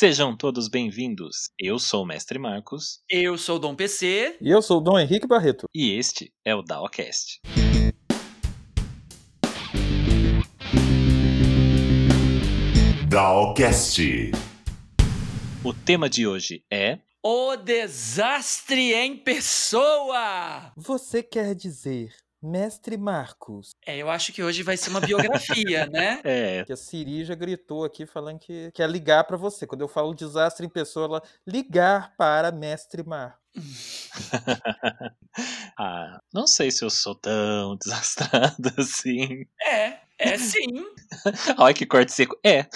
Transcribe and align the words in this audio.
Sejam 0.00 0.36
todos 0.36 0.68
bem-vindos. 0.68 1.50
Eu 1.58 1.76
sou 1.76 2.04
o 2.04 2.06
Mestre 2.06 2.38
Marcos. 2.38 3.00
Eu 3.10 3.36
sou 3.36 3.56
o 3.56 3.58
Dom 3.58 3.74
PC. 3.74 4.36
E 4.40 4.48
eu 4.48 4.62
sou 4.62 4.78
o 4.78 4.80
Dom 4.80 4.96
Henrique 4.96 5.26
Barreto. 5.26 5.66
E 5.74 5.90
este 5.90 6.32
é 6.44 6.54
o 6.54 6.62
DAOcast. 6.62 7.40
DAOcast. 13.08 14.30
O 15.64 15.74
tema 15.74 16.08
de 16.08 16.28
hoje 16.28 16.62
é. 16.70 17.00
O 17.20 17.56
desastre 17.56 18.94
em 18.94 19.16
pessoa! 19.16 20.72
Você 20.76 21.24
quer 21.24 21.56
dizer 21.56 22.14
Mestre 22.40 22.96
Marcos. 22.96 23.74
É, 23.84 23.96
eu 23.96 24.08
acho 24.08 24.32
que 24.32 24.42
hoje 24.42 24.62
vai 24.62 24.76
ser 24.76 24.90
uma 24.90 25.00
biografia, 25.00 25.86
né? 25.86 26.20
É. 26.24 26.64
Que 26.64 26.72
a 26.72 26.76
Siri 26.76 27.24
já 27.24 27.34
gritou 27.34 27.84
aqui 27.84 28.06
falando 28.06 28.38
que 28.38 28.70
quer 28.72 28.88
ligar 28.88 29.24
para 29.24 29.36
você. 29.36 29.66
Quando 29.66 29.80
eu 29.80 29.88
falo 29.88 30.14
desastre 30.14 30.66
em 30.66 30.68
pessoa, 30.68 31.06
ela 31.06 31.22
ligar 31.46 32.14
para 32.16 32.52
Mestre 32.52 33.02
Marcos. 33.02 33.38
ah, 35.78 36.20
não 36.32 36.46
sei 36.46 36.70
se 36.70 36.84
eu 36.84 36.90
sou 36.90 37.14
tão 37.14 37.76
desastrado 37.82 38.72
assim. 38.76 39.46
É, 39.62 39.98
é 40.18 40.38
sim. 40.38 40.86
Olha 41.56 41.74
que 41.74 41.86
corte 41.86 42.12
seco. 42.12 42.38
É. 42.44 42.58
É. 42.58 42.68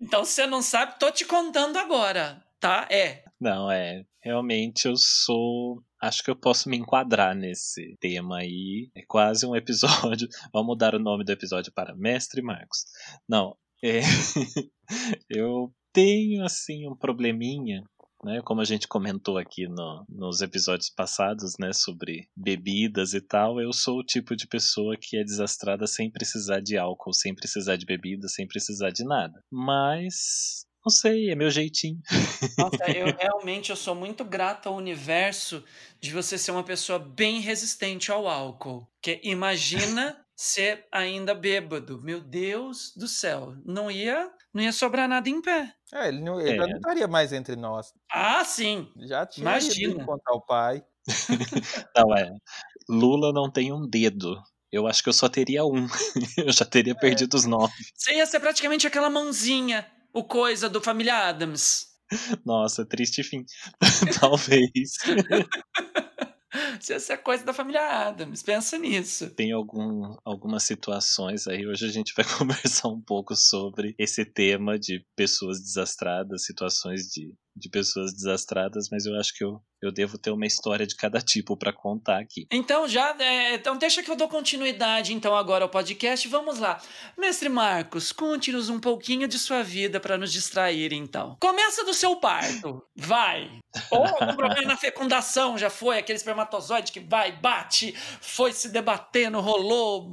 Então 0.00 0.24
se 0.24 0.32
você 0.32 0.46
não 0.46 0.60
sabe, 0.60 0.98
tô 0.98 1.10
te 1.10 1.24
contando 1.24 1.78
agora, 1.78 2.42
tá? 2.60 2.86
É. 2.90 3.24
Não, 3.40 3.70
é. 3.70 4.04
Realmente 4.24 4.86
eu 4.86 4.94
sou 4.96 5.82
acho 6.00 6.22
que 6.22 6.30
eu 6.30 6.36
posso 6.36 6.68
me 6.68 6.78
enquadrar 6.78 7.36
nesse 7.36 7.94
tema 8.00 8.38
aí. 8.38 8.90
É 8.94 9.02
quase 9.06 9.46
um 9.46 9.54
episódio. 9.54 10.26
Vamos 10.52 10.68
mudar 10.68 10.94
o 10.94 10.98
nome 10.98 11.24
do 11.24 11.32
episódio 11.32 11.70
para 11.72 11.94
Mestre 11.94 12.40
Marcos. 12.40 12.86
Não, 13.28 13.54
é... 13.82 14.00
eu 15.28 15.70
tenho 15.92 16.42
assim 16.42 16.88
um 16.88 16.96
probleminha. 16.96 17.82
Né, 18.24 18.40
como 18.42 18.62
a 18.62 18.64
gente 18.64 18.88
comentou 18.88 19.36
aqui 19.36 19.68
no, 19.68 20.02
nos 20.08 20.40
episódios 20.40 20.88
passados, 20.88 21.56
né, 21.60 21.74
sobre 21.74 22.26
bebidas 22.34 23.12
e 23.12 23.20
tal, 23.20 23.60
eu 23.60 23.70
sou 23.70 23.98
o 23.98 24.02
tipo 24.02 24.34
de 24.34 24.46
pessoa 24.46 24.96
que 24.98 25.18
é 25.18 25.22
desastrada 25.22 25.86
sem 25.86 26.10
precisar 26.10 26.60
de 26.60 26.78
álcool, 26.78 27.12
sem 27.12 27.34
precisar 27.34 27.76
de 27.76 27.84
bebida, 27.84 28.26
sem 28.26 28.48
precisar 28.48 28.88
de 28.88 29.04
nada. 29.04 29.44
Mas 29.52 30.64
não 30.84 30.90
sei, 30.90 31.30
é 31.30 31.34
meu 31.34 31.50
jeitinho. 31.50 31.98
Nossa, 32.58 32.76
eu 32.92 33.14
realmente 33.16 33.70
eu 33.70 33.76
sou 33.76 33.94
muito 33.94 34.22
grato 34.24 34.68
ao 34.68 34.76
universo 34.76 35.64
de 35.98 36.12
você 36.12 36.36
ser 36.36 36.50
uma 36.50 36.62
pessoa 36.62 36.98
bem 36.98 37.40
resistente 37.40 38.12
ao 38.12 38.28
álcool. 38.28 38.86
Que 39.00 39.18
imagina 39.24 40.22
ser 40.36 40.86
ainda 40.92 41.34
bêbado. 41.34 42.02
Meu 42.02 42.20
Deus 42.20 42.92
do 42.94 43.08
céu, 43.08 43.54
não 43.64 43.90
ia, 43.90 44.30
não 44.52 44.62
ia 44.62 44.72
sobrar 44.72 45.08
nada 45.08 45.28
em 45.28 45.40
pé. 45.40 45.72
É, 45.92 46.08
ele 46.08 46.20
não, 46.20 46.38
ele 46.38 46.50
é. 46.50 46.66
não 46.66 46.76
estaria 46.76 47.08
mais 47.08 47.32
entre 47.32 47.56
nós. 47.56 47.92
Ah, 48.12 48.44
sim. 48.44 48.90
Já 49.08 49.24
tinha 49.24 49.42
Imagina. 49.42 49.92
ido 49.92 50.02
encontrar 50.02 50.34
o 50.34 50.42
pai. 50.42 50.84
não 51.96 52.14
é. 52.14 52.30
Lula 52.88 53.32
não 53.32 53.50
tem 53.50 53.72
um 53.72 53.88
dedo. 53.88 54.38
Eu 54.70 54.88
acho 54.88 55.02
que 55.02 55.08
eu 55.08 55.12
só 55.12 55.28
teria 55.28 55.64
um. 55.64 55.86
eu 56.36 56.52
já 56.52 56.64
teria 56.64 56.92
é. 56.92 56.98
perdido 56.98 57.34
os 57.34 57.46
nove. 57.46 57.72
Você 57.94 58.16
ia 58.16 58.26
ser 58.26 58.40
praticamente 58.40 58.86
aquela 58.86 59.08
mãozinha 59.08 59.86
o 60.14 60.22
coisa 60.22 60.70
do 60.70 60.80
Família 60.80 61.28
Adams. 61.28 61.88
Nossa, 62.44 62.86
triste 62.86 63.22
fim. 63.22 63.44
Talvez. 64.20 64.94
Se 66.80 66.92
essa 66.92 67.14
é 67.14 67.16
coisa 67.16 67.44
da 67.44 67.52
família 67.52 68.08
Adams, 68.08 68.42
pensa 68.42 68.78
nisso. 68.78 69.30
Tem 69.30 69.50
algum, 69.50 70.16
algumas 70.24 70.62
situações 70.62 71.48
aí. 71.48 71.66
Hoje 71.66 71.86
a 71.86 71.90
gente 71.90 72.14
vai 72.14 72.24
conversar 72.38 72.88
um 72.88 73.00
pouco 73.00 73.34
sobre 73.34 73.94
esse 73.98 74.24
tema 74.24 74.78
de 74.78 75.04
pessoas 75.16 75.60
desastradas, 75.60 76.44
situações 76.44 77.08
de, 77.10 77.34
de 77.56 77.68
pessoas 77.68 78.12
desastradas, 78.12 78.88
mas 78.90 79.06
eu 79.06 79.18
acho 79.18 79.32
que 79.36 79.44
eu, 79.44 79.60
eu 79.80 79.92
devo 79.92 80.18
ter 80.18 80.30
uma 80.30 80.46
história 80.46 80.86
de 80.86 80.96
cada 80.96 81.20
tipo 81.20 81.56
para 81.56 81.72
contar 81.72 82.20
aqui. 82.20 82.46
Então 82.50 82.88
já, 82.88 83.16
é, 83.18 83.54
então 83.54 83.76
deixa 83.76 84.02
que 84.02 84.10
eu 84.10 84.16
dou 84.16 84.28
continuidade 84.28 85.14
então 85.14 85.36
agora 85.36 85.64
ao 85.64 85.68
podcast. 85.68 86.26
Vamos 86.28 86.58
lá, 86.58 86.80
mestre 87.16 87.48
Marcos, 87.48 88.12
conte-nos 88.12 88.68
um 88.68 88.80
pouquinho 88.80 89.28
de 89.28 89.38
sua 89.38 89.62
vida 89.62 90.00
para 90.00 90.18
nos 90.18 90.32
distrair 90.32 90.92
então. 90.92 91.36
Começa 91.40 91.84
do 91.84 91.94
seu 91.94 92.16
parto, 92.16 92.82
vai. 92.96 93.50
Ou 93.90 94.04
algum 94.04 94.34
problema 94.36 94.68
na 94.68 94.76
fecundação 94.76 95.56
já 95.56 95.70
foi 95.70 95.98
aquele 95.98 96.16
espermatozoide 96.16 96.92
que 96.92 97.00
vai, 97.00 97.32
bate, 97.32 97.92
foi 98.20 98.52
se 98.52 98.68
debatendo, 98.70 99.40
rolou. 99.40 100.10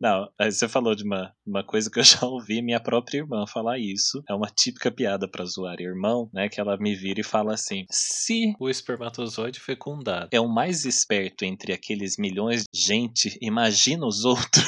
Não, 0.00 0.28
aí 0.38 0.52
você 0.52 0.68
falou 0.68 0.94
de 0.94 1.04
uma, 1.04 1.34
uma 1.46 1.62
coisa 1.62 1.90
que 1.90 1.98
eu 1.98 2.04
já 2.04 2.26
ouvi 2.26 2.60
minha 2.60 2.80
própria 2.80 3.18
irmã 3.18 3.46
falar 3.46 3.78
isso. 3.78 4.22
É 4.28 4.34
uma 4.34 4.48
típica 4.48 4.90
piada 4.90 5.28
para 5.28 5.44
zoar 5.44 5.80
irmão, 5.80 6.28
né? 6.32 6.48
Que 6.48 6.60
ela 6.60 6.76
me 6.76 6.94
vira 6.94 7.20
e 7.20 7.24
fala 7.24 7.54
assim: 7.54 7.86
se 7.90 8.54
o 8.58 8.68
espermatozoide 8.68 9.60
fecundado 9.60 10.28
é 10.32 10.40
o 10.40 10.48
mais 10.48 10.84
esperto 10.84 11.44
entre 11.44 11.72
aqueles 11.72 12.16
milhões 12.18 12.64
de 12.72 12.80
gente, 12.80 13.38
imagina 13.40 14.06
os 14.06 14.24
outros. 14.24 14.64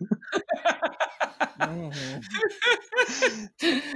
Uhum. 1.68 2.20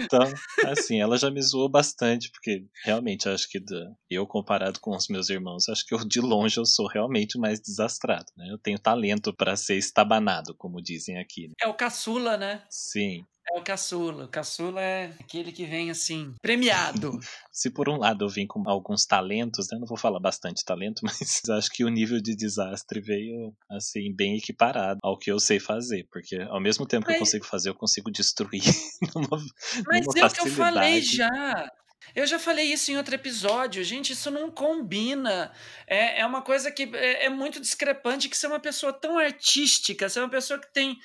então, 0.00 0.32
assim, 0.64 1.00
ela 1.00 1.16
já 1.16 1.30
me 1.30 1.42
zoou 1.42 1.68
bastante, 1.68 2.30
porque 2.30 2.64
realmente 2.84 3.28
acho 3.28 3.48
que 3.48 3.62
eu, 4.10 4.26
comparado 4.26 4.80
com 4.80 4.94
os 4.94 5.08
meus 5.08 5.30
irmãos, 5.30 5.68
acho 5.68 5.84
que 5.86 5.94
eu 5.94 5.98
de 6.06 6.20
longe 6.20 6.58
eu 6.58 6.64
sou 6.64 6.86
realmente 6.86 7.38
mais 7.38 7.60
desastrado, 7.60 8.26
né? 8.36 8.48
Eu 8.50 8.58
tenho 8.58 8.78
talento 8.78 9.34
para 9.34 9.56
ser 9.56 9.76
estabanado, 9.76 10.54
como 10.54 10.82
dizem 10.82 11.18
aqui. 11.18 11.48
Né? 11.48 11.54
É 11.60 11.68
o 11.68 11.74
caçula, 11.74 12.36
né? 12.36 12.62
Sim. 12.70 13.24
O 13.56 13.62
caçula. 13.62 14.26
O 14.26 14.28
caçula 14.28 14.82
é 14.82 15.06
aquele 15.18 15.50
que 15.50 15.64
vem 15.64 15.90
assim, 15.90 16.34
premiado. 16.42 17.18
Se 17.50 17.70
por 17.70 17.88
um 17.88 17.96
lado 17.96 18.22
eu 18.22 18.28
vim 18.28 18.46
com 18.46 18.62
alguns 18.68 19.06
talentos, 19.06 19.68
né? 19.72 19.78
Não 19.78 19.86
vou 19.86 19.96
falar 19.96 20.20
bastante 20.20 20.62
talento, 20.62 21.00
mas 21.02 21.40
acho 21.48 21.70
que 21.70 21.82
o 21.82 21.88
nível 21.88 22.20
de 22.20 22.36
desastre 22.36 23.00
veio 23.00 23.54
assim 23.70 24.14
bem 24.14 24.36
equiparado 24.36 25.00
ao 25.02 25.18
que 25.18 25.32
eu 25.32 25.40
sei 25.40 25.58
fazer, 25.58 26.06
porque 26.12 26.36
ao 26.36 26.60
mesmo 26.60 26.84
tempo 26.84 27.06
mas... 27.06 27.14
que 27.14 27.16
eu 27.16 27.20
consigo 27.20 27.46
fazer, 27.46 27.70
eu 27.70 27.74
consigo 27.74 28.10
destruir 28.10 28.62
numa, 29.16 29.38
Mas 29.86 30.06
numa 30.06 30.18
é 30.18 30.24
o 30.26 30.30
que 30.30 30.40
eu 30.40 30.46
falei 30.48 31.00
já. 31.00 31.72
Eu 32.14 32.26
já 32.26 32.38
falei 32.38 32.72
isso 32.72 32.90
em 32.90 32.96
outro 32.96 33.14
episódio, 33.14 33.82
gente, 33.84 34.12
isso 34.12 34.30
não 34.30 34.50
combina. 34.50 35.52
É, 35.86 36.20
é 36.20 36.26
uma 36.26 36.40
coisa 36.40 36.70
que 36.70 36.84
é, 36.94 37.26
é 37.26 37.28
muito 37.28 37.60
discrepante 37.60 38.28
que 38.28 38.46
é 38.46 38.48
uma 38.48 38.60
pessoa 38.60 38.92
tão 38.92 39.18
artística, 39.18 40.06
é 40.06 40.20
uma 40.20 40.30
pessoa 40.30 40.58
que 40.58 40.72
tem 40.72 40.98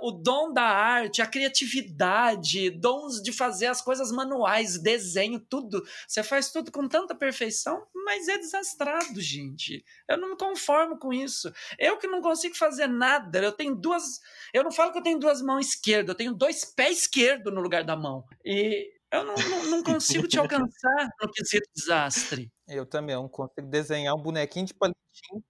o 0.00 0.10
dom 0.10 0.52
da 0.52 0.62
arte, 0.62 1.20
a 1.20 1.26
criatividade, 1.26 2.70
dons 2.70 3.22
de 3.22 3.32
fazer 3.32 3.66
as 3.66 3.80
coisas 3.80 4.10
manuais, 4.12 4.78
desenho, 4.78 5.40
tudo. 5.40 5.84
Você 6.06 6.22
faz 6.22 6.50
tudo 6.50 6.70
com 6.70 6.88
tanta 6.88 7.14
perfeição, 7.14 7.86
mas 7.94 8.28
é 8.28 8.38
desastrado, 8.38 9.20
gente. 9.20 9.84
Eu 10.08 10.16
não 10.16 10.30
me 10.30 10.36
conformo 10.36 10.98
com 10.98 11.12
isso. 11.12 11.52
Eu 11.78 11.98
que 11.98 12.06
não 12.06 12.20
consigo 12.22 12.56
fazer 12.56 12.86
nada, 12.86 13.38
eu 13.38 13.52
tenho 13.52 13.74
duas. 13.74 14.20
Eu 14.52 14.64
não 14.64 14.72
falo 14.72 14.92
que 14.92 14.98
eu 14.98 15.02
tenho 15.02 15.18
duas 15.18 15.42
mãos 15.42 15.68
esquerdas, 15.68 16.10
eu 16.10 16.16
tenho 16.16 16.34
dois 16.34 16.64
pés 16.64 17.00
esquerdos 17.00 17.52
no 17.52 17.60
lugar 17.60 17.84
da 17.84 17.96
mão. 17.96 18.24
E 18.44 18.97
eu 19.12 19.24
não, 19.24 19.34
não, 19.34 19.70
não 19.70 19.82
consigo 19.84 20.26
te 20.28 20.38
alcançar 20.38 21.08
no 21.20 21.30
quesito 21.30 21.68
desastre. 21.74 22.50
Eu 22.66 22.86
também, 22.86 23.14
eu 23.14 23.22
não 23.22 23.28
consigo 23.28 23.66
desenhar 23.68 24.14
um 24.14 24.22
bonequinho 24.22 24.66
de 24.66 24.74
palitinho 24.74 25.42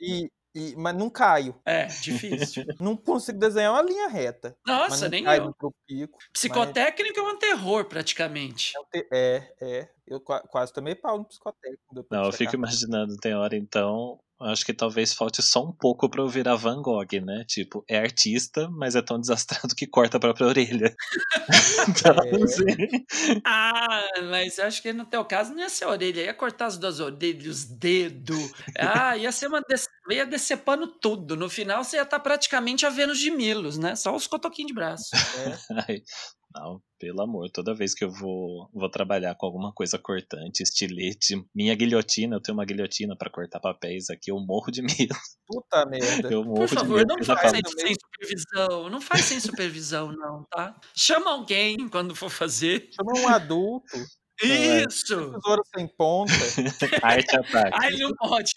e, 0.00 0.30
e, 0.54 0.74
mas 0.76 0.94
não 0.94 1.08
caio. 1.08 1.60
É, 1.64 1.86
difícil. 1.86 2.64
não 2.80 2.96
consigo 2.96 3.38
desenhar 3.38 3.72
uma 3.72 3.82
linha 3.82 4.08
reta. 4.08 4.56
Nossa, 4.66 5.08
nem 5.08 5.24
caio 5.24 5.54
eu. 5.62 5.74
Pico, 5.86 6.18
Psicotécnico 6.32 7.20
mas... 7.22 7.32
é 7.32 7.34
um 7.34 7.38
terror, 7.38 7.84
praticamente. 7.86 8.72
É, 9.12 9.54
é. 9.60 9.90
Eu 10.06 10.20
quase 10.20 10.72
tomei 10.72 10.94
pau 10.94 11.18
no 11.18 11.24
psicotécnico. 11.24 12.06
Não, 12.10 12.24
eu 12.24 12.32
fico 12.32 12.54
imaginando, 12.54 13.16
tem 13.16 13.34
hora 13.34 13.56
então, 13.56 14.20
Acho 14.38 14.66
que 14.66 14.74
talvez 14.74 15.14
falte 15.14 15.42
só 15.42 15.64
um 15.64 15.72
pouco 15.72 16.10
pra 16.10 16.22
eu 16.22 16.28
virar 16.28 16.56
Van 16.56 16.82
Gogh, 16.82 17.24
né? 17.24 17.44
Tipo, 17.46 17.82
é 17.88 17.98
artista, 17.98 18.68
mas 18.70 18.94
é 18.94 19.00
tão 19.00 19.18
desastrado 19.18 19.74
que 19.74 19.86
corta 19.86 20.18
a 20.18 20.20
própria 20.20 20.46
orelha. 20.46 20.94
então, 21.88 22.14
é. 22.22 22.42
assim... 22.42 23.40
Ah, 23.44 24.04
mas 24.24 24.58
eu 24.58 24.66
acho 24.66 24.82
que 24.82 24.92
no 24.92 25.06
teu 25.06 25.24
caso 25.24 25.52
não 25.52 25.60
ia 25.60 25.70
ser 25.70 25.84
a 25.84 25.88
orelha, 25.88 26.20
ia 26.20 26.34
cortar 26.34 26.66
as 26.66 26.76
duas 26.76 27.00
orelhas, 27.00 27.46
os 27.46 27.64
dedos. 27.64 28.52
Ah, 28.78 29.16
ia 29.16 29.32
ser 29.32 29.46
uma. 29.46 29.62
Dece... 29.66 29.88
ia 30.10 30.26
decepando 30.26 30.86
tudo. 30.86 31.34
No 31.34 31.48
final 31.48 31.82
você 31.82 31.96
ia 31.96 32.02
estar 32.02 32.18
tá 32.18 32.22
praticamente 32.22 32.84
a 32.84 32.90
Vênus 32.90 33.18
de 33.18 33.30
Milos, 33.30 33.78
né? 33.78 33.96
Só 33.96 34.14
os 34.14 34.26
cotoquinhos 34.26 34.68
de 34.68 34.74
braço. 34.74 35.10
É. 35.88 36.02
Não, 36.58 36.80
pelo 36.98 37.20
amor, 37.22 37.50
toda 37.50 37.74
vez 37.74 37.94
que 37.94 38.02
eu 38.02 38.10
vou, 38.10 38.70
vou 38.72 38.88
trabalhar 38.90 39.34
com 39.34 39.44
alguma 39.44 39.72
coisa 39.74 39.98
cortante, 39.98 40.62
estilete, 40.62 41.36
minha 41.54 41.74
guilhotina, 41.74 42.36
eu 42.36 42.40
tenho 42.40 42.56
uma 42.56 42.64
guilhotina 42.64 43.14
para 43.14 43.30
cortar 43.30 43.60
papéis 43.60 44.08
aqui, 44.08 44.30
eu 44.30 44.40
morro 44.40 44.70
de 44.72 44.80
medo. 45.10 45.14
Puta 45.46 45.84
merda. 45.84 46.32
Eu 46.32 46.42
morro 46.42 46.60
Por 46.60 46.68
favor, 46.68 47.04
de 47.04 47.06
medo. 47.06 47.16
não 47.18 47.24
faz 47.36 47.50
sem, 47.50 47.60
sem 47.78 47.94
supervisão, 47.94 48.88
não 48.88 49.00
faz 49.00 49.24
sem 49.26 49.40
supervisão 49.40 50.12
não, 50.12 50.44
tá? 50.50 50.74
Chama 50.94 51.30
alguém 51.30 51.88
quando 51.90 52.16
for 52.16 52.30
fazer. 52.30 52.88
Chama 52.94 53.20
um 53.20 53.28
adulto. 53.28 53.86
É. 54.42 54.84
Isso! 54.84 55.32
Tesoura 55.32 55.62
sem 55.74 55.88
ponta. 55.96 56.30
Arte 57.02 57.38
ataque. 57.38 57.70
Ai, 57.72 57.92
não 57.96 58.10
pode. 58.16 58.52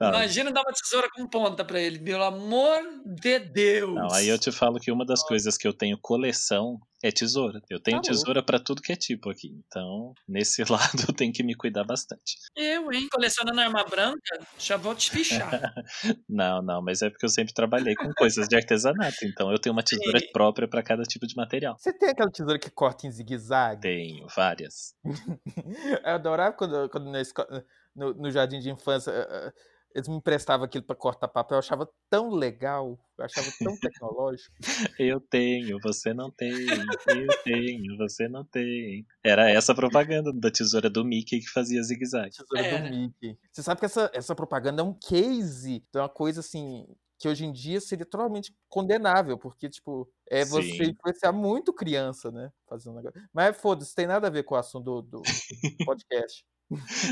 Não. 0.00 0.08
Imagina 0.08 0.50
dar 0.50 0.62
uma 0.62 0.72
tesoura 0.72 1.06
com 1.14 1.24
ponta 1.28 1.64
pra 1.64 1.80
ele, 1.80 2.00
pelo 2.00 2.24
amor 2.24 2.82
de 3.06 3.38
Deus. 3.38 3.94
Não, 3.94 4.12
aí 4.12 4.26
eu 4.26 4.36
te 4.36 4.50
falo 4.50 4.80
que 4.80 4.90
uma 4.90 5.06
das 5.06 5.22
coisas 5.22 5.56
que 5.56 5.68
eu 5.68 5.72
tenho 5.72 5.96
coleção 6.02 6.80
é 7.02 7.10
tesoura. 7.12 7.60
Eu 7.70 7.80
tenho 7.80 8.00
Tá 8.00 8.08
tesoura 8.10 8.42
pra 8.42 8.58
tudo 8.58 8.82
que 8.82 8.92
é 8.92 8.96
tipo 8.96 9.30
aqui. 9.30 9.48
Então, 9.66 10.12
nesse 10.28 10.62
lado 10.70 11.04
eu 11.08 11.14
tenho 11.14 11.32
que 11.32 11.42
me 11.42 11.54
cuidar 11.54 11.84
bastante. 11.84 12.36
Eu, 12.56 12.92
hein? 12.92 13.08
Colecionando 13.10 13.60
arma 13.60 13.84
branca, 13.84 14.38
já 14.58 14.76
vou 14.76 14.94
te 14.94 15.10
fichar. 15.10 15.48
Não, 16.28 16.62
não, 16.62 16.82
mas 16.82 17.02
é 17.02 17.10
porque 17.10 17.24
eu 17.24 17.28
sempre 17.30 17.52
trabalhei 17.54 17.94
com 17.94 18.12
coisas 18.14 18.48
de 18.48 18.54
artesanato. 18.56 19.24
Então 19.24 19.50
eu 19.50 19.58
tenho 19.58 19.72
uma 19.74 19.82
tesoura 19.82 20.18
Sim. 20.18 20.30
própria 20.32 20.68
pra 20.68 20.82
cada 20.82 21.02
tipo 21.02 21.26
de 21.26 21.34
material. 21.36 21.76
Você 21.78 21.92
tem 21.92 22.10
aquela 22.10 22.30
tesoura 22.30 22.58
que 22.58 22.70
corta 22.70 23.06
em 23.06 23.10
zigue-zague? 23.10 23.80
Tenho 23.82 24.26
várias. 24.34 24.94
Eu 25.04 26.14
adorava 26.14 26.54
quando, 26.56 26.88
quando 26.88 27.10
na 27.10 27.20
esco- 27.20 27.46
no, 27.94 28.14
no 28.14 28.30
jardim 28.30 28.60
de 28.60 28.70
infância 28.70 29.10
eh, 29.10 29.26
eh, 29.30 29.52
eles 29.94 30.08
me 30.08 30.16
emprestavam 30.16 30.64
aquilo 30.64 30.84
para 30.84 30.96
cortar 30.96 31.28
papel. 31.28 31.56
Eu 31.56 31.60
achava 31.60 31.88
tão 32.10 32.30
legal, 32.30 32.98
eu 33.18 33.24
achava 33.24 33.48
tão 33.58 33.76
tecnológico. 33.78 34.54
Eu 34.98 35.20
tenho, 35.20 35.78
você 35.80 36.12
não 36.12 36.30
tem. 36.30 36.50
Eu 36.50 37.42
tenho, 37.44 37.96
você 37.96 38.28
não 38.28 38.44
tem. 38.44 39.06
Era 39.24 39.50
essa 39.50 39.72
a 39.72 39.74
propaganda 39.74 40.32
da 40.32 40.50
tesoura 40.50 40.90
do 40.90 41.04
Mickey 41.04 41.40
que 41.40 41.48
fazia 41.48 41.82
zigue-zague. 41.82 42.30
Tesoura 42.30 42.66
Era. 42.66 42.88
do 42.88 42.96
Mickey. 42.96 43.38
Você 43.52 43.62
sabe 43.62 43.80
que 43.80 43.86
essa, 43.86 44.10
essa 44.12 44.34
propaganda 44.34 44.82
é 44.82 44.84
um 44.84 44.94
case, 44.94 45.84
é 45.94 45.98
uma 45.98 46.08
coisa 46.08 46.40
assim 46.40 46.86
que 47.18 47.28
hoje 47.28 47.44
em 47.44 47.52
dia 47.52 47.80
seria 47.80 48.06
totalmente 48.06 48.54
condenável, 48.68 49.36
porque, 49.36 49.68
tipo, 49.68 50.08
é 50.30 50.44
você 50.44 50.84
Sim. 50.84 50.90
influenciar 50.90 51.32
muito 51.32 51.72
criança, 51.72 52.30
né? 52.30 52.52
Fazendo 52.68 52.92
um 52.92 52.96
negócio. 52.96 53.20
Mas 53.32 53.56
foda-se, 53.56 53.94
tem 53.94 54.06
nada 54.06 54.28
a 54.28 54.30
ver 54.30 54.44
com 54.44 54.54
o 54.54 54.58
assunto 54.58 55.02
do, 55.02 55.02
do 55.02 55.22
podcast. 55.84 56.44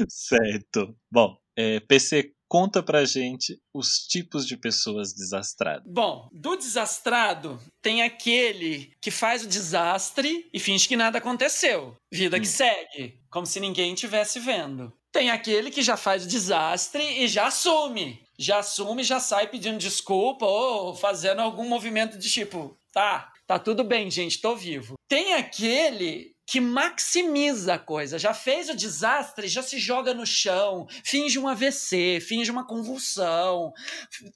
Certo. 0.09 0.97
Bom, 1.11 1.37
é, 1.57 1.81
PC, 1.81 2.36
conta 2.49 2.83
pra 2.83 3.05
gente 3.05 3.59
os 3.75 3.99
tipos 4.07 4.47
de 4.47 4.57
pessoas 4.57 5.13
desastradas. 5.13 5.83
Bom, 5.87 6.29
do 6.33 6.57
desastrado, 6.57 7.61
tem 7.83 8.03
aquele 8.03 8.93
que 9.01 9.11
faz 9.11 9.45
o 9.45 9.49
desastre 9.49 10.49
e 10.53 10.59
finge 10.61 10.87
que 10.89 10.97
nada 10.97 11.19
aconteceu. 11.19 11.97
Vida 12.13 12.39
que 12.39 12.47
Hum. 12.47 12.51
segue, 12.51 13.21
como 13.31 13.47
se 13.47 13.59
ninguém 13.61 13.95
estivesse 13.95 14.39
vendo. 14.41 14.93
Tem 15.13 15.31
aquele 15.31 15.71
que 15.71 15.83
já 15.83 15.97
faz 15.97 16.25
o 16.25 16.29
desastre 16.29 17.03
e 17.03 17.27
já 17.27 17.47
assume. 17.47 18.21
Já 18.39 18.59
assume, 18.59 19.03
já 19.03 19.19
sai 19.19 19.49
pedindo 19.49 19.79
desculpa 19.79 20.45
ou 20.45 20.95
fazendo 20.95 21.41
algum 21.41 21.67
movimento 21.67 22.19
de 22.19 22.31
tipo, 22.31 22.77
tá, 22.93 23.33
tá 23.47 23.59
tudo 23.59 23.83
bem, 23.83 24.11
gente, 24.11 24.41
tô 24.43 24.55
vivo. 24.55 24.95
Tem 25.09 25.33
aquele 25.35 26.36
que 26.47 26.61
maximiza 26.61 27.75
a 27.75 27.79
coisa, 27.79 28.19
já 28.19 28.33
fez 28.33 28.69
o 28.69 28.77
desastre, 28.77 29.49
já 29.49 29.63
se 29.63 29.79
joga 29.79 30.15
no 30.15 30.25
chão, 30.25 30.87
finge 31.05 31.39
um 31.39 31.49
AVC, 31.49 32.21
finge 32.21 32.51
uma 32.51 32.65
convulsão, 32.65 33.73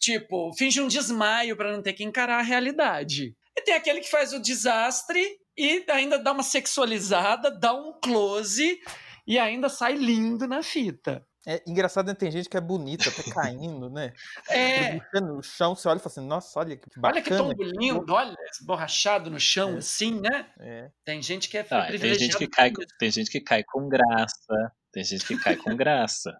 tipo, 0.00 0.52
finge 0.54 0.80
um 0.80 0.88
desmaio 0.88 1.56
para 1.56 1.72
não 1.72 1.82
ter 1.82 1.92
que 1.92 2.02
encarar 2.02 2.40
a 2.40 2.42
realidade. 2.42 3.36
E 3.56 3.62
tem 3.62 3.74
aquele 3.74 4.00
que 4.00 4.10
faz 4.10 4.32
o 4.32 4.40
desastre 4.40 5.24
e 5.56 5.84
ainda 5.88 6.18
dá 6.18 6.32
uma 6.32 6.42
sexualizada, 6.42 7.50
dá 7.50 7.72
um 7.72 7.92
close 8.00 8.80
e 9.26 9.38
ainda 9.38 9.68
sai 9.68 9.94
lindo 9.94 10.48
na 10.48 10.62
fita. 10.62 11.24
É 11.46 11.62
engraçado, 11.66 12.06
né? 12.06 12.14
tem 12.14 12.30
gente 12.30 12.48
que 12.48 12.56
é 12.56 12.60
bonita, 12.60 13.08
até 13.08 13.30
caindo, 13.30 13.88
né? 13.88 14.12
É, 14.48 15.00
No 15.20 15.42
chão, 15.42 15.74
você 15.74 15.88
olha 15.88 15.96
e 15.96 16.00
fala 16.00 16.12
assim, 16.12 16.26
nossa, 16.26 16.58
olha 16.60 16.76
que 16.76 16.88
bacana. 16.96 17.14
olha 17.14 17.22
que 17.22 17.36
tombo 17.36 17.56
que 17.56 17.64
lindo, 17.78 18.12
olha, 18.12 18.36
esborrachado 18.52 19.30
no 19.30 19.40
chão 19.40 19.74
É. 19.74 19.78
assim, 19.78 20.20
né? 20.20 20.46
É. 20.60 20.90
Tem 21.04 21.22
gente 21.22 21.48
que 21.48 21.56
é 21.56 21.66
Ah, 21.70 21.86
tem 21.86 22.14
gente 22.14 22.36
que 22.36 22.46
cai, 22.46 22.72
tem 22.98 23.10
gente 23.10 23.30
que 23.30 23.40
cai 23.40 23.64
com 23.64 23.88
graça. 23.88 24.72
Tem 24.92 25.04
gente 25.04 25.24
que 25.24 25.38
cai 25.38 25.56
com 25.56 25.74
graça. 25.76 26.36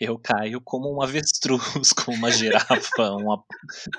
Eu 0.00 0.18
caio 0.18 0.60
como 0.60 0.88
um 0.94 1.02
avestruz, 1.02 1.92
como 2.06 2.16
uma 2.16 2.30
girafa, 2.30 3.10
uma 3.12 3.42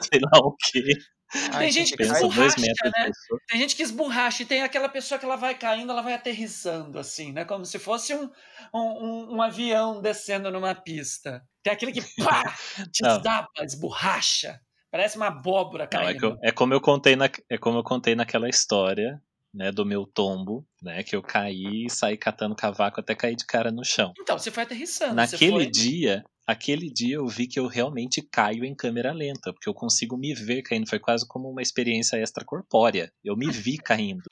sei 0.09 0.19
lá 0.21 0.39
o 0.39 0.55
quê. 0.55 0.81
Ai, 1.53 1.65
Tem 1.65 1.71
gente 1.71 1.95
que 1.95 2.03
dois 2.05 2.17
esborracha, 2.17 2.59
né? 2.59 3.11
Tem 3.47 3.59
gente 3.59 3.75
que 3.75 3.83
esborracha 3.83 4.43
e 4.43 4.45
tem 4.45 4.63
aquela 4.63 4.89
pessoa 4.89 5.19
que 5.19 5.25
ela 5.25 5.35
vai 5.35 5.55
caindo, 5.55 5.91
ela 5.91 6.01
vai 6.01 6.13
aterrissando, 6.13 6.97
assim, 6.97 7.31
né? 7.31 7.45
Como 7.45 7.65
se 7.65 7.77
fosse 7.77 8.15
um, 8.15 8.29
um, 8.73 9.35
um- 9.35 9.41
avião 9.41 10.01
descendo 10.01 10.49
numa 10.49 10.73
pista. 10.73 11.43
Tem 11.61 11.71
aquele 11.71 11.91
que 11.91 12.01
pá, 12.23 12.43
desaba, 12.99 13.47
esborracha. 13.61 14.59
Parece 14.91 15.17
uma 15.17 15.27
abóbora 15.27 15.87
Não, 15.91 16.01
é, 16.01 16.05
caindo. 16.05 16.19
que 16.19 16.25
eu- 16.25 16.37
é 16.41 16.51
como 16.51 16.73
eu 16.73 16.81
contei 16.81 17.15
na, 17.15 17.29
é 17.47 17.57
como 17.57 17.77
eu 17.77 17.83
contei 17.83 18.15
naquela 18.15 18.49
história, 18.49 19.21
né, 19.53 19.71
do 19.71 19.85
meu 19.85 20.05
tombo, 20.05 20.65
né, 20.81 21.03
que 21.03 21.15
eu 21.15 21.21
caí 21.21 21.85
e 21.85 21.89
saí 21.89 22.17
catando 22.17 22.55
cavaco 22.55 22.99
até 22.99 23.13
cair 23.13 23.35
de 23.35 23.45
cara 23.45 23.71
no 23.71 23.83
chão. 23.83 24.13
Então, 24.19 24.37
você 24.37 24.51
foi 24.51 24.63
aterrissando. 24.63 25.15
Naquele 25.15 25.51
foi... 25.51 25.69
dia, 25.69 26.23
aquele 26.49 26.91
dia 26.91 27.17
eu 27.17 27.27
vi 27.27 27.47
que 27.47 27.59
eu 27.59 27.67
realmente 27.67 28.23
caio 28.23 28.65
em 28.65 28.73
câmera 28.73 29.13
lenta, 29.13 29.53
porque 29.53 29.69
eu 29.69 29.73
consigo 29.73 30.17
me 30.17 30.33
ver 30.33 30.63
caindo, 30.63 30.89
foi 30.89 30.97
quase 30.97 31.27
como 31.27 31.47
uma 31.47 31.61
experiência 31.61 32.17
extracorpórea. 32.17 33.11
Eu 33.23 33.37
me 33.37 33.51
vi 33.51 33.77
caindo. 33.85 34.23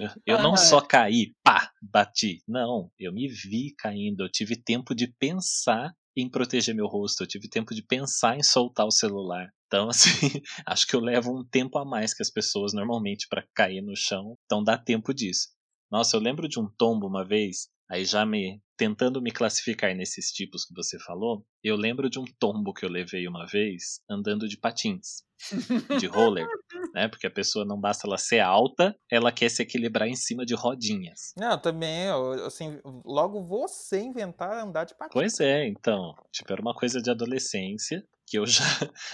Eu, 0.00 0.36
eu 0.38 0.42
não 0.42 0.56
só 0.56 0.80
caí, 0.80 1.34
pá, 1.44 1.70
bati. 1.82 2.42
Não, 2.48 2.90
eu 2.98 3.12
me 3.12 3.28
vi 3.28 3.74
caindo. 3.76 4.22
Eu 4.22 4.30
tive 4.30 4.56
tempo 4.56 4.94
de 4.94 5.06
pensar 5.18 5.92
em 6.16 6.28
proteger 6.30 6.74
meu 6.74 6.86
rosto, 6.86 7.22
eu 7.22 7.28
tive 7.28 7.48
tempo 7.48 7.74
de 7.74 7.82
pensar 7.82 8.36
em 8.36 8.42
soltar 8.42 8.86
o 8.86 8.90
celular. 8.90 9.50
Então, 9.66 9.88
assim, 9.90 10.40
acho 10.66 10.86
que 10.86 10.96
eu 10.96 11.00
levo 11.00 11.38
um 11.38 11.44
tempo 11.44 11.78
a 11.78 11.84
mais 11.84 12.14
que 12.14 12.22
as 12.22 12.30
pessoas 12.30 12.72
normalmente 12.72 13.26
para 13.28 13.44
cair 13.54 13.82
no 13.82 13.94
chão. 13.94 14.38
Então 14.46 14.64
dá 14.64 14.78
tempo 14.78 15.12
disso. 15.12 15.48
Nossa, 15.90 16.16
eu 16.16 16.20
lembro 16.20 16.48
de 16.48 16.58
um 16.58 16.66
tombo 16.78 17.06
uma 17.06 17.22
vez, 17.22 17.68
aí 17.90 18.04
já 18.04 18.24
me 18.24 18.60
tentando 18.76 19.22
me 19.22 19.30
classificar 19.30 19.94
nesses 19.94 20.32
tipos 20.32 20.64
que 20.64 20.74
você 20.74 20.98
falou, 20.98 21.46
eu 21.62 21.76
lembro 21.76 22.10
de 22.10 22.18
um 22.18 22.24
tombo 22.38 22.72
que 22.72 22.84
eu 22.84 22.90
levei 22.90 23.28
uma 23.28 23.46
vez 23.46 24.00
andando 24.10 24.48
de 24.48 24.56
patins, 24.56 25.22
de 26.00 26.06
roller, 26.06 26.46
né? 26.94 27.06
Porque 27.06 27.26
a 27.26 27.30
pessoa 27.30 27.64
não 27.64 27.78
basta 27.78 28.08
ela 28.08 28.18
ser 28.18 28.40
alta, 28.40 28.96
ela 29.08 29.30
quer 29.30 29.48
se 29.50 29.62
equilibrar 29.62 30.08
em 30.08 30.16
cima 30.16 30.44
de 30.44 30.54
rodinhas. 30.54 31.32
Não, 31.36 31.56
também, 31.60 32.08
assim, 32.44 32.80
logo 33.04 33.40
você 33.42 34.00
inventar 34.00 34.64
andar 34.64 34.84
de 34.84 34.96
patins. 34.96 35.12
Pois 35.12 35.38
é, 35.38 35.68
então, 35.68 36.14
tipo, 36.32 36.52
era 36.52 36.60
uma 36.60 36.74
coisa 36.74 37.00
de 37.00 37.10
adolescência 37.10 38.04
que 38.32 38.38
eu 38.38 38.46
já, 38.48 38.64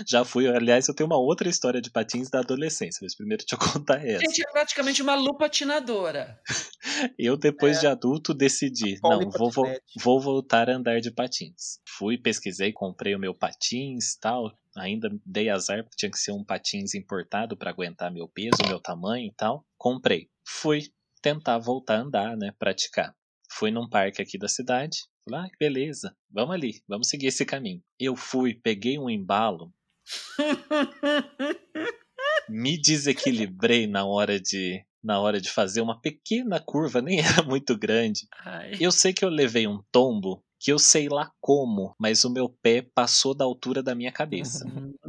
já 0.07 0.25
fui. 0.25 0.47
Aliás, 0.47 0.87
eu 0.87 0.95
tenho 0.95 1.09
uma 1.09 1.19
outra 1.19 1.49
história 1.49 1.81
de 1.81 1.91
patins 1.91 2.31
da 2.31 2.39
adolescência, 2.39 3.01
mas 3.03 3.17
primeiro 3.17 3.43
deixa 3.45 3.57
eu 3.57 3.73
contar 3.73 3.97
essa. 4.07 4.21
Gente, 4.25 4.43
é 4.47 4.53
praticamente 4.53 5.03
uma 5.03 5.17
lupatinadora. 5.17 6.41
Eu, 7.19 7.37
depois 7.37 7.81
de 7.81 7.87
adulto, 7.87 8.33
decidi, 8.33 8.99
não, 9.03 9.29
vou, 9.31 9.51
vo- 9.51 9.63
patinete. 9.63 9.85
vou 10.03 10.21
voltar 10.21 10.71
a 10.71 10.77
andar 10.77 11.01
de 11.01 11.11
patins. 11.11 11.81
Fui, 11.97 12.17
pesquisei, 12.17 12.73
comprei 12.73 13.15
o 13.15 13.19
meu 13.19 13.35
patins 13.35 14.17
tal. 14.21 14.53
Ainda 14.77 15.09
dei 15.27 15.49
azar, 15.51 15.83
porque 15.83 15.97
tinha 15.97 16.11
que 16.11 16.19
ser 16.19 16.33
um 16.33 16.45
patins 16.45 16.95
importado 16.95 17.57
para 17.57 17.71
aguentar 17.71 18.13
meu 18.13 18.29
peso, 18.29 18.57
meu 18.67 18.81
tamanho 18.81 19.27
e 19.27 19.35
tal. 19.37 19.65
Comprei. 19.77 20.29
Fui 20.47 20.83
tentar 21.21 21.59
voltar 21.59 21.97
a 21.97 22.03
andar, 22.03 22.37
né, 22.37 22.53
praticar. 22.59 23.13
Fui 23.51 23.71
num 23.71 23.89
parque 23.89 24.23
aqui 24.23 24.39
da 24.39 24.49
cidade. 24.49 24.99
Falei, 25.29 25.47
ah, 25.47 25.51
que 25.51 25.59
beleza, 25.59 26.17
vamos 26.31 26.55
ali, 26.55 26.83
vamos 26.89 27.09
seguir 27.09 27.27
esse 27.27 27.45
caminho. 27.45 27.83
Eu 27.99 28.17
fui, 28.17 28.55
peguei 28.55 28.99
um 28.99 29.11
embalo, 29.11 29.73
me 32.49 32.81
desequilibrei 32.81 33.87
na 33.87 34.07
hora 34.07 34.41
de 34.41 34.83
na 35.03 35.21
hora 35.21 35.41
de 35.41 35.49
fazer 35.49 35.81
uma 35.81 36.01
pequena 36.01 36.59
curva, 36.61 37.01
nem 37.03 37.21
era 37.21 37.43
muito 37.43 37.77
grande. 37.79 38.27
Ai. 38.45 38.73
Eu 38.81 38.91
sei 38.91 39.13
que 39.13 39.25
eu 39.25 39.29
levei 39.29 39.67
um 39.67 39.83
tombo 39.93 40.43
que 40.61 40.73
eu 40.73 40.79
sei 40.79 41.09
lá 41.09 41.31
como, 41.41 41.95
mas 41.99 42.25
o 42.25 42.31
meu 42.31 42.49
pé 42.49 42.83
passou 42.83 43.33
da 43.33 43.45
altura 43.45 43.81
da 43.81 43.95
minha 43.95 44.11
cabeça. 44.11 44.67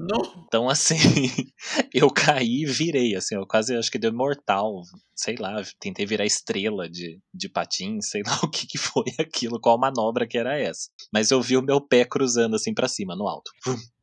No- 0.09 0.43
Então, 0.47 0.67
assim, 0.69 0.95
eu 1.93 2.09
caí 2.11 2.63
e 2.63 2.65
virei, 2.65 3.15
assim, 3.15 3.35
eu 3.35 3.45
quase 3.45 3.75
acho 3.75 3.91
que 3.91 3.99
deu 3.99 4.11
mortal, 4.13 4.81
sei 5.15 5.35
lá, 5.37 5.61
tentei 5.79 6.05
virar 6.05 6.25
estrela 6.25 6.89
de, 6.89 7.19
de 7.33 7.47
patins, 7.49 8.09
sei 8.09 8.21
lá 8.25 8.39
o 8.43 8.49
que, 8.49 8.65
que 8.67 8.77
foi 8.77 9.05
aquilo, 9.19 9.59
qual 9.59 9.77
manobra 9.79 10.27
que 10.27 10.37
era 10.37 10.57
essa. 10.57 10.89
Mas 11.13 11.31
eu 11.31 11.41
vi 11.41 11.55
o 11.57 11.61
meu 11.61 11.79
pé 11.79 12.03
cruzando 12.05 12.55
assim 12.55 12.73
pra 12.73 12.87
cima, 12.87 13.15
no 13.15 13.27
alto. 13.27 13.51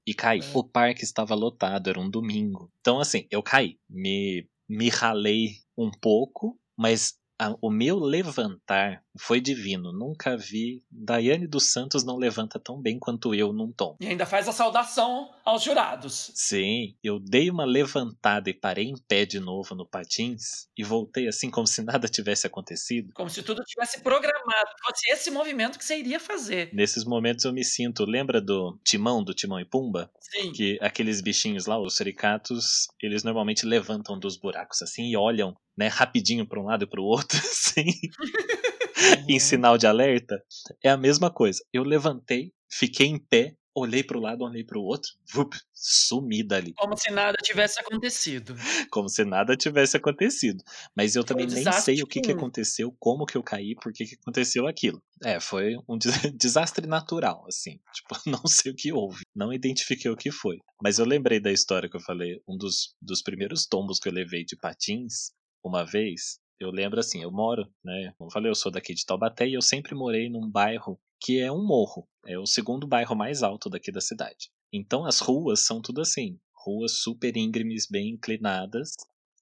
E 0.07 0.15
caí. 0.15 0.41
O 0.55 0.63
parque 0.63 1.03
estava 1.03 1.35
lotado, 1.35 1.91
era 1.91 1.99
um 1.99 2.09
domingo. 2.09 2.71
Então, 2.81 3.01
assim, 3.01 3.27
eu 3.31 3.43
caí. 3.43 3.77
Me, 3.91 4.49
me 4.69 4.89
ralei 4.89 5.57
um 5.77 5.91
pouco, 5.91 6.57
mas 6.77 7.15
a- 7.41 7.57
o 7.61 7.71
meu 7.71 7.99
levantar 7.99 9.03
foi 9.19 9.41
divino. 9.41 9.93
Nunca 9.93 10.37
vi. 10.37 10.83
Daiane 10.91 11.47
dos 11.47 11.71
Santos 11.71 12.05
não 12.05 12.17
levanta 12.17 12.59
tão 12.59 12.81
bem 12.81 12.99
quanto 12.99 13.35
eu 13.35 13.53
num 13.53 13.73
tom. 13.73 13.97
E 14.01 14.07
ainda 14.07 14.27
faz 14.27 14.49
a 14.49 14.53
saudação 14.53 15.31
aos 15.45 15.63
jurados. 15.63 16.31
Sim, 16.35 16.97
eu 17.03 17.19
dei 17.19 17.51
uma 17.51 17.65
levantada 17.65 18.51
e 18.51 18.55
parei 18.55 18.87
em 18.87 18.97
pé 19.09 19.25
de 19.25 19.39
novo 19.39 19.75
no 19.75 19.87
patins 19.87 20.69
e 20.77 20.83
voltei 20.83 21.29
assim 21.29 21.51
como 21.51 21.67
se 21.67 21.83
nada 21.83 22.09
tivesse 22.09 22.47
acontecido. 22.47 23.13
Como 23.15 23.31
se 23.31 23.43
tudo 23.43 23.63
tivesse 23.65 24.01
programado. 24.01 24.71
Fosse 24.85 25.11
esse 25.11 25.31
movimento 25.31 25.79
que 25.79 25.85
você 25.85 25.99
iria 25.99 26.21
fazer. 26.21 26.71
Nesses 26.73 27.05
momentos 27.05 27.45
eu 27.45 27.53
me 27.53 27.65
sinto, 27.65 28.05
lembra 28.05 28.41
do 28.41 28.79
Timão, 28.85 29.23
do 29.23 29.35
Timão 29.35 29.61
e 29.61 29.65
Pumba? 29.65 30.11
Sim. 30.21 30.53
Que 30.53 30.79
aqueles 30.81 31.21
bichinhos 31.21 31.67
lá, 31.67 31.79
os 31.81 31.97
suricatos, 31.97 32.89
eles 33.01 33.23
normalmente 33.23 33.67
levantam 33.67 34.19
dos 34.19 34.37
buracos 34.37 34.83
assim 34.83 35.11
e 35.11 35.17
olham, 35.17 35.57
né, 35.77 35.89
rapidinho 35.89 36.47
para 36.47 36.61
um 36.61 36.65
lado 36.65 36.85
e 36.85 36.87
para 36.87 37.01
o 37.01 37.05
outro, 37.05 37.39
assim, 37.39 37.85
em 39.29 39.39
sinal 39.39 39.79
de 39.79 39.87
alerta. 39.87 40.43
É 40.83 40.91
a 40.91 40.97
mesma 40.97 41.31
coisa. 41.31 41.63
Eu 41.73 41.83
levantei, 41.83 42.53
fiquei 42.69 43.07
em 43.07 43.19
pé, 43.19 43.55
olhei 43.75 44.03
pro 44.03 44.19
lado, 44.19 44.43
olhei 44.43 44.65
pro 44.65 44.81
outro, 44.81 45.11
vup, 45.31 45.55
sumida 45.75 46.57
ali. 46.57 46.73
Como 46.75 46.97
se 46.97 47.11
nada 47.11 47.37
tivesse 47.43 47.79
acontecido. 47.79 48.57
Como 48.91 49.09
se 49.09 49.23
nada 49.23 49.55
tivesse 49.55 49.99
acontecido. 49.99 50.65
Mas 50.97 51.15
eu 51.15 51.23
também 51.23 51.47
nem 51.47 51.71
sei 51.73 52.03
o 52.03 52.07
que, 52.07 52.23
que 52.23 52.33
aconteceu, 52.33 52.97
como 52.99 53.27
que 53.27 53.37
eu 53.37 53.43
caí, 53.43 53.75
por 53.75 53.93
que, 53.93 54.07
que 54.07 54.15
aconteceu 54.15 54.67
aquilo. 54.67 55.03
É, 55.23 55.39
foi 55.39 55.77
um 55.87 55.99
desastre 56.35 56.87
natural, 56.87 57.45
assim. 57.47 57.79
Tipo, 57.93 58.17
não 58.27 58.47
sei 58.47 58.73
o 58.73 58.75
que 58.75 58.93
houve. 58.93 59.25
Não 59.35 59.53
identifiquei 59.53 60.11
o 60.11 60.17
que 60.17 60.31
foi. 60.31 60.59
Mas 60.83 60.99
eu 60.99 61.05
lembrei 61.05 61.39
da 61.39 61.53
história 61.53 61.89
que 61.89 61.97
eu 61.97 62.03
falei, 62.03 62.41
um 62.49 62.57
dos, 62.57 62.95
dos 63.01 63.23
primeiros 63.23 63.67
tombos 63.67 63.99
que 63.99 64.09
eu 64.09 64.13
levei 64.13 64.45
de 64.45 64.57
patins, 64.57 65.33
uma 65.63 65.85
vez, 65.85 66.39
eu 66.59 66.71
lembro 66.71 66.99
assim, 66.99 67.23
eu 67.23 67.31
moro, 67.31 67.69
né? 67.85 68.13
Como 68.17 68.29
eu 68.29 68.33
falei, 68.33 68.51
eu 68.51 68.55
sou 68.55 68.73
daqui 68.73 68.95
de 68.95 69.05
Taubaté 69.05 69.47
e 69.47 69.55
eu 69.55 69.63
sempre 69.63 69.95
morei 69.95 70.29
num 70.29 70.51
bairro 70.51 70.99
que 71.21 71.41
é 71.41 71.51
um 71.51 71.65
morro. 71.65 72.09
É 72.27 72.39
o 72.39 72.47
segundo 72.47 72.87
bairro 72.87 73.15
mais 73.15 73.43
alto 73.43 73.69
daqui 73.69 73.91
da 73.93 74.01
cidade. 74.01 74.51
Então 74.73 75.05
as 75.05 75.21
ruas 75.21 75.65
são 75.65 75.81
tudo 75.81 76.01
assim, 76.01 76.39
ruas 76.67 76.99
super 77.01 77.37
íngremes, 77.37 77.87
bem 77.91 78.11
inclinadas. 78.11 78.91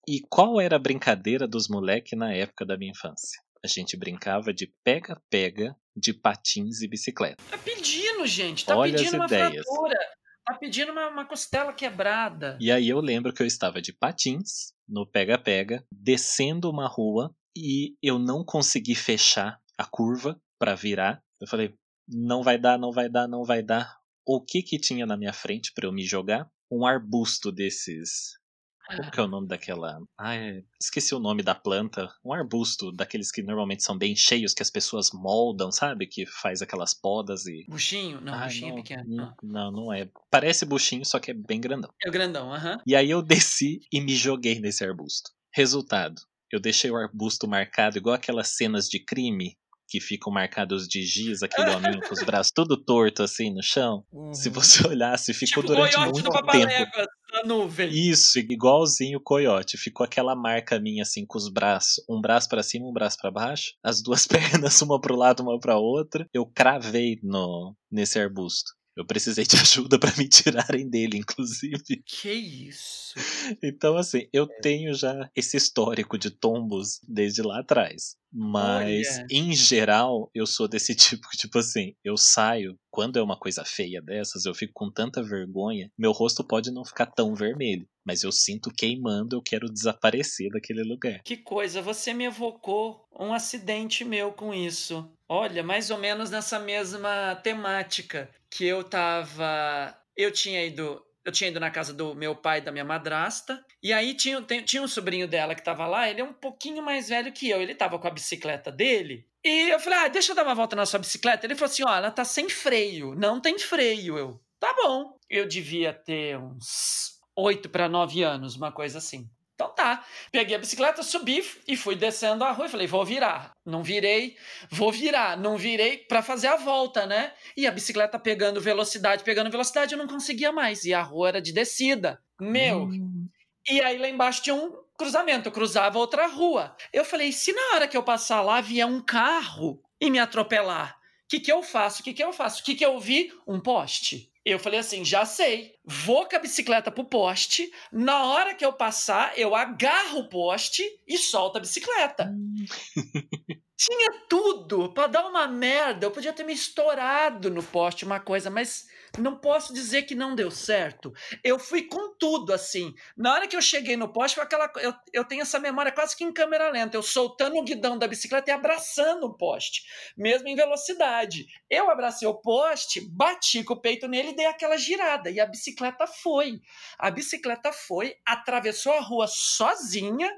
E 0.06 0.20
qual 0.28 0.60
era 0.60 0.76
a 0.76 0.78
brincadeira 0.78 1.48
dos 1.48 1.68
moleques 1.68 2.18
na 2.18 2.32
época 2.32 2.66
da 2.66 2.76
minha 2.76 2.90
infância? 2.90 3.40
A 3.64 3.66
gente 3.66 3.96
brincava 3.96 4.52
de 4.52 4.70
pega-pega 4.84 5.74
de 5.96 6.12
patins 6.12 6.82
e 6.82 6.88
bicicleta. 6.88 7.42
Tá 7.50 7.56
pedindo, 7.56 8.26
gente. 8.26 8.66
Tá 8.66 8.76
Olha 8.76 8.92
pedindo 8.92 9.16
uma 9.16 9.26
ideias. 9.26 9.64
fratura. 9.64 9.98
Tá 10.44 10.54
pedindo 10.58 10.92
uma, 10.92 11.08
uma 11.08 11.24
costela 11.24 11.72
quebrada. 11.72 12.58
E 12.60 12.70
aí 12.70 12.86
eu 12.86 13.00
lembro 13.00 13.32
que 13.32 13.42
eu 13.42 13.46
estava 13.46 13.80
de 13.80 13.94
patins 13.94 14.73
no 14.88 15.06
pega-pega, 15.06 15.84
descendo 15.90 16.70
uma 16.70 16.86
rua 16.86 17.34
e 17.56 17.96
eu 18.02 18.18
não 18.18 18.44
consegui 18.44 18.94
fechar 18.94 19.60
a 19.78 19.84
curva 19.84 20.40
para 20.58 20.74
virar. 20.74 21.22
Eu 21.40 21.46
falei, 21.46 21.74
não 22.08 22.42
vai 22.42 22.58
dar, 22.58 22.78
não 22.78 22.92
vai 22.92 23.08
dar, 23.08 23.28
não 23.28 23.44
vai 23.44 23.62
dar. 23.62 23.96
O 24.26 24.40
que 24.40 24.62
que 24.62 24.78
tinha 24.78 25.06
na 25.06 25.16
minha 25.16 25.32
frente 25.32 25.72
para 25.74 25.86
eu 25.86 25.92
me 25.92 26.04
jogar? 26.04 26.50
Um 26.70 26.86
arbusto 26.86 27.52
desses 27.52 28.38
como 28.86 29.10
que 29.10 29.20
é 29.20 29.22
o 29.22 29.28
nome 29.28 29.48
daquela. 29.48 29.98
É... 30.20 30.62
esqueci 30.80 31.14
o 31.14 31.18
nome 31.18 31.42
da 31.42 31.54
planta. 31.54 32.08
Um 32.24 32.32
arbusto, 32.32 32.92
daqueles 32.92 33.30
que 33.30 33.42
normalmente 33.42 33.82
são 33.82 33.96
bem 33.96 34.14
cheios, 34.14 34.52
que 34.52 34.62
as 34.62 34.70
pessoas 34.70 35.10
moldam, 35.12 35.72
sabe? 35.72 36.06
Que 36.06 36.26
faz 36.26 36.62
aquelas 36.62 36.94
podas 36.94 37.46
e. 37.46 37.64
Buchinho? 37.68 38.20
Não, 38.20 38.34
Ai, 38.34 38.48
buchinho 38.48 38.66
é 38.66 38.70
não, 38.70 38.78
é 38.78 38.82
pequeno. 38.82 39.04
Não, 39.06 39.34
não, 39.42 39.72
não 39.72 39.92
é. 39.92 40.08
Parece 40.30 40.64
buchinho, 40.64 41.04
só 41.04 41.18
que 41.18 41.30
é 41.30 41.34
bem 41.34 41.60
grandão. 41.60 41.90
É 42.04 42.08
o 42.08 42.12
grandão, 42.12 42.52
aham. 42.52 42.78
E 42.86 42.94
aí 42.94 43.10
eu 43.10 43.22
desci 43.22 43.80
e 43.92 44.00
me 44.00 44.14
joguei 44.14 44.60
nesse 44.60 44.84
arbusto. 44.84 45.30
Resultado. 45.52 46.20
Eu 46.50 46.60
deixei 46.60 46.90
o 46.90 46.96
arbusto 46.96 47.48
marcado 47.48 47.98
igual 47.98 48.14
aquelas 48.14 48.48
cenas 48.48 48.88
de 48.88 49.00
crime 49.00 49.56
que 49.94 50.00
ficam 50.00 50.32
marcados 50.32 50.88
de 50.88 51.04
giz, 51.04 51.40
aquele 51.44 51.70
homem 51.70 52.00
com 52.00 52.12
os 52.12 52.24
braços 52.24 52.50
tudo 52.52 52.76
torto 52.76 53.22
assim 53.22 53.54
no 53.54 53.62
chão. 53.62 54.04
Uhum. 54.12 54.34
Se 54.34 54.50
você 54.50 54.84
olhasse, 54.88 55.32
ficou 55.32 55.62
tipo 55.62 55.72
durante 55.72 55.96
muito 56.00 56.28
tempo. 56.50 56.90
Na 57.32 57.44
nuvem. 57.44 57.88
Isso, 57.90 58.40
igualzinho 58.40 59.18
o 59.18 59.22
coiote. 59.22 59.78
Ficou 59.78 60.04
aquela 60.04 60.34
marca 60.34 60.80
minha 60.80 61.02
assim 61.02 61.24
com 61.24 61.38
os 61.38 61.48
braços, 61.48 62.04
um 62.10 62.20
braço 62.20 62.48
para 62.48 62.62
cima, 62.64 62.88
um 62.88 62.92
braço 62.92 63.16
para 63.20 63.30
baixo, 63.30 63.74
as 63.84 64.02
duas 64.02 64.26
pernas 64.26 64.82
uma 64.82 65.00
pro 65.00 65.14
lado, 65.14 65.44
uma 65.44 65.60
para 65.60 65.78
outra. 65.78 66.28
Eu 66.34 66.44
cravei 66.44 67.20
no 67.22 67.76
nesse 67.88 68.18
arbusto. 68.18 68.72
Eu 68.96 69.04
precisei 69.04 69.44
de 69.44 69.56
ajuda 69.60 69.98
para 69.98 70.16
me 70.16 70.28
tirarem 70.28 70.88
dele, 70.88 71.18
inclusive. 71.18 72.02
Que 72.06 72.32
isso? 72.32 73.14
Então, 73.62 73.96
assim, 73.96 74.28
eu 74.32 74.44
é. 74.44 74.60
tenho 74.60 74.94
já 74.94 75.30
esse 75.34 75.56
histórico 75.56 76.18
de 76.18 76.30
tombos 76.30 77.00
desde 77.06 77.42
lá 77.42 77.60
atrás. 77.60 78.16
Mas, 78.32 79.18
Olha. 79.18 79.26
em 79.30 79.54
geral, 79.54 80.28
eu 80.34 80.44
sou 80.44 80.66
desse 80.66 80.94
tipo, 80.96 81.28
tipo 81.36 81.58
assim, 81.58 81.94
eu 82.02 82.16
saio, 82.16 82.76
quando 82.90 83.16
é 83.16 83.22
uma 83.22 83.38
coisa 83.38 83.64
feia 83.64 84.02
dessas, 84.02 84.44
eu 84.44 84.54
fico 84.54 84.72
com 84.74 84.90
tanta 84.90 85.22
vergonha, 85.22 85.90
meu 85.96 86.10
rosto 86.10 86.42
pode 86.42 86.72
não 86.72 86.84
ficar 86.84 87.06
tão 87.06 87.34
vermelho, 87.34 87.86
mas 88.04 88.24
eu 88.24 88.32
sinto 88.32 88.70
queimando, 88.70 89.36
eu 89.36 89.42
quero 89.42 89.72
desaparecer 89.72 90.50
daquele 90.50 90.82
lugar. 90.82 91.22
Que 91.24 91.36
coisa, 91.36 91.80
você 91.80 92.12
me 92.12 92.24
evocou 92.24 93.06
um 93.18 93.32
acidente 93.32 94.04
meu 94.04 94.32
com 94.32 94.52
isso. 94.52 95.08
Olha, 95.28 95.62
mais 95.62 95.90
ou 95.90 95.98
menos 95.98 96.30
nessa 96.30 96.58
mesma 96.58 97.34
temática 97.36 98.30
que 98.50 98.64
eu 98.64 98.84
tava. 98.84 99.96
Eu 100.16 100.30
tinha 100.30 100.64
ido. 100.64 101.02
Eu 101.24 101.32
tinha 101.32 101.48
ido 101.48 101.58
na 101.58 101.70
casa 101.70 101.94
do 101.94 102.14
meu 102.14 102.36
pai 102.36 102.58
e 102.58 102.60
da 102.60 102.70
minha 102.70 102.84
madrasta. 102.84 103.64
E 103.82 103.92
aí 103.92 104.14
tinha, 104.14 104.42
tinha 104.42 104.82
um 104.82 104.88
sobrinho 104.88 105.26
dela 105.26 105.54
que 105.54 105.64
tava 105.64 105.86
lá, 105.86 106.08
ele 106.08 106.20
é 106.20 106.24
um 106.24 106.34
pouquinho 106.34 106.82
mais 106.82 107.08
velho 107.08 107.32
que 107.32 107.48
eu. 107.48 107.62
Ele 107.62 107.74
tava 107.74 107.98
com 107.98 108.06
a 108.06 108.10
bicicleta 108.10 108.70
dele. 108.70 109.26
E 109.42 109.70
eu 109.70 109.80
falei, 109.80 109.98
ah, 110.00 110.08
deixa 110.08 110.32
eu 110.32 110.36
dar 110.36 110.44
uma 110.44 110.54
volta 110.54 110.76
na 110.76 110.84
sua 110.84 111.00
bicicleta. 111.00 111.46
Ele 111.46 111.54
falou 111.54 111.70
assim: 111.72 111.82
ó, 111.86 111.94
ela 111.94 112.10
tá 112.10 112.24
sem 112.24 112.48
freio, 112.48 113.14
não 113.14 113.40
tem 113.40 113.58
freio. 113.58 114.18
Eu, 114.18 114.40
tá 114.60 114.74
bom. 114.74 115.18
Eu 115.30 115.48
devia 115.48 115.94
ter 115.94 116.38
uns 116.38 117.18
oito 117.36 117.68
para 117.68 117.88
nove 117.88 118.22
anos, 118.22 118.56
uma 118.56 118.70
coisa 118.70 118.98
assim. 118.98 119.28
Então 119.54 119.72
tá. 119.72 120.04
Peguei 120.32 120.56
a 120.56 120.58
bicicleta, 120.58 121.02
subi 121.02 121.44
e 121.66 121.76
fui 121.76 121.94
descendo 121.94 122.44
a 122.44 122.50
rua. 122.50 122.66
E 122.66 122.68
falei, 122.68 122.86
vou 122.86 123.04
virar. 123.04 123.52
Não 123.64 123.82
virei, 123.82 124.36
vou 124.70 124.90
virar. 124.90 125.36
Não 125.36 125.56
virei 125.56 125.98
para 125.98 126.22
fazer 126.22 126.48
a 126.48 126.56
volta, 126.56 127.06
né? 127.06 127.32
E 127.56 127.66
a 127.66 127.70
bicicleta 127.70 128.18
pegando 128.18 128.60
velocidade, 128.60 129.24
pegando 129.24 129.50
velocidade, 129.50 129.94
eu 129.94 129.98
não 129.98 130.08
conseguia 130.08 130.50
mais. 130.50 130.84
E 130.84 130.92
a 130.92 131.02
rua 131.02 131.28
era 131.28 131.42
de 131.42 131.52
descida. 131.52 132.20
Meu. 132.40 132.84
Hum. 132.84 133.28
E 133.68 133.80
aí 133.80 133.96
lá 133.96 134.08
embaixo 134.08 134.42
tinha 134.42 134.54
um 134.54 134.72
cruzamento, 134.96 135.48
eu 135.48 135.52
cruzava 135.52 135.98
outra 135.98 136.26
rua. 136.26 136.76
Eu 136.92 137.04
falei, 137.04 137.32
se 137.32 137.52
na 137.52 137.74
hora 137.74 137.88
que 137.88 137.96
eu 137.96 138.02
passar 138.02 138.42
lá 138.42 138.60
vier 138.60 138.86
um 138.86 139.00
carro 139.00 139.80
e 140.00 140.10
me 140.10 140.18
atropelar, 140.18 140.96
o 141.24 141.28
que, 141.28 141.40
que 141.40 141.52
eu 141.52 141.62
faço? 141.62 142.00
O 142.00 142.04
que, 142.04 142.12
que 142.12 142.22
eu 142.22 142.32
faço? 142.32 142.60
O 142.60 142.64
que, 142.64 142.74
que 142.74 142.84
eu 142.84 142.98
vi? 142.98 143.32
Um 143.46 143.60
poste. 143.60 144.30
Eu 144.44 144.58
falei 144.58 144.78
assim: 144.78 145.04
já 145.04 145.24
sei, 145.24 145.74
vou 145.84 146.28
com 146.28 146.36
a 146.36 146.38
bicicleta 146.38 146.90
pro 146.90 147.04
poste. 147.04 147.70
Na 147.90 148.24
hora 148.24 148.54
que 148.54 148.64
eu 148.64 148.72
passar, 148.72 149.36
eu 149.38 149.54
agarro 149.54 150.20
o 150.20 150.28
poste 150.28 150.82
e 151.06 151.16
solto 151.16 151.56
a 151.56 151.60
bicicleta. 151.60 152.30
Hum. 152.30 152.54
Tinha 153.76 154.12
tudo 154.28 154.92
para 154.92 155.08
dar 155.08 155.26
uma 155.26 155.48
merda. 155.48 156.06
Eu 156.06 156.10
podia 156.10 156.32
ter 156.32 156.44
me 156.44 156.52
estourado 156.52 157.50
no 157.50 157.62
poste, 157.62 158.04
uma 158.04 158.20
coisa, 158.20 158.48
mas 158.48 158.86
não 159.18 159.36
posso 159.36 159.72
dizer 159.72 160.02
que 160.02 160.14
não 160.14 160.34
deu 160.34 160.50
certo. 160.50 161.12
Eu 161.42 161.58
fui 161.58 161.82
com 161.82 162.14
tudo, 162.16 162.52
assim. 162.52 162.94
Na 163.16 163.32
hora 163.32 163.46
que 163.46 163.56
eu 163.56 163.62
cheguei 163.62 163.96
no 163.96 164.12
poste, 164.12 164.36
foi 164.36 164.44
aquela. 164.44 164.70
Eu, 164.76 164.94
eu 165.12 165.24
tenho 165.24 165.42
essa 165.42 165.58
memória 165.58 165.92
quase 165.92 166.16
que 166.16 166.24
em 166.24 166.32
câmera 166.32 166.70
lenta. 166.70 166.96
Eu 166.96 167.02
soltando 167.02 167.56
o 167.56 167.64
guidão 167.64 167.96
da 167.96 168.08
bicicleta 168.08 168.50
e 168.50 168.54
abraçando 168.54 169.24
o 169.24 169.34
poste, 169.34 169.84
mesmo 170.16 170.48
em 170.48 170.56
velocidade. 170.56 171.46
Eu 171.70 171.90
abracei 171.90 172.26
o 172.26 172.34
poste, 172.34 173.00
bati 173.00 173.62
com 173.62 173.74
o 173.74 173.80
peito 173.80 174.08
nele 174.08 174.30
e 174.30 174.36
dei 174.36 174.46
aquela 174.46 174.76
girada. 174.76 175.30
E 175.30 175.40
a 175.40 175.46
bicicleta 175.46 176.06
foi. 176.06 176.60
A 176.98 177.10
bicicleta 177.10 177.72
foi, 177.72 178.16
atravessou 178.26 178.92
a 178.92 179.00
rua 179.00 179.26
sozinha. 179.26 180.30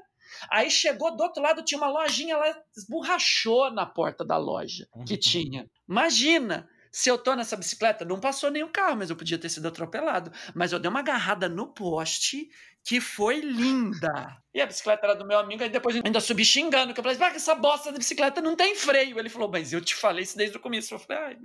Aí 0.51 0.69
chegou 0.69 1.15
do 1.15 1.23
outro 1.23 1.41
lado, 1.41 1.63
tinha 1.63 1.79
uma 1.79 1.89
lojinha, 1.89 2.35
ela 2.35 2.63
esborrachou 2.75 3.71
na 3.71 3.85
porta 3.85 4.25
da 4.25 4.37
loja 4.37 4.87
que 5.05 5.13
uhum. 5.13 5.19
tinha. 5.19 5.69
Imagina! 5.87 6.69
Se 6.91 7.09
eu 7.09 7.17
tô 7.17 7.35
nessa 7.35 7.55
bicicleta, 7.55 8.05
não 8.05 8.19
passou 8.19 8.49
nenhum 8.49 8.71
carro, 8.71 8.97
mas 8.97 9.09
eu 9.09 9.15
podia 9.15 9.37
ter 9.37 9.49
sido 9.49 9.67
atropelado. 9.67 10.31
Mas 10.53 10.71
eu 10.71 10.79
dei 10.79 10.89
uma 10.89 10.99
agarrada 10.99 11.47
no 11.47 11.67
poste 11.67 12.49
que 12.87 13.01
foi 13.01 13.41
linda. 13.41 14.37
E 14.53 14.61
a 14.61 14.65
bicicleta 14.65 15.05
era 15.05 15.13
do 15.13 15.25
meu 15.25 15.37
amigo, 15.37 15.61
aí 15.61 15.69
depois 15.69 15.99
ainda 16.03 16.21
subi 16.21 16.45
xingando, 16.45 16.93
que 16.93 16.99
eu 17.01 17.03
falei, 17.03 17.17
ah, 17.21 17.35
essa 17.35 17.53
bosta 17.53 17.91
da 17.91 17.97
bicicleta 17.97 18.39
não 18.39 18.55
tem 18.55 18.75
freio. 18.75 19.19
Ele 19.19 19.27
falou, 19.27 19.51
mas 19.51 19.73
eu 19.73 19.81
te 19.81 19.93
falei 19.93 20.23
isso 20.23 20.37
desde 20.37 20.55
o 20.55 20.59
começo. 20.61 20.95
Eu 20.95 20.99
falei, 20.99 21.21
ai. 21.21 21.37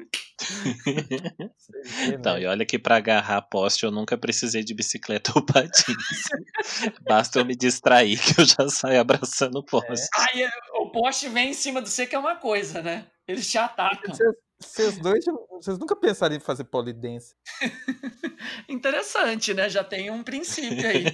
então, 2.15 2.39
e 2.39 2.47
olha 2.47 2.65
que 2.65 2.79
para 2.79 2.97
agarrar 2.97 3.43
poste 3.43 3.83
eu 3.83 3.91
nunca 3.91 4.17
precisei 4.17 4.63
de 4.63 4.73
bicicleta 4.73 5.33
ou 5.35 5.45
patins. 5.45 5.97
Basta 7.03 7.41
eu 7.41 7.45
me 7.45 7.57
distrair 7.57 8.21
que 8.23 8.41
eu 8.41 8.45
já 8.45 8.69
saio 8.69 9.01
abraçando 9.01 9.57
o 9.57 9.65
poste. 9.65 10.07
É. 10.17 10.45
Aí 10.45 10.49
o 10.75 10.91
poste 10.93 11.29
vem 11.29 11.51
em 11.51 11.55
cima 11.55 11.83
do 11.83 11.89
você, 11.89 12.07
que 12.07 12.15
é 12.15 12.19
uma 12.21 12.37
coisa, 12.37 12.81
né? 12.81 13.05
Eles 13.27 13.51
te 13.51 13.59
atacam. 13.59 14.15
Vocês 14.63 14.99
dois, 14.99 15.25
vocês 15.51 15.79
nunca 15.79 15.97
pensaram 15.97 16.35
em 16.35 16.41
fazer 16.41 16.65
polidense? 16.65 17.35
Interessante, 18.69 19.53
né? 19.55 19.69
Já 19.69 19.85
tem 19.85 20.11
um 20.11 20.23
princípio 20.23 20.89
aí. 20.89 21.05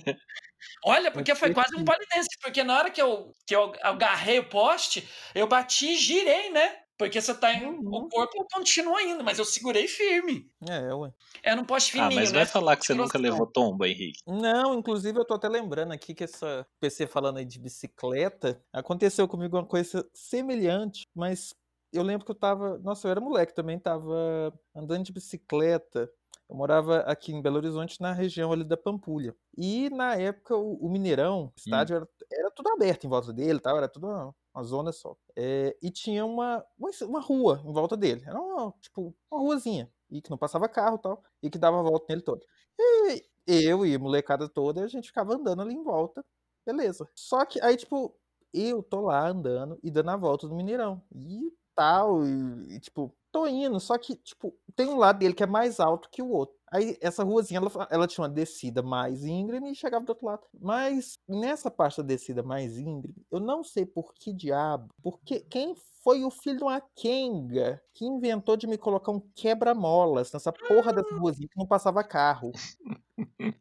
Olha, 0.85 1.11
porque 1.11 1.35
foi 1.35 1.53
quase 1.53 1.75
um 1.77 1.85
polidense, 1.85 2.29
porque 2.43 2.63
na 2.63 2.77
hora 2.79 2.91
que 2.91 3.01
eu, 3.01 3.33
que 3.47 3.55
eu 3.55 3.73
agarrei 3.83 4.39
o 4.39 4.49
poste, 4.49 5.09
eu 5.35 5.47
bati 5.47 5.93
e 5.93 5.97
girei, 5.97 6.51
né? 6.51 6.77
Porque 6.99 7.21
você 7.21 7.33
tá 7.33 7.55
em. 7.55 7.65
Uhum. 7.65 7.89
O 7.93 8.09
corpo 8.09 8.45
continua 8.53 9.01
indo, 9.03 9.23
mas 9.23 9.39
eu 9.39 9.45
segurei 9.45 9.87
firme. 9.87 10.51
É, 10.69 10.93
ué. 10.93 11.13
Era 11.45 11.61
um 11.61 11.65
poste 11.65 11.93
fininho. 11.93 12.11
Ah, 12.11 12.15
mas 12.15 12.33
vai 12.33 12.41
né? 12.41 12.47
falar 12.47 12.77
que 12.77 12.85
você 12.85 12.93
nunca 12.93 13.17
levou 13.17 13.47
tombo, 13.47 13.87
Henrique. 13.87 14.19
Não, 14.27 14.75
inclusive 14.75 15.17
eu 15.17 15.25
tô 15.25 15.35
até 15.35 15.49
lembrando 15.49 15.93
aqui 15.93 16.13
que 16.13 16.25
essa 16.25 16.67
PC 16.81 17.07
falando 17.07 17.39
aí 17.39 17.45
de 17.45 17.61
bicicleta, 17.61 18.61
aconteceu 18.73 19.29
comigo 19.29 19.57
uma 19.57 19.65
coisa 19.65 20.05
semelhante, 20.13 21.07
mas 21.15 21.55
eu 21.93 22.03
lembro 22.03 22.25
que 22.25 22.31
eu 22.31 22.35
tava. 22.35 22.79
Nossa, 22.79 23.07
eu 23.07 23.11
era 23.11 23.21
moleque 23.21 23.55
também, 23.55 23.79
tava 23.79 24.53
andando 24.75 25.05
de 25.05 25.13
bicicleta. 25.13 26.11
Eu 26.49 26.57
morava 26.57 27.01
aqui 27.01 27.33
em 27.33 27.43
Belo 27.43 27.57
Horizonte, 27.57 28.01
na 28.01 28.13
região 28.13 28.51
ali 28.51 28.65
da 28.65 28.77
Pampulha. 28.77 29.37
E 29.57 29.91
na 29.91 30.15
época 30.17 30.57
o, 30.57 30.77
o 30.77 30.89
Mineirão, 30.91 31.43
o 31.43 31.45
hum. 31.47 31.53
estádio, 31.57 31.97
era, 31.97 32.09
era, 32.33 32.51
tudo 32.51 32.71
aberto 32.71 33.05
em 33.05 33.09
volta 33.09 33.33
dele, 33.35 33.61
tal, 33.61 33.77
era 33.77 33.89
tudo 33.89 34.07
uma, 34.07 34.35
uma 34.55 34.65
zona 34.65 34.91
só. 34.91 35.15
É, 35.37 35.77
e 35.83 35.91
tinha 35.91 36.25
uma, 36.25 36.65
uma, 36.79 36.91
uma, 37.03 37.21
rua 37.21 37.61
em 37.65 37.73
volta 37.73 37.97
dele. 37.97 38.23
Era 38.27 38.41
uma, 38.41 38.73
tipo, 38.81 39.15
uma 39.31 39.41
ruazinha. 39.41 39.91
e 40.11 40.23
que 40.23 40.31
não 40.31 40.39
passava 40.39 40.69
carro 40.69 40.97
e 40.97 41.03
tal, 41.03 41.23
e 41.43 41.51
que 41.51 41.59
dava 41.59 41.81
a 41.81 41.83
volta 41.83 42.07
nele 42.09 42.23
todo. 42.23 42.43
E 42.79 43.23
eu 43.47 43.85
e 43.85 43.95
a 43.95 43.99
molecada 43.99 44.49
toda, 44.49 44.85
a 44.85 44.89
gente 44.89 45.09
ficava 45.09 45.35
andando 45.35 45.63
ali 45.63 45.75
em 45.75 45.83
volta, 45.83 46.25
beleza. 46.67 47.09
Só 47.15 47.45
que 47.45 47.61
aí, 47.61 47.77
tipo, 47.77 48.15
eu 48.53 48.83
tô 48.83 49.03
lá 49.03 49.29
andando 49.29 49.79
e 49.83 49.91
dando 49.91 50.11
a 50.11 50.17
volta 50.17 50.49
do 50.49 50.55
Mineirão. 50.55 51.03
E 51.15 51.53
tal, 51.79 52.25
e, 52.27 52.75
e, 52.75 52.81
tipo, 52.81 53.15
tô 53.31 53.47
indo, 53.47 53.79
só 53.79 53.97
que, 53.97 54.17
tipo, 54.17 54.53
tem 54.75 54.89
um 54.89 54.97
lado 54.97 55.21
dele 55.21 55.33
que 55.33 55.45
é 55.45 55.47
mais 55.47 55.79
alto 55.79 56.09
que 56.11 56.21
o 56.21 56.29
outro. 56.29 56.57
Aí 56.73 56.99
essa 57.01 57.23
ruazinha, 57.23 57.61
ela, 57.61 57.89
ela 57.89 58.07
tinha 58.09 58.25
uma 58.25 58.29
descida 58.29 58.83
mais 58.83 59.25
íngreme 59.25 59.71
e 59.71 59.75
chegava 59.77 60.05
do 60.05 60.09
outro 60.11 60.27
lado. 60.27 60.43
Mas 60.61 61.17
nessa 61.29 61.71
parte 61.71 61.99
da 61.99 62.03
descida 62.09 62.43
mais 62.43 62.77
íngreme, 62.77 63.15
eu 63.31 63.39
não 63.39 63.63
sei 63.63 63.87
por 63.87 64.13
que 64.13 64.33
diabo, 64.33 64.89
porque 65.03 65.39
quem 65.41 65.75
foi 66.03 66.25
o 66.25 66.31
filho 66.31 66.59
de 66.59 66.65
uma 66.65 66.81
Kenga 66.97 67.81
que 67.95 68.05
inventou 68.05 68.57
de 68.57 68.67
me 68.67 68.77
colocar 68.77 69.13
um 69.13 69.21
quebra-molas 69.37 70.33
nessa 70.33 70.53
porra 70.53 70.93
dessa 70.93 71.15
ruazinha 71.15 71.49
que 71.49 71.57
não 71.59 71.67
passava 71.67 72.03
carro. 72.03 72.51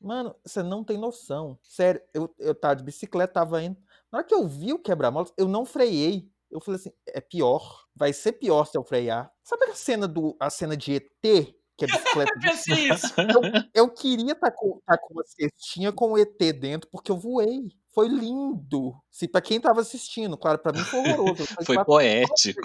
Mano, 0.01 0.35
você 0.43 0.63
não 0.63 0.83
tem 0.83 0.97
noção. 0.97 1.57
Sério, 1.61 2.01
eu, 2.13 2.33
eu 2.39 2.55
tava 2.55 2.75
de 2.77 2.83
bicicleta, 2.83 3.33
tava 3.33 3.61
indo. 3.63 3.77
Na 4.11 4.19
hora 4.19 4.27
que 4.27 4.33
eu 4.33 4.47
vi 4.47 4.73
o 4.73 4.79
quebra-molas, 4.79 5.33
eu 5.37 5.47
não 5.47 5.65
freiei. 5.65 6.31
Eu 6.51 6.61
falei 6.61 6.79
assim, 6.79 6.91
é 7.07 7.21
pior. 7.21 7.85
Vai 7.95 8.13
ser 8.13 8.33
pior 8.33 8.65
se 8.65 8.77
eu 8.77 8.83
frear. 8.83 9.31
Sabe 9.43 9.65
a 9.65 9.75
cena 9.75 10.07
do 10.07 10.35
a 10.39 10.49
cena 10.49 10.75
de 10.75 10.95
ET? 10.95 11.55
Que 11.77 11.85
a 11.85 11.87
bicicleta. 11.87 12.33
eu, 13.75 13.83
eu 13.83 13.93
queria 13.93 14.31
estar 14.31 14.49
tá 14.49 14.55
com, 14.57 14.81
tá 14.85 14.97
com 14.97 15.13
uma 15.13 15.23
cestinha 15.23 15.91
com 15.91 16.13
o 16.13 16.17
ET 16.17 16.37
dentro, 16.59 16.89
porque 16.91 17.11
eu 17.11 17.17
voei. 17.17 17.69
Foi 17.93 18.07
lindo. 18.07 18.95
Se 19.11 19.27
para 19.27 19.41
quem 19.41 19.59
tava 19.59 19.81
assistindo, 19.81 20.37
claro, 20.37 20.59
para 20.59 20.71
mim 20.71 20.83
foi 20.83 20.99
horroroso. 20.99 21.47
Foi 21.65 21.83
poético. 21.83 22.61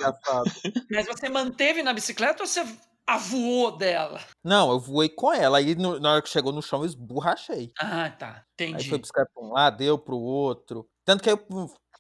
Mas 0.91 1.07
você 1.07 1.29
manteve 1.29 1.83
na 1.83 1.93
bicicleta 1.93 2.43
ou 2.43 2.47
você 2.47 2.63
avoou 3.07 3.77
dela? 3.77 4.21
Não, 4.45 4.71
eu 4.71 4.79
voei 4.79 5.09
com 5.09 5.33
ela. 5.33 5.59
Aí 5.59 5.75
no, 5.75 5.99
na 5.99 6.13
hora 6.13 6.23
que 6.23 6.29
chegou 6.29 6.53
no 6.53 6.63
chão, 6.63 6.81
eu 6.81 6.87
esborrachei. 6.87 7.73
Ah, 7.79 8.11
tá. 8.11 8.45
Entendi. 8.55 8.85
Aí 8.85 8.89
foi 8.89 8.99
buscar 8.99 9.27
pra 9.27 9.43
um 9.43 9.53
lado, 9.53 9.79
deu 9.79 9.99
pro 9.99 10.19
outro. 10.19 10.87
Tanto 11.05 11.23
que 11.23 11.31
eu 11.31 11.39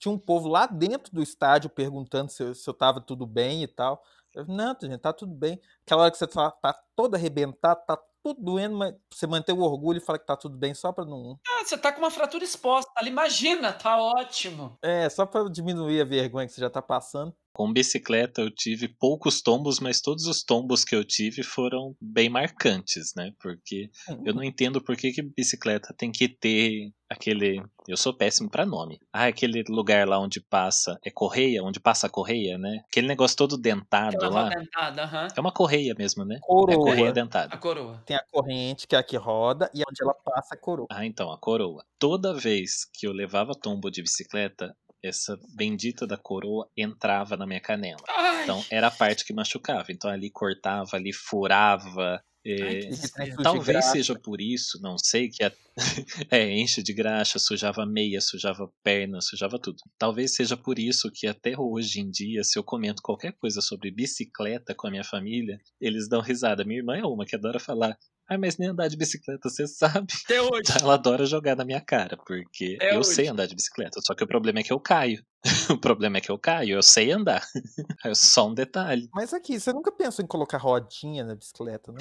tinha 0.02 0.12
um 0.12 0.18
povo 0.18 0.48
lá 0.48 0.66
dentro 0.66 1.14
do 1.14 1.22
estádio 1.22 1.70
perguntando 1.70 2.28
se 2.28 2.42
eu, 2.42 2.54
se 2.56 2.68
eu 2.68 2.74
tava 2.74 3.00
tudo 3.00 3.24
bem 3.24 3.62
e 3.62 3.68
tal. 3.68 4.02
Eu, 4.34 4.44
não, 4.46 4.76
gente, 4.80 4.98
tá 4.98 5.12
tudo 5.12 5.32
bem. 5.32 5.60
Aquela 5.86 6.02
hora 6.02 6.10
que 6.10 6.18
você 6.18 6.26
tá, 6.26 6.50
tá 6.50 6.74
todo 6.96 7.14
arrebentado, 7.14 7.82
tá 7.86 7.96
tudo 8.20 8.42
doendo, 8.42 8.76
mas 8.76 8.94
você 9.12 9.28
manter 9.28 9.52
o 9.52 9.60
orgulho 9.60 9.98
e 9.98 10.00
falar 10.00 10.18
que 10.18 10.26
tá 10.26 10.36
tudo 10.36 10.56
bem 10.56 10.74
só 10.74 10.90
pra 10.90 11.04
não. 11.04 11.38
Ah, 11.46 11.64
você 11.64 11.78
tá 11.78 11.92
com 11.92 12.00
uma 12.00 12.10
fratura 12.10 12.42
exposta 12.42 12.90
ali, 12.96 13.10
imagina, 13.10 13.72
tá 13.72 13.96
ótimo. 13.96 14.76
É, 14.82 15.08
só 15.08 15.24
pra 15.24 15.48
diminuir 15.48 16.00
a 16.00 16.04
vergonha 16.04 16.46
que 16.48 16.52
você 16.52 16.60
já 16.60 16.70
tá 16.70 16.82
passando. 16.82 17.32
Com 17.52 17.72
bicicleta 17.72 18.40
eu 18.40 18.50
tive 18.50 18.88
poucos 18.88 19.42
tombos, 19.42 19.78
mas 19.78 20.00
todos 20.00 20.26
os 20.26 20.42
tombos 20.42 20.84
que 20.84 20.94
eu 20.94 21.04
tive 21.04 21.42
foram 21.42 21.94
bem 22.00 22.28
marcantes, 22.28 23.14
né? 23.14 23.32
Porque 23.40 23.90
eu 24.24 24.34
não 24.34 24.42
entendo 24.42 24.80
por 24.80 24.96
que, 24.96 25.12
que 25.12 25.22
bicicleta 25.22 25.94
tem 25.96 26.10
que 26.10 26.28
ter 26.28 26.92
aquele. 27.12 27.62
Eu 27.86 27.96
sou 27.96 28.14
péssimo 28.14 28.48
para 28.48 28.64
nome. 28.64 28.98
Ah, 29.12 29.26
aquele 29.26 29.62
lugar 29.68 30.08
lá 30.08 30.18
onde 30.18 30.40
passa. 30.40 30.98
É 31.04 31.10
correia? 31.10 31.62
Onde 31.62 31.80
passa 31.80 32.06
a 32.06 32.10
correia, 32.10 32.56
né? 32.56 32.82
Aquele 32.88 33.06
negócio 33.06 33.36
todo 33.36 33.58
dentado 33.58 34.16
Aquela 34.16 34.42
lá. 34.42 34.48
Dentada, 34.48 35.04
uhum. 35.04 35.28
É 35.36 35.40
uma 35.40 35.52
correia 35.52 35.94
mesmo, 35.96 36.24
né? 36.24 36.38
Coroa. 36.40 36.72
É 36.72 36.76
correia 36.76 37.12
dentada. 37.12 37.54
A 37.54 37.58
coroa. 37.58 38.02
Tem 38.06 38.16
a 38.16 38.24
corrente, 38.30 38.86
que 38.86 38.96
é 38.96 38.98
a 38.98 39.02
que 39.02 39.16
roda, 39.16 39.70
e 39.74 39.80
onde 39.80 40.02
ela 40.02 40.14
passa 40.14 40.54
a 40.54 40.56
coroa. 40.56 40.86
Ah, 40.90 41.04
então, 41.04 41.30
a 41.30 41.38
coroa. 41.38 41.84
Toda 41.98 42.34
vez 42.34 42.84
que 42.92 43.06
eu 43.06 43.12
levava 43.12 43.52
tombo 43.54 43.90
de 43.90 44.02
bicicleta, 44.02 44.74
essa 45.02 45.38
bendita 45.54 46.06
da 46.06 46.16
coroa 46.16 46.68
entrava 46.76 47.36
na 47.36 47.46
minha 47.46 47.60
canela. 47.60 48.02
Ai. 48.08 48.42
Então 48.44 48.64
era 48.70 48.86
a 48.86 48.90
parte 48.90 49.24
que 49.24 49.32
machucava. 49.32 49.90
Então 49.90 50.10
ali 50.10 50.30
cortava, 50.30 50.96
ali 50.96 51.12
furava. 51.12 52.22
Ai, 52.44 52.90
é, 53.28 53.36
talvez 53.40 53.84
seja 53.86 54.18
por 54.18 54.40
isso, 54.40 54.80
não 54.82 54.98
sei, 54.98 55.28
que 55.28 55.44
a, 55.44 55.52
é, 56.28 56.50
enche 56.50 56.82
de 56.82 56.92
graxa, 56.92 57.38
sujava 57.38 57.86
meia, 57.86 58.20
sujava 58.20 58.68
perna, 58.82 59.20
sujava 59.20 59.60
tudo. 59.60 59.76
Talvez 59.96 60.34
seja 60.34 60.56
por 60.56 60.76
isso 60.78 61.10
que 61.12 61.28
até 61.28 61.56
hoje 61.56 62.00
em 62.00 62.10
dia, 62.10 62.42
se 62.42 62.58
eu 62.58 62.64
comento 62.64 63.00
qualquer 63.00 63.32
coisa 63.34 63.60
sobre 63.60 63.92
bicicleta 63.92 64.74
com 64.74 64.88
a 64.88 64.90
minha 64.90 65.04
família, 65.04 65.60
eles 65.80 66.08
dão 66.08 66.20
risada. 66.20 66.64
Minha 66.64 66.80
irmã 66.80 66.96
é 66.96 67.04
uma 67.04 67.24
que 67.24 67.36
adora 67.36 67.60
falar: 67.60 67.96
ah, 68.28 68.38
mas 68.38 68.56
nem 68.56 68.68
andar 68.68 68.88
de 68.88 68.96
bicicleta, 68.96 69.48
você 69.48 69.66
sabe. 69.66 70.12
Até 70.24 70.40
hoje. 70.40 70.62
Ela 70.80 70.94
adora 70.94 71.26
jogar 71.26 71.56
na 71.56 71.64
minha 71.64 71.80
cara, 71.80 72.16
porque 72.16 72.76
Até 72.76 72.94
eu 72.94 73.00
hoje. 73.00 73.14
sei 73.14 73.28
andar 73.28 73.46
de 73.46 73.54
bicicleta, 73.54 74.00
só 74.00 74.14
que 74.14 74.24
o 74.24 74.26
problema 74.26 74.60
é 74.60 74.62
que 74.62 74.72
eu 74.72 74.80
caio. 74.80 75.24
o 75.70 75.78
problema 75.78 76.18
é 76.18 76.20
que 76.20 76.30
eu 76.30 76.38
caio, 76.38 76.76
eu 76.76 76.82
sei 76.82 77.10
andar. 77.12 77.44
É 78.04 78.14
só 78.14 78.48
um 78.48 78.54
detalhe. 78.54 79.08
Mas 79.14 79.32
aqui, 79.32 79.60
você 79.60 79.72
nunca 79.72 79.92
pensou 79.92 80.24
em 80.24 80.28
colocar 80.28 80.58
rodinha 80.58 81.24
na 81.24 81.34
bicicleta, 81.34 81.92
né? 81.92 81.98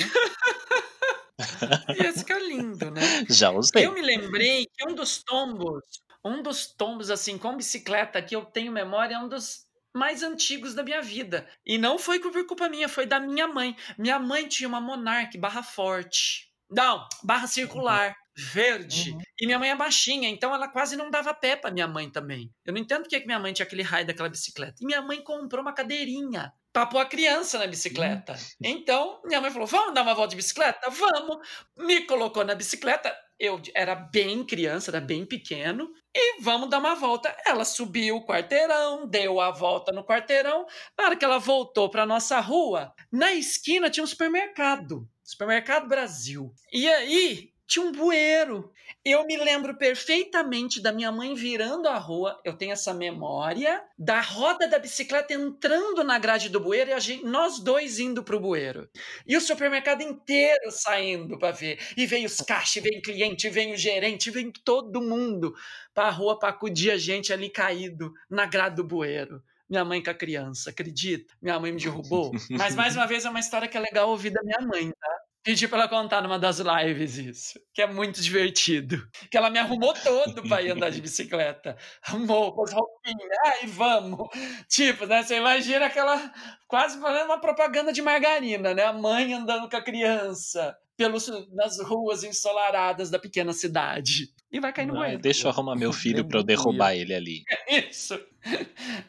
Ia 2.00 2.14
ficar 2.14 2.40
lindo, 2.40 2.90
né? 2.92 3.02
Já 3.30 3.52
usei. 3.52 3.86
Eu 3.86 3.94
me 3.94 4.02
lembrei 4.02 4.66
que 4.66 4.88
um 4.88 4.96
dos 4.96 5.24
tombos, 5.24 5.84
um 6.24 6.42
dos 6.42 6.68
tombos 6.68 7.10
assim 7.10 7.38
com 7.38 7.58
bicicleta 7.58 8.22
que 8.22 8.36
eu 8.36 8.46
tenho 8.46 8.72
memória 8.72 9.16
é 9.16 9.20
um 9.20 9.28
dos 9.28 9.66
mais 9.94 10.24
antigos 10.24 10.74
da 10.74 10.84
minha 10.84 11.02
vida. 11.02 11.48
E 11.66 11.78
não 11.78 11.98
foi 11.98 12.20
por 12.20 12.32
culpa 12.46 12.70
minha, 12.70 12.90
foi 12.90 13.06
da 13.06 13.20
minha 13.20 13.48
mãe. 13.48 13.76
Minha 13.98 14.20
mãe 14.20 14.48
tinha 14.48 14.68
uma 14.68 14.82
Monarch 14.82 15.38
barra 15.38 15.64
forte. 15.64 16.52
Não, 16.70 17.08
barra 17.24 17.48
circular. 17.48 18.16
Verde. 18.34 19.12
Uhum. 19.12 19.20
E 19.42 19.46
minha 19.46 19.60
mãe 19.60 19.70
é 19.70 19.76
baixinha, 19.76 20.30
então 20.30 20.56
ela 20.56 20.68
quase 20.70 20.96
não 20.96 21.12
dava 21.12 21.34
pé 21.34 21.58
pra 21.58 21.70
minha 21.70 21.88
mãe 21.88 22.10
também. 22.10 22.50
Eu 22.66 22.72
não 22.72 22.80
entendo 22.80 23.02
porque 23.02 23.20
que 23.20 23.26
minha 23.26 23.40
mãe 23.40 23.52
tinha 23.52 23.66
aquele 23.66 23.82
raio 23.84 24.08
daquela 24.08 24.30
bicicleta. 24.30 24.76
E 24.82 24.86
minha 24.86 25.02
mãe 25.02 25.22
comprou 25.22 25.62
uma 25.62 25.74
cadeirinha 25.74 26.52
pra 26.74 26.86
pôr 26.86 27.00
a 27.00 27.06
criança 27.06 27.60
na 27.60 27.68
bicicleta. 27.68 28.36
Então, 28.64 29.22
minha 29.26 29.42
mãe 29.42 29.52
falou: 29.52 29.68
vamos 29.68 29.94
dar 29.94 30.04
uma 30.04 30.14
volta 30.14 30.30
de 30.32 30.36
bicicleta? 30.38 30.90
Vamos! 30.90 31.48
Me 31.78 32.06
colocou 32.06 32.44
na 32.44 32.56
bicicleta. 32.56 33.16
Eu 33.40 33.60
era 33.74 33.96
bem 33.96 34.46
criança, 34.46 34.92
era 34.92 35.02
bem 35.02 35.26
pequeno. 35.26 35.90
E 36.16 36.42
vamos 36.42 36.70
dar 36.70 36.78
uma 36.78 36.94
volta. 36.94 37.36
Ela 37.46 37.66
subiu 37.66 38.18
o 38.18 38.26
quarteirão, 38.26 39.08
deu 39.08 39.42
a 39.42 39.50
volta 39.50 39.92
no 39.92 40.06
quarteirão. 40.06 40.66
Na 40.98 41.06
hora 41.06 41.16
que 41.16 41.26
ela 41.26 41.40
voltou 41.40 41.90
pra 41.90 42.06
nossa 42.06 42.40
rua, 42.40 42.94
na 43.12 43.34
esquina 43.34 43.90
tinha 43.90 44.04
um 44.04 44.08
supermercado. 44.08 45.08
Supermercado 45.24 45.88
Brasil. 45.88 46.54
E 46.72 46.88
aí, 46.88 47.52
tinha 47.72 47.86
um 47.86 47.92
bueiro. 47.94 48.70
Eu 49.04 49.26
me 49.26 49.38
lembro 49.38 49.78
perfeitamente 49.78 50.82
da 50.82 50.92
minha 50.92 51.10
mãe 51.10 51.34
virando 51.34 51.88
a 51.88 51.98
rua. 51.98 52.38
Eu 52.44 52.52
tenho 52.54 52.74
essa 52.74 52.94
memória 52.94 53.82
da 53.98 54.20
roda 54.20 54.68
da 54.68 54.78
bicicleta 54.78 55.34
entrando 55.34 56.04
na 56.04 56.20
grade 56.20 56.50
do 56.50 56.60
bueiro 56.60 56.92
e 56.92 57.00
gente, 57.00 57.24
nós 57.24 57.60
dois 57.60 57.98
indo 57.98 58.26
pro 58.26 58.42
bueiro. 58.42 58.90
E 59.26 59.38
o 59.38 59.42
supermercado 59.42 60.02
inteiro 60.02 60.70
saindo 60.70 61.40
para 61.40 61.54
ver. 61.54 61.80
E 61.96 62.06
vem 62.06 62.26
os 62.26 62.42
caixas, 62.42 62.84
vem 62.84 63.02
cliente, 63.02 63.50
vem 63.50 63.74
o 63.74 63.78
gerente, 63.78 64.30
vem 64.30 64.52
todo 64.52 65.02
mundo 65.02 65.56
para 65.94 66.10
a 66.10 66.12
rua 66.12 66.38
para 66.38 66.50
acudir 66.50 66.92
a 66.92 66.98
gente 66.98 67.32
ali 67.32 67.50
caído 67.50 68.12
na 68.30 68.46
grade 68.46 68.76
do 68.76 68.84
bueiro. 68.84 69.42
Minha 69.70 69.86
mãe 69.86 70.04
com 70.04 70.10
a 70.10 70.14
criança, 70.14 70.72
acredita? 70.72 71.34
Minha 71.42 71.58
mãe 71.58 71.72
me 71.72 71.82
derrubou. 71.82 72.34
Mas 72.50 72.76
mais 72.76 72.98
uma 72.98 73.08
vez 73.08 73.24
é 73.24 73.30
uma 73.30 73.40
história 73.40 73.70
que 73.70 73.78
é 73.78 73.80
legal 73.80 74.10
ouvir 74.10 74.32
da 74.32 74.44
minha 74.44 74.60
mãe, 74.60 74.92
tá? 74.92 75.31
Pedi 75.44 75.68
pra 75.68 75.80
ela 75.80 75.88
contar 75.90 76.22
numa 76.22 76.38
das 76.38 76.60
lives 76.60 77.18
isso, 77.18 77.60
que 77.74 77.82
é 77.82 77.88
muito 77.88 78.22
divertido. 78.22 79.02
Que 79.30 79.38
ela 79.38 79.50
me 79.50 79.58
arrumou 79.58 79.94
todo 79.94 80.44
pra 80.48 80.62
ir 80.62 80.72
andar 80.72 80.92
de 80.92 81.02
bicicleta. 81.02 81.76
Arrumou, 82.04 82.54
pôs 82.54 82.72
roupinha, 82.72 83.28
ai, 83.46 83.66
vamos. 83.68 84.28
Tipo, 84.70 85.08
né? 85.08 85.24
Você 85.24 85.38
imagina 85.38 85.88
aquela. 85.88 86.32
quase 86.68 87.00
fazendo 87.02 87.26
uma 87.26 87.42
propaganda 87.42 87.92
de 87.92 88.02
margarina, 88.04 88.74
né? 88.74 88.84
A 88.86 88.94
mãe 88.94 89.34
andando 89.34 89.68
com 89.68 89.78
a 89.78 89.84
criança 89.84 90.78
pelos, 90.98 91.28
nas 91.54 91.80
ruas 91.80 92.24
ensolaradas 92.24 93.10
da 93.10 93.18
pequena 93.20 93.54
cidade. 93.54 94.34
E 94.52 94.60
vai 94.60 94.74
cair 94.74 94.86
no 94.86 94.96
Ai, 94.96 95.00
bueiro. 95.00 95.22
deixa 95.22 95.48
eu 95.48 95.52
arrumar 95.52 95.76
meu 95.76 95.94
filho 95.94 96.28
pra 96.28 96.40
eu 96.40 96.44
derrubar 96.44 96.94
ele 96.94 97.14
ali. 97.14 97.44
Isso. 97.90 98.20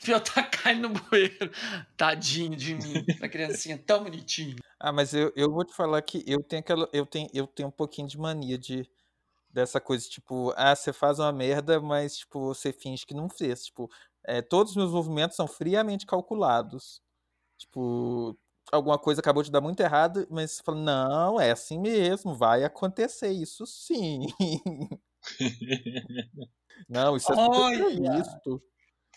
Pra 0.01 0.15
eu 0.15 0.21
tá 0.21 0.43
caindo 0.45 0.89
no 0.89 0.95
bueiro. 0.95 1.51
Tadinho 1.97 2.57
de 2.57 2.75
mim. 2.75 3.05
A 3.21 3.29
criancinha 3.29 3.77
tão 3.77 4.05
bonitinha. 4.05 4.57
Ah, 4.79 4.93
mas 4.93 5.13
eu, 5.15 5.33
eu 5.35 5.51
vou 5.51 5.65
te 5.65 5.75
falar 5.75 6.01
que 6.03 6.23
eu 6.27 6.43
tenho 6.43 6.61
aquela. 6.61 6.89
Eu 6.93 7.05
tenho, 7.07 7.29
eu 7.35 7.47
tenho 7.47 7.69
um 7.69 7.73
pouquinho 7.73 8.07
de 8.07 8.19
mania 8.19 8.57
de 8.57 8.89
dessa 9.53 9.79
coisa, 9.81 10.09
tipo, 10.09 10.53
ah, 10.57 10.75
você 10.75 10.93
faz 10.95 11.19
uma 11.19 11.31
merda, 11.31 11.79
mas 11.79 12.17
tipo, 12.17 12.55
você 12.55 12.73
finge 12.73 13.05
que 13.05 13.15
não 13.15 13.29
fez. 13.29 13.67
Tipo, 13.67 13.91
é, 14.25 14.41
todos 14.41 14.73
os 14.73 14.77
meus 14.77 14.91
movimentos 14.91 15.37
são 15.37 15.47
friamente 15.47 16.07
calculados. 16.07 17.03
Tipo, 17.59 18.37
alguma 18.71 18.99
coisa 18.99 19.21
acabou 19.21 19.43
de 19.43 19.51
dar 19.51 19.61
muito 19.61 19.81
errado, 19.81 20.27
mas 20.31 20.53
você 20.53 20.63
fala, 20.63 20.81
não, 20.81 21.41
é 21.41 21.51
assim 21.51 21.79
mesmo, 21.79 22.35
vai 22.35 22.65
acontecer 22.65 23.31
isso 23.31 23.67
sim. 23.67 24.27
não, 26.89 27.17
isso 27.17 27.33
é 27.33 27.37
previsto. 27.77 28.63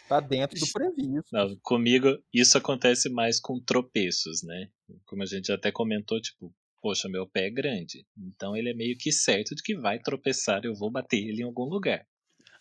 Tá 0.08 0.20
dentro 0.20 0.60
do 0.60 0.68
previsto. 0.72 1.30
Não, 1.32 1.58
comigo 1.64 2.08
isso 2.34 2.58
acontece 2.58 3.10
mais 3.10 3.40
com 3.40 3.60
tropeços, 3.60 4.44
né? 4.44 4.70
Como 5.06 5.24
a 5.24 5.26
gente 5.26 5.52
até 5.52 5.72
comentou, 5.72 6.22
tipo, 6.22 6.54
poxa, 6.80 7.10
meu 7.10 7.28
pé 7.28 7.48
é 7.48 7.50
grande. 7.50 8.06
Então 8.16 8.56
ele 8.56 8.70
é 8.70 8.74
meio 8.76 8.96
que 8.98 9.12
certo 9.12 9.56
de 9.56 9.64
que 9.64 9.76
vai 9.76 9.98
tropeçar, 10.00 10.64
eu 10.64 10.76
vou 10.76 10.92
bater 10.92 11.18
ele 11.18 11.42
em 11.42 11.46
algum 11.46 11.64
lugar. 11.64 12.06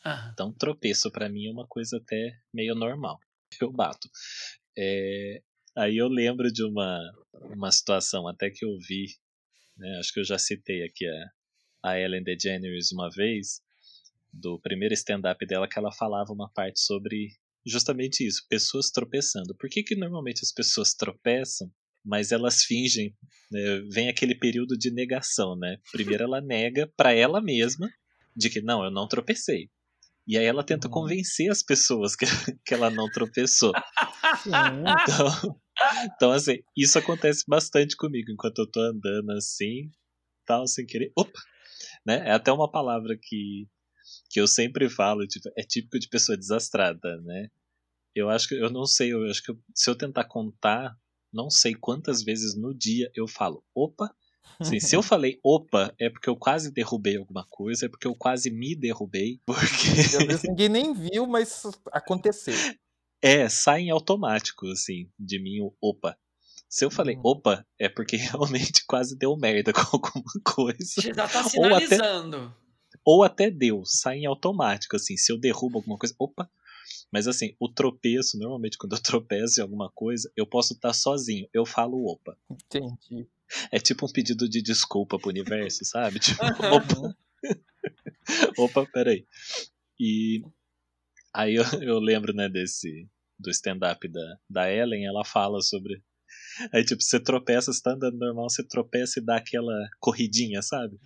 Ah, 0.03 0.31
Então 0.33 0.53
tropeço 0.53 1.11
pra 1.11 1.29
mim 1.29 1.47
é 1.47 1.53
uma 1.53 1.66
coisa 1.66 1.99
até 1.99 2.33
meio 2.53 2.75
normal. 2.75 3.18
Eu 3.61 3.70
bato. 3.70 4.09
É, 4.77 5.42
Aí 5.76 5.96
eu 5.96 6.08
lembro 6.08 6.52
de 6.52 6.64
uma, 6.64 7.00
uma 7.54 7.70
situação 7.72 8.28
até 8.28 8.50
que 8.50 8.64
eu 8.64 8.78
vi, 8.78 9.06
né, 9.76 9.98
acho 9.98 10.12
que 10.12 10.20
eu 10.20 10.24
já 10.24 10.38
citei 10.38 10.84
aqui 10.84 11.06
a, 11.06 11.90
a 11.90 12.00
Ellen 12.00 12.22
DeGeneres 12.22 12.92
uma 12.92 13.10
vez, 13.10 13.60
do 14.32 14.58
primeiro 14.60 14.94
stand-up 14.94 15.44
dela, 15.46 15.68
que 15.68 15.78
ela 15.78 15.92
falava 15.92 16.32
uma 16.32 16.50
parte 16.50 16.80
sobre 16.80 17.32
justamente 17.66 18.26
isso, 18.26 18.46
pessoas 18.48 18.90
tropeçando. 18.90 19.54
Por 19.56 19.68
que, 19.68 19.82
que 19.82 19.96
normalmente 19.96 20.40
as 20.42 20.52
pessoas 20.52 20.94
tropeçam, 20.94 21.70
mas 22.04 22.32
elas 22.32 22.62
fingem, 22.62 23.14
né, 23.50 23.80
vem 23.90 24.08
aquele 24.08 24.34
período 24.34 24.76
de 24.76 24.90
negação, 24.90 25.56
né? 25.56 25.78
Primeiro 25.90 26.24
ela 26.24 26.40
nega 26.40 26.92
para 26.96 27.14
ela 27.14 27.40
mesma 27.40 27.88
de 28.37 28.50
que 28.50 28.60
não, 28.60 28.84
eu 28.84 28.90
não 28.90 29.08
tropecei. 29.08 29.70
E 30.26 30.38
aí 30.38 30.44
ela 30.44 30.64
tenta 30.64 30.88
uhum. 30.88 30.92
convencer 30.92 31.50
as 31.50 31.62
pessoas 31.62 32.14
que, 32.14 32.24
que 32.64 32.74
ela 32.74 32.90
não 32.90 33.10
tropeçou. 33.10 33.72
então, 34.46 35.60
então, 36.04 36.33
assim, 36.33 36.59
isso 36.76 36.98
acontece 36.98 37.44
bastante 37.46 37.96
comigo 37.96 38.30
enquanto 38.30 38.59
eu 38.59 38.70
tô 38.70 38.80
andando 38.80 39.30
assim, 39.33 39.90
tal, 40.46 40.66
sem 40.66 40.87
querer. 40.87 41.12
Opa! 41.16 41.40
Né? 42.07 42.28
É 42.28 42.33
até 42.33 42.52
uma 42.52 42.70
palavra 42.70 43.16
que, 43.20 43.68
que 44.30 44.40
eu 44.40 44.46
sempre 44.46 44.88
falo, 44.88 45.26
tipo, 45.26 45.48
é 45.57 45.62
típico 45.62 45.98
de 45.98 46.09
pessoa 46.09 46.37
desastrada, 46.37 47.20
né? 47.22 47.48
Eu 48.14 48.30
acho 48.30 48.48
que 48.48 48.54
eu 48.54 48.70
não 48.70 48.87
sei, 48.87 49.12
eu 49.12 49.24
acho 49.24 49.42
que 49.42 49.50
eu, 49.50 49.59
se 49.74 49.90
eu 49.90 49.96
tentar 49.96 50.24
contar, 50.24 50.96
não 51.33 51.50
sei 51.50 51.74
quantas 51.74 52.22
vezes 52.22 52.54
no 52.54 52.72
dia 52.72 53.11
eu 53.14 53.26
falo, 53.26 53.64
opa, 53.74 54.14
Assim, 54.61 54.78
se 54.78 54.94
eu 54.94 55.02
falei 55.02 55.38
opa, 55.42 55.92
é 55.98 56.09
porque 56.09 56.28
eu 56.28 56.37
quase 56.37 56.70
derrubei 56.70 57.16
alguma 57.16 57.44
coisa, 57.48 57.87
é 57.87 57.88
porque 57.88 58.07
eu 58.07 58.14
quase 58.14 58.50
me 58.50 58.74
derrubei. 58.74 59.40
Porque. 59.46 60.48
ninguém 60.48 60.68
nem 60.68 60.94
viu, 60.94 61.26
mas 61.26 61.62
aconteceu. 61.92 62.54
É, 63.26 63.48
sai 63.48 63.84
em 63.84 63.90
automático, 63.90 64.66
assim, 64.66 65.08
de 65.18 65.38
mim 65.38 65.60
o 65.60 65.74
opa. 65.80 66.14
Se 66.68 66.84
eu 66.84 66.90
falei 66.90 67.16
hum. 67.16 67.22
opa, 67.24 67.66
é 67.78 67.88
porque 67.88 68.16
realmente 68.20 68.84
quase 68.87 69.16
deu 69.16 69.34
merda 69.34 69.72
com 69.72 69.80
alguma 69.80 70.24
coisa. 70.44 70.78
Você 70.78 71.14
já 71.14 71.26
tá 71.26 71.42
sinalizando. 71.42 72.37
Ou 73.02 73.22
até, 73.22 73.44
ou 73.46 73.46
até 73.46 73.50
deu, 73.50 73.82
sai 73.87 74.18
em 74.18 74.26
automático, 74.26 74.96
assim. 74.96 75.16
Se 75.16 75.32
eu 75.32 75.38
derrubo 75.38 75.78
alguma 75.78 75.96
coisa, 75.96 76.14
opa. 76.18 76.50
Mas 77.10 77.26
assim, 77.26 77.56
o 77.58 77.66
tropeço, 77.66 78.38
normalmente 78.38 78.76
quando 78.76 78.94
eu 78.94 79.00
tropeço 79.02 79.58
em 79.58 79.62
alguma 79.62 79.90
coisa, 79.90 80.30
eu 80.37 80.46
posso 80.46 80.74
estar 80.74 80.92
sozinho. 80.92 81.48
Eu 81.50 81.64
falo 81.64 82.04
opa. 82.06 82.37
Entendi. 82.50 83.26
É 83.70 83.78
tipo 83.78 84.04
um 84.04 84.12
pedido 84.12 84.46
de 84.46 84.60
desculpa 84.60 85.18
pro 85.18 85.30
universo, 85.30 85.82
sabe? 85.87 86.18
Tipo, 86.18 86.42
opa. 86.44 87.16
opa, 88.58 88.87
peraí. 88.92 89.26
E 89.98 90.42
aí 91.32 91.54
eu, 91.54 91.64
eu 91.80 91.98
lembro, 91.98 92.34
né, 92.34 92.50
desse. 92.50 93.08
Do 93.38 93.51
stand-up 93.51 94.07
da, 94.09 94.37
da 94.49 94.73
Ellen, 94.73 95.07
ela 95.07 95.25
fala 95.25 95.61
sobre. 95.61 96.03
Aí, 96.73 96.85
tipo, 96.85 97.03
você 97.03 97.20
tropeça, 97.20 97.73
você 97.73 97.83
tá 97.83 97.92
andando 97.92 98.16
normal, 98.16 98.49
você 98.49 98.66
tropeça 98.66 99.18
e 99.18 99.25
dá 99.25 99.37
aquela 99.37 99.75
corridinha, 100.01 100.62
sabe? 100.62 100.99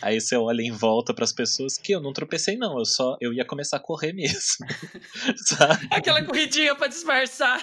Aí 0.00 0.20
você 0.20 0.36
olha 0.36 0.62
em 0.62 0.70
volta 0.70 1.12
para 1.12 1.24
as 1.24 1.32
pessoas 1.32 1.76
que 1.76 1.92
eu 1.92 2.00
não 2.00 2.12
tropecei 2.12 2.56
não, 2.56 2.78
eu 2.78 2.84
só 2.84 3.16
eu 3.20 3.32
ia 3.32 3.44
começar 3.44 3.78
a 3.78 3.80
correr 3.80 4.12
mesmo. 4.12 4.66
sabe? 5.46 5.88
Aquela 5.90 6.24
corridinha 6.24 6.74
para 6.76 6.88
disfarçar. 6.88 7.60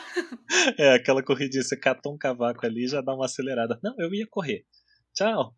É, 0.77 0.95
aquela 0.95 1.23
corridinha, 1.23 1.63
você 1.63 1.77
catou 1.77 2.13
um 2.13 2.17
cavaco 2.17 2.65
ali 2.65 2.85
e 2.85 2.87
já 2.87 3.01
dá 3.01 3.13
uma 3.13 3.25
acelerada. 3.25 3.79
Não, 3.83 3.95
eu 3.97 4.13
ia 4.13 4.27
correr. 4.29 4.65
Tchau. 5.13 5.55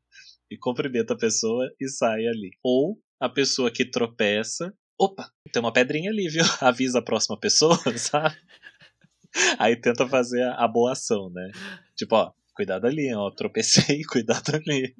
E 0.51 0.57
cumprimenta 0.57 1.13
a 1.13 1.17
pessoa 1.17 1.67
e 1.79 1.89
sai 1.89 2.27
ali. 2.27 2.51
Ou 2.63 2.99
a 3.19 3.27
pessoa 3.27 3.71
que 3.71 3.89
tropeça, 3.89 4.73
opa, 4.97 5.31
tem 5.51 5.61
uma 5.61 5.73
pedrinha 5.73 6.09
ali, 6.09 6.27
viu? 6.27 6.43
Avisa 6.61 6.99
a 6.99 7.03
próxima 7.03 7.39
pessoa, 7.39 7.77
sabe? 7.97 8.35
Aí 9.59 9.75
tenta 9.75 10.07
fazer 10.07 10.43
a 10.43 10.67
boa 10.67 10.93
ação, 10.93 11.29
né? 11.29 11.51
Tipo, 11.95 12.15
ó, 12.15 12.33
cuidado 12.55 12.87
ali, 12.87 13.13
ó, 13.13 13.29
tropecei, 13.31 14.03
cuidado 14.09 14.55
ali. 14.55 14.95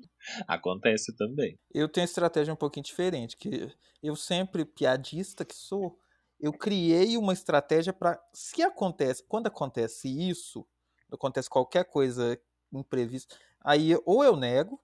Acontece 0.48 1.16
também. 1.16 1.58
Eu 1.74 1.90
tenho 1.90 2.06
estratégia 2.06 2.54
um 2.54 2.58
pouquinho 2.58 2.84
diferente, 2.84 3.38
que 3.38 3.72
eu 4.04 4.16
sempre, 4.16 4.66
piadista 4.66 5.44
que 5.44 5.56
sou, 5.56 5.98
eu 6.40 6.54
criei 6.54 7.18
uma 7.18 7.34
estratégia 7.34 7.92
para 7.92 8.22
se 8.34 8.62
acontece, 8.62 9.24
quando 9.28 9.48
acontece 9.48 10.08
isso, 10.08 10.68
acontece 11.12 11.50
qualquer 11.50 11.86
coisa 11.86 12.40
imprevista, 12.72 13.36
aí 13.64 13.98
ou 14.06 14.24
eu 14.24 14.36
nego, 14.36 14.80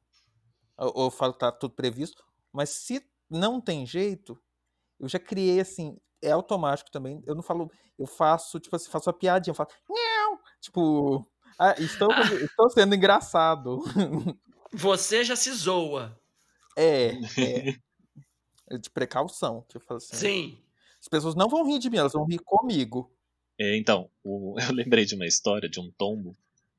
ou 0.77 1.05
eu 1.05 1.11
falo 1.11 1.33
que 1.33 1.39
tá 1.39 1.51
tudo 1.51 1.75
previsto, 1.75 2.23
mas 2.51 2.69
se 2.69 3.05
não 3.29 3.61
tem 3.61 3.85
jeito, 3.85 4.41
eu 5.03 5.09
já 5.09 5.19
criei 5.19 5.59
assim, 5.59 5.97
é 6.21 6.31
automático 6.31 6.89
também. 6.89 7.21
Eu 7.25 7.35
não 7.35 7.43
falo, 7.43 7.69
eu 7.99 8.07
faço, 8.07 8.59
tipo 8.59 8.75
assim, 8.75 8.89
faço 8.89 9.09
uma 9.09 9.17
piadinha, 9.17 9.51
eu 9.51 9.55
falo, 9.55 9.69
não, 9.89 10.39
tipo, 10.61 11.27
ah, 11.59 11.75
estou, 11.77 12.09
estou 12.41 12.69
sendo 12.69 12.95
engraçado. 12.95 13.83
Você 14.73 15.23
já 15.23 15.35
se 15.35 15.51
zoa. 15.51 16.17
É, 16.75 17.11
é. 17.37 17.75
é 18.71 18.77
de 18.77 18.89
precaução, 18.89 19.63
que 19.69 19.77
eu 19.77 19.81
falo 19.81 19.97
assim. 19.97 20.15
Sim. 20.15 20.59
As 20.99 21.07
pessoas 21.07 21.35
não 21.35 21.49
vão 21.49 21.67
rir 21.67 21.79
de 21.79 21.89
mim, 21.89 21.97
elas 21.97 22.13
vão 22.13 22.25
rir 22.25 22.39
comigo. 22.39 23.13
É, 23.59 23.77
então, 23.77 24.09
o, 24.23 24.55
eu 24.59 24.73
lembrei 24.73 25.05
de 25.05 25.15
uma 25.15 25.27
história 25.27 25.69
de 25.69 25.79
um 25.79 25.91
tombo. 25.91 26.35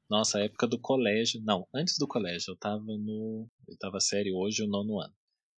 Nossa, 0.09 0.41
época 0.41 0.67
do 0.67 0.79
colégio. 0.79 1.41
Não, 1.45 1.69
antes 1.73 1.99
do 1.99 2.09
colégio, 2.09 2.53
eu 2.53 2.57
tava 2.57 2.83
no. 2.85 3.49
Eu 3.69 3.77
tava 3.79 4.01
sério 4.01 4.35
hoje, 4.37 4.63
o 4.63 4.67
nono 4.67 5.01
ano. 5.01 5.15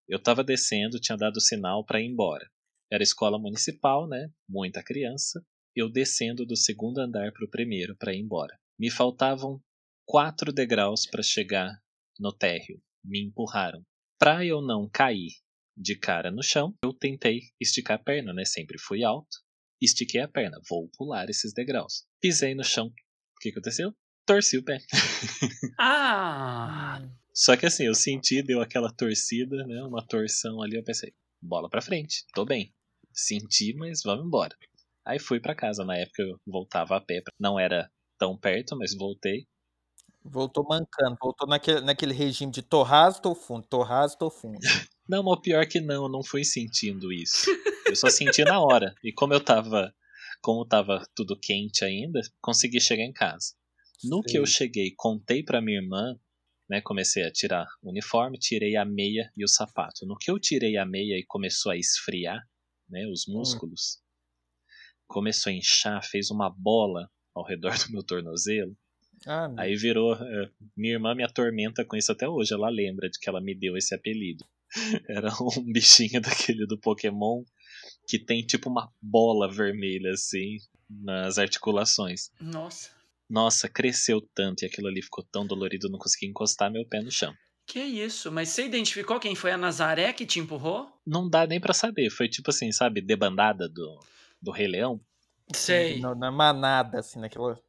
Eu 0.09 0.23
tava 0.23 0.45
descendo, 0.45 1.01
tinha 1.01 1.17
dado 1.17 1.41
sinal 1.41 1.85
para 1.85 2.01
ir 2.01 2.07
embora. 2.07 2.49
Era 2.91 3.03
escola 3.03 3.39
municipal, 3.39 4.07
né? 4.09 4.31
Muita 4.49 4.83
criança. 4.83 5.45
Eu 5.75 5.91
descendo 5.91 6.47
do 6.47 6.57
segundo 6.57 6.99
andar 6.99 7.33
pro 7.33 7.51
primeiro 7.51 7.97
para 7.97 8.15
ir 8.15 8.21
embora. 8.21 8.59
Me 8.79 8.91
faltavam 8.91 9.61
quatro 10.07 10.53
degraus 10.53 11.07
para 11.07 11.23
chegar 11.23 11.71
no 12.19 12.33
térreo. 12.33 12.81
Me 13.05 13.23
empurraram. 13.23 13.85
Para 14.19 14.45
eu 14.45 14.63
não 14.63 14.89
cair 14.89 15.33
de 15.77 15.97
cara 15.97 16.31
no 16.31 16.43
chão, 16.43 16.75
eu 16.83 16.93
tentei 16.93 17.41
esticar 17.61 17.99
a 17.99 18.03
perna, 18.03 18.33
né? 18.33 18.45
Sempre 18.45 18.79
fui 18.79 19.05
alto. 19.05 19.37
Estiquei 19.81 20.21
a 20.21 20.29
perna. 20.29 20.59
Vou 20.69 20.89
pular 20.97 21.29
esses 21.29 21.53
degraus. 21.53 22.07
Pisei 22.21 22.55
no 22.55 22.65
chão. 22.65 22.87
O 22.87 23.41
que 23.41 23.51
aconteceu? 23.51 23.95
Torci 24.25 24.59
o 24.59 24.65
pé. 24.65 24.79
Ah! 25.79 27.03
Só 27.35 27.55
que 27.55 27.67
assim, 27.67 27.85
eu 27.85 27.95
senti, 27.95 28.43
deu 28.43 28.63
aquela 28.63 28.91
torcida, 28.91 29.67
né? 29.67 29.83
Uma 29.83 30.03
torção 30.07 30.63
ali, 30.63 30.77
eu 30.77 30.83
pensei, 30.83 31.13
bola 31.47 31.69
pra 31.69 31.83
frente, 31.83 32.25
tô 32.35 32.45
bem. 32.45 32.75
Senti, 33.13 33.75
mas 33.75 34.03
vamos 34.05 34.27
embora. 34.27 34.55
Aí 35.05 35.19
fui 35.19 35.41
para 35.41 35.55
casa. 35.55 35.85
Na 35.85 35.97
época 35.97 36.23
eu 36.23 36.39
voltava 36.47 36.97
a 36.97 37.01
pé. 37.01 37.23
Não 37.39 37.59
era 37.59 37.91
tão 38.19 38.37
perto, 38.37 38.77
mas 38.77 38.95
voltei. 38.95 39.47
Voltou 40.25 40.65
mancando, 40.69 41.17
voltou 41.21 41.49
naquele, 41.49 41.81
naquele 41.81 42.13
regime 42.13 42.51
de 42.51 42.61
torraso, 42.61 43.23
tô 43.23 43.35
fundo, 43.35 43.67
torraso, 43.69 44.19
tô 44.19 44.29
fundo. 44.29 44.59
Não, 45.09 45.23
mas 45.23 45.35
o 45.35 45.41
pior 45.41 45.65
que 45.69 45.81
não, 45.81 46.03
eu 46.03 46.09
não 46.09 46.21
fui 46.21 46.43
sentindo 46.43 47.13
isso. 47.13 47.49
Eu 47.87 47.95
só 47.95 48.11
senti 48.11 48.43
na 48.43 48.61
hora. 48.61 48.93
E 49.05 49.13
como 49.13 49.33
eu 49.33 49.41
tava, 49.41 49.95
como 50.43 50.67
tava 50.67 51.07
tudo 51.15 51.39
quente 51.41 51.85
ainda, 51.85 52.21
consegui 52.41 52.81
chegar 52.81 53.05
em 53.05 53.13
casa. 53.13 53.55
No 54.03 54.17
Sim. 54.17 54.23
que 54.23 54.37
eu 54.37 54.45
cheguei, 54.45 54.93
contei 54.97 55.45
para 55.45 55.63
minha 55.63 55.79
irmã, 55.79 56.19
né, 56.69 56.81
comecei 56.81 57.25
a 57.25 57.31
tirar 57.31 57.67
o 57.83 57.91
uniforme, 57.91 58.39
tirei 58.39 58.77
a 58.77 58.85
meia 58.85 59.31
e 59.37 59.45
o 59.45 59.49
sapato. 59.49 60.07
No 60.07 60.17
que 60.17 60.31
eu 60.31 60.39
tirei 60.39 60.77
a 60.77 60.85
meia 60.85 61.19
e 61.19 61.25
começou 61.25 61.73
a 61.73 61.77
esfriar, 61.77 62.41
né, 62.89 63.07
os 63.07 63.27
hum. 63.29 63.35
músculos, 63.35 63.99
hum. 63.99 65.05
começou 65.07 65.51
a 65.51 65.55
inchar, 65.55 66.05
fez 66.05 66.31
uma 66.31 66.51
bola 66.51 67.11
ao 67.35 67.45
redor 67.45 67.73
do 67.87 67.93
meu 67.93 68.03
tornozelo. 68.03 68.77
Ah, 69.27 69.53
Aí 69.57 69.77
virou. 69.77 70.15
É, 70.15 70.51
minha 70.77 70.95
irmã 70.95 71.15
me 71.15 71.25
atormenta 71.25 71.85
com 71.85 71.97
isso 71.97 72.13
até 72.13 72.29
hoje. 72.29 72.53
Ela 72.53 72.69
lembra 72.69 73.09
de 73.09 73.19
que 73.19 73.29
ela 73.29 73.41
me 73.41 73.55
deu 73.55 73.77
esse 73.77 73.95
apelido. 73.95 74.45
Era 75.09 75.31
um 75.41 75.73
bichinho 75.73 76.21
daquele 76.23 76.67
do 76.67 76.79
Pokémon 76.79 77.43
que 78.07 78.19
tem 78.19 78.45
tipo 78.45 78.69
uma 78.69 78.93
bola 79.01 79.51
vermelha 79.51 80.13
assim 80.13 80.59
nas 80.89 81.39
articulações. 81.39 82.31
Nossa. 82.41 82.96
Nossa, 83.29 83.69
cresceu 83.69 84.21
tanto 84.35 84.63
e 84.63 84.67
aquilo 84.67 84.89
ali 84.89 85.03
ficou 85.03 85.25
tão 85.25 85.47
dolorido, 85.47 85.87
eu 85.87 85.91
não 85.91 85.99
consegui 85.99 86.27
encostar 86.27 86.71
meu 86.71 86.87
pé 86.87 87.03
no 87.03 87.11
chão. 87.11 87.35
Que 87.67 87.81
isso? 87.81 88.31
Mas 88.31 88.51
você 88.51 88.65
identificou 88.65 89.19
quem 89.19 89.35
foi 89.35 89.51
a 89.51 89.59
Nazaré 89.59 90.13
que 90.13 90.25
te 90.25 90.39
empurrou? 90.39 90.89
Não 91.05 91.29
dá 91.29 91.47
nem 91.47 91.61
para 91.61 91.75
saber. 91.75 92.11
Foi 92.11 92.29
tipo 92.29 92.51
assim, 92.51 92.71
sabe, 92.71 93.01
debandada 93.01 93.69
do, 93.69 93.99
do 94.41 94.53
Rei 94.53 94.69
Leão. 94.69 95.01
Sei. 95.53 95.99
Na, 95.99 96.15
na 96.15 96.31
manada, 96.31 97.01
assim, 97.01 97.19
naquela. 97.19 97.61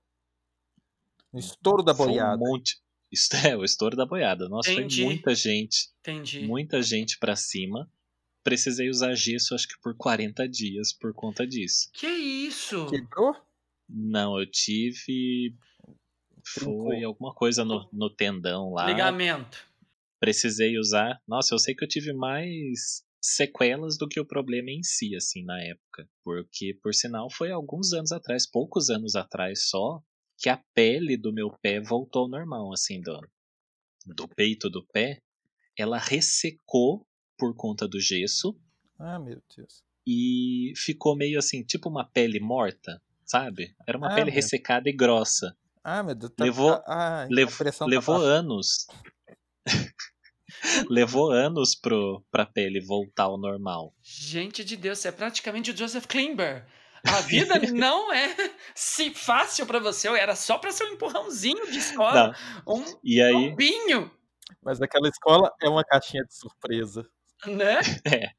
No 1.34 1.40
estouro 1.40 1.82
da 1.82 1.94
boiada. 1.94 2.38
Foi 2.38 2.48
um 2.48 2.52
monte. 2.52 2.78
Isso 3.12 3.36
é, 3.38 3.56
o 3.56 3.64
estouro 3.64 3.96
da 3.96 4.06
boiada. 4.06 4.48
Nossa, 4.50 4.72
Entendi. 4.72 4.98
foi 4.98 5.06
muita 5.06 5.34
gente. 5.34 5.90
Entendi. 6.02 6.42
Muita 6.42 6.82
gente 6.82 7.18
para 7.18 7.36
cima. 7.36 7.90
Precisei 8.44 8.90
usar 8.90 9.14
gesso, 9.16 9.56
acho 9.56 9.68
que 9.68 9.80
por 9.82 9.96
40 9.96 10.48
dias 10.48 10.94
por 10.94 11.14
conta 11.14 11.46
disso. 11.46 11.90
Que 11.94 12.08
isso? 12.08 12.86
Quebrou? 12.88 13.36
Não, 13.90 14.40
eu 14.40 14.50
tive. 14.50 15.56
Foi 16.46 17.04
alguma 17.04 17.34
coisa 17.34 17.64
no, 17.64 17.90
no 17.92 18.10
tendão 18.10 18.72
lá. 18.72 18.86
Ligamento. 18.86 19.66
Precisei 20.20 20.78
usar. 20.78 21.22
Nossa, 21.28 21.54
eu 21.54 21.60
sei 21.60 21.76
que 21.76 21.84
eu 21.84 21.88
tive 21.88 22.14
mais 22.14 23.06
sequelas 23.22 23.98
do 23.98 24.08
que 24.08 24.20
o 24.20 24.26
problema 24.26 24.72
em 24.72 24.84
si, 24.84 25.16
assim, 25.16 25.44
na 25.44 25.62
época. 25.62 26.10
Porque, 26.24 26.78
por 26.82 26.94
sinal, 26.94 27.30
foi 27.30 27.52
alguns 27.52 27.94
anos 27.94 28.12
atrás, 28.12 28.50
poucos 28.50 28.90
anos 28.90 29.16
atrás 29.16 29.70
só, 29.70 30.02
que 30.38 30.50
a 30.50 30.58
pele 30.74 31.18
do 31.18 31.34
meu 31.34 31.50
pé 31.62 31.80
voltou 31.80 32.24
ao 32.24 32.30
normal, 32.30 32.72
assim, 32.74 33.02
do, 33.02 33.20
do 34.06 34.28
peito 34.28 34.70
do 34.70 34.86
pé. 34.88 35.22
Ela 35.78 35.98
ressecou 35.98 37.06
por 37.38 37.56
conta 37.56 37.88
do 37.88 38.00
gesso. 38.00 38.60
Ah, 38.98 39.20
meu 39.20 39.42
Deus. 39.56 39.84
E 40.06 40.74
ficou 40.76 41.16
meio 41.16 41.38
assim, 41.38 41.64
tipo 41.64 41.90
uma 41.90 42.06
pele 42.06 42.40
morta, 42.40 43.02
sabe? 43.28 43.76
Era 43.86 43.98
uma 43.98 44.08
ah, 44.08 44.16
pele 44.16 44.32
meu. 44.32 44.34
ressecada 44.34 44.90
e 44.90 44.94
grossa. 44.94 45.56
Ah, 45.84 46.02
meu 46.02 46.16
Deus. 46.16 46.32
Tá, 46.36 46.44
Levou, 46.44 46.82
ah, 46.88 47.28
lev, 47.30 47.50
levou 47.82 48.20
tá 48.20 48.26
anos. 48.26 48.88
levou 50.90 51.32
anos 51.32 51.76
pro, 51.76 52.24
pra 52.32 52.46
pele 52.46 52.80
voltar 52.80 53.24
ao 53.24 53.38
normal. 53.38 53.94
Gente 54.02 54.64
de 54.64 54.76
Deus, 54.76 55.00
você 55.00 55.10
é 55.10 55.12
praticamente 55.12 55.72
o 55.72 55.78
Joseph 55.78 56.06
Klimber. 56.08 56.66
A 57.06 57.22
vida 57.22 57.60
não 57.72 58.12
é 58.12 58.36
se 58.74 59.14
fácil 59.14 59.66
para 59.66 59.80
você, 59.80 60.08
era 60.08 60.36
só 60.36 60.58
para 60.58 60.72
ser 60.72 60.86
um 60.86 60.94
empurrãozinho 60.94 61.70
de 61.72 61.78
escola, 61.78 62.36
não. 62.66 62.76
um 62.76 63.00
e 63.04 63.22
aí, 63.22 63.34
bombinho. 63.34 64.12
Mas 64.62 64.82
aquela 64.82 65.08
escola 65.08 65.54
é 65.62 65.70
uma 65.70 65.84
caixinha 65.84 66.24
de 66.24 66.36
surpresa. 66.36 67.08
Né? 67.46 67.80
É. 68.04 68.32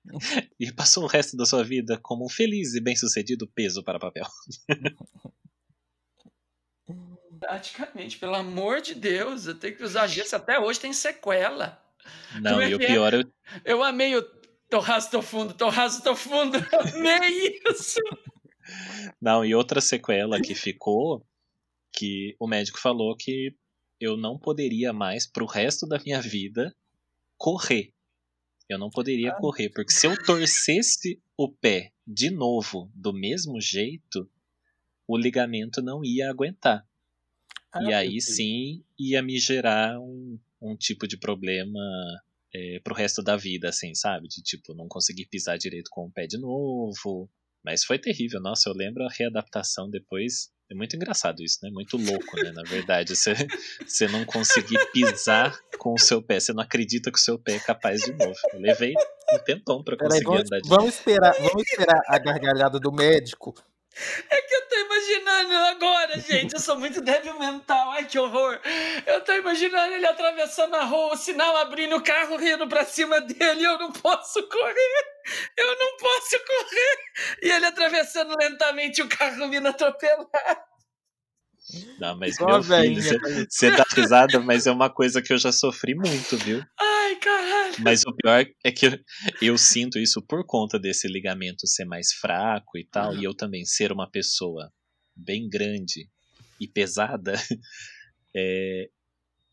E 0.59 0.73
passou 0.73 1.05
o 1.05 1.07
resto 1.07 1.37
da 1.37 1.47
sua 1.47 1.63
vida 1.63 1.99
como 2.03 2.27
um 2.27 2.29
feliz 2.29 2.75
e 2.75 2.81
bem-sucedido 2.81 3.47
peso 3.47 3.83
para 3.85 3.99
papel. 3.99 4.27
Praticamente, 7.39 8.19
pelo 8.19 8.35
amor 8.35 8.81
de 8.81 8.97
Deus, 8.97 9.47
eu 9.47 9.55
tenho 9.55 9.77
que 9.77 9.85
usar 9.85 10.09
gesso 10.09 10.35
até 10.35 10.59
hoje, 10.59 10.81
tem 10.81 10.93
sequela. 10.93 11.81
Não, 12.41 12.61
é 12.61 12.71
e 12.71 12.75
o 12.75 12.79
pior 12.79 13.15
é? 13.15 13.19
eu... 13.19 13.33
eu 13.65 13.85
amei 13.85 14.17
o 14.17 14.23
tô 14.69 14.81
raso, 14.81 15.11
tô 15.11 15.23
fundo, 15.23 15.55
tô 15.55 15.69
raso, 15.69 16.03
tô 16.03 16.17
fundo, 16.17 16.59
amei 16.95 17.61
isso. 17.71 18.01
Não, 19.21 19.45
e 19.45 19.55
outra 19.55 19.81
sequela 19.81 20.41
que 20.41 20.55
ficou, 20.55 21.25
que 21.93 22.35
o 22.39 22.47
médico 22.47 22.79
falou 22.79 23.17
que 23.17 23.55
eu 24.01 24.17
não 24.17 24.39
poderia 24.39 24.93
mais, 24.93 25.27
pro 25.27 25.47
resto 25.47 25.87
da 25.87 25.99
minha 25.99 26.21
vida, 26.21 26.75
correr. 27.37 27.93
Eu 28.69 28.79
não 28.79 28.91
poderia 28.91 29.31
ah. 29.31 29.35
correr, 29.35 29.71
porque 29.71 29.93
se 29.93 30.07
eu 30.07 30.23
torcesse 30.25 31.21
o 31.37 31.49
pé 31.49 31.93
de 32.07 32.31
novo, 32.31 32.91
do 32.95 33.13
mesmo 33.13 33.61
jeito, 33.61 34.29
o 35.07 35.17
ligamento 35.17 35.81
não 35.81 36.05
ia 36.05 36.29
aguentar. 36.29 36.87
Ah, 37.73 37.83
e 37.83 37.93
aí 37.93 38.21
sim 38.21 38.83
ia 38.99 39.23
me 39.23 39.39
gerar 39.39 39.99
um, 39.99 40.39
um 40.61 40.77
tipo 40.77 41.07
de 41.07 41.17
problema 41.17 41.81
é, 42.55 42.81
pro 42.81 42.95
resto 42.95 43.23
da 43.23 43.37
vida, 43.37 43.69
assim, 43.69 43.95
sabe? 43.95 44.29
De 44.29 44.43
tipo, 44.43 44.75
não 44.75 44.89
conseguir 44.89 45.27
pisar 45.27 45.59
direito 45.59 45.91
com 45.91 46.07
o 46.07 46.11
pé 46.11 46.27
de 46.27 46.39
novo. 46.39 47.29
Mas 47.63 47.85
foi 47.85 47.99
terrível, 47.99 48.41
nossa, 48.41 48.69
eu 48.69 48.75
lembro 48.75 49.05
a 49.05 49.11
readaptação 49.11 49.91
depois. 49.91 50.51
É 50.71 50.75
muito 50.75 50.95
engraçado 50.95 51.43
isso, 51.43 51.59
né? 51.63 51.71
Muito 51.73 51.97
louco, 51.97 52.37
né? 52.37 52.53
Na 52.53 52.63
verdade, 52.63 53.17
você, 53.17 53.33
você 53.87 54.07
não 54.07 54.25
conseguir 54.25 54.79
pisar 54.93 55.59
com 55.79 55.95
o 55.95 55.99
seu 55.99 56.23
pé, 56.23 56.39
você 56.39 56.53
não 56.53 56.63
acredita 56.63 57.11
que 57.11 57.19
o 57.19 57.23
seu 57.23 57.39
pé 57.39 57.57
é 57.57 57.61
capaz 57.61 58.03
de 58.03 58.13
novo. 58.13 58.35
Eu 58.53 58.61
levei 58.61 58.93
um 59.33 59.39
tempão 59.39 59.83
pra 59.83 59.97
conseguir 59.97 60.25
Peraí, 60.25 60.37
vamos, 60.37 60.53
andar 60.53 60.61
de 60.61 60.69
vamos 60.69 60.95
esperar, 60.95 61.35
vamos 61.35 61.63
esperar 61.63 62.03
a 62.07 62.19
gargalhada 62.19 62.79
do 62.79 62.93
médico 62.93 63.55
é 64.31 64.41
que 64.41 64.55
eu 64.55 64.68
imaginando 65.09 65.55
agora, 65.67 66.21
gente. 66.21 66.55
Eu 66.55 66.61
sou 66.61 66.79
muito 66.79 67.01
débil 67.01 67.39
mental. 67.39 67.91
Ai, 67.93 68.05
que 68.07 68.19
horror. 68.19 68.61
Eu 69.07 69.21
tô 69.23 69.33
imaginando 69.33 69.95
ele 69.95 70.07
atravessando 70.07 70.75
a 70.75 70.85
rua, 70.85 71.15
o 71.15 71.17
sinal 71.17 71.57
abrindo, 71.57 71.97
o 71.97 72.03
carro 72.03 72.37
rindo 72.37 72.67
pra 72.69 72.85
cima 72.85 73.21
dele. 73.21 73.65
Eu 73.65 73.79
não 73.79 73.93
posso 73.93 74.43
correr. 74.49 75.05
Eu 75.57 75.79
não 75.79 75.97
posso 75.97 76.39
correr. 76.47 76.99
E 77.43 77.51
ele 77.51 77.67
atravessando 77.67 78.35
lentamente 78.39 79.03
o 79.03 79.09
carro 79.09 79.49
vindo 79.49 79.69
atropelar. 79.69 80.69
Não, 82.01 82.17
mas 82.17 82.37
Igual 82.37 82.63
meu 82.63 82.81
filho, 82.83 83.47
você 83.49 83.71
dá 83.71 83.85
risada, 83.95 84.41
mas 84.41 84.67
é 84.67 84.73
uma 84.73 84.89
coisa 84.89 85.21
que 85.21 85.33
eu 85.33 85.39
já 85.39 85.53
sofri 85.53 85.95
muito, 85.95 86.37
viu? 86.39 86.65
Ai, 86.81 87.17
caralho. 87.17 87.75
Mas 87.81 88.03
o 88.07 88.13
pior 88.15 88.47
é 88.65 88.73
que 88.73 88.87
eu, 88.87 88.99
eu 89.43 89.59
sinto 89.59 89.99
isso 89.99 90.23
por 90.23 90.47
conta 90.47 90.79
desse 90.79 91.07
ligamento 91.07 91.67
ser 91.67 91.85
mais 91.85 92.13
fraco 92.13 92.79
e 92.79 92.87
tal, 92.87 93.13
uhum. 93.13 93.21
e 93.21 93.25
eu 93.25 93.35
também 93.35 93.67
ser 93.67 93.93
uma 93.93 94.11
pessoa 94.11 94.73
bem 95.19 95.49
grande 95.49 96.09
e 96.61 96.67
pesada, 96.67 97.35
é, 98.35 98.89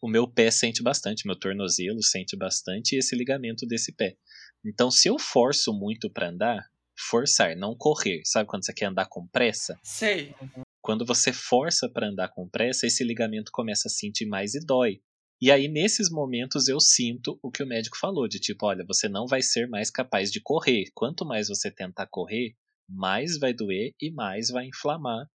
o 0.01 0.07
meu 0.07 0.27
pé 0.27 0.51
sente 0.51 0.83
bastante, 0.83 1.25
meu 1.25 1.35
tornozelo 1.35 2.01
sente 2.03 2.37
bastante 2.37 2.95
e 2.95 2.99
esse 2.99 3.15
ligamento 3.15 3.65
desse 3.65 3.91
pé. 3.91 4.15
Então, 4.63 4.89
se 4.89 5.07
eu 5.07 5.17
forço 5.17 5.73
muito 5.73 6.09
para 6.09 6.29
andar, 6.29 6.69
forçar, 6.97 7.55
não 7.55 7.75
correr, 7.75 8.21
sabe 8.23 8.47
quando 8.47 8.65
você 8.65 8.73
quer 8.73 8.85
andar 8.85 9.07
com 9.07 9.27
pressa? 9.27 9.79
Sei. 9.83 10.33
Quando 10.81 11.05
você 11.05 11.33
força 11.33 11.89
para 11.89 12.07
andar 12.07 12.29
com 12.29 12.47
pressa, 12.47 12.85
esse 12.85 13.03
ligamento 13.03 13.51
começa 13.51 13.87
a 13.87 13.91
sentir 13.91 14.25
mais 14.25 14.53
e 14.53 14.63
dói. 14.63 15.01
E 15.41 15.51
aí, 15.51 15.67
nesses 15.67 16.09
momentos, 16.09 16.67
eu 16.67 16.79
sinto 16.79 17.37
o 17.41 17.51
que 17.51 17.61
o 17.61 17.67
médico 17.67 17.97
falou: 17.97 18.27
de 18.27 18.39
tipo, 18.39 18.65
olha, 18.65 18.85
você 18.85 19.09
não 19.09 19.27
vai 19.27 19.41
ser 19.41 19.67
mais 19.67 19.89
capaz 19.89 20.31
de 20.31 20.39
correr. 20.39 20.85
Quanto 20.93 21.25
mais 21.25 21.49
você 21.49 21.69
tentar 21.69 22.07
correr, 22.07 22.55
mais 22.87 23.37
vai 23.37 23.53
doer 23.53 23.93
e 23.99 24.11
mais 24.11 24.49
vai 24.49 24.67
inflamar 24.67 25.27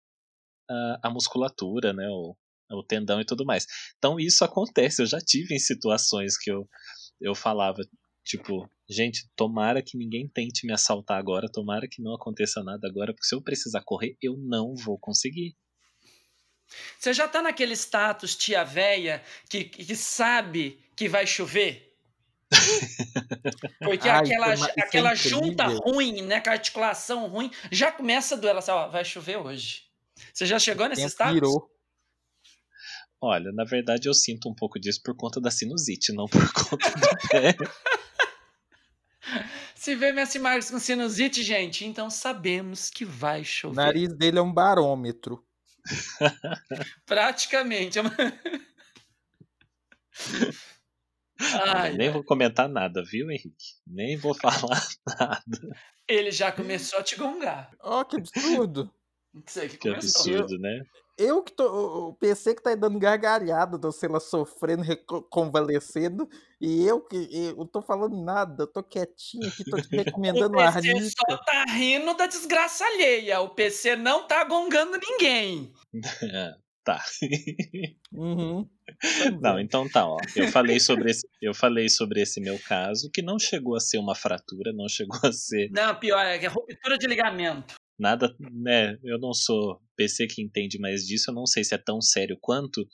a, 0.69 0.99
a 1.03 1.09
musculatura, 1.09 1.93
né? 1.93 2.07
O, 2.09 2.35
o 2.71 2.83
tendão 2.83 3.19
e 3.19 3.25
tudo 3.25 3.45
mais. 3.45 3.65
Então, 3.97 4.19
isso 4.19 4.43
acontece. 4.43 5.01
Eu 5.01 5.05
já 5.07 5.19
tive 5.19 5.55
em 5.55 5.59
situações 5.59 6.37
que 6.37 6.51
eu, 6.51 6.67
eu 7.19 7.33
falava, 7.33 7.81
Tipo, 8.29 8.69
gente, 8.87 9.27
tomara 9.35 9.81
que 9.81 9.97
ninguém 9.97 10.27
tente 10.27 10.67
me 10.67 10.71
assaltar 10.71 11.17
agora, 11.17 11.51
tomara 11.51 11.87
que 11.89 11.99
não 11.99 12.13
aconteça 12.13 12.63
nada 12.63 12.87
agora, 12.87 13.11
porque 13.11 13.25
se 13.25 13.33
eu 13.33 13.41
precisar 13.41 13.81
correr, 13.83 14.15
eu 14.21 14.37
não 14.37 14.75
vou 14.75 14.99
conseguir. 14.99 15.55
Você 16.99 17.11
já 17.11 17.27
tá 17.27 17.41
naquele 17.41 17.73
status 17.73 18.35
tia 18.35 18.63
véia 18.63 19.23
que, 19.49 19.63
que 19.63 19.95
sabe 19.95 20.79
que 20.95 21.09
vai 21.09 21.25
chover? 21.25 21.87
Porque 23.79 24.09
Ai, 24.09 24.19
aquela, 24.19 24.53
é 24.53 24.81
aquela 24.81 25.15
junta 25.15 25.65
ruim, 25.65 26.23
né, 26.23 26.39
com 26.41 26.49
a 26.49 26.53
articulação 26.53 27.27
ruim, 27.27 27.51
já 27.71 27.91
começa 27.91 28.33
a 28.33 28.37
doer. 28.37 28.51
Ela 28.51 28.63
ó, 28.69 28.89
vai 28.89 29.05
chover 29.05 29.37
hoje. 29.37 29.88
Você 30.33 30.45
já 30.45 30.59
chegou 30.59 30.87
nesse 30.87 31.05
status? 31.09 31.33
Virou. 31.33 31.69
Olha, 33.21 33.51
na 33.51 33.65
verdade 33.65 34.07
eu 34.07 34.13
sinto 34.13 34.49
um 34.49 34.55
pouco 34.55 34.79
disso 34.79 35.01
por 35.03 35.15
conta 35.15 35.41
da 35.41 35.51
sinusite, 35.51 36.13
não 36.13 36.25
por 36.25 36.41
conta 36.53 36.89
do 36.91 37.27
pé. 37.29 37.55
Se 39.75 39.95
vê 39.95 40.11
Messi 40.11 40.39
Marques 40.39 40.71
com 40.71 40.79
sinusite, 40.79 41.43
gente, 41.43 41.85
então 41.85 42.09
sabemos 42.09 42.89
que 42.89 43.05
vai 43.05 43.43
chover. 43.43 43.73
O 43.73 43.75
nariz 43.75 44.13
dele 44.13 44.39
é 44.39 44.41
um 44.41 44.53
barômetro. 44.53 45.45
Praticamente. 47.05 47.99
Ai, 51.39 51.93
nem 51.93 52.11
vou 52.11 52.23
comentar 52.23 52.67
nada, 52.67 53.01
viu, 53.03 53.31
Henrique? 53.31 53.75
Nem 53.87 54.17
vou 54.17 54.33
falar 54.33 54.85
nada. 55.07 55.77
Ele 56.07 56.31
já 56.31 56.51
começou 56.51 56.99
a 56.99 57.03
te 57.03 57.15
gongar. 57.15 57.71
Ó, 57.79 58.01
oh, 58.01 58.05
que 58.05 58.17
absurdo. 58.17 58.93
Que, 59.45 59.77
que 59.77 59.89
absurdo, 59.89 60.57
né? 60.57 60.81
Eu 61.19 61.43
que 61.43 61.51
tô. 61.51 62.07
O 62.07 62.13
PC 62.13 62.55
que 62.55 62.63
tá 62.63 62.73
dando 62.75 62.97
gargalhada, 62.97 63.77
do 63.77 63.91
sei 63.91 64.07
lá, 64.07 64.21
sofrendo, 64.21 64.83
convalescendo, 65.29 66.29
e 66.61 66.87
eu 66.87 67.01
que 67.01 67.27
eu 67.33 67.65
tô 67.65 67.81
falando 67.81 68.23
nada, 68.23 68.63
eu 68.63 68.67
tô 68.67 68.81
quietinho 68.81 69.45
aqui, 69.49 69.65
tô 69.65 69.81
te 69.81 69.89
recomendando 69.97 70.57
o 70.57 70.73
PC 70.73 70.91
a 70.91 71.09
só 71.09 71.37
tá 71.43 71.65
rindo 71.73 72.15
da 72.15 72.25
desgraça 72.25 72.85
alheia. 72.85 73.41
O 73.41 73.49
PC 73.49 73.97
não 73.97 74.25
tá 74.25 74.45
gongando 74.45 74.97
ninguém. 74.97 75.73
tá. 76.85 77.03
Uhum. 78.13 78.65
Não, 79.41 79.59
então 79.59 79.87
tá, 79.87 80.07
ó. 80.07 80.17
Eu 80.35 80.47
falei 80.47 80.79
sobre 80.79 81.11
esse, 81.11 81.27
eu 81.41 81.53
falei 81.53 81.89
sobre 81.89 82.21
esse 82.21 82.41
meu 82.41 82.57
caso, 82.57 83.11
que 83.13 83.21
não 83.21 83.37
chegou 83.37 83.75
a 83.75 83.79
ser 83.79 83.99
uma 83.99 84.15
fratura, 84.15 84.73
não 84.73 84.89
chegou 84.89 85.19
a 85.23 85.31
ser. 85.31 85.69
Não, 85.69 85.93
pior, 85.95 86.25
é 86.25 86.47
ruptura 86.47 86.97
de 86.97 87.05
ligamento 87.05 87.75
nada, 87.99 88.35
né? 88.39 88.97
Eu 89.03 89.19
não 89.19 89.33
sou 89.33 89.81
PC 89.95 90.27
que 90.27 90.41
entende 90.41 90.79
mais 90.79 91.05
disso, 91.05 91.29
eu 91.29 91.35
não 91.35 91.45
sei 91.45 91.63
se 91.63 91.75
é 91.75 91.77
tão 91.77 92.01
sério 92.01 92.37
quanto, 92.39 92.87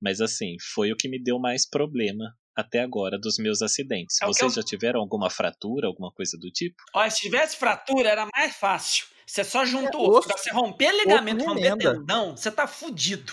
mas 0.00 0.20
assim, 0.20 0.56
foi 0.74 0.92
o 0.92 0.96
que 0.96 1.08
me 1.08 1.22
deu 1.22 1.38
mais 1.38 1.68
problema 1.68 2.34
até 2.56 2.80
agora 2.80 3.18
dos 3.18 3.36
meus 3.38 3.60
acidentes. 3.60 4.16
É 4.22 4.26
Vocês 4.26 4.56
eu... 4.56 4.62
já 4.62 4.66
tiveram 4.66 5.00
alguma 5.00 5.28
fratura, 5.28 5.86
alguma 5.86 6.10
coisa 6.10 6.38
do 6.38 6.50
tipo? 6.50 6.76
Olha, 6.94 7.10
se 7.10 7.20
tivesse 7.20 7.56
fratura, 7.56 8.08
era 8.08 8.26
mais 8.34 8.56
fácil. 8.56 9.06
Você 9.26 9.44
só 9.44 9.64
junta 9.66 9.96
o 9.98 10.08
osso. 10.08 10.28
Pra 10.28 10.38
você 10.38 10.50
romper 10.50 10.92
ligamento, 10.92 11.44
romper 11.44 11.76
tendão, 11.76 12.36
você 12.36 12.50
tá 12.50 12.66
fudido. 12.66 13.32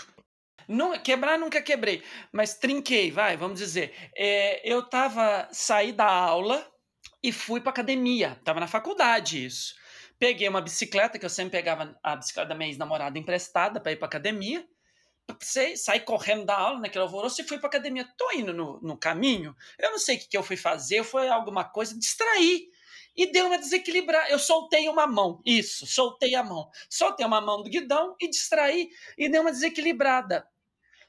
Não, 0.67 0.97
quebrar 0.99 1.37
nunca 1.37 1.61
quebrei, 1.61 2.01
mas 2.31 2.55
trinquei, 2.55 3.11
vai, 3.11 3.37
vamos 3.37 3.59
dizer. 3.59 3.93
É, 4.15 4.61
eu 4.69 4.81
tava, 4.83 5.47
saí 5.51 5.91
da 5.91 6.07
aula 6.07 6.65
e 7.21 7.31
fui 7.31 7.61
pra 7.61 7.71
academia. 7.71 8.39
Tava 8.43 8.59
na 8.59 8.67
faculdade 8.67 9.45
isso. 9.45 9.75
Peguei 10.23 10.47
uma 10.47 10.61
bicicleta, 10.61 11.19
que 11.19 11.25
eu 11.25 11.29
sempre 11.29 11.51
pegava 11.51 11.99
a 12.01 12.15
bicicleta 12.15 12.47
da 12.47 12.55
minha 12.55 12.69
ex-namorada 12.69 13.19
emprestada 13.19 13.77
para 13.81 13.91
ir 13.91 13.97
para 13.97 14.05
academia. 14.05 14.65
Sei, 15.41 15.75
saí 15.75 15.99
correndo 15.99 16.45
da 16.45 16.57
aula 16.57 16.79
naquele 16.79 17.03
alvoroço 17.03 17.41
e 17.41 17.43
fui 17.43 17.57
para 17.57 17.67
academia. 17.67 18.07
Tô 18.17 18.31
indo 18.31 18.53
no, 18.53 18.79
no 18.79 18.97
caminho, 18.97 19.53
eu 19.77 19.91
não 19.91 19.99
sei 19.99 20.15
o 20.15 20.19
que, 20.19 20.29
que 20.29 20.37
eu 20.37 20.41
fui 20.41 20.55
fazer, 20.55 21.03
foi 21.03 21.27
alguma 21.27 21.65
coisa, 21.65 21.99
distrair. 21.99 22.69
e 23.13 23.33
deu 23.33 23.47
uma 23.47 23.57
desequilibrada. 23.57 24.29
Eu 24.29 24.39
soltei 24.39 24.87
uma 24.87 25.05
mão, 25.05 25.41
isso, 25.45 25.85
soltei 25.85 26.35
a 26.35 26.41
mão. 26.41 26.69
Soltei 26.89 27.25
uma 27.25 27.41
mão 27.41 27.61
do 27.61 27.69
guidão 27.69 28.15
e 28.17 28.29
distraí 28.29 28.91
e 29.17 29.27
deu 29.27 29.41
uma 29.41 29.51
desequilibrada. 29.51 30.47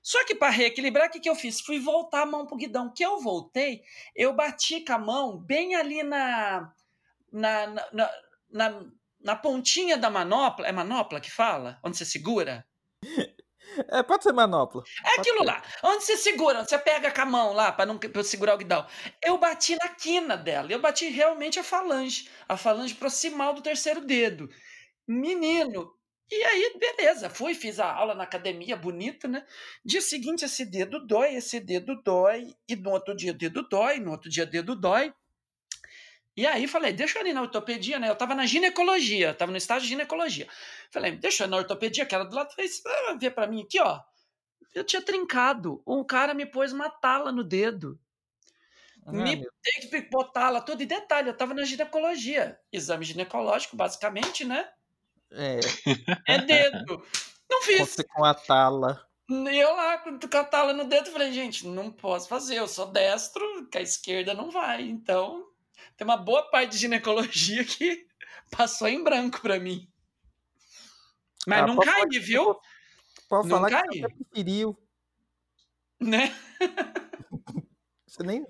Só 0.03 0.24
que 0.24 0.35
para 0.35 0.50
reequilibrar, 0.50 1.07
o 1.07 1.12
que, 1.12 1.20
que 1.20 1.31
eu 1.31 1.37
fiz? 1.37 1.61
Fui 1.61 1.79
voltar 1.79 2.22
a 2.22 2.27
mão 2.27 2.46
pro 2.46 2.57
guidão. 2.57 2.92
Que 2.92 3.07
eu 3.07 3.20
voltei, 3.20 3.85
eu 4.12 4.33
bati 4.33 4.81
com 4.85 4.92
a 4.92 4.98
mão 4.98 5.38
bem 5.38 5.77
ali 5.77 6.03
na, 6.03 6.74
na, 7.31 7.66
na, 7.68 8.11
na, 8.50 8.85
na 9.24 9.34
pontinha 9.34 9.96
da 9.96 10.10
manopla. 10.10 10.66
É 10.66 10.72
manopla 10.72 11.20
que 11.20 11.30
fala? 11.30 11.80
Onde 11.82 11.96
você 11.96 12.04
segura? 12.04 12.64
É, 13.90 14.02
pode 14.02 14.22
ser 14.22 14.32
manopla. 14.32 14.84
É 15.04 15.18
aquilo 15.20 15.38
ser. 15.38 15.44
lá. 15.44 15.62
Onde 15.82 16.04
você 16.04 16.16
segura, 16.18 16.60
onde 16.60 16.68
você 16.68 16.78
pega 16.78 17.10
com 17.10 17.20
a 17.22 17.26
mão 17.26 17.52
lá 17.54 17.72
para 17.72 17.87
não 17.87 17.98
pra 17.98 18.10
eu 18.14 18.22
segurar 18.22 18.54
o 18.54 18.58
guidão. 18.58 18.87
Eu 19.22 19.38
bati 19.38 19.74
na 19.76 19.88
quina 19.88 20.37
dela. 20.37 20.70
Eu 20.70 20.80
bati 20.80 21.08
realmente 21.08 21.58
a 21.58 21.64
falange. 21.64 22.28
A 22.46 22.56
falange 22.56 22.94
proximal 22.94 23.54
do 23.54 23.62
terceiro 23.62 24.02
dedo. 24.02 24.48
Menino. 25.08 25.90
E 26.30 26.44
aí, 26.44 26.78
beleza. 26.78 27.30
Fui, 27.30 27.54
fiz 27.54 27.80
a 27.80 27.90
aula 27.90 28.14
na 28.14 28.24
academia, 28.24 28.76
bonita, 28.76 29.26
né? 29.26 29.44
Dia 29.84 30.00
seguinte, 30.00 30.44
esse 30.44 30.64
dedo 30.64 31.04
dói, 31.04 31.34
esse 31.34 31.58
dedo 31.58 32.00
dói. 32.02 32.54
E 32.68 32.76
no 32.76 32.90
outro 32.90 33.16
dia, 33.16 33.32
o 33.32 33.34
dedo 33.37 33.66
dói. 33.68 33.98
No 33.98 34.12
outro 34.12 34.30
dia, 34.30 34.44
o 34.44 34.50
dedo 34.50 34.76
dói. 34.76 35.12
E 36.37 36.47
aí 36.47 36.66
falei, 36.66 36.92
deixa 36.92 37.20
eu 37.20 37.27
ir 37.27 37.33
na 37.33 37.42
ortopedia, 37.42 37.99
né? 37.99 38.09
Eu 38.11 38.16
tava 38.16 38.35
na 38.35 38.44
ginecologia, 38.44 39.33
tava 39.35 39.53
no 39.53 39.57
estágio 39.59 39.83
de 39.83 39.88
ginecologia. 39.90 40.49
Falei, 40.90 41.12
deixa 41.12 41.44
eu 41.44 41.47
ir 41.47 41.51
na 41.51 41.57
ortopedia, 41.59 42.05
que 42.05 42.14
era 42.14 42.25
do 42.25 42.35
lado, 42.35 42.53
fez, 42.55 42.83
ah, 42.85 43.16
vê 43.20 43.31
pra 43.31 43.47
mim 43.47 43.62
aqui, 43.62 43.81
ó. 43.81 44.01
Eu 44.75 44.83
tinha 44.83 45.01
trincado. 45.01 45.81
Um 45.87 46.03
cara 46.03 46.35
me 46.35 46.44
pôs 46.44 46.73
uma 46.73 46.90
tala 46.90 47.31
no 47.31 47.44
dedo. 47.44 47.99
Ah, 49.07 49.12
me 49.12 49.37
meu- 49.37 49.51
tem 49.62 49.88
que 49.88 50.11
botar 50.11 50.51
lá 50.51 50.61
tudo. 50.61 50.83
E 50.83 50.87
detalhe, 50.87 51.29
eu 51.29 51.37
tava 51.37 51.55
na 51.55 51.62
ginecologia. 51.64 52.59
Exame 52.73 53.05
ginecológico, 53.05 53.77
basicamente, 53.77 54.44
né? 54.44 54.68
É, 55.31 55.61
É 56.27 56.38
dedo. 56.38 57.07
Não 57.49 57.62
fiz. 57.62 57.79
você 57.90 58.03
com 58.03 58.25
a 58.25 58.35
tala. 58.35 59.07
E 59.31 59.57
eu 59.59 59.75
lá 59.75 59.99
com 59.99 60.18
com 60.18 60.37
a 60.37 60.44
tala 60.44 60.73
no 60.73 60.85
dedo, 60.85 61.11
falei, 61.11 61.33
gente, 61.33 61.66
não 61.66 61.90
posso 61.90 62.29
fazer, 62.29 62.57
eu 62.59 62.68
sou 62.68 62.87
destro, 62.87 63.42
com 63.73 63.79
a 63.79 63.81
esquerda 63.81 64.35
não 64.35 64.51
vai. 64.51 64.83
Então, 64.83 65.47
tem 65.96 66.04
uma 66.07 66.16
boa 66.16 66.42
parte 66.50 66.72
de 66.72 66.78
ginecologia 66.78 67.64
que 67.64 68.07
passou 68.50 68.88
em 68.88 69.02
branco 69.02 69.40
pra 69.40 69.59
mim. 69.61 69.88
Mas 71.46 71.62
Ah, 71.62 71.66
não 71.66 71.76
pode- 71.76 71.90
caí, 71.90 72.18
viu? 72.20 72.59
Pode 73.28 73.48
Não 73.48 73.57
falar 73.57 73.68
que 73.68 73.74
cai? 74.00 74.00
você 74.00 74.14
preferiu. 74.14 74.78
Né? 76.00 76.35
Você 78.07 78.22
nem. 78.22 78.44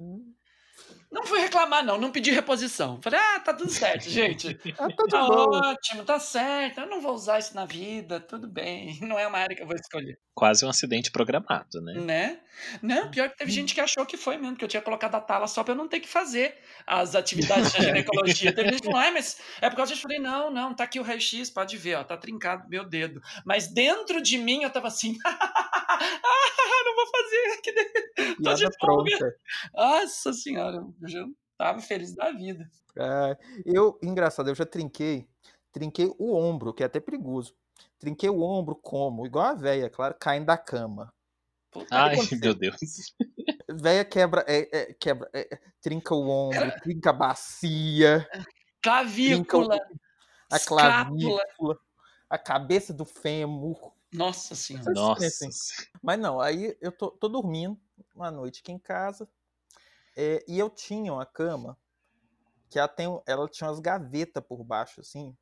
Não 1.14 1.24
fui 1.24 1.38
reclamar, 1.38 1.84
não, 1.84 1.96
não 1.96 2.10
pedi 2.10 2.32
reposição. 2.32 3.00
Falei, 3.00 3.20
ah, 3.20 3.38
tá 3.38 3.54
tudo 3.54 3.70
certo, 3.70 4.10
gente. 4.10 4.54
Tá 4.76 4.88
de 4.88 4.96
Tá 5.10 5.26
boa. 5.26 5.70
ótimo, 5.70 6.04
tá 6.04 6.18
certo. 6.18 6.80
Eu 6.80 6.86
não 6.88 7.00
vou 7.00 7.14
usar 7.14 7.38
isso 7.38 7.54
na 7.54 7.64
vida, 7.64 8.18
tudo 8.18 8.48
bem. 8.48 8.98
Não 9.00 9.16
é 9.18 9.26
uma 9.26 9.38
área 9.38 9.54
que 9.54 9.62
eu 9.62 9.66
vou 9.66 9.76
escolher. 9.76 10.18
Quase 10.34 10.66
um 10.66 10.68
acidente 10.68 11.12
programado, 11.12 11.80
né? 11.80 11.92
Né? 11.94 12.40
Não, 12.82 13.08
pior 13.10 13.30
que 13.30 13.36
teve 13.36 13.52
gente 13.52 13.72
que 13.74 13.80
achou 13.80 14.04
que 14.04 14.16
foi 14.16 14.36
mesmo, 14.36 14.56
que 14.56 14.64
eu 14.64 14.68
tinha 14.68 14.82
colocado 14.82 15.14
a 15.14 15.20
tala 15.20 15.46
só 15.46 15.62
pra 15.62 15.72
eu 15.72 15.76
não 15.78 15.86
ter 15.86 16.00
que 16.00 16.08
fazer 16.08 16.56
as 16.84 17.14
atividades 17.14 17.72
da 17.72 17.78
ginecologia. 17.84 18.52
teve 18.52 18.70
gente 18.70 18.80
que 18.82 18.86
falou, 18.90 19.00
ah, 19.00 19.12
mas 19.12 19.38
é 19.60 19.70
por 19.70 19.76
causa 19.76 19.92
disso. 19.92 20.04
Eu 20.04 20.10
falei, 20.10 20.18
não, 20.18 20.50
não, 20.50 20.74
tá 20.74 20.82
aqui 20.84 20.98
o 20.98 21.02
raio-x, 21.04 21.50
pode 21.50 21.76
ver, 21.76 21.94
ó, 21.96 22.02
tá 22.04 22.16
trincado 22.16 22.68
meu 22.68 22.84
dedo. 22.84 23.20
Mas 23.44 23.68
dentro 23.68 24.20
de 24.20 24.36
mim 24.38 24.64
eu 24.64 24.70
tava 24.70 24.88
assim, 24.88 25.16
ah, 25.88 26.82
não 26.84 26.94
vou 26.96 27.06
fazer. 27.06 27.60
que 27.62 27.72
de- 27.72 28.04
Tô 28.42 28.54
de 28.54 28.78
folga. 28.78 29.10
pronta. 29.18 29.36
Nossa 29.74 30.32
senhora, 30.32 30.76
eu 31.00 31.08
já 31.08 31.24
tava 31.58 31.80
feliz 31.80 32.14
da 32.14 32.30
vida. 32.32 32.68
Ah, 32.98 33.36
eu, 33.64 33.98
engraçado, 34.02 34.48
eu 34.50 34.54
já 34.54 34.64
trinquei. 34.66 35.26
Trinquei 35.72 36.06
o 36.18 36.34
ombro, 36.36 36.72
que 36.72 36.82
é 36.82 36.86
até 36.86 37.00
perigoso. 37.00 37.54
Trinquei 37.98 38.30
o 38.30 38.40
ombro 38.42 38.76
como? 38.76 39.26
Igual 39.26 39.46
a 39.46 39.54
véia, 39.54 39.90
claro, 39.90 40.14
caindo 40.18 40.46
da 40.46 40.56
cama. 40.56 41.12
Puta, 41.70 41.88
Ai, 41.90 42.16
meu 42.40 42.54
Deus. 42.54 42.76
Véia 43.68 44.04
quebra, 44.04 44.44
é, 44.46 44.68
é, 44.70 44.94
quebra, 44.94 45.28
é, 45.32 45.54
é, 45.54 45.60
trinca 45.80 46.14
o 46.14 46.28
ombro, 46.28 46.70
trinca 46.82 47.10
a 47.10 47.12
bacia, 47.12 48.28
clavícula, 48.80 49.74
a 50.52 50.56
escápula. 50.56 51.00
clavícula, 51.18 51.78
a 52.30 52.38
cabeça 52.38 52.92
do 52.92 53.04
fêmur. 53.04 53.93
Nossa 54.14 54.54
senhora. 54.54 54.92
Nossa. 54.92 55.24
experiências. 55.24 55.88
Mas 56.02 56.18
não, 56.18 56.40
aí 56.40 56.76
eu 56.80 56.92
tô, 56.92 57.10
tô 57.10 57.28
dormindo 57.28 57.78
uma 58.14 58.30
noite 58.30 58.60
aqui 58.60 58.72
em 58.72 58.78
casa 58.78 59.28
é, 60.16 60.44
e 60.46 60.58
eu 60.58 60.70
tinha 60.70 61.12
uma 61.12 61.26
cama 61.26 61.76
que 62.70 62.78
ela, 62.78 62.88
tem, 62.88 63.06
ela 63.26 63.48
tinha 63.48 63.68
umas 63.68 63.80
gavetas 63.80 64.42
por 64.44 64.62
baixo, 64.64 65.00
assim. 65.00 65.36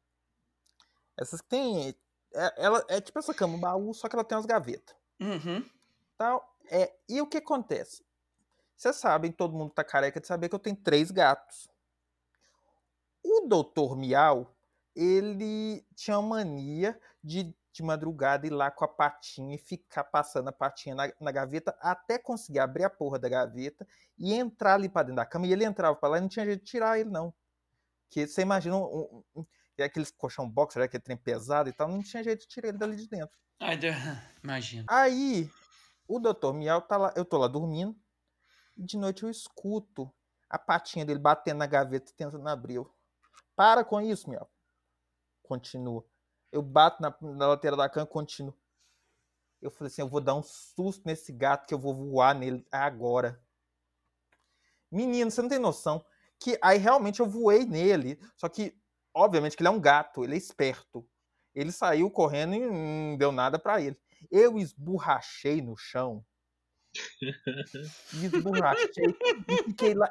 Essas 1.19 1.41
que 1.41 1.49
tem. 1.49 1.91
é- 2.35 2.55
ela 2.57 2.85
é 2.89 3.01
tipo 3.01 3.19
essa 3.19 3.35
cama, 3.35 3.55
um 3.55 3.61
baú, 3.61 3.93
só 3.95 4.09
que 4.09 4.17
ela 4.17 4.25
tem 4.25 4.37
umas 4.37 4.47
gavetas. 4.47 4.95
Uhum. 5.21 5.69
Tal. 6.17 6.57
É, 6.71 6.95
e 7.09 7.21
o 7.21 7.27
que 7.27 7.39
acontece? 7.39 8.05
Vocês 8.77 8.97
sabem, 8.97 9.31
todo 9.33 9.57
mundo 9.57 9.73
tá 9.73 9.85
careca 9.85 10.21
de 10.21 10.27
saber 10.27 10.49
que 10.49 10.55
eu 10.55 10.59
tenho 10.59 10.77
três 10.77 11.11
gatos. 11.11 11.69
O 13.23 13.47
doutor 13.47 13.97
Miau, 13.97 14.55
ele 14.95 15.85
tinha 15.95 16.19
uma 16.19 16.37
mania 16.37 17.01
de, 17.23 17.55
de 17.73 17.83
madrugada 17.83 18.47
ir 18.47 18.51
lá 18.51 18.71
com 18.71 18.85
a 18.85 18.89
patinha 18.89 19.55
e 19.55 19.59
ficar 19.59 20.05
passando 20.05 20.49
a 20.49 20.53
patinha 20.53 20.95
na, 20.95 21.13
na 21.21 21.33
gaveta 21.33 21.77
até 21.81 22.19
conseguir 22.19 22.59
abrir 22.59 22.85
a 22.85 22.91
porra 22.91 23.19
da 23.19 23.29
gaveta 23.29 23.87
e 24.19 24.35
entrar 24.35 24.75
ali 24.75 24.89
pra 24.89 25.03
dentro 25.03 25.17
da 25.17 25.27
cama. 25.27 25.47
E 25.47 25.53
ele 25.53 25.65
entrava 25.65 25.97
pra 25.97 26.11
lá 26.11 26.19
e 26.19 26.21
não 26.21 26.29
tinha 26.29 26.45
jeito 26.45 26.61
de 26.61 26.71
tirar 26.71 26.99
ele, 26.99 27.11
não. 27.11 27.35
Que 28.11 28.27
você 28.27 28.43
imagina 28.43 28.77
um, 28.77 28.85
um, 28.85 29.25
um, 29.37 29.47
aqueles 29.83 30.11
colchão 30.11 30.49
box, 30.49 30.79
né, 30.79 30.85
aquele 30.85 31.03
trem 31.03 31.17
pesado 31.17 31.69
e 31.69 31.73
tal, 31.73 31.89
não 31.89 32.03
tinha 32.03 32.23
jeito 32.23 32.41
de 32.41 32.49
tirar 32.49 32.69
ele 32.69 32.79
dali 32.79 32.97
de 32.97 33.09
dentro. 33.09 33.37
Ai, 33.59 33.79
imagina. 34.45 34.85
Aí, 34.89 35.51
o 36.07 36.19
doutor 36.19 36.53
Miau 36.53 36.83
tá 36.83 36.97
lá, 36.99 37.15
eu 37.17 37.25
tô 37.25 37.39
lá 37.39 37.49
dormindo, 37.49 37.97
e 38.77 38.85
de 38.85 38.99
noite 38.99 39.23
eu 39.23 39.31
escuto 39.31 40.13
a 40.51 40.59
patinha 40.59 41.07
dele 41.07 41.19
batendo 41.19 41.59
na 41.59 41.67
gaveta 41.67 42.11
e 42.11 42.15
tentando 42.15 42.47
abrir. 42.47 42.75
Eu, 42.75 42.95
Para 43.57 43.83
com 43.83 43.99
isso, 44.01 44.29
Miau. 44.29 44.51
Continua. 45.43 46.05
Eu 46.53 46.63
bato 46.63 47.01
na, 47.03 47.15
na 47.21 47.49
lateral 47.49 47.79
da 47.79 47.89
cama 47.89 48.07
e 48.07 48.13
continuo. 48.13 48.55
Eu 49.61 49.71
falei 49.71 49.87
assim, 49.87 50.03
eu 50.03 50.09
vou 50.09 50.21
dar 50.21 50.35
um 50.35 50.43
susto 50.43 51.03
nesse 51.07 51.33
gato 51.33 51.67
que 51.67 51.73
eu 51.73 51.79
vou 51.79 51.95
voar 51.95 52.35
nele 52.35 52.67
agora. 52.71 53.43
Menino, 54.91 55.31
você 55.31 55.41
não 55.41 55.49
tem 55.49 55.59
noção. 55.59 56.05
Que 56.39 56.59
aí 56.61 56.79
realmente 56.79 57.21
eu 57.21 57.27
voei 57.27 57.65
nele. 57.65 58.21
Só 58.37 58.49
que, 58.49 58.77
obviamente, 59.15 59.57
que 59.57 59.63
ele 59.63 59.69
é 59.69 59.71
um 59.71 59.81
gato, 59.81 60.25
ele 60.25 60.35
é 60.35 60.37
esperto. 60.37 61.09
Ele 61.55 61.73
saiu 61.73 62.11
correndo 62.11 62.55
e 62.55 62.61
não 62.61 63.17
deu 63.17 63.33
nada 63.33 63.59
pra 63.59 63.81
ele. 63.81 63.97
Eu 64.31 64.59
esborrachei 64.59 65.63
no 65.63 65.77
chão. 65.77 66.25
Esborrachei. 68.13 69.17
e 69.49 69.63
fiquei 69.65 69.95
lá. 69.95 70.11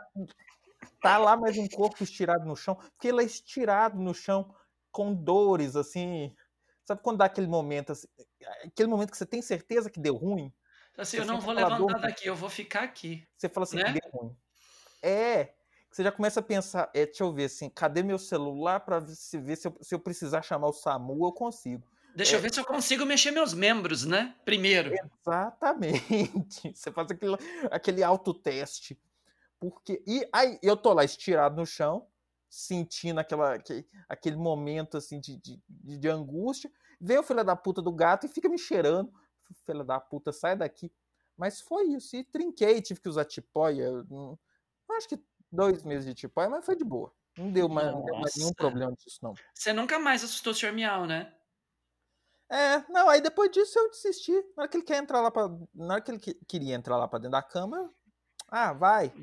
Tá 1.02 1.18
lá 1.18 1.36
mais 1.36 1.58
um 1.58 1.68
corpo 1.68 2.04
estirado 2.04 2.46
no 2.46 2.56
chão. 2.56 2.80
Fiquei 2.94 3.12
lá 3.12 3.24
estirado 3.24 4.00
no 4.00 4.14
chão, 4.14 4.56
com 4.92 5.14
dores, 5.14 5.76
assim. 5.76 6.36
Sabe 6.84 7.02
quando 7.02 7.18
dá 7.18 7.26
aquele 7.26 7.48
momento, 7.48 7.92
assim, 7.92 8.08
aquele 8.66 8.90
momento 8.90 9.12
que 9.12 9.18
você 9.18 9.26
tem 9.26 9.42
certeza 9.42 9.90
que 9.90 10.00
deu 10.00 10.16
ruim? 10.16 10.52
Assim, 10.98 11.18
eu 11.18 11.26
não 11.26 11.40
vou 11.40 11.54
levantar 11.54 11.78
dor. 11.78 12.00
daqui, 12.00 12.28
eu 12.28 12.36
vou 12.36 12.50
ficar 12.50 12.84
aqui. 12.84 13.26
Você 13.38 13.48
fala 13.48 13.64
assim, 13.64 13.78
Né? 13.78 13.94
deu 13.94 14.12
ruim. 14.12 14.36
É. 15.02 15.54
Você 15.90 16.04
já 16.04 16.12
começa 16.12 16.40
a 16.40 16.44
pensar, 16.44 16.90
é, 16.94 17.06
deixa 17.06 17.24
eu 17.24 17.34
ver 17.34 17.46
assim, 17.46 17.70
cadê 17.70 18.02
meu 18.02 18.18
celular 18.18 18.80
pra 18.80 19.00
ver 19.00 19.14
se, 19.14 19.38
ver 19.38 19.58
se, 19.58 19.68
eu, 19.68 19.78
se 19.82 19.94
eu 19.94 20.00
precisar 20.00 20.42
chamar 20.42 20.68
o 20.68 20.74
SAMU, 20.74 21.26
eu 21.26 21.34
consigo. 21.34 21.84
Deixa 22.16 22.36
eu 22.36 22.40
ver 22.42 22.54
se 22.54 22.60
eu 22.60 22.66
consigo 22.66 23.06
mexer 23.06 23.32
meus 23.32 23.54
membros, 23.54 24.06
né? 24.06 24.36
Primeiro. 24.46 24.94
Exatamente. 24.94 26.72
Você 26.76 26.92
faz 26.92 27.10
aquele, 27.12 27.36
aquele 27.70 28.04
autoteste. 28.04 28.98
Porque. 29.60 30.02
E 30.08 30.28
aí 30.34 30.58
eu 30.62 30.76
tô 30.76 30.94
lá 30.94 31.04
estirado 31.04 31.56
no 31.56 31.66
chão, 31.66 32.08
sentindo 32.52 33.20
aquela, 33.20 33.56
aquele, 33.56 33.88
aquele 34.10 34.36
momento 34.36 34.98
assim 34.98 35.22
de, 35.22 35.38
de, 35.38 35.60
de 35.70 36.10
angústia. 36.10 36.70
Vem 37.00 37.18
o 37.18 37.24
filho 37.24 37.44
da 37.46 37.56
puta 37.56 37.82
do 37.82 37.92
gato 37.94 38.26
e 38.26 38.30
fica 38.30 38.50
me 38.50 38.60
cheirando. 38.60 39.12
Filho 39.66 39.84
da 39.86 40.00
puta, 40.00 40.34
sai 40.34 40.56
daqui. 40.56 40.92
Mas 41.38 41.62
foi 41.62 41.86
isso. 41.86 42.16
E 42.16 42.24
trinquei, 42.26 42.82
tive 42.82 43.00
que 43.00 43.10
usar 43.10 43.24
tipóia. 43.26 43.90
Não, 44.10 44.38
acho 44.92 45.08
que 45.08 45.24
dois 45.50 45.82
meses 45.84 46.06
de 46.06 46.14
tipóia, 46.14 46.50
mas 46.50 46.66
foi 46.66 46.76
de 46.76 46.84
boa. 46.84 47.12
Não 47.38 47.50
deu 47.50 47.70
mais, 47.70 47.92
não 47.92 48.04
deu 48.04 48.16
mais 48.18 48.36
nenhum 48.36 48.54
problema 48.54 48.94
disso, 48.94 49.20
não. 49.22 49.34
Você 49.54 49.72
nunca 49.72 49.98
mais 49.98 50.22
assustou 50.24 50.52
o 50.52 50.56
Sr. 50.56 50.74
Miau, 50.74 51.06
né? 51.06 51.34
É, 52.50 52.80
não, 52.92 53.08
aí 53.10 53.22
depois 53.22 53.50
disso 53.50 53.80
eu 53.80 53.90
desisti. 53.90 54.34
Na 54.58 54.64
hora 54.64 54.68
que 54.68 54.76
ele 54.76 54.84
quer 54.84 54.98
entrar 54.98 55.22
lá 55.22 55.32
pra. 55.32 55.48
Na 55.74 55.94
hora 55.94 56.02
que 56.02 56.12
ele 56.12 56.20
que- 56.20 56.38
queria 56.46 56.76
entrar 56.76 56.98
lá 56.98 57.08
pra 57.08 57.18
dentro 57.18 57.32
da 57.32 57.42
cama, 57.42 57.78
eu, 57.78 57.96
ah, 58.50 58.74
vai. 58.74 59.14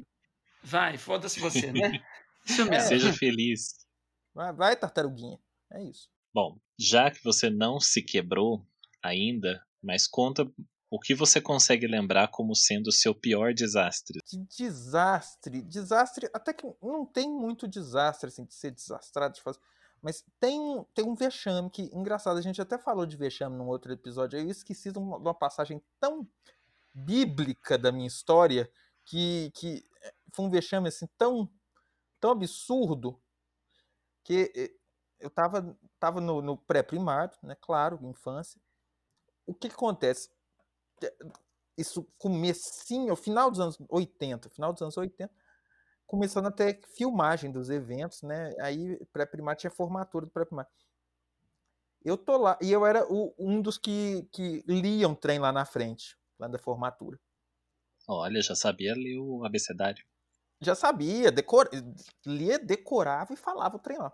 Vai, 0.63 0.97
foda-se 0.97 1.39
você, 1.39 1.71
né? 1.71 2.03
Isso 2.49 2.63
É. 2.63 2.65
mesmo. 2.71 2.89
Seja 2.89 3.13
feliz. 3.13 3.87
Vai, 4.35 4.53
vai, 4.53 4.77
tartaruguinha. 4.77 5.39
É 5.73 5.83
isso. 5.83 6.09
Bom, 6.35 6.59
já 6.79 7.11
que 7.11 7.23
você 7.25 7.51
não 7.51 7.81
se 7.81 8.03
quebrou 8.03 8.65
ainda, 9.03 9.63
mas 9.83 10.07
conta 10.07 10.51
O 10.91 10.99
que 10.99 11.15
você 11.15 11.39
consegue 11.39 11.87
lembrar 11.87 12.29
como 12.29 12.55
sendo 12.55 12.87
o 12.87 12.93
seu 12.93 13.15
pior 13.15 13.53
desastre? 13.53 14.21
De 14.27 14.39
desastre. 14.57 15.61
Desastre, 15.61 16.31
até 16.33 16.55
que 16.55 16.67
não 16.83 17.05
tem 17.05 17.29
muito 17.31 17.69
desastre, 17.69 18.29
assim, 18.29 18.47
de 18.47 18.55
ser 18.55 18.71
desastrado, 18.71 19.35
de 19.35 19.43
fazer. 19.43 19.59
Mas 20.01 20.25
tem, 20.41 20.59
tem 20.95 21.05
um 21.05 21.15
vexame 21.15 21.69
que, 21.69 21.91
engraçado, 21.93 22.39
a 22.39 22.41
gente 22.41 22.59
até 22.63 22.79
falou 22.79 23.05
de 23.05 23.19
vexame 23.19 23.55
num 23.55 23.67
outro 23.67 23.93
episódio. 23.93 24.39
Eu 24.39 24.49
esqueci 24.49 24.91
de 24.91 24.99
uma, 24.99 25.19
de 25.19 25.25
uma 25.25 25.35
passagem 25.35 25.83
tão 26.01 26.27
bíblica 26.95 27.77
da 27.77 27.93
minha 27.93 28.07
história 28.07 28.71
que, 29.05 29.51
que 29.55 29.85
eh, 30.03 30.15
foi 30.33 30.47
um 30.47 30.51
vexame 30.51 30.89
assim 30.89 31.07
tão, 31.19 31.51
tão 32.21 32.31
absurdo 32.31 33.21
que 34.25 34.53
eh, 34.55 34.75
eu 35.21 35.31
tava, 35.31 35.77
tava 35.99 36.21
no, 36.21 36.41
no 36.41 36.57
pré-primário, 36.57 37.37
né? 37.43 37.57
Claro, 37.61 37.99
infância. 38.03 38.61
O 39.47 39.55
que, 39.55 39.69
que 39.69 39.75
acontece? 39.75 40.31
Isso 41.77 42.07
comecinho, 42.19 43.15
final 43.17 43.51
dos 43.51 43.61
anos 43.61 43.79
80, 43.89 44.51
final 44.51 44.73
dos 44.73 44.83
anos 44.83 44.97
80, 44.97 45.33
começando 46.07 46.47
até 46.47 46.81
filmagem 46.97 47.51
dos 47.51 47.71
eventos, 47.71 48.23
né? 48.23 48.55
Aí 48.61 48.99
pré-primário 49.13 49.61
tinha 49.61 49.71
formatura 49.71 50.27
do 50.27 50.33
pré-primário. 50.33 50.71
Eu 52.05 52.17
tô 52.17 52.37
lá, 52.37 52.59
e 52.63 52.71
eu 52.71 52.87
era 52.87 53.05
o, 53.13 53.35
um 53.39 53.61
dos 53.61 53.77
que, 53.77 54.29
que 54.33 54.63
liam 54.67 55.15
trem 55.15 55.39
lá 55.39 55.53
na 55.53 55.65
frente, 55.65 56.17
lá 56.39 56.47
da 56.49 56.59
formatura. 56.59 57.19
Olha, 58.07 58.41
já 58.41 58.55
sabia 58.55 58.95
ler 58.95 59.19
o 59.19 59.45
abecedário. 59.45 60.05
Já 60.61 60.75
sabia, 60.75 61.31
decor... 61.31 61.69
lia, 62.27 62.59
decorava 62.59 63.33
e 63.33 63.37
falava 63.37 63.77
o 63.77 63.79
trem 63.79 63.99
lá. 63.99 64.13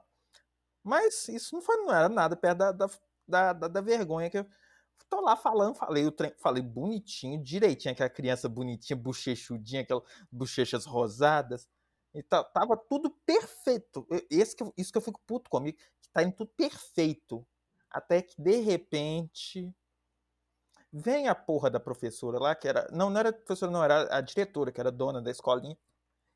Mas 0.83 1.29
isso 1.29 1.55
não, 1.55 1.63
foi, 1.63 1.77
não 1.79 1.93
era 1.93 2.09
nada 2.09 2.37
perto 2.37 2.59
da, 2.59 2.73
da, 2.73 2.89
da, 3.27 3.53
da 3.69 3.81
vergonha 3.81 4.29
que 4.29 4.39
eu 4.39 4.47
tô 5.09 5.21
lá 5.21 5.37
falando, 5.37 5.75
falei 5.75 6.07
o 6.07 6.13
trem, 6.13 6.33
falei 6.39 6.63
bonitinho, 6.63 7.43
direitinho, 7.43 7.93
aquela 7.93 8.11
criança 8.11 8.49
bonitinha, 8.49 8.97
bochechudinha, 8.97 9.83
aquelas 9.83 10.03
bochechas 10.31 10.85
rosadas. 10.85 11.69
E 12.15 12.23
tá, 12.23 12.45
tava 12.45 12.77
tudo 12.77 13.11
perfeito. 13.11 14.07
Esse 14.31 14.55
que, 14.55 14.65
isso 14.77 14.93
que 14.93 14.99
eu 14.99 15.03
fico 15.03 15.21
puto 15.27 15.51
comigo, 15.51 15.79
que 16.01 16.09
tá 16.13 16.23
indo 16.23 16.35
tudo 16.37 16.51
perfeito. 16.57 17.47
Até 17.91 18.23
que, 18.23 18.41
de 18.41 18.57
repente, 18.61 19.73
vem 20.93 21.29
a 21.29 21.35
porra 21.35 21.71
da 21.71 21.81
professora 21.81 22.39
lá, 22.39 22.55
que 22.55 22.69
era. 22.69 22.89
Não, 22.93 23.11
não 23.11 23.21
era 23.21 23.33
professora, 23.33 23.71
não, 23.73 23.83
era 23.83 24.17
a 24.17 24.21
diretora, 24.21 24.71
que 24.71 24.81
era 24.81 24.93
dona 24.93 25.21
da 25.21 25.31
escolinha. 25.31 25.77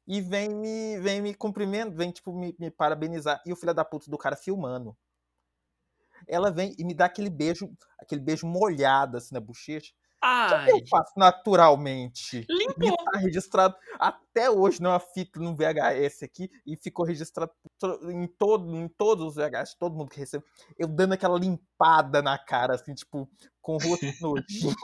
E 0.09 0.23
vem 0.23 0.49
me, 0.49 0.99
vem 1.01 1.21
me 1.21 1.35
cumprimentar, 1.35 1.95
vem, 1.95 2.11
tipo, 2.11 2.33
me, 2.33 2.57
me 2.59 2.71
parabenizar. 2.71 3.43
E 3.45 3.53
o 3.53 3.57
filho 3.57 3.75
da 3.75 3.85
puta 3.85 4.11
do 4.11 4.17
cara 4.17 4.35
filmando. 4.35 4.97
Ela 6.27 6.51
vem 6.51 6.75
e 6.79 6.85
me 6.85 6.95
dá 6.95 7.05
aquele 7.05 7.29
beijo, 7.29 7.71
aquele 8.01 8.23
beijo 8.23 8.47
molhado 8.47 9.19
assim 9.19 9.35
na 9.35 9.41
bochecha. 9.41 9.93
Ai. 10.21 10.65
que 10.65 10.73
eu 10.73 10.87
faço 10.89 11.13
naturalmente. 11.17 12.45
Limpou. 12.49 12.97
Tá 13.13 13.19
registrado 13.19 13.77
até 14.01 14.51
hoje 14.51 14.83
numa 14.83 14.99
fita, 14.99 15.39
num 15.39 15.55
VHS 15.55 16.25
aqui, 16.25 16.51
e 16.67 16.77
ficou 16.77 17.05
registrado 17.05 17.53
em, 18.11 18.27
todo, 18.27 18.75
em 18.75 18.89
todos 18.89 19.27
os 19.27 19.35
VHS, 19.37 19.77
todo 19.79 19.95
mundo 19.95 20.11
que 20.11 20.19
recebe. 20.19 20.45
Eu 20.77 20.89
dando 20.89 21.13
aquela 21.13 21.39
limpada 21.39 22.23
na 22.23 22.37
cara, 22.39 22.75
assim, 22.75 22.95
tipo, 22.95 23.31
com 23.61 23.75
o 23.75 23.79
rosto 23.79 24.07
nojinho. 24.21 24.75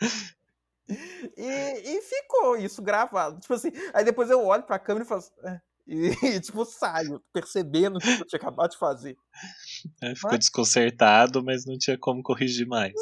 e, 0.88 1.96
e 1.96 2.02
ficou 2.02 2.56
isso 2.56 2.82
gravado. 2.82 3.40
Tipo 3.40 3.54
assim, 3.54 3.70
aí 3.92 4.04
depois 4.04 4.30
eu 4.30 4.44
olho 4.44 4.62
pra 4.62 4.78
câmera 4.78 5.04
e 5.04 5.08
falo. 5.08 5.22
É, 5.44 5.60
e, 5.86 6.40
tipo, 6.40 6.64
saio, 6.64 7.22
percebendo 7.32 7.96
o 7.96 8.00
que 8.00 8.08
eu 8.08 8.26
tinha 8.26 8.38
acabado 8.38 8.70
de 8.70 8.78
fazer. 8.78 9.16
É, 10.02 10.14
ficou 10.14 10.30
mas... 10.30 10.40
desconcertado, 10.40 11.44
mas 11.44 11.66
não 11.66 11.76
tinha 11.76 11.98
como 11.98 12.22
corrigir 12.22 12.66
mais. 12.66 12.94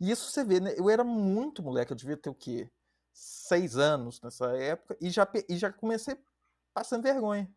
E 0.00 0.10
isso 0.10 0.30
você 0.30 0.44
vê, 0.44 0.60
né? 0.60 0.74
Eu 0.76 0.88
era 0.88 1.02
muito 1.02 1.62
moleque, 1.62 1.92
eu 1.92 1.96
devia 1.96 2.16
ter 2.16 2.30
o 2.30 2.34
quê? 2.34 2.70
Seis 3.12 3.76
anos 3.76 4.20
nessa 4.20 4.46
época, 4.56 4.96
e 5.00 5.10
já, 5.10 5.28
e 5.48 5.56
já 5.56 5.72
comecei 5.72 6.16
passando 6.72 7.02
vergonha. 7.02 7.50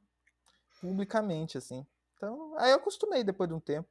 Publicamente, 0.81 1.57
assim. 1.57 1.85
Então, 2.15 2.55
aí 2.57 2.71
eu 2.71 2.77
acostumei 2.77 3.23
depois 3.23 3.47
de 3.47 3.55
um 3.55 3.59
tempo. 3.59 3.89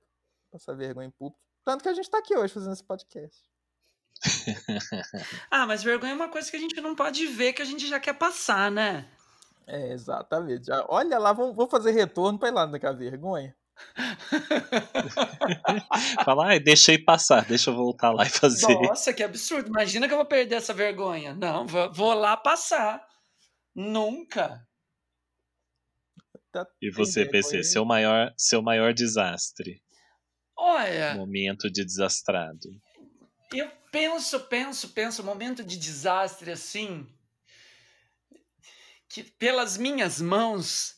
Passar 0.51 0.75
vergonha 0.75 1.09
em 1.09 1.11
público. 1.11 1.41
Tanto 1.65 1.83
que 1.83 1.89
a 1.89 1.95
gente 1.95 2.11
tá 2.11 2.19
aqui 2.19 2.37
hoje 2.37 2.55
fazendo 2.55 2.73
esse 2.73 2.85
podcast. 2.85 3.45
ah, 5.51 5.67
mas 5.67 5.83
vergonha 5.83 6.13
é 6.13 6.17
uma 6.17 6.29
coisa 6.29 6.51
que 6.51 6.57
a 6.57 6.61
gente 6.61 6.81
não 6.81 6.95
pode 6.95 7.27
ver, 7.27 7.53
que 7.53 7.63
a 7.63 7.67
gente 7.67 7.87
já 7.87 8.01
quer 8.01 8.15
passar, 8.15 8.71
né? 8.71 9.09
É, 9.67 9.93
exatamente. 9.93 10.67
Já, 10.67 10.85
olha 10.89 11.19
lá, 11.19 11.33
vamos, 11.33 11.57
vamos 11.57 11.71
fazer 11.71 11.91
retorno 11.91 12.39
pra 12.39 12.49
ir 12.49 12.53
lá 12.53 12.67
naquela 12.67 12.95
vergonha. 12.95 13.55
Fala, 16.25 16.47
ai, 16.47 16.61
deixei 16.61 16.99
passar, 16.99 17.45
deixa 17.45 17.71
eu 17.71 17.75
voltar 17.75 18.11
lá 18.11 18.25
e 18.25 18.31
fazer. 18.31 18.73
Nossa, 18.81 19.13
que 19.13 19.23
absurdo. 19.23 19.69
Imagina 19.69 20.09
que 20.09 20.15
eu 20.15 20.19
vou 20.19 20.27
perder 20.27 20.57
essa 20.57 20.73
vergonha. 20.73 21.35
Não, 21.35 21.67
vou, 21.67 21.93
vou 21.93 22.15
lá 22.15 22.35
passar. 22.37 23.07
Nunca. 23.75 24.67
Tá 26.51 26.67
e 26.81 26.91
você, 26.91 27.27
PC, 27.27 27.63
seu 27.65 27.85
maior, 27.85 28.33
seu 28.37 28.63
maior 28.63 28.95
desastre? 28.95 29.83
Olha. 30.57 31.15
Momento 31.15 31.71
de 31.71 31.85
desastrado. 31.85 32.71
Eu 33.53 33.71
penso, 33.91 34.41
penso, 34.41 34.89
penso, 34.91 35.25
momento 35.25 35.63
de 35.63 35.77
desastre 35.77 36.51
assim 36.51 37.07
que 39.09 39.23
pelas 39.23 39.77
minhas 39.77 40.21
mãos. 40.21 40.95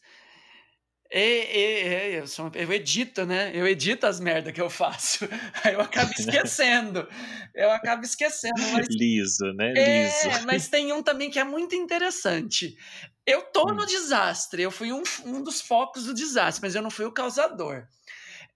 É, 1.11 1.22
é, 1.22 1.88
é, 1.88 2.20
eu, 2.20 2.26
sou, 2.26 2.51
eu 2.55 2.70
edito, 2.70 3.24
né? 3.24 3.51
Eu 3.55 3.66
edito 3.66 4.07
as 4.07 4.20
merdas 4.20 4.53
que 4.53 4.61
eu 4.61 4.68
faço. 4.68 5.26
Aí 5.64 5.72
eu 5.72 5.80
acabo 5.80 6.12
esquecendo. 6.12 7.09
eu 7.55 7.70
acabo 7.70 8.05
esquecendo. 8.05 8.61
Mas, 8.74 8.88
Liso, 8.90 9.53
né? 9.55 9.72
É, 9.74 10.03
Liso. 10.05 10.46
mas 10.46 10.68
tem 10.68 10.92
um 10.92 11.03
também 11.03 11.30
que 11.30 11.38
é 11.38 11.44
muito 11.44 11.74
interessante. 11.74 12.76
Eu 13.24 13.42
tô 13.42 13.70
hum. 13.70 13.74
no 13.74 13.86
desastre. 13.86 14.62
Eu 14.62 14.70
fui 14.70 14.92
um, 14.92 15.03
um 15.24 15.42
dos 15.42 15.62
focos 15.62 16.05
do 16.05 16.12
desastre, 16.12 16.62
mas 16.62 16.74
eu 16.74 16.82
não 16.82 16.90
fui 16.90 17.07
o 17.07 17.12
causador. 17.12 17.86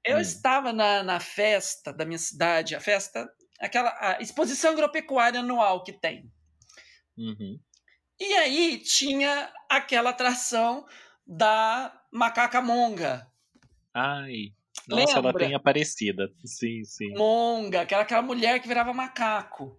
Eu 0.04 0.18
hum. 0.18 0.20
estava 0.20 0.74
na, 0.74 1.02
na 1.02 1.20
festa 1.20 1.90
da 1.90 2.04
minha 2.04 2.18
cidade, 2.18 2.74
a 2.74 2.80
festa, 2.80 3.30
aquela 3.66 4.18
exposição 4.20 4.72
agropecuária 4.72 5.40
anual 5.40 5.82
que 5.82 5.92
tem. 5.92 6.30
Uhum. 7.16 7.58
E 8.18 8.34
aí 8.34 8.78
tinha 8.78 9.52
aquela 9.68 10.10
atração 10.10 10.86
da 11.26 12.02
macaca 12.10 12.60
monga. 12.60 13.26
Ai, 13.94 14.52
nossa, 14.88 15.14
Lembra? 15.14 15.30
ela 15.30 15.38
tem 15.38 15.54
aparecida. 15.54 16.32
Sim, 16.44 16.84
sim. 16.84 17.14
Monga, 17.14 17.82
aquela, 17.82 18.02
aquela 18.02 18.22
mulher 18.22 18.60
que 18.60 18.68
virava 18.68 18.92
macaco. 18.92 19.78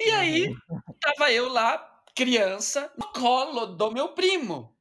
E 0.00 0.10
aí, 0.10 0.48
uhum. 0.48 0.80
tava 1.00 1.30
eu 1.30 1.48
lá, 1.48 2.02
criança, 2.14 2.92
no 2.98 3.12
colo 3.12 3.66
do 3.66 3.90
meu 3.90 4.08
primo. 4.10 4.74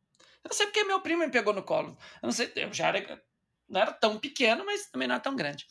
Eu 0.43 0.49
não 0.49 0.55
sei 0.55 0.65
porque 0.67 0.83
meu 0.83 1.01
primo 1.01 1.23
me 1.23 1.31
pegou 1.31 1.53
no 1.53 1.63
colo. 1.63 1.97
Eu 2.21 2.27
não 2.27 2.31
sei, 2.31 2.51
eu 2.55 2.73
já 2.73 2.87
era, 2.87 3.21
não 3.69 3.81
era 3.81 3.91
tão 3.91 4.17
pequeno, 4.17 4.65
mas 4.65 4.89
também 4.89 5.07
não 5.07 5.15
era 5.15 5.23
tão 5.23 5.35
grande. 5.35 5.67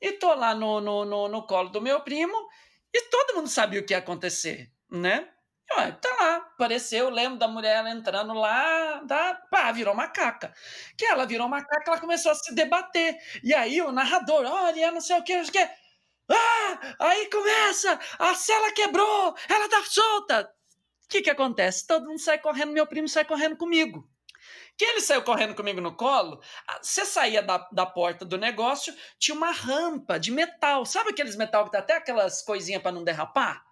E 0.00 0.12
tô 0.12 0.34
lá 0.34 0.54
no, 0.54 0.80
no, 0.80 1.04
no, 1.04 1.28
no 1.28 1.46
colo 1.46 1.68
do 1.70 1.80
meu 1.80 2.00
primo 2.00 2.48
e 2.92 3.02
todo 3.10 3.36
mundo 3.36 3.48
sabia 3.48 3.80
o 3.80 3.84
que 3.84 3.92
ia 3.94 3.98
acontecer, 3.98 4.72
né? 4.90 5.28
Ué, 5.76 5.92
tá 5.92 6.08
lá, 6.18 6.36
apareceu, 6.36 7.08
lembro 7.10 7.38
da 7.38 7.46
mulher 7.46 7.86
entrando 7.86 8.32
lá, 8.34 9.00
da, 9.04 9.34
pá, 9.50 9.70
virou 9.70 9.94
macaca. 9.94 10.52
Que 10.98 11.04
ela 11.06 11.26
virou 11.26 11.48
macaca, 11.48 11.90
ela 11.90 12.00
começou 12.00 12.32
a 12.32 12.34
se 12.34 12.52
debater. 12.54 13.16
E 13.44 13.54
aí 13.54 13.80
o 13.80 13.92
narrador, 13.92 14.44
olha, 14.46 14.90
não 14.90 15.00
sei 15.00 15.16
o 15.18 15.22
que, 15.22 15.36
não 15.36 15.44
sei 15.44 15.64
o 15.64 15.68
que. 15.68 15.74
Ah, 16.32 16.96
aí 17.00 17.30
começa, 17.30 17.98
a 18.18 18.34
cela 18.34 18.72
quebrou, 18.72 19.36
ela 19.48 19.68
tá 19.68 19.82
solta. 19.84 20.52
O 21.04 21.08
que 21.08 21.22
que 21.22 21.30
acontece? 21.30 21.86
Todo 21.86 22.06
mundo 22.06 22.18
sai 22.20 22.38
correndo, 22.38 22.72
meu 22.72 22.86
primo 22.86 23.08
sai 23.08 23.24
correndo 23.24 23.56
comigo. 23.56 24.09
Que 24.80 24.86
ele 24.86 25.02
saiu 25.02 25.20
correndo 25.20 25.54
comigo 25.54 25.78
no 25.78 25.94
colo, 25.94 26.40
você 26.80 27.04
saía 27.04 27.42
da, 27.42 27.58
da 27.70 27.84
porta 27.84 28.24
do 28.24 28.38
negócio, 28.38 28.96
tinha 29.18 29.36
uma 29.36 29.50
rampa 29.50 30.18
de 30.18 30.30
metal. 30.30 30.86
Sabe 30.86 31.10
aqueles 31.10 31.36
metal 31.36 31.66
que 31.66 31.72
tá 31.72 31.80
até 31.80 31.96
aquelas 31.98 32.40
coisinhas 32.40 32.80
para 32.80 32.90
não 32.90 33.04
derrapar? 33.04 33.62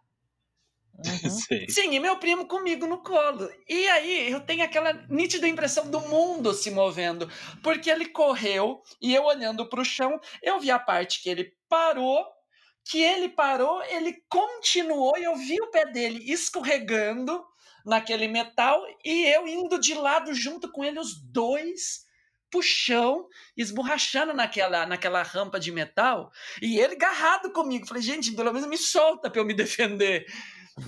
Uhum. 0.99 1.31
Sim, 1.71 1.95
e 1.95 1.99
meu 1.99 2.19
primo 2.19 2.47
comigo 2.47 2.87
no 2.87 3.03
colo. 3.03 3.51
E 3.67 3.89
aí 3.89 4.31
eu 4.31 4.41
tenho 4.41 4.63
aquela 4.63 4.93
nítida 5.09 5.49
impressão 5.49 5.91
do 5.91 5.99
mundo 5.99 6.53
se 6.53 6.71
movendo, 6.71 7.27
porque 7.63 7.89
ele 7.89 8.11
correu 8.11 8.83
e 9.01 9.15
eu 9.15 9.25
olhando 9.25 9.67
para 9.67 9.81
o 9.81 9.87
chão, 9.87 10.21
eu 10.43 10.61
vi 10.61 10.71
a 10.71 10.79
parte 10.79 11.23
que 11.23 11.31
ele 11.31 11.57
parou, 11.71 12.23
que 12.85 13.03
ele 13.03 13.31
parou, 13.31 13.83
ele 13.85 14.23
continuou 14.29 15.17
e 15.17 15.25
eu 15.25 15.37
vi 15.37 15.59
o 15.59 15.71
pé 15.71 15.87
dele 15.87 16.31
escorregando 16.31 17.43
naquele 17.89 18.29
metal 18.29 18.85
e 19.05 19.27
eu 19.27 19.47
indo 19.49 19.79
de 19.79 19.95
lado 19.95 20.35
junto 20.35 20.71
com 20.71 20.85
ele, 20.85 20.99
os 20.99 21.21
dois 21.21 22.07
puxão, 22.51 23.27
esborrachando 23.57 24.33
naquela, 24.33 24.87
naquela 24.87 25.23
rampa 25.23 25.61
de 25.61 25.71
metal, 25.71 26.31
e 26.63 26.79
ele 26.79 26.95
agarrado 26.95 27.53
comigo. 27.53 27.87
Falei, 27.87 28.03
gente, 28.03 28.33
pelo 28.33 28.53
menos 28.53 28.69
me 28.69 28.79
solta 28.79 29.31
para 29.31 29.41
eu 29.41 29.45
me 29.45 29.55
defender. 29.55 30.27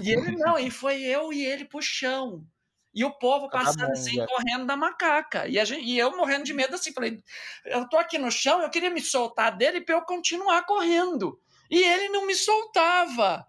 E 0.00 0.10
ele 0.10 0.36
não, 0.36 0.58
e 0.58 0.70
foi 0.70 1.02
eu 1.02 1.32
e 1.32 1.44
ele 1.44 1.68
chão. 1.82 2.44
E 2.92 3.04
o 3.04 3.10
povo 3.10 3.48
tá 3.48 3.58
passando 3.58 3.92
assim, 3.92 4.24
correndo 4.26 4.66
da 4.66 4.76
macaca. 4.76 5.46
E, 5.46 5.64
gente, 5.64 5.84
e, 5.84 5.98
eu 5.98 6.16
morrendo 6.16 6.44
de 6.44 6.52
medo 6.52 6.74
assim, 6.74 6.92
falei, 6.92 7.22
eu 7.64 7.88
tô 7.88 7.96
aqui 7.96 8.18
no 8.18 8.30
chão, 8.32 8.60
eu 8.60 8.70
queria 8.70 8.90
me 8.90 9.00
soltar 9.00 9.56
dele 9.56 9.80
para 9.80 9.94
eu 9.94 10.02
continuar 10.02 10.64
correndo. 10.66 11.40
E 11.70 11.82
ele 11.82 12.08
não 12.08 12.26
me 12.26 12.34
soltava. 12.34 13.46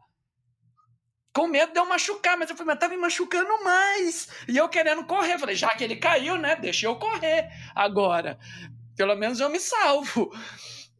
Com 1.33 1.47
medo 1.47 1.71
de 1.71 1.79
eu 1.79 1.85
machucar, 1.85 2.37
mas 2.37 2.49
eu 2.49 2.55
falei, 2.57 2.73
mas 2.73 2.79
tá 2.79 2.89
me 2.89 2.97
machucando 2.97 3.63
mais. 3.63 4.27
E 4.47 4.57
eu 4.57 4.67
querendo 4.67 5.05
correr. 5.05 5.39
Falei, 5.39 5.55
já 5.55 5.69
que 5.69 5.83
ele 5.83 5.95
caiu, 5.95 6.37
né? 6.37 6.55
Deixa 6.55 6.87
eu 6.87 6.97
correr 6.97 7.49
agora. 7.73 8.37
Pelo 8.97 9.15
menos 9.15 9.39
eu 9.39 9.49
me 9.49 9.59
salvo. 9.59 10.31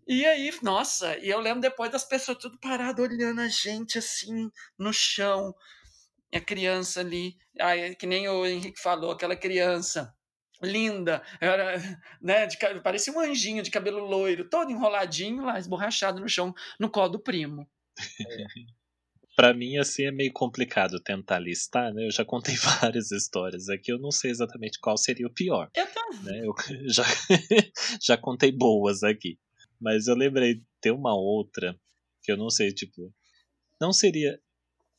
E 0.07 0.25
aí, 0.25 0.51
nossa, 0.61 1.17
e 1.19 1.29
eu 1.29 1.39
lembro 1.39 1.61
depois 1.61 1.91
das 1.91 2.03
pessoas 2.03 2.37
tudo 2.37 2.59
parado 2.59 3.01
olhando 3.01 3.41
a 3.41 3.47
gente 3.47 3.97
assim 3.97 4.49
no 4.77 4.93
chão. 4.93 5.53
A 6.33 6.39
criança 6.39 7.01
ali, 7.01 7.37
aí, 7.59 7.93
que 7.95 8.07
nem 8.07 8.27
o 8.29 8.45
Henrique 8.45 8.79
falou, 8.81 9.11
aquela 9.11 9.35
criança 9.35 10.13
linda, 10.63 11.21
era, 11.41 11.77
né, 12.21 12.45
de, 12.45 12.57
parecia 12.81 13.11
um 13.11 13.19
anjinho 13.19 13.63
de 13.63 13.71
cabelo 13.71 13.99
loiro, 13.99 14.49
todo 14.49 14.71
enroladinho 14.71 15.43
lá, 15.43 15.59
esborrachado 15.59 16.21
no 16.21 16.29
chão, 16.29 16.53
no 16.79 16.89
colo 16.89 17.09
do 17.09 17.19
primo. 17.19 17.69
É. 17.99 18.71
Para 19.41 19.55
mim, 19.55 19.77
assim, 19.77 20.03
é 20.03 20.11
meio 20.11 20.31
complicado 20.31 20.99
tentar 20.99 21.39
listar, 21.39 21.91
né? 21.91 22.05
Eu 22.05 22.11
já 22.11 22.23
contei 22.23 22.53
várias 22.79 23.09
histórias 23.09 23.69
aqui, 23.69 23.91
eu 23.91 23.97
não 23.97 24.11
sei 24.11 24.29
exatamente 24.29 24.79
qual 24.79 24.95
seria 24.95 25.25
o 25.25 25.33
pior. 25.33 25.67
Eu 25.75 25.87
também. 25.87 26.21
Né? 26.21 26.45
Eu 26.45 26.53
já, 26.87 27.03
já 27.99 28.15
contei 28.15 28.51
boas 28.51 29.01
aqui. 29.01 29.39
Mas 29.79 30.05
eu 30.05 30.13
lembrei, 30.13 30.61
tem 30.79 30.91
uma 30.91 31.15
outra 31.15 31.75
que 32.21 32.31
eu 32.31 32.37
não 32.37 32.51
sei, 32.51 32.71
tipo. 32.71 33.11
Não 33.79 33.91
seria. 33.91 34.39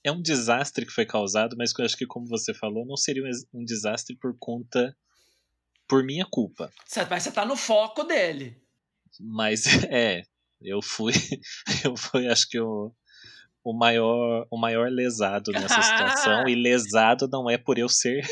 É 0.03 0.11
um 0.11 0.21
desastre 0.21 0.85
que 0.85 0.93
foi 0.93 1.07
causado, 1.07 1.55
mas 1.57 1.73
eu 1.79 1.85
acho 1.85 1.97
que, 1.97 2.05
como 2.05 2.27
você 2.27 2.53
falou, 2.53 2.85
não 2.85 2.97
seria 2.97 3.23
um 3.55 3.65
desastre 3.65 4.17
por 4.17 4.37
conta. 4.41 4.93
por 5.87 6.03
minha 6.03 6.27
culpa. 6.29 6.69
Mas 7.09 7.23
você 7.23 7.31
tá 7.31 7.45
no 7.47 7.55
foco 7.55 8.03
dele. 8.03 8.61
Mas 9.21 9.67
é. 9.89 10.25
Eu 10.61 10.83
fui. 10.83 11.13
Eu 11.85 11.97
fui, 11.97 12.27
acho 12.27 12.49
que 12.49 12.59
o, 12.59 12.93
o 13.65 13.73
maior, 13.73 14.47
o 14.51 14.59
maior 14.59 14.91
lesado 14.91 15.53
nessa 15.53 15.81
situação. 15.83 16.49
e 16.49 16.55
lesado 16.55 17.29
não 17.29 17.49
é 17.49 17.57
por 17.57 17.79
eu 17.79 17.89
ser 17.89 18.27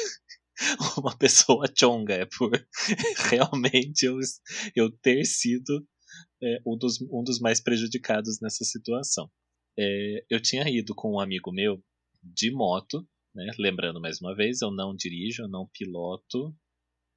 uma 0.99 1.17
pessoa 1.17 1.67
chonga, 1.77 2.15
é 2.15 2.27
por 2.27 2.51
realmente 3.31 4.05
eu, 4.05 4.19
eu 4.75 4.91
ter 4.91 5.25
sido 5.25 5.87
é, 6.43 6.59
um, 6.67 6.77
dos, 6.77 7.01
um 7.03 7.23
dos 7.23 7.39
mais 7.39 7.61
prejudicados 7.61 8.41
nessa 8.41 8.65
situação. 8.65 9.31
É, 9.79 10.25
eu 10.29 10.41
tinha 10.41 10.69
ido 10.69 10.95
com 10.95 11.15
um 11.15 11.21
amigo 11.21 11.53
meu 11.53 11.83
de 12.23 12.51
moto, 12.53 13.07
né? 13.35 13.51
lembrando 13.59 14.01
mais 14.01 14.21
uma 14.21 14.35
vez, 14.35 14.61
eu 14.61 14.71
não 14.71 14.95
dirijo, 14.95 15.43
eu 15.43 15.49
não 15.49 15.69
piloto, 15.73 16.55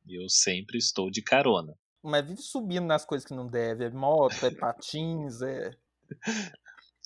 eu 0.07 0.29
sempre 0.29 0.77
estou 0.77 1.09
de 1.09 1.21
carona. 1.21 1.73
Mas 2.03 2.27
vive 2.27 2.41
subindo 2.41 2.85
nas 2.85 3.05
coisas 3.05 3.25
que 3.25 3.33
não 3.33 3.47
deve, 3.47 3.85
é 3.85 3.89
moto, 3.89 4.45
é 4.45 4.51
patins, 4.51 5.41
é. 5.41 5.71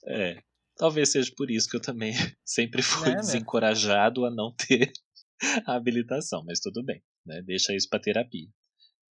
É, 0.05 0.43
talvez 0.77 1.11
seja 1.11 1.31
por 1.35 1.49
isso 1.49 1.69
que 1.69 1.75
eu 1.75 1.81
também 1.81 2.13
sempre 2.45 2.81
fui 2.81 3.09
é, 3.09 3.15
desencorajado 3.15 4.25
a 4.25 4.31
não 4.31 4.53
ter 4.53 4.91
a 5.65 5.75
habilitação, 5.75 6.43
mas 6.45 6.59
tudo 6.59 6.83
bem, 6.83 7.03
né? 7.25 7.41
Deixa 7.41 7.75
isso 7.75 7.89
para 7.89 7.99
terapia. 7.99 8.47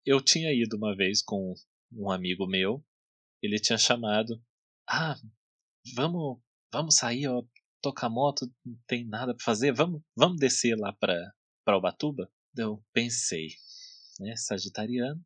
Eu 0.05 0.21
tinha 0.21 0.51
ido 0.53 0.77
uma 0.77 0.95
vez 0.95 1.21
com 1.21 1.53
um 1.91 2.09
amigo 2.09 2.47
meu 2.47 2.83
ele 3.41 3.59
tinha 3.59 3.77
chamado. 3.77 4.41
Ah, 4.87 5.15
vamos, 5.95 6.39
vamos 6.71 6.95
sair, 6.95 7.27
ó, 7.27 7.43
tocar 7.81 8.09
moto, 8.09 8.51
não 8.65 8.77
tem 8.87 9.05
nada 9.05 9.33
para 9.33 9.43
fazer, 9.43 9.71
vamos, 9.71 10.01
vamos 10.15 10.37
descer 10.39 10.75
lá 10.77 10.93
para 10.93 11.15
para 11.63 11.77
Ubatuba? 11.77 12.29
Eu 12.57 12.83
pensei, 12.91 13.49
né, 14.19 14.35
sagitariano, 14.35 15.23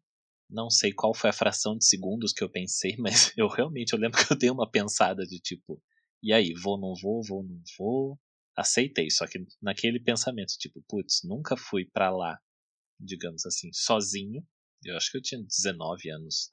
não 0.49 0.69
sei 0.69 0.91
qual 0.91 1.13
foi 1.13 1.29
a 1.29 1.33
fração 1.33 1.77
de 1.77 1.85
segundos 1.85 2.33
que 2.33 2.43
eu 2.43 2.49
pensei, 2.49 2.95
mas 2.99 3.33
eu 3.37 3.47
realmente 3.47 3.93
eu 3.93 3.99
lembro 3.99 4.23
que 4.23 4.31
eu 4.31 4.37
dei 4.37 4.49
uma 4.49 4.69
pensada 4.69 5.25
de 5.25 5.39
tipo, 5.39 5.81
e 6.23 6.33
aí, 6.33 6.53
vou, 6.53 6.79
não 6.79 6.95
vou, 6.95 7.21
vou, 7.21 7.43
não 7.43 7.61
vou. 7.77 8.19
Aceitei, 8.55 9.09
só 9.09 9.27
que 9.27 9.45
naquele 9.61 9.99
pensamento, 9.99 10.53
tipo, 10.57 10.83
putz, 10.87 11.21
nunca 11.23 11.57
fui 11.57 11.85
para 11.85 12.09
lá, 12.09 12.39
digamos 12.99 13.45
assim, 13.45 13.69
sozinho. 13.73 14.45
Eu 14.85 14.97
acho 14.97 15.11
que 15.11 15.17
eu 15.17 15.21
tinha 15.21 15.41
19 15.41 16.09
anos 16.09 16.49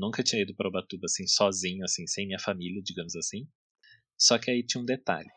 Nunca 0.00 0.22
tinha 0.22 0.40
ido 0.40 0.54
para 0.54 0.68
Ubatuba 0.68 1.04
assim 1.04 1.26
sozinho, 1.26 1.84
assim, 1.84 2.06
sem 2.06 2.26
minha 2.26 2.38
família, 2.38 2.80
digamos 2.82 3.14
assim. 3.16 3.46
Só 4.18 4.38
que 4.38 4.50
aí 4.50 4.64
tinha 4.64 4.80
um 4.80 4.86
detalhe. 4.86 5.28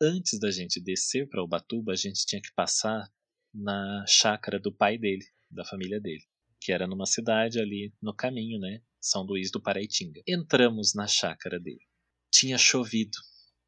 Antes 0.00 0.38
da 0.38 0.50
gente 0.50 0.80
descer 0.80 1.28
para 1.28 1.42
Ubatuba, 1.42 1.92
a 1.92 1.96
gente 1.96 2.24
tinha 2.24 2.40
que 2.40 2.52
passar 2.54 3.10
na 3.52 4.04
chácara 4.06 4.60
do 4.60 4.72
pai 4.72 4.96
dele, 4.98 5.24
da 5.50 5.64
família 5.64 6.00
dele, 6.00 6.22
que 6.60 6.72
era 6.72 6.86
numa 6.86 7.04
cidade 7.04 7.58
ali 7.58 7.92
no 8.00 8.14
caminho, 8.14 8.60
né? 8.60 8.80
São 9.00 9.22
Luís 9.22 9.50
do 9.50 9.60
Paraitinga. 9.60 10.22
Entramos 10.26 10.94
na 10.94 11.06
chácara 11.08 11.58
dele. 11.58 11.84
Tinha 12.32 12.56
chovido. 12.58 13.18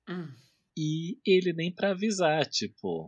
Hum. 0.08 0.32
E 0.76 1.18
ele 1.24 1.52
nem 1.52 1.72
para 1.72 1.90
avisar, 1.90 2.46
tipo, 2.46 3.06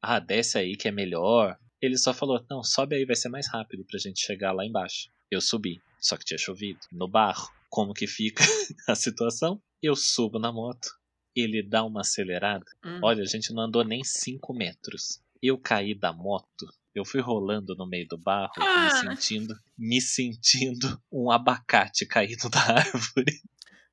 ah, 0.00 0.20
desce 0.20 0.58
aí 0.58 0.76
que 0.76 0.86
é 0.86 0.92
melhor. 0.92 1.58
Ele 1.80 1.98
só 1.98 2.14
falou, 2.14 2.44
não, 2.48 2.62
sobe 2.62 2.94
aí, 2.94 3.04
vai 3.04 3.16
ser 3.16 3.28
mais 3.28 3.48
rápido 3.48 3.84
pra 3.84 3.98
gente 3.98 4.20
chegar 4.20 4.52
lá 4.52 4.64
embaixo. 4.64 5.10
Eu 5.30 5.40
subi, 5.40 5.80
só 6.00 6.16
que 6.16 6.24
tinha 6.24 6.38
chovido, 6.38 6.80
no 6.92 7.08
barro. 7.08 7.48
Como 7.68 7.92
que 7.92 8.06
fica 8.06 8.44
a 8.88 8.94
situação? 8.94 9.60
Eu 9.82 9.96
subo 9.96 10.38
na 10.38 10.52
moto, 10.52 10.88
ele 11.34 11.62
dá 11.62 11.82
uma 11.84 12.02
acelerada. 12.02 12.64
Hum. 12.84 13.00
Olha, 13.02 13.22
a 13.22 13.26
gente 13.26 13.52
não 13.52 13.64
andou 13.64 13.84
nem 13.84 14.04
5 14.04 14.54
metros. 14.54 15.20
Eu 15.42 15.58
caí 15.58 15.94
da 15.94 16.12
moto, 16.12 16.66
eu 16.94 17.04
fui 17.04 17.20
rolando 17.20 17.74
no 17.74 17.86
meio 17.86 18.06
do 18.06 18.16
barro, 18.16 18.52
ah. 18.58 18.84
me 18.84 18.90
sentindo, 19.16 19.54
me 19.76 20.00
sentindo 20.00 21.02
um 21.12 21.30
abacate 21.30 22.06
caído 22.06 22.48
da 22.48 22.60
árvore. 22.78 23.42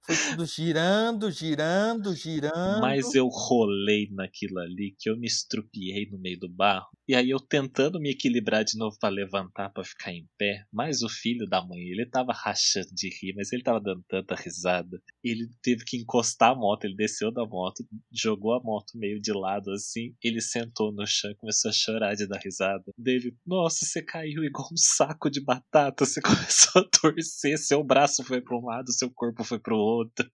Foi 0.04 0.16
tudo 0.16 0.46
girando, 0.46 1.30
girando, 1.32 2.14
girando. 2.16 2.82
Mas 2.82 3.14
eu 3.14 3.28
rolei 3.28 4.10
naquilo 4.12 4.60
ali, 4.60 4.96
que 4.98 5.10
eu 5.10 5.18
me 5.18 5.28
estrupiei 5.28 6.10
no 6.10 6.18
meio 6.18 6.40
do 6.40 6.50
barro. 6.50 6.90
E 7.12 7.16
aí 7.16 7.30
eu 7.30 7.40
tentando 7.40 8.00
me 8.00 8.12
equilibrar 8.12 8.64
de 8.64 8.78
novo 8.78 8.98
para 8.98 9.14
levantar, 9.14 9.70
para 9.70 9.84
ficar 9.84 10.14
em 10.14 10.26
pé. 10.38 10.64
Mas 10.72 11.02
o 11.02 11.10
filho 11.10 11.46
da 11.46 11.62
mãe, 11.62 11.80
ele 11.80 12.06
tava 12.06 12.32
rachando 12.32 12.88
de 12.94 13.10
rir, 13.10 13.34
mas 13.36 13.52
ele 13.52 13.64
tava 13.64 13.82
dando 13.82 14.02
tanta 14.08 14.34
risada. 14.34 15.02
Ele 15.22 15.50
teve 15.62 15.84
que 15.84 15.98
encostar 15.98 16.52
a 16.52 16.56
moto, 16.56 16.86
ele 16.86 16.96
desceu 16.96 17.30
da 17.30 17.46
moto, 17.46 17.86
jogou 18.12 18.54
a 18.54 18.64
moto 18.64 18.98
meio 18.98 19.20
de 19.20 19.34
lado 19.34 19.72
assim. 19.72 20.16
Ele 20.24 20.40
sentou 20.40 20.94
no 20.94 21.06
chão 21.06 21.30
e 21.32 21.36
começou 21.36 21.70
a 21.70 21.74
chorar 21.74 22.16
de 22.16 22.26
dar 22.26 22.40
risada. 22.40 22.86
Dele, 22.98 23.36
nossa, 23.46 23.86
você 23.86 24.02
caiu 24.02 24.44
igual 24.44 24.70
um 24.72 24.78
saco 24.78 25.30
de 25.30 25.44
batata, 25.44 26.06
você 26.06 26.22
começou 26.24 26.82
a 26.82 26.88
torcer, 26.88 27.58
seu 27.58 27.84
braço 27.84 28.24
foi 28.24 28.40
para 28.40 28.58
um 28.58 28.66
lado, 28.66 28.92
seu 28.94 29.12
corpo 29.12 29.44
foi 29.44 29.60
pro 29.60 29.76
outro 29.76 29.92
outro. 30.02 30.32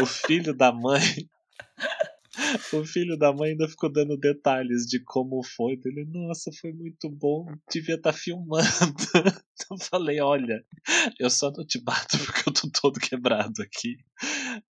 o 0.00 0.06
filho 0.06 0.54
da 0.54 0.72
mãe. 0.72 1.28
O 2.72 2.84
filho 2.84 3.16
da 3.16 3.32
mãe 3.32 3.50
ainda 3.50 3.68
ficou 3.68 3.90
dando 3.90 4.16
detalhes 4.16 4.86
de 4.86 5.02
como 5.04 5.42
foi. 5.42 5.78
Ele, 5.84 6.04
nossa, 6.04 6.50
foi 6.60 6.72
muito 6.72 7.08
bom, 7.10 7.46
devia 7.70 7.94
estar 7.94 8.12
tá 8.12 8.18
filmando. 8.18 8.66
Eu 9.70 9.78
falei, 9.78 10.20
olha, 10.20 10.62
eu 11.18 11.30
só 11.30 11.50
não 11.50 11.66
te 11.66 11.82
bato 11.82 12.18
porque 12.24 12.48
eu 12.48 12.52
tô 12.52 12.70
todo 12.70 13.00
quebrado 13.00 13.62
aqui. 13.62 13.96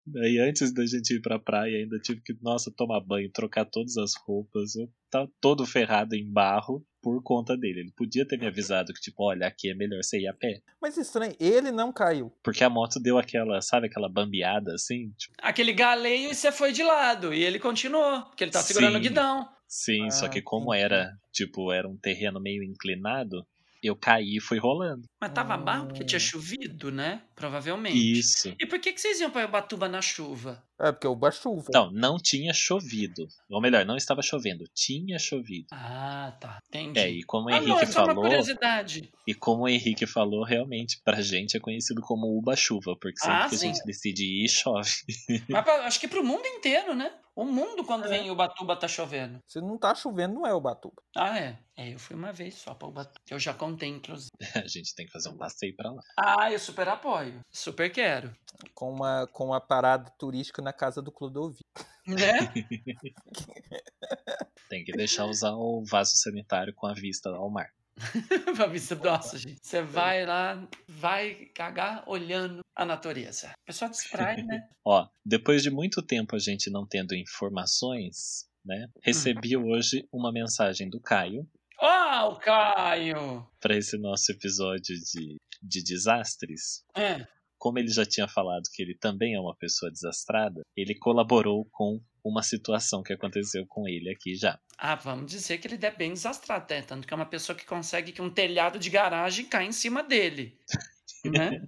Daí 0.05 0.37
antes 0.39 0.71
da 0.73 0.85
gente 0.85 1.15
ir 1.15 1.21
pra 1.21 1.39
praia, 1.39 1.79
ainda 1.79 1.99
tive 1.99 2.21
que, 2.21 2.37
nossa, 2.41 2.71
tomar 2.71 3.01
banho, 3.01 3.29
trocar 3.31 3.65
todas 3.65 3.97
as 3.97 4.13
roupas. 4.15 4.75
Eu 4.75 4.87
tava 5.09 5.29
todo 5.41 5.65
ferrado 5.65 6.15
em 6.15 6.31
barro 6.31 6.85
por 7.05 7.21
conta 7.21 7.55
dele. 7.55 7.81
Ele 7.81 7.91
podia 7.91 8.27
ter 8.27 8.35
me 8.35 8.47
avisado 8.47 8.91
que, 8.91 8.99
tipo, 8.99 9.23
olha, 9.23 9.45
aqui 9.45 9.69
é 9.69 9.75
melhor 9.75 10.01
você 10.01 10.17
ir 10.17 10.27
a 10.27 10.33
pé. 10.33 10.63
Mas 10.81 10.97
estranho, 10.97 11.35
ele 11.39 11.71
não 11.71 11.93
caiu. 11.93 12.33
Porque 12.41 12.63
a 12.63 12.69
moto 12.69 12.99
deu 12.99 13.19
aquela, 13.19 13.61
sabe, 13.61 13.85
aquela 13.85 14.09
bambeada 14.09 14.73
assim? 14.73 15.11
Tipo... 15.15 15.35
Aquele 15.39 15.71
galeio 15.71 16.31
e 16.31 16.33
você 16.35 16.51
foi 16.51 16.71
de 16.71 16.81
lado. 16.81 17.31
E 17.31 17.43
ele 17.43 17.59
continuou, 17.59 18.23
porque 18.23 18.43
ele 18.43 18.49
tá 18.49 18.59
segurando 18.63 18.93
Sim. 18.93 18.97
o 18.97 19.01
guidão. 19.01 19.47
Sim, 19.67 20.07
ah, 20.07 20.09
só 20.09 20.27
que 20.27 20.41
como 20.41 20.73
entendi. 20.73 20.83
era, 20.83 21.13
tipo, 21.31 21.71
era 21.71 21.87
um 21.87 21.95
terreno 21.95 22.39
meio 22.39 22.63
inclinado, 22.63 23.45
eu 23.83 23.95
caí 23.95 24.37
e 24.37 24.41
fui 24.41 24.57
rolando. 24.57 25.03
Mas 25.25 25.33
tava 25.33 25.57
mal 25.57 25.87
porque 25.87 26.05
tinha 26.05 26.19
chovido, 26.19 26.91
né? 26.91 27.23
Provavelmente. 27.33 27.97
Isso. 27.97 28.53
E 28.59 28.65
por 28.67 28.77
que, 28.79 28.93
que 28.93 29.01
vocês 29.01 29.19
iam 29.19 29.31
para 29.31 29.47
Ubatuba 29.47 29.89
na 29.89 29.99
chuva? 29.99 30.63
É, 30.79 30.91
porque 30.91 31.07
o 31.07 31.31
chuva. 31.31 31.69
Não, 31.73 31.91
não 31.91 32.17
tinha 32.17 32.53
chovido. 32.53 33.27
Ou 33.49 33.59
melhor, 33.59 33.83
não 33.85 33.97
estava 33.97 34.21
chovendo. 34.21 34.65
Tinha 34.71 35.17
chovido. 35.17 35.65
Ah, 35.71 36.37
tá. 36.39 36.59
Entendi. 36.67 36.99
É, 36.99 37.09
e 37.09 37.23
como 37.23 37.49
o 37.49 37.49
ah, 37.49 37.55
Henrique 37.57 37.69
não, 37.69 37.79
é 37.79 37.85
só 37.87 38.05
falou. 38.05 38.13
Uma 38.13 38.21
curiosidade. 38.21 39.11
E 39.25 39.33
como 39.33 39.63
o 39.63 39.67
Henrique 39.67 40.05
falou, 40.05 40.43
realmente, 40.43 41.01
pra 41.03 41.19
gente 41.21 41.57
é 41.57 41.59
conhecido 41.59 42.01
como 42.01 42.37
Uba-chuva, 42.37 42.95
porque 43.01 43.19
sempre 43.19 43.37
ah, 43.37 43.49
que 43.49 43.57
sim. 43.57 43.69
a 43.69 43.73
gente 43.73 43.83
decide 43.83 44.23
ir, 44.23 44.47
chove. 44.47 44.91
Mas 45.49 45.63
pra, 45.63 45.87
acho 45.87 45.99
que 45.99 46.07
pro 46.07 46.23
mundo 46.23 46.45
inteiro, 46.45 46.93
né? 46.93 47.11
O 47.35 47.43
mundo, 47.43 47.83
quando 47.83 48.05
é. 48.05 48.07
vem 48.07 48.31
Ubatuba, 48.31 48.77
tá 48.77 48.87
chovendo. 48.87 49.41
Se 49.45 49.59
não 49.59 49.77
tá 49.77 49.93
chovendo, 49.93 50.35
não 50.35 50.47
é 50.47 50.53
Ubatuba. 50.53 51.01
Ah, 51.15 51.37
é. 51.37 51.57
É, 51.77 51.93
eu 51.93 51.99
fui 51.99 52.15
uma 52.15 52.31
vez 52.31 52.55
só 52.55 52.73
pra 52.73 52.87
Ubatuba. 52.87 53.19
Eu 53.29 53.37
já 53.37 53.53
contei, 53.53 53.89
inclusive. 53.89 54.31
a 54.55 54.67
gente 54.67 54.95
tem 54.95 55.05
que 55.05 55.11
fazer 55.15 55.29
um 55.29 55.37
passeio 55.37 55.73
pra 55.75 55.91
lá. 55.91 56.01
Ah, 56.17 56.51
eu 56.51 56.59
super 56.59 56.87
apoio. 56.89 57.39
Super 57.49 57.89
quero. 57.89 58.35
Com 58.73 58.91
uma, 58.91 59.25
com 59.27 59.45
uma 59.45 59.61
parada 59.61 60.11
turística 60.19 60.61
na 60.61 60.73
casa 60.73 61.01
do 61.01 61.11
Clodovi. 61.11 61.59
Né? 62.05 62.39
tem 64.69 64.83
que 64.83 64.91
deixar 64.91 65.25
usar 65.25 65.53
o 65.53 65.83
vaso 65.85 66.17
sanitário 66.17 66.73
com 66.73 66.85
a 66.85 66.93
vista 66.93 67.29
ao 67.29 67.49
mar. 67.49 67.69
pra 68.57 68.67
vista, 68.67 68.93
nossa, 68.95 69.37
gente. 69.37 69.57
Você 69.61 69.81
vai 69.81 70.25
lá, 70.25 70.67
vai 70.87 71.45
cagar 71.55 72.03
olhando 72.07 72.59
a 72.75 72.83
natureza. 72.83 73.51
A 73.51 73.65
pessoa 73.65 73.89
distrai, 73.89 74.43
né? 74.43 74.67
Ó, 74.83 75.07
depois 75.25 75.63
de 75.63 75.71
muito 75.71 76.01
tempo 76.01 76.35
a 76.35 76.39
gente 76.39 76.69
não 76.69 76.85
tendo 76.85 77.15
informações, 77.15 78.49
né? 78.65 78.89
Recebi 79.01 79.55
Uhum. 79.55 79.71
hoje 79.71 80.05
uma 80.11 80.31
mensagem 80.31 80.89
do 80.89 80.99
Caio 80.99 81.47
Ó, 81.87 82.31
o 82.31 82.39
Caio! 82.39 83.47
para 83.61 83.77
esse 83.77 83.95
nosso 83.95 84.31
episódio 84.31 84.95
de, 84.95 85.35
de 85.61 85.83
desastres. 85.83 86.83
É. 86.97 87.27
Como 87.59 87.77
ele 87.77 87.89
já 87.89 88.03
tinha 88.03 88.27
falado 88.27 88.63
que 88.73 88.81
ele 88.81 88.97
também 88.97 89.35
é 89.35 89.39
uma 89.39 89.55
pessoa 89.55 89.91
desastrada, 89.91 90.61
ele 90.75 90.97
colaborou 90.97 91.63
com 91.71 92.01
uma 92.23 92.41
situação 92.41 93.03
que 93.03 93.13
aconteceu 93.13 93.67
com 93.67 93.87
ele 93.87 94.09
aqui 94.09 94.35
já. 94.35 94.59
Ah, 94.79 94.95
vamos 94.95 95.31
dizer 95.31 95.59
que 95.59 95.67
ele 95.67 95.85
é 95.85 95.91
bem 95.91 96.13
desastrado, 96.13 96.65
né? 96.73 96.81
Tanto 96.81 97.07
que 97.07 97.13
é 97.13 97.17
uma 97.17 97.25
pessoa 97.25 97.55
que 97.55 97.65
consegue 97.65 98.11
que 98.11 98.21
um 98.21 98.31
telhado 98.31 98.79
de 98.79 98.89
garagem 98.89 99.45
caia 99.45 99.67
em 99.67 99.71
cima 99.71 100.01
dele. 100.01 100.57
Né? 101.25 101.59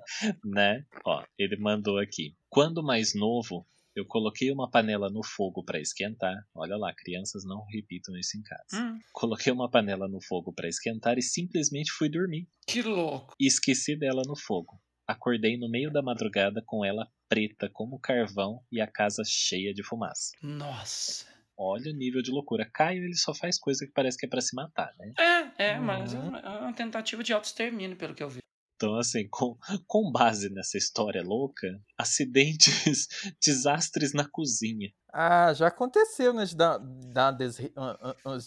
né? 0.45 0.85
Ó, 1.03 1.23
ele 1.35 1.57
mandou 1.57 1.97
aqui. 1.97 2.35
Quando 2.47 2.83
mais 2.83 3.15
novo, 3.15 3.65
eu 3.97 4.05
coloquei 4.05 4.51
uma 4.51 4.69
panela 4.69 5.09
no 5.09 5.23
fogo 5.23 5.63
para 5.63 5.79
esquentar. 5.79 6.35
Olha 6.55 6.77
lá, 6.77 6.93
crianças 6.95 7.43
não 7.45 7.65
repitam 7.65 8.15
isso 8.17 8.37
em 8.37 8.41
casa. 8.43 8.83
Hum, 8.83 8.99
Coloquei 9.11 9.51
uma 9.51 9.69
panela 9.69 10.07
no 10.07 10.21
fogo 10.21 10.53
para 10.53 10.67
esquentar 10.69 11.17
e 11.17 11.21
simplesmente 11.21 11.91
fui 11.91 12.09
dormir. 12.09 12.47
que 12.67 12.81
louco. 12.81 13.33
E 13.39 13.47
esqueci 13.47 13.95
dela 13.97 14.21
no 14.27 14.35
fogo. 14.37 14.79
Acordei 15.07 15.57
no 15.57 15.69
meio 15.69 15.91
da 15.91 16.01
madrugada 16.01 16.61
com 16.65 16.83
ela 16.85 17.07
preta 17.29 17.69
como 17.71 17.99
carvão 17.99 18.61
e 18.71 18.79
a 18.81 18.87
casa 18.87 19.23
cheia 19.25 19.73
de 19.73 19.83
fumaça. 19.83 20.31
Nossa. 20.43 21.25
Olha 21.57 21.91
o 21.91 21.95
nível 21.95 22.21
de 22.21 22.29
loucura. 22.29 22.69
Caio, 22.71 23.03
ele 23.03 23.15
só 23.15 23.33
faz 23.33 23.57
coisa 23.59 23.85
que 23.85 23.91
parece 23.91 24.17
que 24.17 24.25
é 24.25 24.29
pra 24.29 24.41
se 24.41 24.55
matar, 24.55 24.93
né? 24.99 25.13
É, 25.57 25.69
é, 25.71 25.79
mas 25.79 26.13
é 26.13 26.19
Uhum. 26.19 26.27
uma, 26.27 26.39
é 26.39 26.49
uma 26.59 26.73
tentativa 26.73 27.23
de 27.23 27.33
autoextermínio, 27.33 27.97
pelo 27.97 28.13
que 28.13 28.21
eu 28.21 28.29
vi. 28.29 28.39
Então, 28.77 28.95
assim, 28.95 29.27
com, 29.31 29.57
com 29.87 30.11
base 30.11 30.49
nessa 30.49 30.77
história 30.77 31.21
louca, 31.23 31.67
acidentes, 31.97 33.07
desastres 33.43 34.13
na 34.13 34.27
cozinha. 34.29 34.89
Ah, 35.11 35.51
já 35.53 35.67
aconteceu, 35.67 36.31
né? 36.31 36.45
De 36.45 36.55
dar, 36.55 36.77
dar 36.77 37.31
desri- 37.31 37.73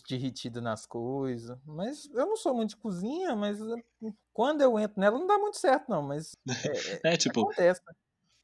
derretidas 0.09 0.63
nas 0.63 0.87
coisas. 0.87 1.59
Mas 1.65 2.07
eu 2.13 2.27
não 2.27 2.37
sou 2.37 2.55
muito 2.55 2.71
de 2.71 2.77
cozinha, 2.77 3.35
mas 3.35 3.61
eh, 3.61 4.13
quando 4.33 4.61
eu 4.61 4.79
entro 4.79 5.01
nela 5.01 5.19
não 5.19 5.27
dá 5.27 5.39
muito 5.39 5.57
certo, 5.59 5.89
não. 5.89 6.03
Mas 6.03 6.33
é, 6.65 7.03
É, 7.05 7.17
tipo, 7.17 7.41
acontece. 7.41 7.81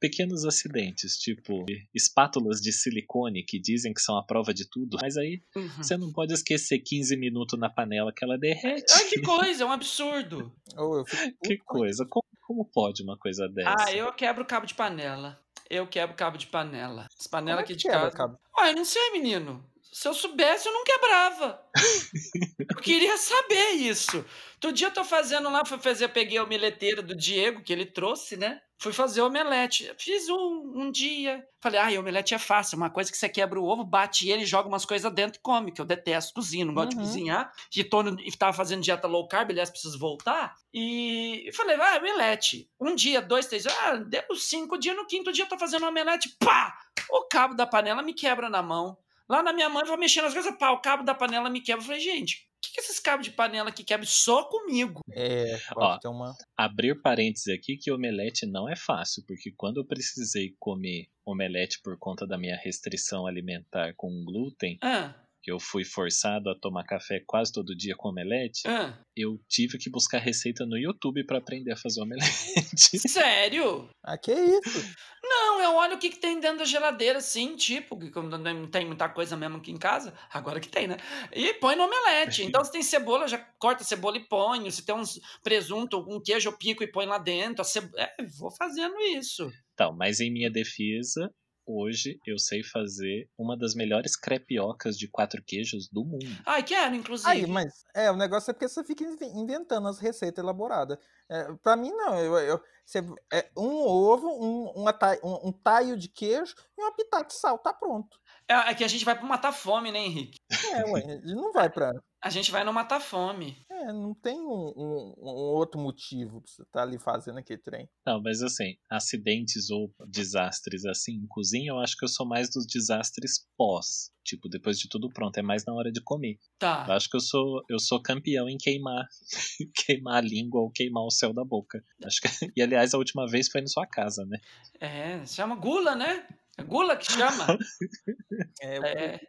Pequenos 0.08 0.44
acidentes, 0.44 1.16
tipo 1.18 1.64
espátulas 1.94 2.60
de 2.60 2.72
silicone 2.72 3.42
que 3.42 3.58
dizem 3.58 3.92
que 3.92 4.00
são 4.00 4.16
a 4.16 4.22
prova 4.24 4.54
de 4.54 4.68
tudo, 4.68 4.96
mas 5.00 5.16
aí 5.16 5.42
Uhum. 5.54 5.68
você 5.78 5.96
não 5.96 6.12
pode 6.12 6.32
esquecer 6.32 6.78
15 6.78 7.16
minutos 7.16 7.58
na 7.58 7.68
panela 7.68 8.12
que 8.12 8.24
ela 8.24 8.38
derrete. 8.38 8.92
Ai, 8.92 9.04
que 9.08 9.20
coisa, 9.22 9.64
é 9.64 9.66
um 9.66 9.72
absurdo. 9.72 10.52
Eu 10.76 11.04
fico 11.06 11.38
Que 11.42 11.58
coisa, 11.58 12.06
como, 12.08 12.24
como 12.46 12.64
pode 12.64 13.02
uma 13.02 13.18
coisa 13.18 13.48
dessa? 13.48 13.74
Ah, 13.78 13.92
eu 13.92 14.12
quebro 14.12 14.44
cabo 14.44 14.66
de 14.66 14.74
panela. 14.74 15.40
Eu 15.68 15.86
quebro 15.86 16.14
cabo 16.14 16.36
de 16.38 16.46
panela. 16.46 17.08
As 17.18 17.26
panelas 17.26 17.60
é 17.60 17.64
aqui 17.64 17.74
de 17.74 17.84
casa. 17.84 18.10
cabo? 18.16 18.38
Ah, 18.56 18.68
eu 18.70 18.76
não 18.76 18.84
sei, 18.84 19.10
menino. 19.12 19.64
Se 19.92 20.06
eu 20.06 20.14
soubesse, 20.14 20.68
eu 20.68 20.72
não 20.72 20.84
quebrava. 20.84 21.60
eu 22.70 22.76
queria 22.82 23.16
saber 23.16 23.70
isso. 23.72 24.24
Outro 24.54 24.72
dia 24.72 24.88
eu 24.88 24.92
tô 24.92 25.02
fazendo 25.04 25.50
lá, 25.50 25.64
fui 25.64 25.78
fazer, 25.78 26.08
peguei 26.08 26.38
a 26.38 26.44
omeleteira 26.44 27.02
do 27.02 27.16
Diego, 27.16 27.62
que 27.62 27.72
ele 27.72 27.86
trouxe, 27.86 28.36
né? 28.36 28.60
Fui 28.78 28.92
fazer 28.92 29.22
omelete. 29.22 29.90
Fiz 29.98 30.28
um, 30.28 30.72
um 30.74 30.90
dia. 30.90 31.42
Falei, 31.62 31.80
ah, 31.80 31.98
omelete 31.98 32.34
é 32.34 32.38
fácil. 32.38 32.76
Uma 32.76 32.90
coisa 32.90 33.10
que 33.10 33.16
você 33.16 33.28
quebra 33.28 33.58
o 33.58 33.64
ovo, 33.64 33.82
bate 33.82 34.28
ele, 34.28 34.44
joga 34.44 34.68
umas 34.68 34.84
coisas 34.84 35.10
dentro 35.12 35.38
e 35.38 35.42
come, 35.42 35.72
que 35.72 35.80
eu 35.80 35.84
detesto 35.84 36.34
cozinha, 36.34 36.64
não 36.64 36.74
gosto 36.74 36.90
de 36.90 36.96
Uhum. 36.96 37.02
cozinhar. 37.02 37.52
E, 37.74 37.82
tô 37.82 38.02
no, 38.02 38.20
e 38.20 38.30
tava 38.36 38.52
fazendo 38.52 38.82
dieta 38.82 39.06
low 39.08 39.26
carb, 39.26 39.50
aliás, 39.50 39.70
preciso 39.70 39.98
voltar. 39.98 40.54
E 40.74 41.50
falei, 41.54 41.76
ah, 41.80 41.96
omelete. 41.98 42.68
Um 42.78 42.94
dia, 42.94 43.22
dois, 43.22 43.46
três, 43.46 43.66
ah, 43.66 43.96
deu 43.96 44.22
cinco 44.36 44.76
dias, 44.78 44.94
no 44.96 45.06
quinto 45.06 45.32
dia 45.32 45.44
eu 45.44 45.48
tô 45.48 45.58
fazendo 45.58 45.86
omelete, 45.86 46.36
pá! 46.38 46.76
O 47.10 47.22
cabo 47.22 47.54
da 47.54 47.66
panela 47.66 48.02
me 48.02 48.12
quebra 48.12 48.50
na 48.50 48.62
mão. 48.62 48.98
Lá 49.28 49.42
na 49.42 49.52
minha 49.52 49.68
mãe, 49.68 49.82
eu 49.82 49.88
vou 49.88 49.96
mexendo 49.98 50.26
as 50.26 50.34
coisas, 50.34 50.54
pá, 50.56 50.70
o 50.70 50.80
cabo 50.80 51.02
da 51.02 51.14
panela 51.14 51.48
me 51.50 51.60
quebra. 51.60 51.82
Eu 51.82 51.86
falei, 51.86 52.00
gente, 52.00 52.46
o 52.66 52.68
que, 52.68 52.74
que 52.74 52.80
esses 52.80 53.00
cabos 53.00 53.26
de 53.26 53.32
panela 53.32 53.72
que 53.72 53.84
quebram 53.84 54.06
só 54.06 54.44
comigo? 54.44 55.00
É, 55.12 55.58
Ó. 55.76 55.98
uma. 56.06 56.34
Abrir 56.56 57.00
parênteses 57.00 57.48
aqui 57.48 57.76
que 57.76 57.90
omelete 57.90 58.46
não 58.46 58.68
é 58.68 58.76
fácil, 58.76 59.24
porque 59.26 59.52
quando 59.56 59.78
eu 59.78 59.84
precisei 59.84 60.54
comer 60.58 61.08
omelete 61.24 61.80
por 61.82 61.98
conta 61.98 62.26
da 62.26 62.38
minha 62.38 62.56
restrição 62.56 63.26
alimentar 63.26 63.94
com 63.96 64.24
glúten, 64.24 64.78
Ah, 64.82 65.14
que 65.46 65.52
eu 65.52 65.60
fui 65.60 65.84
forçado 65.84 66.50
a 66.50 66.58
tomar 66.58 66.82
café 66.82 67.22
quase 67.24 67.52
todo 67.52 67.76
dia 67.76 67.94
com 67.96 68.08
omelete, 68.08 68.62
ah. 68.66 68.98
eu 69.16 69.38
tive 69.48 69.78
que 69.78 69.88
buscar 69.88 70.18
receita 70.18 70.66
no 70.66 70.76
YouTube 70.76 71.24
para 71.24 71.38
aprender 71.38 71.70
a 71.70 71.76
fazer 71.76 72.02
omelete. 72.02 72.26
Sério? 73.08 73.88
Ah, 74.02 74.18
que 74.18 74.32
isso? 74.32 74.84
Não, 75.22 75.62
eu 75.62 75.76
olho 75.76 75.94
o 75.94 75.98
que, 76.00 76.10
que 76.10 76.18
tem 76.18 76.40
dentro 76.40 76.58
da 76.58 76.64
geladeira, 76.64 77.20
assim, 77.20 77.54
tipo, 77.54 77.96
que 77.96 78.10
quando 78.10 78.36
não 78.36 78.66
tem 78.66 78.84
muita 78.86 79.08
coisa 79.08 79.36
mesmo 79.36 79.58
aqui 79.58 79.70
em 79.70 79.78
casa, 79.78 80.12
agora 80.32 80.58
que 80.58 80.68
tem, 80.68 80.88
né? 80.88 80.96
E 81.32 81.54
põe 81.54 81.76
no 81.76 81.84
omelete. 81.84 82.42
Então, 82.42 82.64
se 82.64 82.72
tem 82.72 82.82
cebola, 82.82 83.28
já 83.28 83.38
corta 83.56 83.84
a 83.84 83.86
cebola 83.86 84.16
e 84.16 84.26
põe. 84.26 84.68
Se 84.72 84.84
tem 84.84 84.96
uns 84.96 85.20
presunto, 85.44 86.04
um 86.08 86.20
queijo, 86.20 86.48
eu 86.48 86.58
pico 86.58 86.82
e 86.82 86.90
põe 86.90 87.06
lá 87.06 87.18
dentro. 87.18 87.62
A 87.62 87.64
ce- 87.64 87.88
É, 87.96 88.16
vou 88.36 88.50
fazendo 88.50 88.98
isso. 89.00 89.48
Então, 89.74 89.92
mas 89.96 90.18
em 90.18 90.32
minha 90.32 90.50
defesa, 90.50 91.32
hoje 91.66 92.20
eu 92.26 92.38
sei 92.38 92.62
fazer 92.62 93.28
uma 93.36 93.56
das 93.56 93.74
melhores 93.74 94.16
crepiocas 94.16 94.96
de 94.96 95.08
quatro 95.08 95.42
queijos 95.42 95.88
do 95.88 96.04
mundo. 96.04 96.26
Ai, 96.46 96.62
quero, 96.62 96.94
inclusive. 96.94 97.28
Aí, 97.30 97.46
mas 97.46 97.84
é, 97.94 98.10
o 98.10 98.16
negócio 98.16 98.50
é 98.50 98.54
porque 98.54 98.68
você 98.68 98.84
fica 98.84 99.02
inven- 99.04 99.32
inventando 99.38 99.88
as 99.88 99.98
receitas 99.98 100.42
elaboradas. 100.42 100.98
É, 101.28 101.52
pra 101.62 101.76
mim, 101.76 101.90
não. 101.90 102.18
Eu, 102.18 102.36
eu- 102.38 102.60
você- 102.84 103.04
é 103.32 103.50
um 103.56 103.74
ovo, 103.84 104.28
um, 104.28 104.70
uma 104.80 104.96
um, 105.24 105.48
um 105.48 105.52
taio 105.52 105.96
de 105.96 106.08
queijo 106.08 106.54
e 106.78 106.80
uma 106.82 106.94
pitada 106.94 107.24
de 107.26 107.34
sal, 107.34 107.58
tá 107.58 107.72
pronto. 107.72 108.16
É, 108.48 108.54
é 108.70 108.74
que 108.74 108.84
a 108.84 108.88
gente 108.88 109.04
vai 109.04 109.16
pro 109.18 109.26
matar 109.26 109.52
fome, 109.52 109.90
né, 109.90 109.98
Henrique? 109.98 110.38
É, 110.72 110.84
ué, 110.90 111.00
ele 111.22 111.34
não 111.34 111.52
vai 111.52 111.68
pra. 111.68 111.92
A 112.22 112.30
gente 112.30 112.50
vai 112.50 112.64
no 112.64 112.72
matar 112.72 113.00
fome. 113.00 113.56
É, 113.70 113.92
não 113.92 114.14
tem 114.14 114.40
um, 114.40 114.72
um- 114.76 115.14
um 115.18 115.28
outro 115.54 115.80
motivo 115.80 116.40
pra 116.40 116.50
você 116.50 116.62
estar 116.62 116.82
ali 116.82 116.98
fazendo 116.98 117.38
aquele 117.38 117.60
trem. 117.60 117.88
Não, 118.06 118.20
mas 118.22 118.42
assim, 118.42 118.74
acidentes 118.90 119.70
ou 119.70 119.92
desastres 120.08 120.84
assim 120.86 121.12
em 121.12 121.26
cozinha, 121.28 121.70
eu 121.70 121.78
acho 121.78 121.96
que 121.96 122.04
eu 122.04 122.08
sou 122.08 122.26
mais 122.26 122.48
dos 122.50 122.66
desastres 122.66 123.46
pós. 123.56 124.10
Tipo, 124.24 124.48
depois 124.48 124.78
de 124.78 124.88
tudo 124.88 125.08
pronto, 125.08 125.36
é 125.38 125.42
mais 125.42 125.64
na 125.64 125.72
hora 125.74 125.92
de 125.92 126.00
comer. 126.02 126.32
Eu 126.32 126.38
Tá. 126.58 126.86
acho 126.96 127.08
que 127.08 127.16
eu 127.16 127.20
sou, 127.20 127.62
eu 127.68 127.78
sou 127.78 128.02
campeão 128.02 128.48
em 128.48 128.56
queimar, 128.58 129.06
queimar 129.86 130.16
a 130.16 130.20
língua 130.20 130.60
ou 130.62 130.70
queimar 130.70 131.04
o 131.04 131.10
céu 131.10 131.32
da 131.32 131.44
boca. 131.44 131.80
Acho 132.04 132.20
que, 132.20 132.28
e 132.56 132.62
aliás, 132.62 132.92
a 132.94 132.98
última 132.98 133.26
vez 133.28 133.48
foi 133.48 133.60
na 133.60 133.68
sua 133.68 133.86
casa, 133.86 134.24
né? 134.26 134.38
É, 134.80 135.24
chama 135.26 135.54
gula, 135.54 135.94
né? 135.94 136.26
Gula 136.64 136.96
que 136.96 137.10
chama. 137.12 137.46
É, 138.60 138.76
É, 138.78 139.20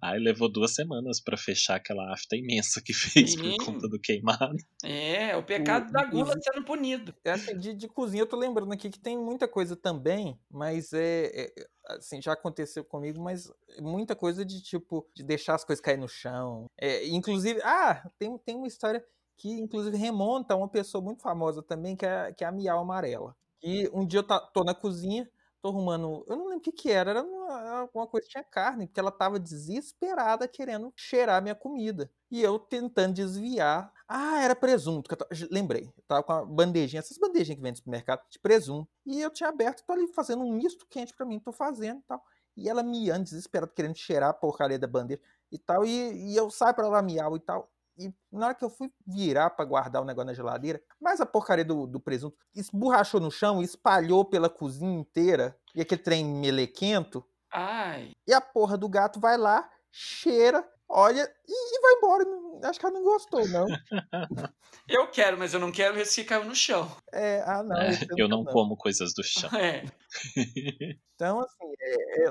Aí 0.00 0.18
levou 0.18 0.50
duas 0.50 0.74
semanas 0.74 1.20
pra 1.20 1.36
fechar 1.36 1.76
aquela 1.76 2.12
afta 2.12 2.36
imensa 2.36 2.80
que 2.82 2.92
fez 3.28 3.32
Sim. 3.32 3.56
por 3.56 3.66
conta 3.66 3.88
do 3.88 4.00
queimado. 4.00 4.56
é, 4.82 5.36
o 5.36 5.42
pecado 5.42 5.92
da 5.92 6.04
gula 6.04 6.34
sendo 6.40 6.64
punido. 6.64 7.14
É 7.24 7.32
assim, 7.32 7.56
de, 7.58 7.74
de 7.74 7.88
cozinha, 7.88 8.22
eu 8.22 8.28
tô 8.28 8.36
lembrando 8.36 8.72
aqui 8.72 8.88
que 8.90 8.98
tem 8.98 9.18
muita 9.18 9.46
coisa 9.46 9.76
também, 9.76 10.38
mas 10.50 10.92
é, 10.92 11.26
é, 11.26 11.52
assim, 11.88 12.20
já 12.22 12.32
aconteceu 12.32 12.84
comigo, 12.84 13.20
mas 13.22 13.50
muita 13.80 14.16
coisa 14.16 14.44
de 14.44 14.62
tipo, 14.62 15.06
de 15.14 15.22
deixar 15.22 15.54
as 15.54 15.64
coisas 15.64 15.82
cair 15.84 15.98
no 15.98 16.08
chão. 16.08 16.66
É, 16.80 17.06
inclusive, 17.08 17.60
ah, 17.62 18.02
tem, 18.18 18.36
tem 18.38 18.56
uma 18.56 18.66
história 18.68 19.04
que 19.36 19.50
inclusive 19.60 19.96
remonta 19.96 20.54
a 20.54 20.56
uma 20.56 20.68
pessoa 20.68 21.02
muito 21.04 21.22
famosa 21.22 21.62
também, 21.62 21.94
que 21.96 22.06
é, 22.06 22.32
que 22.32 22.44
é 22.44 22.46
a 22.46 22.52
Miau 22.52 22.80
Amarela. 22.80 23.36
E 23.62 23.88
um 23.92 24.06
dia 24.06 24.20
eu 24.20 24.26
tá- 24.26 24.40
tô 24.40 24.62
na 24.64 24.74
cozinha, 24.74 25.28
tô 25.64 25.70
arrumando, 25.70 26.26
eu 26.28 26.36
não 26.36 26.44
lembro 26.44 26.58
o 26.58 26.60
que 26.60 26.70
que 26.70 26.90
era, 26.90 27.10
era 27.12 27.22
uma, 27.22 27.70
alguma 27.80 28.06
coisa 28.06 28.26
que 28.26 28.32
tinha 28.32 28.44
carne, 28.44 28.86
porque 28.86 29.00
ela 29.00 29.10
tava 29.10 29.40
desesperada 29.40 30.46
querendo 30.46 30.92
cheirar 30.94 31.40
minha 31.42 31.54
comida. 31.54 32.10
E 32.30 32.42
eu 32.42 32.58
tentando 32.58 33.14
desviar. 33.14 33.90
Ah, 34.06 34.42
era 34.42 34.54
presunto. 34.54 35.08
Que 35.08 35.14
eu 35.14 35.48
Lembrei. 35.50 35.84
Eu 35.96 36.02
tava 36.06 36.22
com 36.22 36.32
uma 36.34 36.44
bandejinha, 36.44 37.00
essas 37.00 37.16
bandejinhas 37.16 37.56
que 37.56 37.62
vem 37.62 37.72
no 37.72 37.76
supermercado, 37.78 38.20
de 38.30 38.38
presunto. 38.38 38.90
E 39.06 39.22
eu 39.22 39.30
tinha 39.30 39.48
aberto, 39.48 39.82
tô 39.86 39.92
ali 39.94 40.06
fazendo 40.12 40.44
um 40.44 40.52
misto 40.52 40.86
quente 40.90 41.14
pra 41.14 41.24
mim, 41.24 41.38
tô 41.40 41.50
fazendo 41.52 42.00
e 42.00 42.02
tal. 42.02 42.22
E 42.56 42.68
ela 42.68 42.82
miando, 42.82 43.24
desesperada, 43.24 43.72
querendo 43.74 43.96
cheirar 43.96 44.28
a 44.30 44.34
porcaria 44.34 44.78
da 44.78 44.86
bandeja 44.86 45.20
e 45.50 45.58
tal. 45.58 45.86
E, 45.86 46.32
e 46.32 46.36
eu 46.36 46.50
saio 46.50 46.74
pra 46.74 46.84
ela 46.86 47.00
miau 47.02 47.36
e 47.36 47.40
tal. 47.40 47.72
E 47.96 48.12
na 48.32 48.46
hora 48.46 48.54
que 48.54 48.64
eu 48.64 48.70
fui 48.70 48.90
virar 49.06 49.50
pra 49.50 49.64
guardar 49.64 50.02
o 50.02 50.04
negócio 50.04 50.26
na 50.26 50.34
geladeira, 50.34 50.82
mas 51.00 51.20
a 51.20 51.26
porcaria 51.26 51.64
do, 51.64 51.86
do 51.86 52.00
presunto 52.00 52.36
esborrachou 52.54 53.20
no 53.20 53.30
chão 53.30 53.60
e 53.62 53.64
espalhou 53.64 54.24
pela 54.24 54.50
cozinha 54.50 54.98
inteira. 54.98 55.56
E 55.74 55.80
aquele 55.80 56.02
trem 56.02 56.24
melequento. 56.24 57.24
Ai, 57.52 58.10
E 58.26 58.32
a 58.32 58.40
porra 58.40 58.76
do 58.76 58.88
gato 58.88 59.20
vai 59.20 59.36
lá, 59.38 59.70
cheira, 59.90 60.68
olha 60.88 61.22
e, 61.48 61.52
e 61.52 61.80
vai 61.80 61.92
embora. 61.94 62.24
Não- 62.24 62.44
Acho 62.64 62.80
que 62.80 62.86
ela 62.86 62.94
não 62.94 63.04
gostou, 63.04 63.46
não. 63.48 63.66
eu 64.88 65.06
quero, 65.10 65.36
mas 65.38 65.52
eu 65.52 65.60
não 65.60 65.70
quero 65.70 65.98
esse 65.98 66.22
que 66.22 66.28
caiu 66.28 66.44
no 66.46 66.54
chão. 66.54 66.90
É, 67.12 67.42
ah, 67.46 67.62
não. 67.62 67.76
É, 67.76 67.90
eu 68.16 68.26
não 68.28 68.42
quero, 68.42 68.52
como 68.54 68.76
coisas 68.76 69.12
do 69.14 69.22
chão. 69.22 69.50
É. 69.56 69.84
Então, 71.14 71.40
assim, 71.40 71.72
é, 71.80 72.24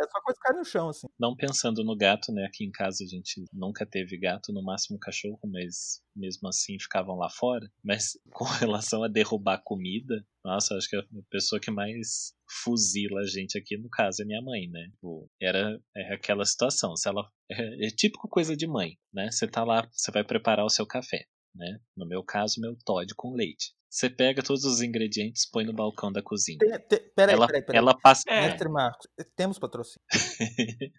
é- 0.00 0.08
só 0.10 0.20
coisa 0.22 0.38
que 0.40 0.46
cai 0.46 0.56
no 0.56 0.64
chão, 0.64 0.88
assim. 0.88 1.08
Não 1.18 1.36
pensando 1.36 1.84
no 1.84 1.96
gato, 1.96 2.32
né? 2.32 2.44
Aqui 2.44 2.64
em 2.64 2.70
casa 2.70 3.04
a 3.04 3.06
gente 3.06 3.44
nunca 3.52 3.86
teve 3.86 4.18
gato, 4.18 4.52
no 4.52 4.62
máximo 4.62 4.98
cachorro, 4.98 5.40
mas 5.44 6.02
mesmo 6.14 6.48
assim 6.48 6.78
ficavam 6.78 7.16
lá 7.16 7.28
fora. 7.30 7.70
Mas 7.84 8.18
com 8.32 8.44
relação 8.44 9.02
a 9.02 9.08
derrubar 9.08 9.62
comida, 9.64 10.24
nossa, 10.44 10.74
acho 10.76 10.88
que 10.88 10.96
a 10.96 11.04
pessoa 11.30 11.60
que 11.60 11.70
mais 11.70 12.34
fuzila 12.64 13.20
a 13.20 13.26
gente 13.26 13.58
aqui, 13.58 13.76
no 13.76 13.88
caso, 13.88 14.22
é 14.22 14.24
minha 14.24 14.42
mãe, 14.42 14.68
né? 14.68 14.88
Tipo, 14.92 15.28
era 15.40 15.80
é 15.96 16.14
aquela 16.14 16.44
situação. 16.44 16.96
Se 16.96 17.08
ela. 17.08 17.28
É, 17.50 17.86
é 17.86 17.90
típico 17.90 18.28
coisa 18.28 18.56
de 18.56 18.66
mãe, 18.66 18.96
né? 19.12 19.30
Você 19.30 19.46
tá 19.46 19.64
lá, 19.64 19.88
você 19.92 20.10
vai 20.10 20.24
preparar 20.24 20.64
o 20.64 20.70
seu 20.70 20.86
café. 20.86 21.26
Né? 21.54 21.80
No 21.96 22.06
meu 22.06 22.22
caso, 22.22 22.60
meu 22.60 22.76
Todd 22.84 23.12
com 23.16 23.34
leite. 23.34 23.74
Você 23.90 24.08
pega 24.08 24.40
todos 24.40 24.64
os 24.64 24.80
ingredientes, 24.80 25.44
põe 25.50 25.64
no 25.64 25.72
balcão 25.72 26.12
da 26.12 26.22
cozinha. 26.22 26.58
Tem, 26.58 26.78
tem, 26.78 27.10
peraí, 27.12 27.34
ela, 27.34 27.46
peraí, 27.48 27.62
peraí. 27.62 27.78
ela 27.78 27.98
passa. 27.98 28.22
É. 28.28 28.42
Mestre 28.42 28.68
Marcos, 28.68 29.08
temos 29.34 29.58
patrocínio. 29.58 29.98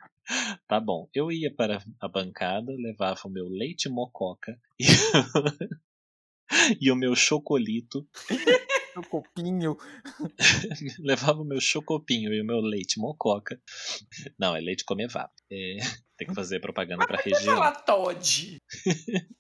tá 0.68 0.78
bom. 0.78 1.08
Eu 1.14 1.32
ia 1.32 1.56
para 1.56 1.82
a 2.02 2.08
bancada, 2.10 2.70
levava 2.78 3.22
o 3.24 3.30
meu 3.30 3.48
leite 3.48 3.88
mococa 3.88 4.60
e, 4.78 4.88
e 6.82 6.92
o 6.92 6.96
meu 6.96 7.16
chocolito. 7.16 8.06
O 8.94 9.08
copinho. 9.08 9.78
levava 11.00 11.42
o 11.42 11.46
meu 11.46 11.62
chocopinho 11.62 12.34
e 12.34 12.42
o 12.42 12.46
meu 12.46 12.60
leite 12.60 13.00
mococa. 13.00 13.58
Não, 14.38 14.54
é 14.54 14.60
leite 14.60 14.84
comevado. 14.84 15.32
É, 15.50 15.78
tem 16.18 16.28
que 16.28 16.36
fazer 16.36 16.60
propaganda 16.60 17.08
para 17.08 17.22
região. 17.22 17.56
falar 17.56 17.72
Todd? 17.84 18.58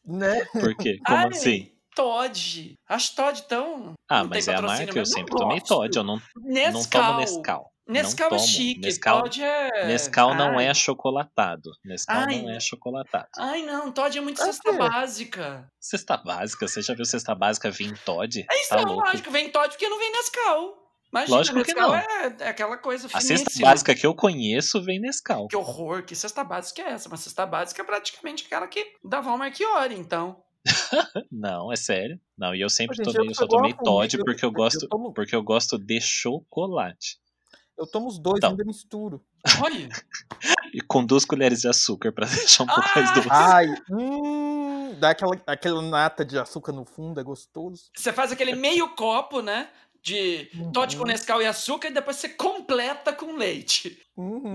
Né? 0.05 0.45
Por 0.53 0.73
quê? 0.77 0.99
Como 1.05 1.17
Ai, 1.17 1.27
assim? 1.27 1.80
Todd. 1.95 2.75
Acho 2.87 3.15
Todd 3.15 3.41
tão. 3.47 3.93
Ah, 4.09 4.23
não 4.23 4.29
mas 4.29 4.47
é 4.47 4.55
a 4.55 4.61
marca, 4.61 4.83
eu 4.83 4.87
mas 4.87 4.95
não 4.95 5.05
sempre 5.05 5.35
tomei 5.35 5.59
gosto. 5.59 5.75
Todd, 5.75 5.95
eu 5.97 6.03
não, 6.03 6.15
não 6.35 6.43
Nescau. 6.43 7.01
tomo 7.03 7.19
Nescau. 7.19 7.71
Nescau 7.87 8.29
não 8.29 8.37
é 8.37 8.39
tomo. 8.39 8.49
chique. 8.51 8.79
Nescau, 8.81 9.21
Todd 9.23 9.43
é. 9.43 9.85
Nescau 9.87 10.35
não 10.35 10.57
Ai. 10.57 10.65
é 10.67 10.69
achocolatado. 10.69 11.71
Nescau 11.83 12.15
Ai. 12.27 12.41
não 12.41 12.49
é 12.51 12.57
achocolatado. 12.57 13.27
Ai, 13.37 13.63
não, 13.63 13.91
Todd 13.91 14.17
é 14.17 14.21
muito 14.21 14.37
Por 14.37 14.45
cesta 14.45 14.71
quê? 14.71 14.77
básica. 14.77 15.67
Cesta 15.79 16.17
básica, 16.17 16.67
você 16.67 16.81
já 16.81 16.93
viu 16.93 17.05
cesta 17.05 17.35
básica 17.35 17.69
vir 17.71 17.87
em 17.91 17.95
Todd? 18.05 18.45
É 18.49 18.61
isso, 18.61 18.69
tá 18.69 18.77
é 18.79 18.81
louco. 18.85 19.03
lógico, 19.05 19.31
vem 19.31 19.49
Todd 19.51 19.69
porque 19.69 19.89
não 19.89 19.97
vem 19.99 20.11
Nescau. 20.11 20.77
Imagina, 21.13 21.37
Lógico 21.37 21.63
que 21.63 21.73
Nescau 21.73 21.89
não. 21.89 21.95
É, 21.97 22.35
é 22.39 22.47
aquela 22.47 22.77
coisa 22.77 23.07
A 23.07 23.09
finíssima. 23.19 23.39
cesta 23.39 23.59
básica 23.65 23.95
que 23.95 24.07
eu 24.07 24.15
conheço 24.15 24.81
vem 24.81 24.97
Nescau. 25.01 25.47
Que 25.49 25.57
horror, 25.57 26.03
que 26.03 26.15
cesta 26.15 26.41
básica 26.41 26.81
é 26.83 26.91
essa? 26.91 27.09
Uma 27.09 27.17
cesta 27.17 27.45
básica 27.45 27.81
é 27.81 27.85
praticamente 27.85 28.45
aquela 28.45 28.65
que 28.67 28.85
da 29.03 29.19
Val 29.19 29.37
Marchiori, 29.37 29.95
então. 29.95 30.41
Não, 31.31 31.71
é 31.71 31.75
sério. 31.75 32.19
Não, 32.37 32.53
e 32.53 32.61
eu 32.61 32.69
sempre 32.69 32.95
Gente, 32.97 33.05
tomei, 33.13 33.27
eu 33.27 33.31
eu 33.31 33.35
só 33.35 33.47
tomei 33.47 33.73
Todd 33.73 34.17
eu- 34.17 34.25
porque 34.25 34.45
eu 34.45 34.49
eu 34.49 34.53
gosto, 34.53 34.87
tomo- 34.87 35.13
porque 35.13 35.35
eu 35.35 35.43
gosto 35.43 35.77
de 35.77 35.99
chocolate. 36.01 37.19
Eu 37.77 37.87
tomo 37.87 38.07
os 38.07 38.19
dois, 38.19 38.37
Então. 38.37 38.51
ainda 38.51 38.63
misturo. 38.63 39.23
Olha. 39.61 39.89
E 40.73 40.79
com 40.79 41.05
duas 41.05 41.25
colheres 41.25 41.59
de 41.61 41.67
açúcar 41.67 42.13
pra 42.13 42.25
deixar 42.59 42.63
um 42.63 42.67
pouco 42.67 42.89
mais 42.95 43.09
Ah! 43.09 43.13
doce. 43.13 43.27
Ai, 43.29 43.67
hum, 43.91 44.95
dá 44.99 45.09
aquela, 45.09 45.41
aquela 45.45 45.81
nata 45.81 46.23
de 46.23 46.39
açúcar 46.39 46.71
no 46.71 46.85
fundo, 46.85 47.19
é 47.19 47.23
gostoso. 47.23 47.89
Você 47.93 48.13
faz 48.13 48.31
aquele 48.31 48.55
meio 48.55 48.87
copo, 48.95 49.41
né? 49.41 49.69
De 50.01 50.49
Todd 50.73 50.95
com 50.95 51.03
Uhum. 51.03 51.09
Nescau 51.09 51.41
e 51.41 51.45
açúcar 51.45 51.89
e 51.89 51.93
depois 51.93 52.15
você 52.15 52.29
completa 52.29 53.11
com 53.13 53.35
leite, 53.35 53.99
Uhum. 54.15 54.53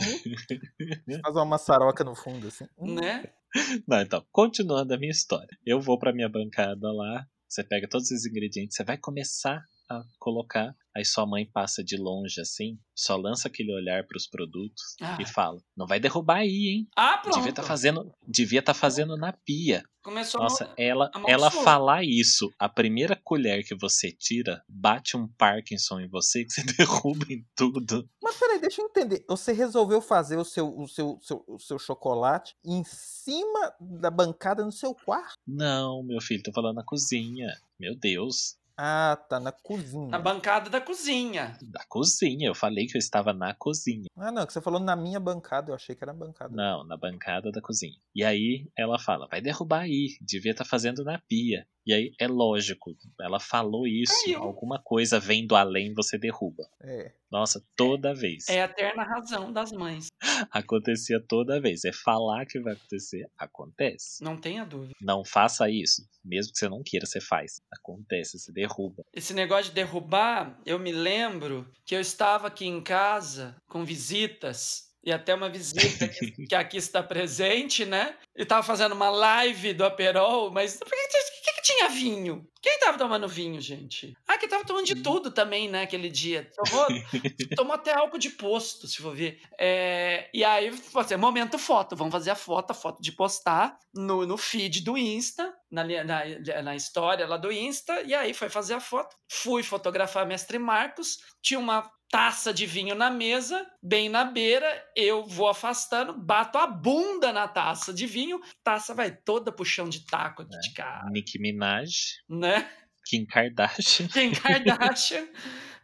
Faz 1.22 1.36
uma 1.36 1.44
maçaroca 1.44 2.02
no 2.02 2.14
fundo, 2.14 2.48
assim. 2.48 2.66
Hum. 2.78 2.94
né? 2.94 3.24
Não, 3.86 4.00
então, 4.00 4.24
continuando 4.30 4.92
a 4.94 4.98
minha 4.98 5.10
história. 5.10 5.56
Eu 5.64 5.80
vou 5.80 5.98
pra 5.98 6.12
minha 6.12 6.28
bancada 6.28 6.92
lá, 6.92 7.26
você 7.48 7.64
pega 7.64 7.88
todos 7.88 8.10
os 8.10 8.26
ingredientes, 8.26 8.76
você 8.76 8.84
vai 8.84 8.98
começar 8.98 9.64
a 9.88 10.02
colocar, 10.18 10.74
aí 10.96 11.04
sua 11.04 11.26
mãe 11.26 11.44
passa 11.44 11.84
de 11.84 11.96
longe 11.96 12.40
assim, 12.40 12.78
só 12.94 13.16
lança 13.16 13.48
aquele 13.48 13.72
olhar 13.74 14.06
pros 14.06 14.26
produtos 14.26 14.96
Ah. 15.00 15.18
e 15.20 15.26
fala: 15.26 15.58
"Não 15.76 15.86
vai 15.86 16.00
derrubar 16.00 16.38
aí, 16.38 16.68
hein? 16.68 16.88
Ah, 16.96 17.18
pronto. 17.18 17.34
Devia 17.36 17.50
estar 17.50 17.62
fazendo, 17.62 18.12
devia 18.26 18.62
tá 18.62 18.72
fazendo 18.74 19.16
na 19.16 19.32
pia". 19.32 19.82
Começou 20.02 20.40
Nossa, 20.40 20.66
no... 20.66 20.74
ela 20.78 21.10
a 21.12 21.18
mão 21.18 21.28
ela 21.28 21.50
falar 21.50 22.04
isso, 22.04 22.48
a 22.60 22.68
primeira 22.68 23.16
colher 23.24 23.64
que 23.66 23.74
você 23.74 24.12
tira, 24.12 24.62
bate 24.68 25.16
um 25.16 25.26
Parkinson 25.36 25.98
em 25.98 26.08
você 26.08 26.44
que 26.44 26.52
você 26.52 26.62
derruba 26.78 27.26
em 27.28 27.44
tudo. 27.56 28.08
Mas 28.22 28.36
peraí, 28.36 28.60
deixa 28.60 28.80
eu 28.80 28.86
entender. 28.86 29.24
Você 29.28 29.52
resolveu 29.52 30.00
fazer 30.00 30.36
o 30.36 30.44
seu, 30.44 30.68
o 30.78 30.86
seu, 30.88 31.18
seu- 31.20 31.44
o 31.48 31.58
seu 31.58 31.76
chocolate 31.78 32.54
em 32.64 32.84
cima 32.84 33.74
da 33.80 34.08
bancada 34.10 34.64
no 34.64 34.70
seu 34.70 34.94
quarto? 34.94 35.34
Não, 35.46 36.02
meu 36.04 36.20
filho, 36.20 36.42
tô 36.42 36.52
falando 36.52 36.76
na 36.76 36.84
cozinha. 36.84 37.48
Meu 37.78 37.96
Deus. 37.96 38.56
Ah, 38.78 39.16
tá, 39.28 39.40
na 39.40 39.52
cozinha. 39.52 40.08
na 40.08 40.18
bancada 40.18 40.68
da 40.68 40.80
cozinha. 40.80 41.56
Da 41.62 41.82
cozinha, 41.88 42.48
eu 42.48 42.54
falei 42.54 42.86
que 42.86 42.96
eu 42.96 42.98
estava 42.98 43.32
na 43.32 43.54
cozinha. 43.54 44.04
Ah, 44.14 44.30
não, 44.30 44.46
que 44.46 44.52
você 44.52 44.60
falou 44.60 44.78
na 44.78 44.94
minha 44.94 45.18
bancada, 45.18 45.70
eu 45.70 45.74
achei 45.74 45.94
que 45.96 46.04
era 46.04 46.12
na 46.12 46.18
bancada. 46.18 46.54
Não, 46.54 46.84
na 46.84 46.96
bancada 46.96 47.50
da 47.50 47.62
cozinha. 47.62 47.98
E 48.14 48.22
aí 48.22 48.70
ela 48.76 48.98
fala: 48.98 49.26
vai 49.28 49.40
derrubar 49.40 49.82
aí, 49.82 50.18
devia 50.20 50.52
estar 50.52 50.64
fazendo 50.66 51.02
na 51.04 51.18
pia. 51.26 51.66
E 51.86 51.94
aí 51.94 52.12
é 52.18 52.26
lógico, 52.26 52.96
ela 53.20 53.38
falou 53.38 53.86
isso, 53.86 54.24
Caiu. 54.24 54.42
alguma 54.42 54.82
coisa 54.82 55.20
vem 55.20 55.46
do 55.46 55.54
além, 55.54 55.94
você 55.94 56.18
derruba. 56.18 56.68
É. 56.80 57.12
Nossa, 57.30 57.64
toda 57.76 58.14
vez. 58.14 58.48
É 58.48 58.62
a 58.62 58.64
eterna 58.64 59.04
razão 59.04 59.52
das 59.52 59.70
mães. 59.70 60.08
Acontecia 60.50 61.20
toda 61.20 61.60
vez. 61.60 61.84
É 61.84 61.92
falar 61.92 62.44
que 62.46 62.58
vai 62.58 62.72
acontecer, 62.72 63.28
acontece. 63.38 64.22
Não 64.22 64.36
tenha 64.36 64.64
dúvida. 64.64 64.94
Não 65.00 65.24
faça 65.24 65.70
isso. 65.70 66.02
Mesmo 66.24 66.52
que 66.52 66.58
você 66.58 66.68
não 66.68 66.82
queira, 66.82 67.06
você 67.06 67.20
faz. 67.20 67.60
Acontece, 67.70 68.38
você 68.38 68.52
derruba. 68.52 69.04
Esse 69.12 69.32
negócio 69.32 69.66
de 69.66 69.74
derrubar, 69.74 70.58
eu 70.66 70.78
me 70.78 70.90
lembro 70.92 71.70
que 71.84 71.94
eu 71.94 72.00
estava 72.00 72.48
aqui 72.48 72.66
em 72.66 72.82
casa 72.82 73.56
com 73.68 73.84
visitas. 73.84 74.86
E 75.04 75.12
até 75.12 75.32
uma 75.32 75.48
visita 75.48 76.08
que, 76.08 76.34
aqui 76.54 76.76
está 76.78 77.00
presente, 77.00 77.84
né? 77.84 78.16
E 78.34 78.44
tava 78.44 78.64
fazendo 78.64 78.92
uma 78.92 79.08
live 79.08 79.72
do 79.72 79.84
Aperol, 79.84 80.50
mas 80.50 80.78
por 80.78 80.88
que, 80.88 80.96
que, 80.96 81.44
que, 81.44 81.52
que 81.52 81.55
tinha 81.66 81.88
vinho? 81.88 82.48
Quem 82.62 82.78
tava 82.78 82.96
tomando 82.96 83.26
vinho, 83.26 83.60
gente? 83.60 84.16
Ah, 84.26 84.38
que 84.38 84.46
tava 84.46 84.64
tomando 84.64 84.86
de 84.86 85.02
tudo 85.02 85.32
também, 85.32 85.68
né, 85.68 85.82
aquele 85.82 86.08
dia. 86.08 86.48
Tomou, 86.54 86.86
tomou 87.56 87.74
até 87.74 87.92
álcool 87.92 88.18
de 88.18 88.30
posto, 88.30 88.86
se 88.86 89.02
for 89.02 89.14
ver. 89.14 89.40
É, 89.58 90.30
e 90.32 90.44
aí, 90.44 90.70
você, 90.70 91.16
momento 91.16 91.58
foto, 91.58 91.96
vamos 91.96 92.12
fazer 92.12 92.30
a 92.30 92.36
foto, 92.36 92.70
a 92.70 92.74
foto 92.74 93.02
de 93.02 93.10
postar 93.10 93.76
no, 93.92 94.24
no 94.24 94.36
feed 94.36 94.82
do 94.82 94.96
Insta, 94.96 95.52
na, 95.70 95.84
na, 95.84 96.62
na 96.62 96.76
história 96.76 97.26
lá 97.26 97.36
do 97.36 97.50
Insta, 97.50 98.00
e 98.02 98.14
aí 98.14 98.32
foi 98.32 98.48
fazer 98.48 98.74
a 98.74 98.80
foto. 98.80 99.16
Fui 99.28 99.64
fotografar 99.64 100.24
Mestre 100.24 100.58
Marcos, 100.58 101.18
tinha 101.42 101.58
uma 101.58 101.90
taça 102.10 102.52
de 102.54 102.66
vinho 102.66 102.94
na 102.94 103.10
mesa, 103.10 103.66
bem 103.82 104.08
na 104.08 104.24
beira, 104.24 104.66
eu 104.94 105.24
vou 105.26 105.48
afastando, 105.48 106.12
bato 106.12 106.56
a 106.58 106.66
bunda 106.66 107.32
na 107.32 107.48
taça 107.48 107.92
de 107.92 108.06
vinho, 108.06 108.40
taça 108.62 108.94
vai 108.94 109.10
toda 109.14 109.50
pro 109.52 109.64
chão 109.64 109.88
de 109.88 110.06
taco 110.06 110.42
aqui 110.42 110.58
de 110.58 110.72
cara, 110.72 111.08
Nicki 111.10 111.38
Minaj, 111.38 111.90
né? 112.28 112.70
Kim 113.04 113.24
Kardashian. 113.26 114.08
Kim 114.14 114.32
Kardashian 114.32 115.26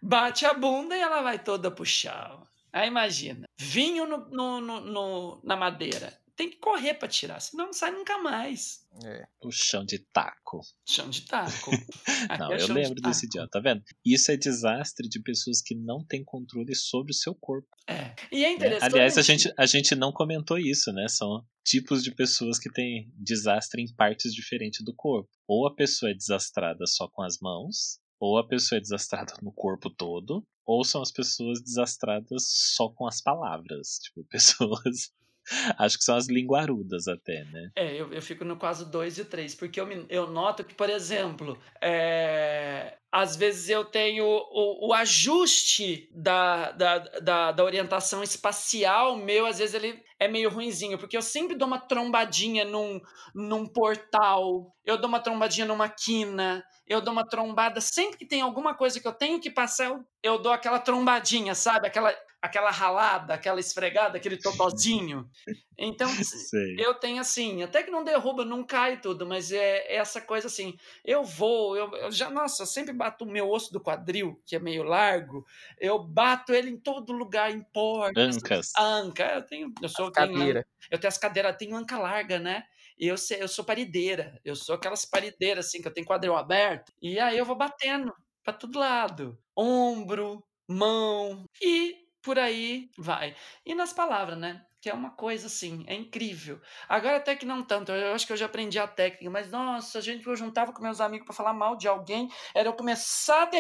bate 0.00 0.44
a 0.46 0.54
bunda 0.54 0.96
e 0.96 1.00
ela 1.00 1.22
vai 1.22 1.38
toda 1.38 1.70
pro 1.70 1.84
chão. 1.84 2.46
Aí 2.72 2.88
imagina, 2.88 3.44
vinho 3.58 4.06
no- 4.06 4.28
no- 4.30 4.80
no- 4.80 5.40
na 5.44 5.56
madeira. 5.56 6.12
Tem 6.42 6.50
que 6.50 6.56
correr 6.56 6.94
pra 6.94 7.06
tirar, 7.06 7.38
senão 7.38 7.66
não 7.66 7.72
sai 7.72 7.92
nunca 7.92 8.18
mais. 8.18 8.84
É. 9.04 9.28
O 9.40 9.52
chão 9.52 9.84
de 9.84 10.00
taco. 10.00 10.60
Chão 10.84 11.08
de 11.08 11.22
taco. 11.22 11.70
Não, 12.36 12.50
é 12.50 12.56
eu 12.56 12.58
chão 12.58 12.74
de 12.74 12.82
lembro 12.82 13.00
desse 13.00 13.28
dia, 13.28 13.46
tá 13.46 13.60
vendo? 13.60 13.80
Isso 14.04 14.32
é 14.32 14.36
desastre 14.36 15.08
de 15.08 15.22
pessoas 15.22 15.62
que 15.62 15.76
não 15.76 16.04
têm 16.04 16.24
controle 16.24 16.74
sobre 16.74 17.12
o 17.12 17.14
seu 17.14 17.32
corpo. 17.32 17.68
É. 17.86 18.12
E 18.32 18.44
é 18.44 18.48
né? 18.48 18.54
interessante. 18.54 18.92
Aliás, 18.92 19.16
a 19.16 19.22
gente, 19.22 19.54
a 19.56 19.66
gente 19.66 19.94
não 19.94 20.10
comentou 20.10 20.58
isso, 20.58 20.92
né? 20.92 21.06
São 21.08 21.46
tipos 21.64 22.02
de 22.02 22.12
pessoas 22.12 22.58
que 22.58 22.72
têm 22.72 23.08
desastre 23.16 23.80
em 23.80 23.94
partes 23.94 24.34
diferentes 24.34 24.84
do 24.84 24.92
corpo. 24.92 25.30
Ou 25.46 25.68
a 25.68 25.74
pessoa 25.74 26.10
é 26.10 26.14
desastrada 26.14 26.84
só 26.88 27.06
com 27.06 27.22
as 27.22 27.38
mãos, 27.40 28.00
ou 28.18 28.36
a 28.36 28.48
pessoa 28.48 28.78
é 28.78 28.80
desastrada 28.80 29.34
no 29.40 29.52
corpo 29.52 29.88
todo, 29.90 30.44
ou 30.66 30.84
são 30.84 31.02
as 31.02 31.12
pessoas 31.12 31.62
desastradas 31.62 32.48
só 32.74 32.88
com 32.88 33.06
as 33.06 33.20
palavras. 33.20 34.00
Tipo, 34.02 34.24
pessoas. 34.28 35.12
Acho 35.78 35.98
que 35.98 36.04
são 36.04 36.16
as 36.16 36.28
linguarudas 36.28 37.08
até, 37.08 37.44
né? 37.44 37.70
É, 37.76 37.94
eu, 37.94 38.12
eu 38.12 38.22
fico 38.22 38.44
no 38.44 38.56
quase 38.56 38.90
2 38.90 39.18
e 39.18 39.24
3, 39.24 39.54
porque 39.54 39.80
eu, 39.80 39.86
me- 39.86 40.06
eu 40.08 40.26
noto 40.28 40.64
que, 40.64 40.74
por 40.74 40.88
exemplo, 40.88 41.58
é, 41.80 42.96
às 43.10 43.36
vezes 43.36 43.68
eu 43.68 43.84
tenho 43.84 44.24
o, 44.24 44.88
o 44.88 44.94
ajuste 44.94 46.08
da, 46.14 46.72
da, 46.72 46.98
da, 46.98 47.52
da 47.52 47.64
orientação 47.64 48.22
espacial 48.22 49.16
meu, 49.16 49.46
às 49.46 49.58
vezes 49.58 49.74
ele 49.74 50.02
é 50.18 50.28
meio 50.28 50.48
ruinzinho, 50.50 50.98
porque 50.98 51.16
eu 51.16 51.22
sempre 51.22 51.56
dou 51.56 51.66
uma 51.66 51.80
trombadinha 51.80 52.64
num, 52.64 53.00
num 53.34 53.66
portal, 53.66 54.74
eu 54.84 54.96
dou 54.96 55.08
uma 55.08 55.20
trombadinha 55.20 55.66
numa 55.66 55.88
quina, 55.88 56.64
eu 56.86 57.00
dou 57.00 57.12
uma 57.12 57.26
trombada, 57.26 57.80
sempre 57.80 58.16
que 58.18 58.26
tem 58.26 58.40
alguma 58.40 58.74
coisa 58.74 59.00
que 59.00 59.08
eu 59.08 59.12
tenho 59.12 59.40
que 59.40 59.50
passar, 59.50 59.86
eu, 59.86 60.04
eu 60.22 60.38
dou 60.38 60.52
aquela 60.52 60.78
trombadinha, 60.78 61.54
sabe? 61.54 61.86
Aquela 61.88 62.14
aquela 62.42 62.70
ralada, 62.70 63.34
aquela 63.34 63.60
esfregada, 63.60 64.18
aquele 64.18 64.36
totozinho. 64.36 65.30
Então, 65.78 66.20
Sei. 66.50 66.76
eu 66.76 66.94
tenho 66.94 67.20
assim, 67.20 67.62
até 67.62 67.82
que 67.82 67.90
não 67.90 68.04
derruba, 68.04 68.44
não 68.44 68.64
cai 68.64 69.00
tudo, 69.00 69.26
mas 69.26 69.52
é, 69.52 69.78
é 69.88 69.96
essa 69.96 70.20
coisa 70.22 70.46
assim, 70.48 70.76
eu 71.04 71.24
vou, 71.24 71.76
eu, 71.76 71.90
eu 71.96 72.12
já, 72.12 72.30
nossa, 72.30 72.62
eu 72.62 72.66
sempre 72.66 72.92
bato 72.94 73.24
o 73.24 73.30
meu 73.30 73.50
osso 73.50 73.72
do 73.72 73.80
quadril, 73.82 74.42
que 74.46 74.56
é 74.56 74.58
meio 74.58 74.82
largo, 74.82 75.44
eu 75.78 76.02
bato 76.02 76.52
ele 76.54 76.70
em 76.70 76.80
todo 76.80 77.12
lugar, 77.12 77.50
em 77.50 77.62
portas, 77.62 78.36
Ancas. 78.36 78.68
anca, 78.78 79.34
eu 79.34 79.42
tenho, 79.46 79.76
eu 79.82 79.88
sou, 79.88 80.12
cadeiras. 80.12 80.64
eu 80.90 80.98
tenho 80.98 81.08
as 81.08 81.18
cadeiras, 81.18 81.56
tenho 81.56 81.76
anca 81.76 81.98
larga, 81.98 82.38
né? 82.38 82.64
E 82.98 83.06
eu, 83.06 83.16
sei- 83.16 83.42
eu 83.42 83.48
sou 83.48 83.64
parideira, 83.64 84.40
eu 84.44 84.54
sou 84.56 84.74
aquelas 84.74 85.04
parideiras 85.04 85.66
assim, 85.66 85.80
que 85.82 85.88
eu 85.88 85.92
tenho 85.94 86.06
quadril 86.06 86.36
aberto, 86.36 86.92
e 87.00 87.18
aí 87.18 87.36
eu 87.38 87.44
vou 87.44 87.56
batendo 87.56 88.12
pra 88.42 88.52
todo 88.52 88.78
lado, 88.78 89.38
ombro, 89.56 90.44
mão, 90.68 91.44
e 91.60 92.01
por 92.22 92.38
aí 92.38 92.90
vai. 92.96 93.34
E 93.66 93.74
nas 93.74 93.92
palavras, 93.92 94.38
né? 94.38 94.64
Que 94.80 94.90
é 94.90 94.94
uma 94.94 95.10
coisa 95.10 95.46
assim, 95.46 95.84
é 95.86 95.94
incrível. 95.94 96.60
Agora 96.88 97.16
até 97.16 97.36
que 97.36 97.46
não 97.46 97.62
tanto, 97.62 97.92
eu 97.92 98.14
acho 98.14 98.26
que 98.26 98.32
eu 98.32 98.36
já 98.36 98.46
aprendi 98.46 98.78
a 98.78 98.88
técnica, 98.88 99.30
mas 99.30 99.50
nossa, 99.50 99.98
a 99.98 100.00
gente 100.00 100.26
eu 100.26 100.34
juntava 100.34 100.72
com 100.72 100.82
meus 100.82 101.00
amigos 101.00 101.24
pra 101.26 101.34
falar 101.34 101.52
mal 101.52 101.76
de 101.76 101.86
alguém, 101.86 102.28
era 102.54 102.68
eu 102.68 102.72
começar 102.72 103.44
a 103.44 103.50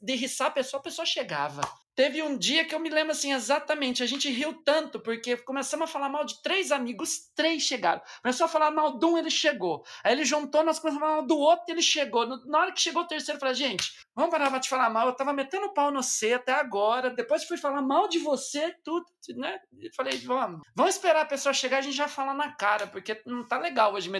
derriçar 0.00 0.46
a 0.46 0.50
pessoa, 0.50 0.80
a 0.80 0.82
pessoa 0.82 1.04
chegava. 1.04 1.60
Teve 2.00 2.22
um 2.22 2.34
dia 2.38 2.64
que 2.64 2.74
eu 2.74 2.80
me 2.80 2.88
lembro 2.88 3.12
assim 3.12 3.34
exatamente, 3.34 4.02
a 4.02 4.06
gente 4.06 4.26
riu 4.30 4.54
tanto 4.64 4.98
porque 4.98 5.36
começamos 5.36 5.84
a 5.84 5.92
falar 5.92 6.08
mal 6.08 6.24
de 6.24 6.40
três 6.40 6.72
amigos, 6.72 7.30
três 7.36 7.62
chegaram. 7.62 8.00
Começou 8.22 8.46
a 8.46 8.48
falar 8.48 8.70
mal 8.70 8.98
de 8.98 9.04
um, 9.04 9.18
ele 9.18 9.28
chegou. 9.28 9.84
Aí 10.02 10.14
ele 10.14 10.24
juntou, 10.24 10.64
nós 10.64 10.78
começamos 10.78 11.02
a 11.02 11.06
falar 11.06 11.16
mal 11.18 11.26
do 11.26 11.36
outro, 11.36 11.66
ele 11.68 11.82
chegou. 11.82 12.26
Na 12.46 12.60
hora 12.60 12.72
que 12.72 12.80
chegou 12.80 13.02
o 13.02 13.06
terceiro, 13.06 13.36
eu 13.36 13.40
falei, 13.40 13.54
gente, 13.54 13.92
vamos 14.14 14.30
parar 14.30 14.48
pra 14.48 14.58
te 14.58 14.70
falar 14.70 14.88
mal. 14.88 15.08
Eu 15.08 15.14
tava 15.14 15.34
metendo 15.34 15.74
pau 15.74 15.90
no 15.90 16.02
C 16.02 16.32
até 16.32 16.54
agora. 16.54 17.10
Depois 17.10 17.44
fui 17.44 17.58
falar 17.58 17.82
mal 17.82 18.08
de 18.08 18.18
você, 18.18 18.74
tudo, 18.82 19.04
né? 19.36 19.58
E 19.78 19.94
falei, 19.94 20.16
vamos, 20.20 20.62
vamos 20.74 20.94
esperar 20.94 21.20
a 21.20 21.26
pessoa 21.26 21.52
chegar, 21.52 21.78
a 21.78 21.82
gente 21.82 21.96
já 21.96 22.08
fala 22.08 22.32
na 22.32 22.50
cara, 22.52 22.86
porque 22.86 23.20
não 23.26 23.46
tá 23.46 23.58
legal 23.58 23.92
hoje 23.92 24.10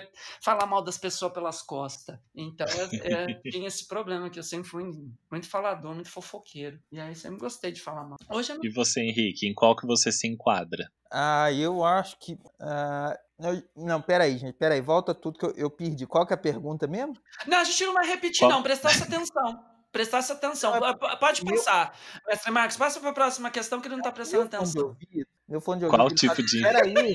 falar 0.43 0.67
mal 0.67 0.85
das 0.85 0.99
pessoas 0.99 1.33
pelas 1.33 1.63
costas. 1.63 2.19
Então, 2.35 2.67
é, 2.67 3.13
é, 3.13 3.41
tinha 3.51 3.69
esse 3.69 3.89
problema 3.89 4.29
que 4.29 4.39
eu 4.39 4.43
sempre 4.43 4.69
fui 4.69 4.85
muito 5.31 5.49
falador, 5.49 5.95
muito 5.95 6.11
fofoqueiro. 6.11 6.79
E 6.93 7.01
aí 7.01 7.15
sempre 7.15 7.39
gostei 7.39 7.70
de 7.73 7.81
falar 7.81 8.05
mal. 8.05 8.17
Hoje 8.31 8.53
eu 8.53 8.57
não 8.57 8.65
E 8.65 8.69
você, 8.73 9.01
Henrique, 9.01 9.47
em 9.49 9.55
qual 9.55 9.75
que 9.77 9.87
você 9.87 10.11
se 10.13 10.27
enquadra? 10.29 10.91
Ah, 11.13 11.51
eu 11.53 11.85
acho 11.85 12.19
que. 12.19 12.39
ah, 12.61 13.17
não, 13.39 13.63
não, 13.77 14.03
peraí, 14.03 14.37
gente, 14.39 14.55
peraí, 14.55 14.81
volta 14.81 15.15
tudo 15.15 15.39
que 15.39 15.47
eu, 15.47 15.53
eu 15.57 15.71
perdi. 15.71 16.07
Qual 16.07 16.27
que 16.27 16.33
é 16.33 16.37
a 16.37 16.41
pergunta 16.41 16.87
mesmo? 16.87 17.15
Não, 17.47 17.59
a 17.59 17.65
gente 17.65 17.85
não 17.85 17.95
vai 17.95 18.07
repetir, 18.07 18.41
Qual- 18.41 18.51
não. 18.51 18.63
Prestasse 18.63 19.03
atenção. 19.03 19.65
Prestasse 19.91 20.31
atenção. 20.31 20.77
É 20.77 20.95
P- 20.95 21.17
Pode 21.19 21.45
meu- 21.45 21.57
passar. 21.57 21.97
Mestre 22.29 22.51
Marcos, 22.53 22.77
passa 22.77 23.01
para 23.01 23.11
a 23.11 23.15
próxima 23.15 23.51
questão 23.51 23.81
que 23.81 23.89
ele 23.89 23.95
não 23.97 24.01
está 24.03 24.13
prestando 24.13 24.43
Meu 24.43 24.51
fone 24.51 24.63
atenção. 24.63 24.87
ouvido. 24.89 25.27
Meu 25.49 25.61
fone 25.61 25.79
de 25.81 25.85
ouvido. 25.87 25.99
Qual 25.99 26.09
ele 26.09 26.15
tipo 26.17 26.37
tá... 26.37 26.43
de- 26.43 26.63
Peraí. 26.63 27.15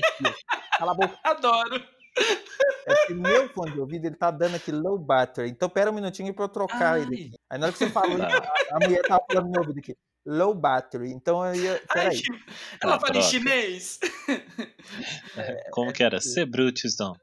Cala 0.78 0.92
a 0.92 0.94
boca. 0.94 1.18
Adoro. 1.24 1.82
É 2.88 3.06
que 3.06 3.14
meu 3.14 3.48
fone 3.50 3.72
de 3.72 3.80
ouvido 3.80 4.06
ele 4.06 4.16
tá 4.16 4.30
dando 4.30 4.56
aqui 4.56 4.70
low 4.72 4.98
battery. 4.98 5.48
Então 5.48 5.68
pera 5.68 5.90
um 5.90 5.94
minutinho 5.94 6.34
pra 6.34 6.44
eu 6.44 6.48
trocar 6.48 6.94
Ai. 6.94 7.02
ele 7.02 7.14
aqui. 7.14 7.30
Aí 7.50 7.58
na 7.58 7.66
hora 7.66 7.72
que 7.72 7.78
você 7.78 7.88
falou, 7.90 8.18
Tá. 8.18 8.26
a, 8.26 8.76
a 8.76 8.78
mulher 8.86 9.02
tava 9.02 9.22
falando 9.30 9.44
no 9.46 9.50
meu 9.52 9.60
ouvido 9.62 9.78
aqui. 9.78 9.96
Low 10.26 10.52
battery. 10.54 11.12
Então 11.12 11.44
eu 11.46 11.54
ia. 11.54 11.82
Peraí. 11.92 12.20
ela 12.82 12.96
Ah, 12.96 13.00
fala 13.00 13.10
em 13.10 13.20
troca. 13.20 13.28
chinês. 13.28 14.00
Como 15.70 15.92
que 15.92 16.02
era? 16.02 16.20
Se 16.20 16.44
Brutus, 16.44 16.96
não. 16.98 17.14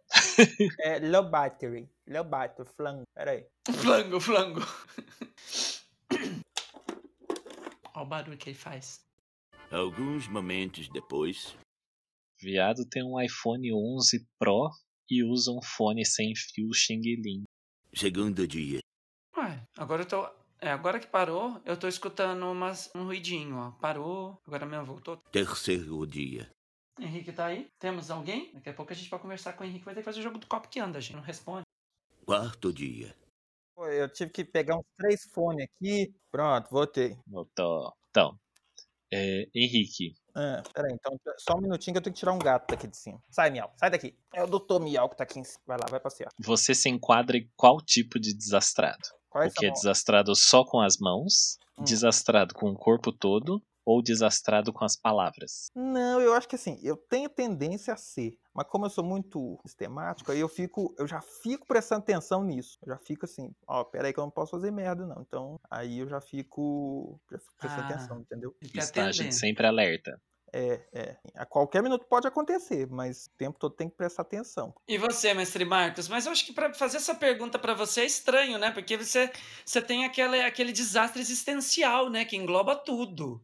É 0.79 0.99
low 0.99 1.29
battery. 1.29 1.89
Low 2.07 2.23
battery. 2.23 2.67
Flango. 2.77 3.03
Peraí. 3.13 3.45
Flango, 3.81 4.19
flango. 4.21 4.61
Olha 7.95 8.03
o 8.03 8.05
barulho 8.05 8.37
que 8.37 8.49
ele 8.49 8.57
faz. 8.57 9.01
Alguns 9.71 10.27
momentos 10.27 10.87
depois, 10.89 11.55
Viado 12.41 12.87
tem 12.89 13.03
um 13.03 13.19
iPhone 13.21 13.71
11 13.73 14.25
Pro 14.39 14.69
e 15.09 15.23
usa 15.23 15.51
um 15.51 15.61
fone 15.61 16.05
sem 16.05 16.33
fio 16.35 16.73
Xing 16.73 17.01
Ling. 17.01 17.43
segundo 17.95 18.47
dia, 18.47 18.79
Ué, 19.37 19.61
agora 19.77 20.03
eu 20.03 20.07
tô. 20.07 20.29
É, 20.63 20.69
agora 20.69 20.97
que 20.97 21.07
parou, 21.07 21.61
eu 21.65 21.75
tô 21.77 21.89
escutando 21.89 22.49
umas, 22.49 22.89
um 22.95 23.03
ruidinho, 23.03 23.57
ó. 23.57 23.71
Parou, 23.81 24.39
agora 24.47 24.65
mesmo 24.65 24.85
voltou. 24.85 25.17
terceiro 25.29 26.07
dia, 26.07 26.49
Henrique 26.97 27.33
tá 27.33 27.47
aí? 27.47 27.69
Temos 27.77 28.09
alguém? 28.09 28.49
Daqui 28.53 28.69
a 28.69 28.73
pouco 28.73 28.93
a 28.93 28.95
gente 28.95 29.09
vai 29.09 29.19
conversar 29.19 29.53
com 29.53 29.63
o 29.63 29.67
Henrique. 29.67 29.83
Vai 29.83 29.93
ter 29.93 29.99
que 29.99 30.05
fazer 30.05 30.21
o 30.21 30.23
jogo 30.23 30.37
do 30.37 30.47
copo 30.47 30.69
que 30.69 30.79
anda, 30.79 31.01
gente. 31.01 31.17
Não 31.17 31.21
responde. 31.23 31.63
quarto 32.25 32.71
dia, 32.71 33.13
Pô, 33.75 33.87
Eu 33.87 34.07
tive 34.07 34.31
que 34.31 34.45
pegar 34.45 34.77
uns 34.77 34.85
três 34.97 35.23
fones 35.33 35.65
aqui. 35.65 36.15
Pronto, 36.31 36.69
voltei. 36.69 37.17
Botou. 37.27 37.91
Então, 38.09 38.39
é, 39.11 39.47
Henrique, 39.53 40.15
Ah, 40.33 40.63
peraí, 40.73 40.93
então 40.93 41.19
só 41.39 41.57
um 41.57 41.61
minutinho 41.61 41.93
que 41.95 41.97
eu 41.97 42.01
tenho 42.03 42.13
que 42.13 42.19
tirar 42.19 42.31
um 42.33 42.39
gato 42.39 42.69
daqui 42.69 42.87
de 42.87 42.95
cima. 42.95 43.19
Sai, 43.29 43.49
Miau, 43.49 43.73
sai 43.75 43.89
daqui. 43.89 44.15
É 44.33 44.41
o 44.43 44.47
doutor 44.47 44.79
Miau 44.79 45.09
que 45.09 45.17
tá 45.17 45.23
aqui 45.25 45.39
em 45.39 45.43
cima. 45.43 45.61
Vai 45.65 45.77
lá, 45.77 45.85
vai 45.89 45.99
passear. 45.99 46.29
você 46.39 46.73
se 46.73 46.87
enquadra 46.87 47.35
em 47.37 47.51
qual 47.57 47.81
tipo 47.81 48.17
de 48.19 48.33
desastrado? 48.33 49.09
Qual 49.33 49.43
é 49.43 49.47
O 49.47 49.51
que 49.51 49.65
é 49.65 49.71
desastrado 49.71 50.35
só 50.35 50.65
com 50.65 50.81
as 50.81 50.97
mãos, 50.97 51.57
Hum. 51.77 51.97
desastrado 52.01 52.53
com 52.53 52.71
o 52.71 52.75
corpo 52.77 53.11
todo 53.11 53.61
ou 53.85 54.01
desastrado 54.01 54.73
com 54.73 54.85
as 54.85 54.97
palavras? 54.97 55.71
Não, 55.75 56.21
eu 56.21 56.33
acho 56.35 56.47
que 56.47 56.55
assim, 56.55 56.79
eu 56.83 56.95
tenho 56.95 57.27
tendência 57.27 57.93
a 57.93 57.97
ser. 57.97 58.37
Mas 58.53 58.67
como 58.67 58.85
eu 58.85 58.89
sou 58.91 59.03
muito 59.03 59.57
sistemático, 59.65 60.31
aí 60.31 60.39
eu 60.39 60.47
fico, 60.47 60.93
eu 60.99 61.07
já 61.07 61.19
fico 61.19 61.65
prestando 61.65 62.01
atenção 62.03 62.43
nisso. 62.43 62.77
Eu 62.85 62.93
já 62.93 62.99
fico 62.99 63.25
assim, 63.25 63.51
ó, 63.67 63.83
peraí 63.83 64.13
que 64.13 64.19
eu 64.19 64.23
não 64.23 64.29
posso 64.31 64.51
fazer 64.51 64.69
merda, 64.71 65.05
não. 65.07 65.21
Então, 65.23 65.59
aí 65.71 65.97
eu 65.99 66.07
já 66.07 66.21
fico, 66.21 67.19
já 67.31 67.39
fico 67.39 67.53
prestando 67.57 67.85
Ah. 67.85 67.91
atenção, 67.91 68.19
entendeu? 68.21 68.55
Está 68.73 69.07
a 69.07 69.11
gente 69.13 69.35
sempre 69.35 69.67
alerta. 69.67 70.21
É, 70.55 70.79
é. 70.93 71.17
A 71.33 71.45
qualquer 71.47 71.81
minuto 71.81 72.05
pode 72.05 72.27
acontecer, 72.27 72.87
mas 72.87 73.25
o 73.25 73.37
tempo 73.37 73.57
todo 73.57 73.73
tem 73.73 73.89
que 73.89 73.97
prestar 73.97 74.21
atenção. 74.21 74.71
E 74.87 74.99
você, 74.99 75.33
mestre 75.33 75.65
Marcos? 75.65 76.07
Mas 76.07 76.27
eu 76.27 76.31
acho 76.31 76.45
que 76.45 76.53
para 76.53 76.71
fazer 76.75 76.97
essa 76.97 77.15
pergunta 77.15 77.57
para 77.57 77.73
você 77.73 78.01
é 78.01 78.05
estranho, 78.05 78.59
né? 78.59 78.69
Porque 78.69 78.95
você, 78.95 79.31
você 79.65 79.81
tem 79.81 80.05
aquele, 80.05 80.41
aquele 80.41 80.71
desastre 80.71 81.19
existencial, 81.19 82.07
né? 82.07 82.23
Que 82.23 82.37
engloba 82.37 82.75
tudo. 82.75 83.43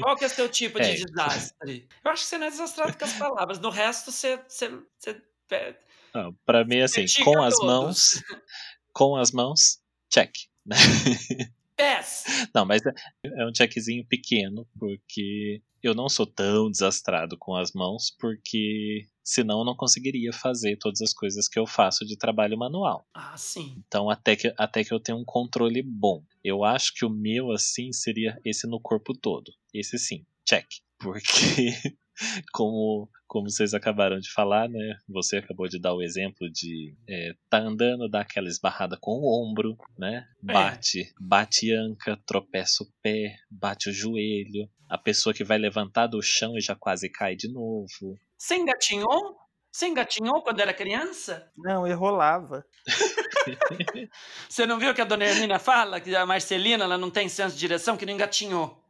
Qual 0.00 0.16
que 0.16 0.24
é 0.24 0.26
o 0.26 0.30
seu 0.30 0.48
tipo 0.48 0.78
É. 0.80 0.94
de 0.94 1.04
desastre? 1.04 1.86
Eu 2.02 2.10
acho 2.10 2.22
que 2.22 2.28
você 2.30 2.38
não 2.38 2.46
é 2.46 2.50
desastrado 2.50 2.96
com 2.96 3.04
as 3.04 3.12
palavras. 3.12 3.58
No 3.58 3.68
resto, 3.68 4.10
você. 4.10 4.38
você, 4.48 4.70
você 4.98 5.22
é, 5.50 5.76
pra 6.46 6.64
mim, 6.64 6.80
assim, 6.80 7.04
com 7.22 7.42
as 7.42 7.54
todos. 7.54 7.66
mãos, 7.66 8.22
com 8.92 9.16
as 9.16 9.32
mãos, 9.32 9.80
check. 10.10 10.32
pés. 11.82 12.24
Não, 12.54 12.64
mas 12.64 12.84
é 12.86 12.92
é 13.24 13.46
um 13.46 13.54
checkzinho 13.54 14.04
pequeno, 14.06 14.66
porque 14.78 15.62
eu 15.82 15.94
não 15.94 16.08
sou 16.08 16.26
tão 16.26 16.70
desastrado 16.70 17.36
com 17.36 17.56
as 17.56 17.72
mãos, 17.72 18.14
porque 18.18 19.06
senão 19.22 19.60
eu 19.60 19.64
não 19.64 19.76
conseguiria 19.76 20.32
fazer 20.32 20.76
todas 20.76 21.00
as 21.00 21.12
coisas 21.12 21.48
que 21.48 21.58
eu 21.58 21.66
faço 21.66 22.04
de 22.04 22.16
trabalho 22.16 22.56
manual. 22.56 23.06
Ah, 23.14 23.36
sim. 23.36 23.74
Então, 23.86 24.08
até 24.08 24.36
que, 24.36 24.52
até 24.56 24.84
que 24.84 24.92
eu 24.92 25.00
tenha 25.00 25.16
um 25.16 25.24
controle 25.24 25.82
bom. 25.82 26.22
Eu 26.42 26.64
acho 26.64 26.94
que 26.94 27.04
o 27.04 27.10
meu, 27.10 27.50
assim, 27.50 27.92
seria 27.92 28.38
esse 28.44 28.66
no 28.66 28.80
corpo 28.80 29.12
todo. 29.12 29.52
Esse 29.74 29.98
sim, 29.98 30.24
check. 30.44 30.66
Porque, 30.98 31.96
como, 32.52 33.08
como 33.26 33.50
vocês 33.50 33.74
acabaram 33.74 34.18
de 34.18 34.30
falar, 34.32 34.68
né? 34.68 34.96
Você 35.08 35.38
acabou 35.38 35.68
de 35.68 35.80
dar 35.80 35.94
o 35.94 36.02
exemplo 36.02 36.50
de 36.50 36.94
é, 37.08 37.34
tá 37.48 37.58
andando, 37.58 38.08
dá 38.08 38.20
aquela 38.20 38.48
esbarrada 38.48 38.96
com 39.00 39.12
o 39.12 39.42
ombro, 39.42 39.76
né? 39.98 40.26
É. 40.48 40.52
Bate, 40.52 41.12
bate 41.18 41.72
anca, 41.72 42.18
tropeça 42.26 42.84
o 42.84 42.86
pé, 43.02 43.36
bate 43.50 43.88
o 43.88 43.92
joelho. 43.92 44.68
A 44.88 44.98
pessoa 44.98 45.34
que 45.34 45.44
vai 45.44 45.58
levantar 45.58 46.06
do 46.06 46.20
chão 46.22 46.56
e 46.56 46.60
já 46.60 46.74
quase 46.74 47.08
cai 47.08 47.34
de 47.34 47.50
novo. 47.50 48.18
Você 48.36 48.56
engatinhou? 48.56 49.36
Você 49.72 49.86
engatinhou 49.86 50.42
quando 50.42 50.60
era 50.60 50.74
criança? 50.74 51.50
Não, 51.56 51.86
eu 51.86 51.98
rolava. 51.98 52.62
Você 54.46 54.66
não 54.66 54.78
viu 54.78 54.92
que 54.92 55.00
a 55.00 55.04
dona 55.04 55.24
Hermínia 55.24 55.58
fala 55.58 55.98
que 55.98 56.14
a 56.14 56.26
Marcelina 56.26 56.84
ela 56.84 56.98
não 56.98 57.10
tem 57.10 57.26
senso 57.26 57.54
de 57.54 57.60
direção, 57.60 57.96
que 57.96 58.04
não 58.04 58.12
engatinhou? 58.12 58.84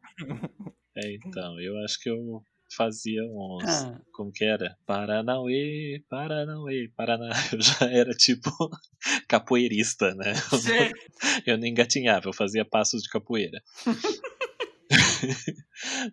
É, 0.96 1.14
então, 1.14 1.60
eu 1.60 1.78
acho 1.84 2.00
que 2.00 2.10
eu 2.10 2.42
fazia 2.74 3.22
uns. 3.24 3.64
Ah. 3.64 4.00
Como 4.12 4.32
que 4.32 4.44
era? 4.44 4.76
Paranauê, 4.86 6.02
Paranauê, 6.08 6.88
Paraná. 6.96 7.30
Eu 7.52 7.60
já 7.60 7.86
era 7.90 8.12
tipo 8.12 8.50
capoeirista, 9.28 10.14
né? 10.14 10.32
Eu 11.46 11.58
não 11.58 11.66
engatinhava, 11.66 12.28
eu 12.28 12.32
fazia 12.32 12.64
passos 12.64 13.02
de 13.02 13.08
capoeira. 13.08 13.62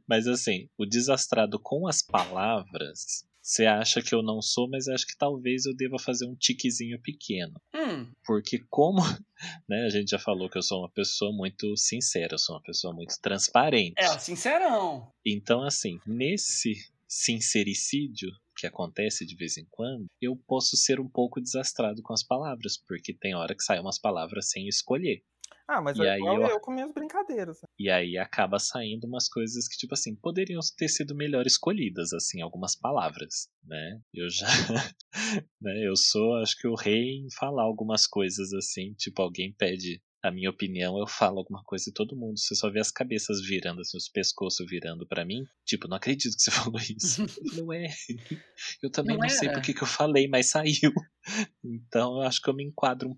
mas 0.08 0.28
assim, 0.28 0.70
o 0.78 0.86
desastrado 0.86 1.60
com 1.60 1.88
as 1.88 2.02
palavras, 2.02 3.26
você 3.42 3.66
acha 3.66 4.02
que 4.02 4.14
eu 4.14 4.22
não 4.22 4.42
sou, 4.42 4.70
mas 4.70 4.88
acho 4.88 5.08
que 5.08 5.18
talvez 5.18 5.66
eu 5.66 5.76
deva 5.76 5.98
fazer 5.98 6.26
um 6.26 6.36
tiquezinho 6.36 7.00
pequeno. 7.02 7.60
Hum, 7.74 8.12
Porque 8.26 8.60
como, 8.70 9.00
né, 9.68 9.86
a 9.86 9.90
gente 9.90 10.10
já 10.12 10.20
falou 10.20 10.50
que 10.50 10.58
eu 10.58 10.64
sou 10.64 10.80
uma 10.80 10.90
pessoa 10.90 11.32
muito 11.32 11.76
sincera, 11.78 12.34
eu 12.36 12.40
sou 12.40 12.56
uma 12.56 12.62
pessoa 12.62 12.94
muito 12.94 13.16
transparente. 13.22 13.94
é, 13.98 14.20
sincerão. 14.20 15.12
Então, 15.26 15.64
assim, 15.64 16.00
nesse 16.06 16.74
sincericídio 17.08 18.30
que 18.56 18.68
acontece 18.68 19.26
de 19.26 19.36
vez 19.36 19.58
em 19.58 19.66
quando, 19.72 20.06
eu 20.22 20.36
posso 20.36 20.76
ser 20.76 21.00
um 21.00 21.08
pouco 21.08 21.40
desastrado 21.40 22.02
com 22.04 22.14
as 22.14 22.22
palavras, 22.24 22.78
porque 22.78 23.14
tem 23.14 23.34
hora 23.34 23.56
que 23.56 23.64
saem 23.64 23.80
umas 23.82 23.98
palavras 23.98 24.50
sem 24.50 24.68
escolher. 24.68 25.24
Ah, 25.72 25.84
mas 25.84 26.00
E 26.00 26.02
é 26.02 26.18
igual 26.18 26.42
eu- 26.42 26.48
eu 26.48 26.60
com 26.60 26.72
minhas 26.72 26.92
brincadeiras. 26.92 27.60
E 27.78 27.92
aí 27.92 28.18
acaba 28.18 28.58
saindo 28.58 29.06
umas 29.06 29.30
coisas 29.30 29.68
que, 29.68 29.78
tipo 29.78 29.94
assim, 29.94 30.16
poderiam 30.16 30.60
ter 30.76 30.88
sido 30.90 31.14
melhor 31.16 31.46
escolhidas, 31.46 32.12
assim, 32.12 32.42
algumas 32.42 32.76
palavras, 32.76 33.48
né? 33.64 34.02
Eu 34.12 34.28
já. 34.32 34.48
né, 35.62 35.88
eu 35.88 35.96
sou, 35.96 36.38
acho 36.38 36.58
que 36.58 36.68
o 36.68 36.74
rei 36.74 37.20
em 37.20 37.28
falar 37.38 37.62
algumas 37.64 38.08
coisas 38.08 38.52
assim, 38.52 38.94
tipo, 38.96 39.22
alguém 39.22 39.54
pede 39.54 40.02
a 40.24 40.32
minha 40.32 40.50
opinião, 40.50 40.98
eu 40.98 41.08
falo 41.08 41.38
alguma 41.38 41.64
coisa 41.64 41.90
e 41.90 41.94
todo 41.94 42.16
mundo, 42.18 42.38
você 42.38 42.54
só 42.56 42.70
vê 42.70 42.80
as 42.80 42.92
cabeças 42.92 43.40
virando, 43.42 43.80
assim, 43.82 43.96
os 43.96 44.10
pescoços 44.10 44.66
virando 44.68 45.08
pra 45.08 45.24
mim. 45.24 45.44
Tipo, 45.66 45.88
não 45.88 45.96
acredito 45.98 46.36
que 46.36 46.42
você 46.42 46.52
falou 46.74 46.82
isso. 46.82 47.22
não 47.64 47.72
é. 47.72 47.88
Eu 48.82 48.90
também 48.92 49.18
Não 49.18 49.22
não, 49.28 49.30
sei 49.30 49.50
por 49.52 49.62
que 49.62 49.80
eu 49.82 49.88
falei, 49.88 50.28
mas 50.28 50.50
saiu. 50.50 50.92
Então 51.64 52.16
eu 52.18 52.22
acho 52.24 52.42
que 52.42 52.50
eu 52.50 52.56
me 52.56 52.64
enquadro 52.66 53.10
um 53.12 53.18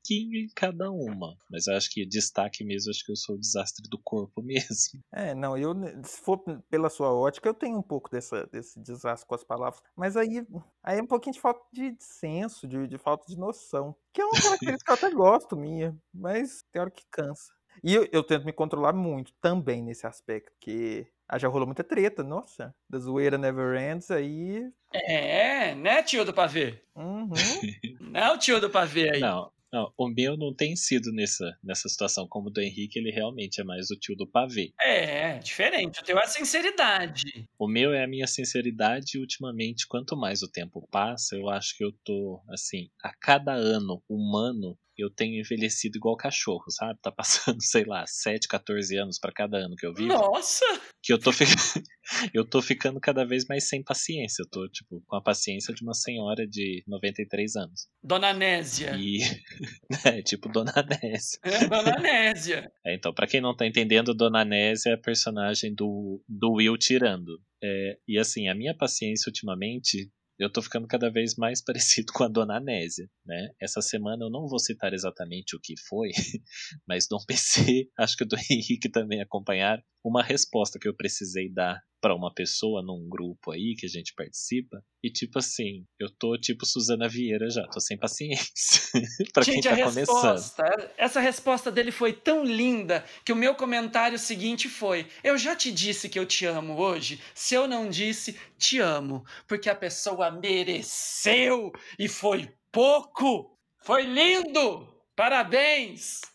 pouquinho 0.00 0.36
em 0.36 0.48
cada 0.54 0.90
uma. 0.90 1.36
Mas 1.50 1.66
eu 1.66 1.76
acho 1.76 1.90
que 1.90 2.06
destaque 2.06 2.64
mesmo, 2.64 2.90
acho 2.90 3.04
que 3.04 3.12
eu 3.12 3.16
sou 3.16 3.36
o 3.36 3.38
desastre 3.38 3.88
do 3.88 3.98
corpo 3.98 4.42
mesmo. 4.42 5.02
É, 5.12 5.34
não, 5.34 5.56
eu, 5.56 5.74
se 6.02 6.20
for 6.20 6.38
pela 6.68 6.90
sua 6.90 7.12
ótica, 7.12 7.48
eu 7.48 7.54
tenho 7.54 7.78
um 7.78 7.82
pouco 7.82 8.10
dessa, 8.10 8.46
desse 8.46 8.80
desastre 8.80 9.26
com 9.26 9.34
as 9.34 9.44
palavras. 9.44 9.82
Mas 9.96 10.16
aí, 10.16 10.44
aí 10.82 10.98
é 10.98 11.02
um 11.02 11.06
pouquinho 11.06 11.34
de 11.34 11.40
falta 11.40 11.60
de 11.72 11.94
senso, 11.98 12.66
de, 12.66 12.86
de 12.86 12.98
falta 12.98 13.26
de 13.26 13.38
noção. 13.38 13.94
Que 14.12 14.20
é 14.20 14.24
uma 14.24 14.40
característica 14.40 14.96
que 14.96 15.04
eu 15.04 15.08
até 15.08 15.10
gosto 15.14 15.56
minha, 15.56 15.96
mas 16.12 16.64
tem 16.72 16.80
hora 16.80 16.90
que 16.90 17.04
cansa. 17.10 17.52
E 17.82 17.94
eu, 17.94 18.06
eu 18.12 18.22
tento 18.22 18.44
me 18.44 18.52
controlar 18.52 18.92
muito 18.92 19.32
também 19.40 19.82
nesse 19.82 20.06
aspecto, 20.06 20.50
porque 20.52 21.06
ah, 21.28 21.38
já 21.38 21.48
rolou 21.48 21.66
muita 21.66 21.84
treta, 21.84 22.24
nossa. 22.24 22.74
Da 22.88 22.98
zoeira 22.98 23.38
never 23.38 23.80
ends, 23.80 24.10
aí. 24.10 24.68
É, 24.92 25.74
né, 25.76 26.02
tio 26.02 26.24
do 26.24 26.34
pavê? 26.34 26.82
Uhum. 26.96 27.30
Não, 28.00 28.36
tio 28.36 28.60
do 28.60 28.68
pavê 28.68 29.10
aí. 29.10 29.20
Não, 29.20 29.50
não, 29.72 29.92
o 29.96 30.08
meu 30.08 30.36
não 30.36 30.52
tem 30.52 30.74
sido 30.74 31.12
nessa, 31.12 31.56
nessa 31.62 31.88
situação. 31.88 32.26
Como 32.26 32.48
o 32.48 32.50
do 32.50 32.60
Henrique, 32.60 32.98
ele 32.98 33.10
realmente 33.10 33.60
é 33.60 33.64
mais 33.64 33.90
o 33.90 33.96
tio 33.96 34.16
do 34.16 34.26
pavê. 34.26 34.72
É, 34.80 35.38
diferente. 35.38 36.00
O 36.00 36.04
teu 36.04 36.18
é 36.18 36.26
sinceridade. 36.26 37.48
O 37.58 37.68
meu 37.68 37.92
é 37.92 38.02
a 38.02 38.08
minha 38.08 38.26
sinceridade 38.26 39.16
e 39.16 39.20
ultimamente, 39.20 39.86
quanto 39.86 40.16
mais 40.16 40.42
o 40.42 40.50
tempo 40.50 40.86
passa, 40.90 41.36
eu 41.36 41.48
acho 41.48 41.76
que 41.76 41.84
eu 41.84 41.92
tô, 42.04 42.42
assim, 42.48 42.90
a 43.02 43.14
cada 43.14 43.52
ano 43.52 44.02
humano, 44.08 44.76
eu 45.00 45.10
tenho 45.10 45.40
envelhecido 45.40 45.96
igual 45.96 46.16
cachorro, 46.16 46.64
sabe? 46.68 46.98
Tá 47.00 47.10
passando, 47.10 47.58
sei 47.62 47.84
lá, 47.84 48.04
7, 48.06 48.46
14 48.48 48.96
anos 48.96 49.18
pra 49.18 49.32
cada 49.32 49.58
ano 49.58 49.76
que 49.76 49.86
eu 49.86 49.94
vivo. 49.94 50.08
Nossa! 50.08 50.64
Que 51.02 51.12
eu 51.12 51.18
tô, 51.18 51.30
eu 52.34 52.44
tô 52.44 52.60
ficando 52.60 53.00
cada 53.00 53.24
vez 53.24 53.46
mais 53.46 53.68
sem 53.68 53.82
paciência. 53.82 54.42
Eu 54.42 54.48
tô, 54.48 54.68
tipo, 54.68 55.02
com 55.06 55.16
a 55.16 55.22
paciência 55.22 55.74
de 55.74 55.82
uma 55.82 55.94
senhora 55.94 56.46
de 56.46 56.84
93 56.86 57.56
anos. 57.56 57.88
Dona 58.02 58.32
Nésia. 58.32 58.96
E. 58.96 59.20
é, 60.04 60.22
tipo 60.22 60.48
Dona 60.48 60.74
Nésia. 61.02 61.38
É, 61.42 61.66
Dona 61.66 61.98
Nésia. 61.98 62.70
É, 62.84 62.94
então, 62.94 63.12
pra 63.14 63.26
quem 63.26 63.40
não 63.40 63.56
tá 63.56 63.66
entendendo, 63.66 64.14
Dona 64.14 64.44
Nésia 64.44 64.90
é 64.90 64.94
a 64.94 65.00
personagem 65.00 65.74
do, 65.74 66.22
do 66.28 66.52
Will 66.52 66.76
tirando. 66.76 67.40
É, 67.62 67.98
e 68.08 68.18
assim, 68.18 68.48
a 68.48 68.54
minha 68.54 68.74
paciência 68.74 69.28
ultimamente, 69.28 70.10
eu 70.40 70.50
tô 70.50 70.62
ficando 70.62 70.88
cada 70.88 71.10
vez 71.10 71.34
mais 71.36 71.62
parecido 71.62 72.12
com 72.12 72.24
a 72.24 72.28
Dona 72.28 72.58
Nésia, 72.58 73.08
né? 73.24 73.50
Essa 73.60 73.82
semana 73.82 74.24
eu 74.24 74.30
não 74.30 74.48
vou 74.48 74.58
citar 74.58 74.92
exatamente 74.94 75.54
o 75.54 75.60
que 75.62 75.74
foi, 75.88 76.10
mas 76.88 77.06
Dom 77.08 77.18
PC, 77.26 77.88
acho 77.98 78.16
que 78.16 78.24
o 78.24 78.26
do 78.26 78.36
Henrique 78.50 78.90
também 78.90 79.20
acompanhar 79.20 79.78
uma 80.02 80.22
resposta 80.22 80.78
que 80.78 80.88
eu 80.88 80.96
precisei 80.96 81.52
dar 81.52 81.78
pra 82.00 82.14
uma 82.14 82.32
pessoa 82.32 82.82
num 82.82 83.08
grupo 83.08 83.52
aí 83.52 83.74
que 83.78 83.86
a 83.86 83.88
gente 83.88 84.14
participa. 84.14 84.82
E 85.02 85.10
tipo 85.10 85.38
assim, 85.38 85.84
eu 85.98 86.10
tô 86.10 86.36
tipo 86.38 86.66
Suzana 86.66 87.08
Vieira 87.08 87.48
já, 87.50 87.66
tô 87.68 87.80
sem 87.80 87.98
paciência. 87.98 88.80
pra 89.32 89.44
quem 89.44 89.60
tá 89.60 89.72
a 89.72 89.76
começando. 89.76 89.96
resposta, 89.96 90.92
essa 90.96 91.20
resposta 91.20 91.70
dele 91.70 91.90
foi 91.90 92.12
tão 92.12 92.44
linda 92.44 93.04
que 93.24 93.32
o 93.32 93.36
meu 93.36 93.54
comentário 93.54 94.18
seguinte 94.18 94.68
foi: 94.68 95.06
Eu 95.22 95.36
já 95.38 95.54
te 95.54 95.70
disse 95.72 96.08
que 96.08 96.18
eu 96.18 96.26
te 96.26 96.46
amo 96.46 96.78
hoje. 96.78 97.20
Se 97.34 97.54
eu 97.54 97.66
não 97.66 97.88
disse, 97.88 98.38
te 98.58 98.78
amo. 98.78 99.24
Porque 99.46 99.68
a 99.68 99.74
pessoa 99.74 100.30
mereceu 100.30 101.72
e 101.98 102.08
foi 102.08 102.50
pouco. 102.72 103.58
Foi 103.82 104.02
lindo! 104.04 104.86
Parabéns! 105.16 106.29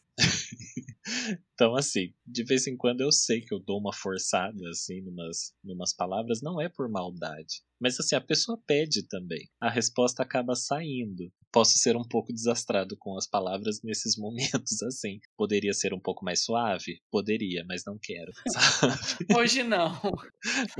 Então, 1.53 1.75
assim, 1.75 2.13
de 2.25 2.43
vez 2.43 2.67
em 2.67 2.75
quando 2.75 3.01
eu 3.01 3.11
sei 3.11 3.41
que 3.41 3.53
eu 3.53 3.59
dou 3.59 3.79
uma 3.79 3.93
forçada, 3.93 4.67
assim, 4.69 5.01
numas, 5.01 5.53
numas 5.63 5.93
palavras, 5.93 6.41
não 6.41 6.59
é 6.59 6.67
por 6.67 6.89
maldade. 6.89 7.61
Mas, 7.79 7.99
assim, 7.99 8.15
a 8.15 8.21
pessoa 8.21 8.61
pede 8.65 9.07
também. 9.07 9.47
A 9.59 9.69
resposta 9.69 10.23
acaba 10.23 10.55
saindo. 10.55 11.31
Posso 11.51 11.77
ser 11.77 11.95
um 11.95 12.03
pouco 12.03 12.33
desastrado 12.33 12.97
com 12.97 13.17
as 13.17 13.27
palavras 13.27 13.81
nesses 13.83 14.17
momentos, 14.19 14.81
assim. 14.83 15.19
Poderia 15.37 15.73
ser 15.73 15.93
um 15.93 15.99
pouco 15.99 16.25
mais 16.25 16.43
suave? 16.43 17.01
Poderia, 17.11 17.63
mas 17.67 17.83
não 17.85 17.97
quero, 18.01 18.31
sabe? 18.49 19.25
Hoje 19.37 19.63
não. 19.63 19.91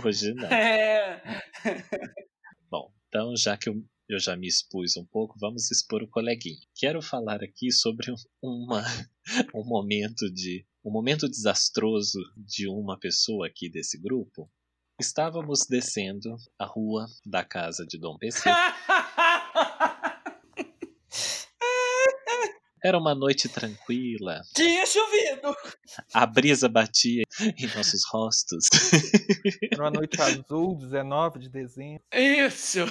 Hoje 0.04 0.34
não. 0.34 0.52
É. 0.52 1.42
Bom, 2.70 2.92
então, 3.08 3.36
já 3.38 3.56
que 3.58 3.70
eu, 3.70 3.82
eu 4.08 4.20
já 4.20 4.36
me 4.36 4.48
expus 4.48 4.96
um 4.98 5.06
pouco, 5.06 5.38
vamos 5.40 5.72
expor 5.72 6.04
o 6.04 6.08
coleguinha. 6.08 6.60
Quero 6.76 7.02
falar 7.02 7.44
aqui 7.44 7.72
sobre 7.72 8.12
um- 8.12 8.16
uma, 8.42 8.84
um 9.56 9.64
momento 9.64 10.30
de 10.32 10.66
um 10.84 10.92
momento 10.92 11.28
desastroso 11.28 12.20
de 12.38 12.68
uma 12.68 12.98
pessoa 13.00 13.48
aqui 13.48 13.68
desse 13.70 14.00
grupo. 14.00 14.50
Estávamos 15.02 15.66
descendo 15.68 16.38
a 16.60 16.66
rua 16.66 17.06
da 17.26 17.44
casa 17.44 17.86
de 17.86 17.98
Dom 17.98 18.18
PC. 18.18 18.50
Era 22.86 23.00
uma 23.00 23.16
noite 23.16 23.50
tranquila, 23.50 24.44
Tinha 24.54 24.86
chovido. 24.86 25.56
a 26.14 26.24
brisa 26.24 26.70
batia 26.70 27.24
em 27.58 27.66
nossos 27.76 28.06
rostos. 28.08 28.66
Era 29.74 29.82
uma 29.82 29.90
noite 29.90 30.22
azul, 30.22 30.78
19 30.78 31.40
de 31.40 31.50
dezembro. 31.50 32.04
Isso. 32.14 32.82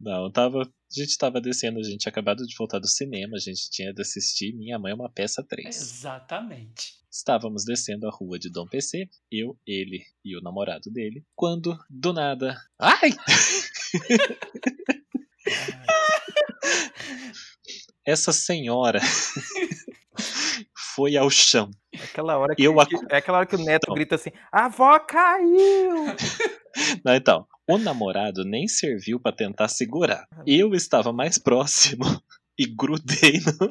Não, 0.00 0.32
tava. 0.32 0.62
A 0.62 1.00
gente 1.00 1.16
tava 1.16 1.40
descendo, 1.40 1.78
a 1.78 1.82
gente 1.84 1.98
tinha 1.98 2.10
acabado 2.10 2.44
de 2.44 2.56
voltar 2.56 2.80
do 2.80 2.88
cinema, 2.88 3.36
a 3.36 3.38
gente 3.38 3.70
tinha 3.70 3.94
de 3.94 4.02
assistir 4.02 4.52
Minha 4.52 4.80
Mãe 4.80 4.90
é 4.90 4.94
uma 4.96 5.08
Peça 5.08 5.44
3. 5.48 5.64
Exatamente. 5.68 6.94
Estávamos 7.08 7.64
descendo 7.64 8.08
a 8.08 8.10
rua 8.10 8.36
de 8.36 8.50
Dom 8.50 8.66
PC, 8.66 9.08
eu, 9.30 9.56
ele 9.64 10.02
e 10.24 10.36
o 10.36 10.40
namorado 10.42 10.90
dele, 10.90 11.24
quando, 11.36 11.78
do 11.88 12.12
nada. 12.12 12.56
Ai! 12.80 13.10
Essa 18.04 18.32
senhora 18.32 19.00
foi 20.94 21.16
ao 21.16 21.30
chão. 21.30 21.70
É 21.92 22.02
aquela 22.04 22.36
hora 22.38 22.54
que, 22.54 22.62
Eu 22.62 22.80
acu- 22.80 23.04
é 23.10 23.16
aquela 23.16 23.38
hora 23.38 23.46
que 23.46 23.56
o 23.56 23.58
neto 23.64 23.84
Então. 23.84 23.94
grita 23.94 24.14
assim: 24.16 24.30
a 24.50 24.66
avó 24.66 24.98
caiu! 25.00 25.94
Não, 27.04 27.14
então, 27.14 27.46
o 27.68 27.76
namorado 27.78 28.44
nem 28.44 28.66
serviu 28.66 29.20
pra 29.20 29.30
tentar 29.32 29.68
segurar. 29.68 30.26
Eu 30.46 30.74
estava 30.74 31.12
mais 31.12 31.36
próximo 31.38 32.04
e 32.58 32.66
grudei 32.66 33.40
no, 33.40 33.68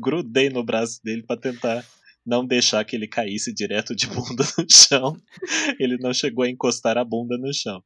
grudei 0.00 0.48
no 0.48 0.62
braço 0.64 1.00
dele 1.02 1.22
pra 1.24 1.36
tentar 1.36 1.84
não 2.28 2.46
deixar 2.46 2.84
que 2.84 2.94
ele 2.94 3.08
caísse 3.08 3.54
direto 3.54 3.96
de 3.96 4.06
bunda 4.06 4.44
no 4.58 4.66
chão. 4.70 5.16
Ele 5.80 5.96
não 5.96 6.12
chegou 6.12 6.44
a 6.44 6.50
encostar 6.50 6.98
a 6.98 7.04
bunda 7.04 7.38
no 7.38 7.52
chão. 7.54 7.82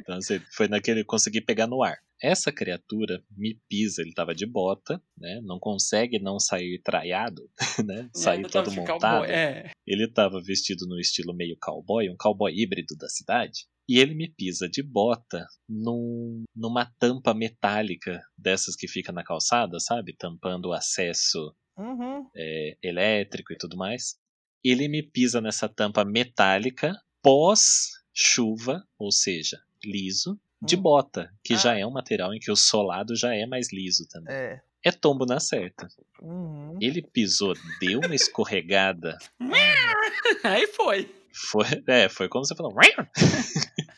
Então, 0.00 0.16
assim, 0.16 0.40
foi 0.52 0.66
naquele 0.66 1.04
consegui 1.04 1.40
pegar 1.40 1.68
no 1.68 1.80
ar. 1.80 1.96
Essa 2.20 2.50
criatura 2.50 3.22
me 3.36 3.60
pisa, 3.68 4.02
ele 4.02 4.12
tava 4.12 4.34
de 4.34 4.46
bota, 4.46 5.00
né? 5.16 5.40
Não 5.44 5.60
consegue 5.60 6.18
não 6.18 6.40
sair 6.40 6.80
traiado, 6.82 7.48
né? 7.86 8.10
Sair 8.12 8.38
Ainda 8.38 8.48
todo 8.48 8.64
tava 8.64 8.76
montado. 8.76 9.24
É. 9.26 9.70
Ele 9.86 10.06
estava 10.06 10.42
vestido 10.42 10.86
no 10.88 10.98
estilo 10.98 11.32
meio 11.32 11.56
cowboy, 11.60 12.10
um 12.10 12.16
cowboy 12.16 12.52
híbrido 12.52 12.96
da 12.96 13.08
cidade. 13.08 13.66
E 13.88 13.98
ele 13.98 14.14
me 14.14 14.28
pisa 14.28 14.68
de 14.68 14.82
bota 14.82 15.46
num, 15.68 16.42
numa 16.56 16.86
tampa 16.98 17.34
metálica 17.34 18.22
dessas 18.36 18.74
que 18.74 18.88
fica 18.88 19.12
na 19.12 19.22
calçada, 19.22 19.78
sabe? 19.78 20.16
Tampando 20.16 20.70
o 20.70 20.72
acesso 20.72 21.54
Uhum. 21.76 22.28
é, 22.36 22.76
elétrico 22.82 23.52
e 23.52 23.56
tudo 23.58 23.76
mais. 23.76 24.16
Ele 24.62 24.88
me 24.88 25.02
pisa 25.02 25.40
nessa 25.40 25.68
tampa 25.68 26.04
metálica 26.04 26.96
pós-chuva, 27.22 28.86
ou 28.98 29.10
seja, 29.12 29.58
liso, 29.84 30.38
de 30.62 30.76
Hum. 30.76 30.80
bota, 30.82 31.30
que 31.42 31.56
já 31.56 31.72
Ah. 31.72 31.78
é 31.78 31.86
um 31.86 31.90
material 31.90 32.32
em 32.32 32.38
que 32.38 32.50
o 32.50 32.56
solado 32.56 33.14
já 33.16 33.34
é 33.34 33.44
mais 33.46 33.72
liso 33.72 34.06
também. 34.08 34.34
É. 34.34 34.60
É 34.86 34.92
tombo 34.92 35.24
na 35.26 35.40
certa. 35.40 35.88
Uhum. 36.20 36.78
Ele 36.80 37.00
pisou, 37.02 37.54
deu 37.80 38.00
uma 38.00 38.14
escorregada 38.14 39.16
Aí 40.44 40.66
foi. 40.68 41.10
Foi, 41.32 41.66
é, 41.88 42.08
foi 42.08 42.28
como 42.28 42.44
você 42.44 42.54
falou. 42.54 42.72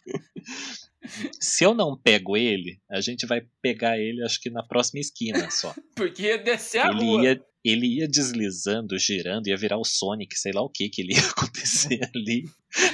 Se 1.40 1.64
eu 1.64 1.72
não 1.74 1.96
pego 1.96 2.36
ele, 2.36 2.80
a 2.90 3.00
gente 3.00 3.26
vai 3.26 3.42
pegar 3.62 3.98
ele, 3.98 4.22
acho 4.24 4.40
que 4.40 4.50
na 4.50 4.62
próxima 4.62 5.00
esquina 5.00 5.50
só. 5.50 5.74
Porque 5.94 6.22
ia 6.24 6.38
descer 6.38 6.80
a 6.80 6.90
Ele 6.90 7.04
rua. 7.04 7.22
ia, 7.24 7.44
ele 7.68 7.98
ia 7.98 8.08
deslizando, 8.08 8.98
girando, 8.98 9.48
ia 9.48 9.56
virar 9.56 9.78
o 9.78 9.84
Sonic, 9.84 10.38
sei 10.38 10.52
lá 10.52 10.62
o 10.62 10.70
que 10.70 10.88
que 10.88 11.02
ele 11.02 11.14
ia 11.14 11.26
acontecer 11.30 12.00
ali. 12.14 12.44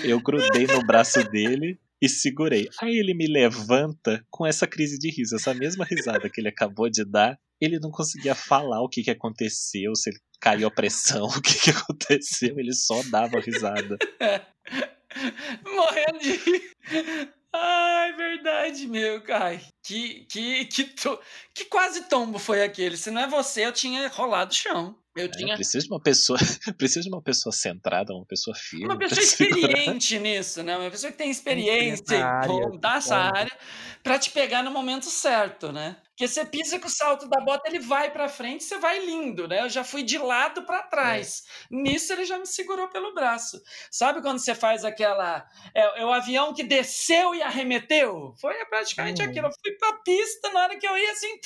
Eu 0.02 0.20
grudei 0.20 0.66
no 0.66 0.84
braço 0.84 1.22
dele 1.30 1.78
e 2.00 2.08
segurei. 2.08 2.68
Aí 2.80 2.96
ele 2.96 3.14
me 3.14 3.26
levanta 3.26 4.24
com 4.30 4.46
essa 4.46 4.66
crise 4.66 4.98
de 4.98 5.10
riso, 5.10 5.36
essa 5.36 5.54
mesma 5.54 5.84
risada 5.84 6.28
que 6.28 6.40
ele 6.40 6.48
acabou 6.48 6.88
de 6.90 7.04
dar. 7.04 7.38
ele 7.60 7.78
não 7.78 7.90
conseguia 7.90 8.34
falar 8.34 8.82
o 8.82 8.88
que, 8.88 9.02
que 9.02 9.10
aconteceu, 9.10 9.94
se 9.94 10.10
ele 10.10 10.18
caiu 10.40 10.66
a 10.66 10.70
pressão, 10.70 11.26
o 11.36 11.40
que, 11.40 11.54
que 11.60 11.70
aconteceu, 11.70 12.58
ele 12.58 12.72
só 12.72 13.02
dava 13.04 13.40
risada. 13.40 13.96
Morrendo 15.64 16.18
de. 16.18 17.32
Ai, 17.54 18.12
verdade, 18.14 18.86
meu, 18.86 19.22
Kai. 19.22 19.60
Que, 19.82 20.24
que, 20.26 20.64
que, 20.66 20.84
to... 20.84 21.18
que 21.54 21.64
quase 21.66 22.08
tombo 22.08 22.38
foi 22.38 22.62
aquele. 22.62 22.96
Se 22.96 23.10
não 23.10 23.22
é 23.22 23.26
você, 23.26 23.64
eu 23.66 23.72
tinha 23.72 24.08
rolado 24.08 24.52
o 24.52 24.54
chão. 24.54 25.01
Eu 25.14 25.28
É, 25.28 25.28
tinha 25.28 25.54
precisa 25.54 25.84
de 25.84 25.90
uma 25.92 26.00
pessoa, 26.02 26.38
precisa 26.78 27.02
de 27.02 27.08
uma 27.08 27.22
pessoa 27.22 27.52
centrada, 27.52 28.14
uma 28.14 28.26
pessoa 28.26 28.56
firme. 28.56 28.86
uma 28.86 28.98
pessoa 28.98 29.24
segurar. 29.26 29.78
experiente 29.86 30.18
nisso, 30.18 30.62
né? 30.62 30.76
Uma 30.76 30.90
pessoa 30.90 31.12
que 31.12 31.18
tem 31.18 31.30
experiência 31.30 32.18
área, 32.18 32.70
dessa 32.80 33.14
pode. 33.14 33.38
área 33.38 33.58
pra 34.02 34.18
te 34.18 34.30
pegar 34.30 34.62
no 34.62 34.70
momento 34.70 35.06
certo, 35.06 35.70
né? 35.72 35.96
Porque 36.10 36.26
você 36.28 36.44
pisa 36.44 36.78
com 36.78 36.86
o 36.86 36.90
salto 36.90 37.28
da 37.28 37.40
bota, 37.40 37.68
ele 37.68 37.78
vai 37.78 38.10
pra 38.10 38.28
frente, 38.28 38.64
você 38.64 38.78
vai 38.78 39.04
lindo, 39.04 39.46
né? 39.48 39.60
Eu 39.62 39.68
já 39.70 39.84
fui 39.84 40.02
de 40.02 40.18
lado 40.18 40.64
pra 40.64 40.82
trás. 40.82 41.42
Nisso 41.70 42.12
ele 42.12 42.24
já 42.24 42.38
me 42.38 42.46
segurou 42.46 42.88
pelo 42.88 43.14
braço. 43.14 43.60
Sabe 43.90 44.20
quando 44.22 44.38
você 44.38 44.54
faz 44.54 44.84
aquela 44.84 45.46
é, 45.74 46.02
é 46.02 46.04
o 46.06 46.12
avião 46.12 46.52
que 46.54 46.62
desceu 46.64 47.34
e 47.34 47.42
arremeteu? 47.42 48.34
Foi 48.40 48.54
praticamente 48.66 49.22
Uhum. 49.22 49.28
aquilo. 49.28 49.46
Eu 49.46 49.52
fui 49.62 49.72
pra 49.78 49.92
pista 50.04 50.50
na 50.52 50.60
hora 50.62 50.78
que 50.78 50.86
eu 50.86 50.96
ia 50.98 51.12
assim, 51.12 51.38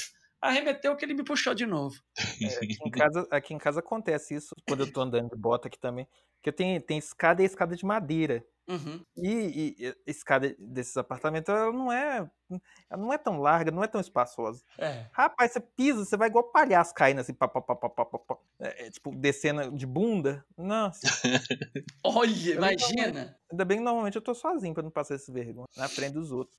arremeteu 0.47 0.97
que 0.97 1.05
ele 1.05 1.14
me 1.14 1.24
puxou 1.24 1.55
de 1.55 1.66
novo. 1.66 1.97
É, 2.40 2.57
aqui, 2.57 2.76
em 2.84 2.90
casa, 2.90 3.28
aqui 3.30 3.55
em 3.55 3.59
casa 3.59 3.80
acontece 3.80 4.34
isso 4.34 4.55
quando 4.66 4.80
eu 4.80 4.92
tô 4.92 5.01
andando 5.01 5.30
de 5.30 5.36
bota 5.36 5.68
aqui 5.68 5.78
também. 5.78 6.07
Que 6.42 6.51
eu 6.51 6.53
tenho, 6.53 6.80
tem 6.80 6.99
escada 6.99 7.42
e 7.42 7.47
escada 7.47 7.76
de 7.76 7.84
madeira. 7.84 8.44
Uhum. 8.69 9.01
E, 9.17 9.75
e- 9.79 9.87
a 9.89 9.95
escada 10.11 10.55
desses 10.59 10.97
apartamentos, 10.97 11.49
ela 11.55 11.73
não 11.73 11.91
é. 11.93 12.29
Ela 12.91 13.03
não 13.03 13.12
é 13.12 13.19
tão 13.19 13.39
larga, 13.41 13.71
não 13.71 13.83
é 13.83 13.89
tão 13.89 14.01
espaçosa. 14.01 14.62
É. 14.79 15.07
Rapaz, 15.12 15.53
você 15.53 15.61
pisa, 15.61 16.05
você 16.05 16.17
vai 16.17 16.29
igual 16.29 16.51
palhaço 16.51 16.95
caindo 16.95 17.21
assim, 17.21 17.35
pá, 17.35 17.49
pá, 17.49 17.61
pá, 17.61 17.75
pá, 17.77 17.89
pá, 17.89 18.05
pá, 18.05 18.19
pá. 18.19 18.37
É, 18.61 18.87
é, 18.87 18.91
tipo, 18.91 19.11
descendo 19.17 19.71
de 19.77 19.87
bunda. 19.87 20.45
Nossa, 20.57 21.01
Olha, 22.05 22.51
Eu 22.51 22.55
imagina. 22.57 23.37
ainda 23.51 23.64
bem 23.64 23.79
que 23.79 23.85
normalmente 23.85 24.17
eu 24.17 24.23
tô 24.23 24.35
sozinho 24.35 24.75
pra 24.75 24.83
não 24.83 24.91
passar 24.91 25.17
esse 25.17 25.31
vergonha 25.33 25.67
na 25.77 25.89
frente 25.89 26.14
dos 26.14 26.31
outros. 26.33 26.57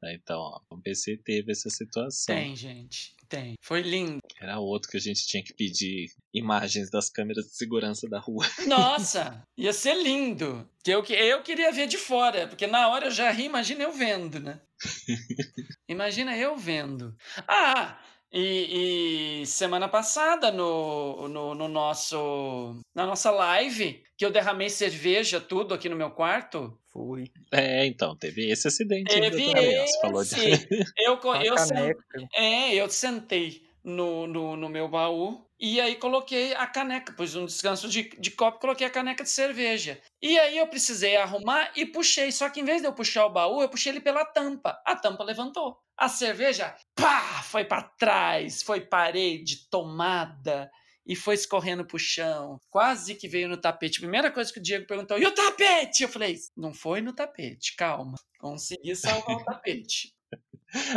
Tá, 0.00 0.12
Então, 0.14 0.38
ó, 0.40 0.60
o 0.70 0.80
PC 0.80 1.16
teve 1.24 1.52
essa 1.52 1.70
situação. 1.70 2.34
Tem, 2.34 2.54
gente. 2.56 3.14
Tem. 3.30 3.54
Foi 3.62 3.80
lindo. 3.80 4.18
Era 4.40 4.58
outro 4.58 4.90
que 4.90 4.96
a 4.96 5.00
gente 5.00 5.24
tinha 5.24 5.42
que 5.42 5.54
pedir 5.54 6.08
imagens 6.34 6.90
das 6.90 7.08
câmeras 7.08 7.44
de 7.46 7.56
segurança 7.56 8.08
da 8.08 8.18
rua. 8.18 8.44
Nossa, 8.66 9.42
ia 9.56 9.72
ser 9.72 9.94
lindo. 10.02 10.68
Eu, 10.84 11.00
que- 11.02 11.14
eu 11.14 11.40
queria 11.42 11.70
ver 11.70 11.86
de 11.86 11.96
fora, 11.96 12.48
porque 12.48 12.66
na 12.66 12.88
hora 12.88 13.06
eu 13.06 13.10
já 13.12 13.30
ri, 13.30 13.44
imagina 13.44 13.84
eu 13.84 13.92
vendo, 13.92 14.40
né? 14.40 14.60
Imagina 15.88 16.36
eu 16.36 16.56
vendo. 16.56 17.14
Ah, 17.46 17.98
e, 18.32 19.40
e 19.42 19.46
semana 19.46 19.88
passada 19.88 20.52
no, 20.52 21.28
no, 21.28 21.54
no 21.54 21.68
nosso 21.68 22.76
na 22.94 23.06
nossa 23.06 23.30
live, 23.30 24.02
que 24.16 24.24
eu 24.24 24.30
derramei 24.30 24.70
cerveja 24.70 25.40
tudo 25.40 25.74
aqui 25.74 25.88
no 25.88 25.96
meu 25.96 26.10
quarto. 26.10 26.78
Fui. 26.92 27.30
É, 27.52 27.86
então, 27.86 28.16
teve 28.16 28.50
esse 28.50 28.66
acidente 28.68 29.12
ainda 29.14 29.30
Teve 29.30 29.46
também. 29.46 29.78
ó, 29.80 29.86
Você 29.86 30.00
falou 30.00 30.24
de... 30.24 30.34
esse. 30.34 30.68
Eu, 30.98 31.18
eu, 31.42 31.54
caneca. 31.54 32.28
É, 32.34 32.74
eu 32.74 32.90
sentei 32.90 33.62
no, 33.82 34.26
no, 34.26 34.56
no 34.56 34.68
meu 34.68 34.88
baú 34.88 35.44
e 35.60 35.80
aí 35.80 35.96
coloquei 35.96 36.54
a 36.54 36.66
caneca, 36.66 37.12
pus 37.12 37.34
um 37.34 37.44
descanso 37.44 37.86
de, 37.88 38.04
de 38.18 38.30
copo, 38.30 38.58
coloquei 38.58 38.86
a 38.86 38.90
caneca 38.90 39.22
de 39.22 39.28
cerveja. 39.30 40.00
E 40.22 40.38
aí 40.38 40.56
eu 40.56 40.66
precisei 40.66 41.16
arrumar 41.16 41.70
e 41.76 41.84
puxei, 41.84 42.32
só 42.32 42.48
que 42.48 42.60
em 42.60 42.64
vez 42.64 42.80
de 42.80 42.88
eu 42.88 42.94
puxar 42.94 43.26
o 43.26 43.30
baú, 43.30 43.60
eu 43.60 43.68
puxei 43.68 43.92
ele 43.92 44.00
pela 44.00 44.24
tampa. 44.24 44.80
A 44.86 44.96
tampa 44.96 45.22
levantou. 45.22 45.78
A 45.98 46.08
cerveja, 46.08 46.74
pá, 46.94 47.42
foi 47.42 47.64
para 47.64 47.82
trás, 47.82 48.62
foi 48.62 48.80
parede, 48.80 49.68
tomada 49.68 50.70
e 51.06 51.14
foi 51.14 51.34
escorrendo 51.34 51.84
pro 51.84 51.98
chão. 51.98 52.58
Quase 52.70 53.14
que 53.14 53.28
veio 53.28 53.48
no 53.48 53.60
tapete. 53.60 54.00
Primeira 54.00 54.30
coisa 54.30 54.52
que 54.52 54.60
o 54.60 54.62
Diego 54.62 54.86
perguntou: 54.86 55.18
"E 55.18 55.26
o 55.26 55.34
tapete?" 55.34 56.02
Eu 56.04 56.08
falei: 56.08 56.38
"Não 56.56 56.72
foi 56.72 57.00
no 57.02 57.12
tapete, 57.12 57.74
calma. 57.76 58.14
Consegui 58.38 58.96
salvar 58.96 59.36
o 59.36 59.44
tapete." 59.44 60.14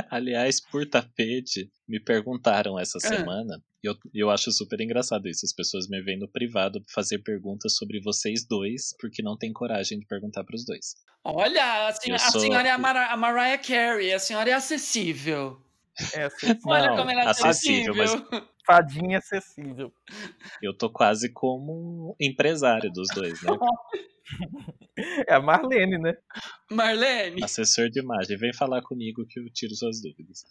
Aliás, 0.09 0.59
por 0.61 0.87
tapete, 0.87 1.69
me 1.87 1.99
perguntaram 1.99 2.79
essa 2.79 2.97
Ah. 3.03 3.07
semana, 3.07 3.61
e 3.83 3.87
eu, 3.87 3.95
eu 4.13 4.29
acho 4.29 4.51
super 4.51 4.79
engraçado 4.81 5.27
isso. 5.27 5.45
As 5.45 5.53
pessoas 5.53 5.87
me 5.89 6.01
vêm 6.01 6.17
no 6.19 6.27
privado 6.29 6.81
fazer 6.93 7.19
perguntas 7.19 7.75
sobre 7.75 7.99
vocês 8.01 8.45
dois, 8.47 8.95
porque 8.99 9.21
não 9.21 9.37
tem 9.37 9.51
coragem 9.51 9.99
de 9.99 10.05
perguntar 10.05 10.43
pros 10.43 10.65
dois. 10.65 10.95
Olha, 11.23 11.87
a, 11.87 11.93
senhora, 11.93 12.21
a 12.21 12.31
sou- 12.31 12.41
senhora 12.41 12.67
é 12.67 12.71
a, 12.71 12.77
Mara- 12.77 13.07
a 13.11 13.17
Mariah 13.17 13.57
Carey, 13.57 14.13
a 14.13 14.19
senhora 14.19 14.49
é 14.49 14.53
acessível. 14.53 15.61
É 16.13 16.23
acessível. 16.25 16.61
Olha 16.65 16.87
Não, 16.89 16.95
como 16.97 17.11
ela 17.11 17.23
é 17.23 17.27
acessível, 17.27 17.93
acessível. 18.01 18.27
mas- 18.31 18.43
Fadinha 18.65 19.17
acessível. 19.17 19.91
Eu 20.61 20.75
tô 20.77 20.89
quase 20.89 21.31
como 21.31 22.15
empresário 22.19 22.91
dos 22.91 23.07
dois, 23.13 23.41
né? 23.41 23.51
É 25.27 25.33
a 25.33 25.41
Marlene, 25.41 25.97
né? 25.97 26.15
Marlene, 26.71 27.43
Assessor 27.43 27.89
de 27.89 27.99
imagem, 27.99 28.37
vem 28.37 28.53
falar 28.53 28.81
comigo 28.81 29.25
que 29.27 29.39
eu 29.39 29.51
tiro 29.51 29.75
suas 29.75 30.01
dúvidas. 30.01 30.43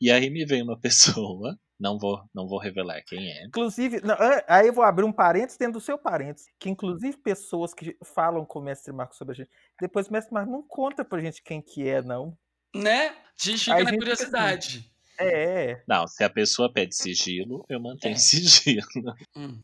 E 0.00 0.10
aí 0.10 0.30
me 0.30 0.44
vem 0.44 0.62
uma 0.62 0.78
pessoa, 0.80 1.58
não 1.80 1.98
vou, 1.98 2.22
não 2.34 2.46
vou 2.46 2.58
revelar 2.58 3.02
quem 3.06 3.18
é, 3.18 3.46
Inclusive, 3.46 4.00
não, 4.02 4.14
ah, 4.14 4.44
aí 4.46 4.68
eu 4.68 4.72
vou 4.72 4.84
abrir 4.84 5.04
um 5.04 5.12
parênteses 5.12 5.58
dentro 5.58 5.74
do 5.74 5.80
seu 5.80 5.98
parênteses, 5.98 6.48
que 6.58 6.70
inclusive 6.70 7.16
pessoas 7.18 7.74
que 7.74 7.96
falam 8.04 8.44
com 8.44 8.58
o 8.60 8.62
mestre 8.62 8.92
Marcos 8.92 9.16
sobre 9.16 9.32
a 9.32 9.36
gente, 9.36 9.50
depois 9.80 10.08
o 10.08 10.12
mestre 10.12 10.32
Marcos 10.32 10.52
não 10.52 10.62
conta 10.62 11.04
pra 11.04 11.20
gente 11.20 11.42
quem 11.42 11.60
que 11.60 11.88
é, 11.88 12.02
não. 12.02 12.36
né? 12.74 13.08
A 13.08 13.16
gente 13.38 13.64
fica 13.64 13.76
Aí 13.76 13.84
na 13.84 13.90
gente 13.90 14.00
fica 14.00 14.16
curiosidade. 14.16 14.92
É. 15.20 15.82
Não, 15.88 16.06
se 16.06 16.22
a 16.22 16.30
pessoa 16.30 16.72
pede 16.72 16.94
sigilo, 16.96 17.64
eu 17.68 17.80
mantenho 17.80 18.14
É. 18.14 18.18
sigilo. 18.18 18.82
Hum. 19.36 19.60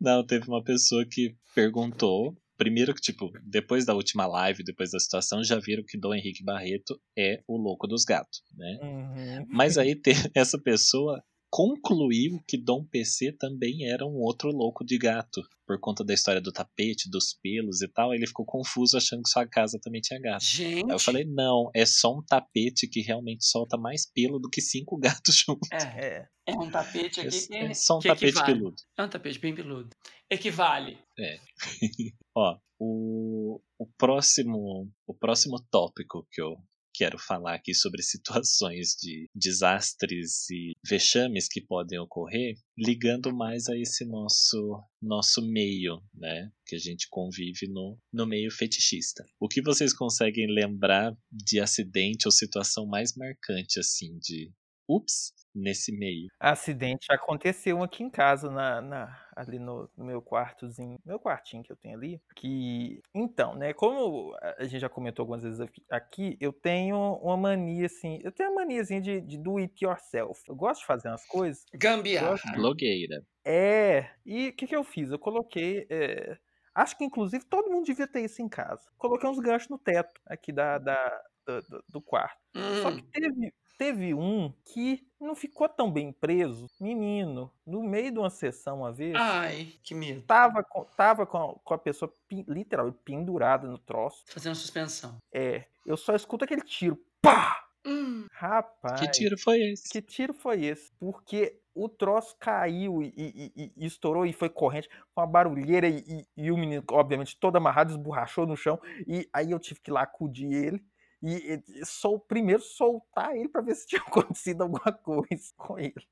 Não, 0.00 0.24
teve 0.24 0.46
uma 0.48 0.62
pessoa 0.62 1.04
que 1.10 1.34
perguntou. 1.54 2.36
Primeiro 2.56 2.94
que, 2.94 3.00
tipo, 3.02 3.30
depois 3.44 3.84
da 3.84 3.92
última 3.94 4.26
live, 4.26 4.64
depois 4.64 4.90
da 4.90 4.98
situação, 4.98 5.44
já 5.44 5.58
viram 5.58 5.82
que 5.86 5.98
Dom 5.98 6.14
Henrique 6.14 6.42
Barreto 6.42 6.98
é 7.18 7.42
o 7.46 7.58
louco 7.58 7.86
dos 7.86 8.02
gatos, 8.04 8.40
né? 8.56 8.78
Uhum. 8.82 9.46
Mas 9.50 9.76
aí 9.76 9.94
te- 9.94 10.12
essa 10.34 10.58
pessoa 10.58 11.22
concluiu 11.50 12.40
que 12.46 12.56
Dom 12.56 12.84
PC 12.84 13.32
também 13.32 13.88
era 13.88 14.04
um 14.04 14.16
outro 14.20 14.50
louco 14.50 14.84
de 14.84 14.98
gato. 14.98 15.42
Por 15.66 15.80
conta 15.80 16.04
da 16.04 16.14
história 16.14 16.40
do 16.40 16.52
tapete, 16.52 17.10
dos 17.10 17.32
pelos 17.42 17.82
e 17.82 17.88
tal, 17.88 18.14
ele 18.14 18.26
ficou 18.26 18.44
confuso 18.46 18.96
achando 18.96 19.22
que 19.22 19.28
sua 19.30 19.46
casa 19.46 19.78
também 19.82 20.00
tinha 20.00 20.20
gato. 20.20 20.44
Gente, 20.44 20.84
Aí 20.84 20.94
eu 20.94 20.98
falei, 20.98 21.24
não, 21.24 21.70
é 21.74 21.84
só 21.84 22.14
um 22.16 22.22
tapete 22.22 22.86
que 22.86 23.00
realmente 23.00 23.44
solta 23.44 23.76
mais 23.76 24.06
pelo 24.10 24.38
do 24.38 24.48
que 24.48 24.60
cinco 24.60 24.96
gatos 25.00 25.34
juntos. 25.44 25.68
é, 25.72 26.18
É. 26.18 26.28
é 26.46 26.52
um 26.52 26.70
tapete 26.70 27.20
É, 27.20 27.24
aqui 27.26 27.46
que, 27.48 27.54
é 27.56 27.74
só 27.74 27.96
um 27.96 28.00
que 28.00 28.08
tapete 28.08 28.26
equivale. 28.26 28.52
peludo. 28.54 28.76
É 28.96 29.02
um 29.02 29.08
tapete 29.08 29.38
bem 29.40 29.54
peludo. 29.54 29.88
Equivale. 30.30 30.98
Ó, 32.36 32.58
o, 32.78 33.60
o 33.78 33.86
próximo 33.98 34.88
o 35.06 35.14
próximo 35.14 35.56
tópico 35.70 36.26
que 36.30 36.40
eu 36.42 36.56
quero 36.96 37.18
falar 37.18 37.54
aqui 37.54 37.74
sobre 37.74 38.02
situações 38.02 38.96
de 38.98 39.28
desastres 39.34 40.48
e 40.50 40.72
vexames 40.84 41.48
que 41.48 41.60
podem 41.60 41.98
ocorrer, 41.98 42.56
ligando 42.76 43.34
mais 43.34 43.68
a 43.68 43.76
esse 43.76 44.04
nosso 44.04 44.82
nosso 45.00 45.42
meio, 45.42 46.02
né, 46.14 46.50
que 46.66 46.74
a 46.74 46.78
gente 46.78 47.06
convive 47.08 47.68
no, 47.68 47.98
no 48.12 48.26
meio 48.26 48.50
fetichista. 48.50 49.24
O 49.38 49.46
que 49.46 49.62
vocês 49.62 49.92
conseguem 49.92 50.46
lembrar 50.52 51.16
de 51.30 51.60
acidente 51.60 52.26
ou 52.26 52.32
situação 52.32 52.86
mais 52.86 53.14
marcante 53.14 53.78
assim 53.78 54.18
de 54.18 54.50
ups 54.88 55.32
nesse 55.54 55.90
meio? 55.96 56.28
Acidente 56.38 57.06
aconteceu 57.10 57.82
aqui 57.82 58.02
em 58.02 58.10
casa, 58.10 58.50
na, 58.50 58.80
na- 58.80 59.26
ali 59.34 59.58
no, 59.58 59.90
no 59.96 60.04
meu 60.04 60.20
quartozinho, 60.22 60.98
meu 61.04 61.18
quartinho 61.18 61.62
que 61.62 61.72
eu 61.72 61.76
tenho 61.76 61.96
ali. 61.96 62.20
Que, 62.36 63.00
então, 63.14 63.54
né, 63.54 63.72
como 63.72 64.34
a 64.58 64.64
gente 64.64 64.80
já 64.80 64.88
comentou 64.88 65.22
algumas 65.22 65.42
vezes 65.42 65.60
aqui- 65.90 66.36
eu 66.40 66.52
tenho 66.52 66.96
uma 67.22 67.36
mania, 67.36 67.86
assim, 67.86 68.18
eu 68.22 68.32
tenho 68.32 68.50
uma 68.50 68.62
maniazinha 68.62 69.00
de, 69.00 69.20
de 69.20 69.38
do 69.38 69.56
it 69.58 69.84
yourself. 69.84 70.42
Eu 70.48 70.54
gosto 70.54 70.80
de 70.80 70.86
fazer 70.86 71.08
umas 71.08 71.26
coisas. 71.26 71.64
Gambiarra. 71.74 72.52
Blogueira. 72.54 73.22
É, 73.44 74.10
e 74.24 74.48
o 74.48 74.52
que, 74.56 74.66
que 74.66 74.76
eu 74.76 74.84
fiz? 74.84 75.10
Eu 75.10 75.18
coloquei. 75.18 75.86
é, 75.90 76.36
acho 76.74 76.96
que 76.98 77.04
inclusive 77.04 77.44
todo 77.46 77.70
mundo 77.70 77.86
devia 77.86 78.06
ter 78.06 78.24
isso 78.24 78.42
em 78.42 78.48
casa. 78.48 78.82
Coloquei 78.98 79.28
uns 79.28 79.38
ganchos 79.38 79.68
no 79.68 79.78
teto 79.78 80.20
aqui 80.26 80.52
da, 80.52 80.78
da- 80.78 81.22
do, 81.46 81.82
do- 81.88 82.02
quarto. 82.02 82.36
Só 82.82 82.90
que 82.90 83.02
Hum, 83.02 83.10
teve, 83.12 83.52
teve 83.76 84.14
um 84.14 84.52
que 84.64 85.06
não 85.20 85.34
ficou 85.34 85.68
tão 85.68 85.90
bem 85.90 86.12
preso. 86.12 86.68
Menino, 86.80 87.50
no 87.66 87.82
meio 87.82 88.12
de 88.12 88.18
uma 88.18 88.30
sessão 88.30 88.78
uma 88.80 88.92
vez, 88.92 89.14
Ai, 89.16 89.72
que 89.82 89.94
medo. 89.94 90.22
tava, 90.22 90.62
com, 90.62 90.84
tava 90.96 91.26
com, 91.26 91.38
a, 91.38 91.54
com 91.54 91.74
a 91.74 91.78
pessoa 91.78 92.12
pin- 92.28 92.44
literalmente 92.48 92.98
pendurada 93.04 93.66
no 93.66 93.78
troço. 93.78 94.24
Fazendo 94.26 94.54
suspensão. 94.54 95.16
É, 95.32 95.64
eu 95.86 95.96
só 95.96 96.14
escuto 96.14 96.44
aquele 96.44 96.62
tiro. 96.62 96.98
Pá! 97.22 97.62
Hum, 97.84 98.26
Rapaz. 98.32 99.00
Que 99.00 99.10
tiro 99.10 99.38
foi 99.38 99.60
esse? 99.60 99.88
Que 99.88 100.02
tiro 100.02 100.34
foi 100.34 100.64
esse? 100.64 100.90
Porque 100.98 101.60
o 101.72 101.88
troço 101.88 102.34
caiu 102.40 103.00
e, 103.02 103.12
e- 103.16 103.52
e- 103.56 103.72
e 103.76 103.86
estourou 103.86 104.26
e 104.26 104.32
foi 104.32 104.48
corrente, 104.48 104.88
foi 105.14 105.22
uma 105.22 105.26
barulheira 105.30 105.86
e, 105.88 105.98
e- 105.98 106.26
e 106.36 106.50
o 106.50 106.56
menino, 106.56 106.82
obviamente, 106.90 107.38
todo 107.38 107.54
amarrado, 107.56 107.92
esborrachou 107.92 108.44
no 108.44 108.56
chão. 108.56 108.80
E 109.06 109.28
aí 109.32 109.52
eu 109.52 109.58
tive 109.60 109.78
que 109.80 109.90
ir 109.90 109.92
lá 109.94 110.02
acudir 110.02 110.52
ele. 110.52 110.84
E, 111.26 111.62
e 111.80 111.84
sol, 111.84 112.18
primeiro 112.20 112.62
soltar 112.62 113.34
ele 113.36 113.48
para 113.48 113.62
ver 113.62 113.74
se 113.74 113.86
tinha 113.88 114.02
acontecido 114.02 114.62
alguma 114.62 114.92
coisa 114.92 115.52
com 115.56 115.78
ele. 115.78 116.06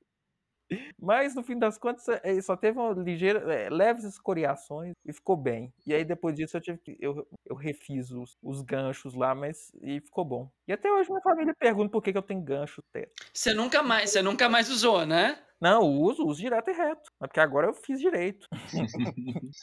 Mas 0.99 1.35
no 1.35 1.43
fim 1.43 1.57
das 1.57 1.77
contas, 1.77 2.07
ele 2.23 2.41
só 2.41 2.57
teve 2.57 2.79
uma 2.79 2.91
ligeira, 2.91 3.39
é, 3.53 3.69
leves 3.69 4.03
escoriações 4.03 4.93
e 5.05 5.13
ficou 5.13 5.37
bem. 5.37 5.71
E 5.85 5.93
aí 5.93 6.03
depois 6.03 6.35
disso 6.35 6.57
eu 6.57 6.61
tive 6.61 6.79
que 6.79 6.97
eu, 6.99 7.27
eu 7.45 7.55
refiz 7.55 8.09
os, 8.11 8.35
os 8.41 8.61
ganchos 8.61 9.13
lá, 9.13 9.35
mas 9.35 9.71
e 9.81 10.01
ficou 10.01 10.25
bom. 10.25 10.49
E 10.67 10.73
até 10.73 10.91
hoje 10.91 11.09
minha 11.09 11.21
família 11.21 11.53
pergunta 11.53 11.91
por 11.91 12.01
que, 12.01 12.11
que 12.11 12.17
eu 12.17 12.23
tenho 12.23 12.41
gancho 12.41 12.81
teto. 12.91 13.13
Você 13.31 13.53
nunca 13.53 13.83
mais, 13.83 14.09
você 14.09 14.21
nunca 14.21 14.49
mais 14.49 14.69
usou, 14.69 15.05
né? 15.05 15.39
Não, 15.61 15.83
uso, 15.83 16.25
uso 16.25 16.41
direto 16.41 16.69
e 16.69 16.73
reto. 16.73 17.11
Mas 17.19 17.27
porque 17.27 17.39
agora 17.39 17.67
eu 17.67 17.73
fiz 17.73 17.99
direito. 17.99 18.47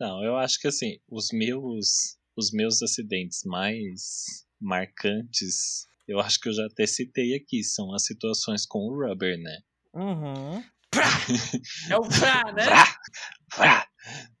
Não, 0.00 0.24
eu 0.24 0.36
acho 0.36 0.58
que 0.58 0.68
assim, 0.68 0.98
os 1.10 1.30
meus 1.32 2.16
os 2.36 2.50
meus 2.50 2.82
acidentes 2.82 3.44
mais 3.44 4.44
marcantes, 4.64 5.86
eu 6.06 6.20
acho 6.20 6.40
que 6.40 6.48
eu 6.48 6.52
já 6.52 6.66
até 6.66 6.86
citei 6.86 7.34
aqui, 7.34 7.62
são 7.62 7.94
as 7.94 8.04
situações 8.04 8.66
com 8.66 8.78
o 8.80 9.06
rubber, 9.06 9.38
né? 9.38 9.58
Uhum. 9.94 10.64
É 11.90 11.96
o 11.96 12.02
vrá, 12.02 12.52
né? 12.52 12.64
Vrá, 12.64 13.00
vrá, 13.56 13.88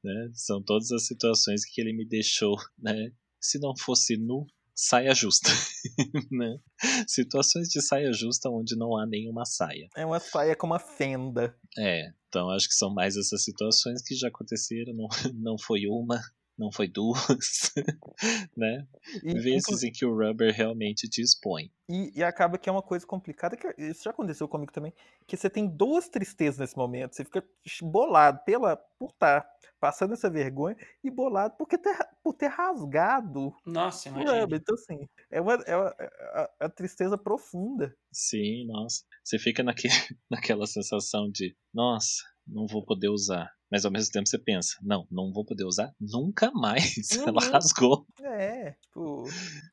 né? 0.02 0.30
São 0.34 0.62
todas 0.62 0.90
as 0.92 1.06
situações 1.06 1.64
que 1.64 1.80
ele 1.80 1.92
me 1.92 2.06
deixou, 2.06 2.56
né? 2.78 3.10
Se 3.40 3.58
não 3.58 3.76
fosse 3.76 4.16
nu, 4.16 4.46
saia 4.74 5.14
justa, 5.14 5.50
né? 6.30 6.58
Situações 7.06 7.68
de 7.68 7.80
saia 7.80 8.12
justa 8.12 8.48
onde 8.50 8.76
não 8.76 8.96
há 8.96 9.06
nenhuma 9.06 9.44
saia. 9.44 9.88
É 9.96 10.04
uma 10.04 10.20
saia 10.20 10.56
com 10.56 10.66
uma 10.66 10.78
fenda. 10.78 11.56
É, 11.78 12.12
então 12.28 12.50
acho 12.50 12.68
que 12.68 12.74
são 12.74 12.92
mais 12.92 13.16
essas 13.16 13.42
situações 13.44 14.02
que 14.02 14.14
já 14.14 14.28
aconteceram, 14.28 14.92
não, 14.94 15.08
não 15.34 15.58
foi 15.58 15.86
uma, 15.86 16.20
não 16.56 16.70
foi 16.70 16.88
duas, 16.88 17.72
né? 18.56 18.86
E, 19.22 19.34
Vezes 19.34 19.82
em 19.82 19.90
que 19.90 20.06
o 20.06 20.16
rubber 20.16 20.54
realmente 20.54 21.08
te 21.08 21.20
expõe. 21.20 21.70
E, 21.88 22.18
e, 22.18 22.22
acaba 22.22 22.56
que 22.56 22.68
é 22.68 22.72
uma 22.72 22.82
coisa 22.82 23.06
complicada, 23.06 23.56
que 23.56 23.74
isso 23.78 24.04
já 24.04 24.10
aconteceu 24.10 24.48
comigo 24.48 24.72
também, 24.72 24.94
que 25.26 25.36
você 25.36 25.50
tem 25.50 25.66
duas 25.66 26.08
tristezas 26.08 26.58
nesse 26.58 26.76
momento. 26.76 27.14
Você 27.14 27.24
fica 27.24 27.44
bolado 27.82 28.40
pela, 28.44 28.76
por 28.76 29.10
estar 29.10 29.46
passando 29.80 30.14
essa 30.14 30.30
vergonha 30.30 30.76
e 31.02 31.10
bolado 31.10 31.56
porque 31.58 31.76
ter, 31.76 31.94
por 32.22 32.32
ter 32.32 32.46
rasgado. 32.46 33.54
Nossa, 33.66 34.08
imagina. 34.08 34.56
Então, 34.56 34.74
assim, 34.74 35.08
é 35.30 35.40
uma, 35.40 35.54
é 35.66 35.76
uma, 35.76 35.94
é 35.98 36.64
uma 36.64 36.70
tristeza 36.70 37.18
profunda. 37.18 37.94
Sim, 38.10 38.66
nossa. 38.66 39.02
Você 39.22 39.38
fica 39.38 39.62
naquele, 39.62 39.92
naquela 40.30 40.66
sensação 40.66 41.30
de, 41.30 41.54
nossa, 41.72 42.22
não 42.46 42.66
vou 42.66 42.84
poder 42.84 43.08
usar. 43.08 43.52
Mas 43.74 43.84
ao 43.84 43.90
mesmo 43.90 44.12
tempo 44.12 44.28
você 44.28 44.38
pensa, 44.38 44.78
não, 44.80 45.04
não 45.10 45.32
vou 45.32 45.44
poder 45.44 45.64
usar 45.64 45.92
nunca 46.00 46.48
mais. 46.52 46.94
Uhum. 47.24 47.28
Ela 47.28 47.50
rasgou. 47.50 48.06
É, 48.22 48.70
tipo. 48.72 49.24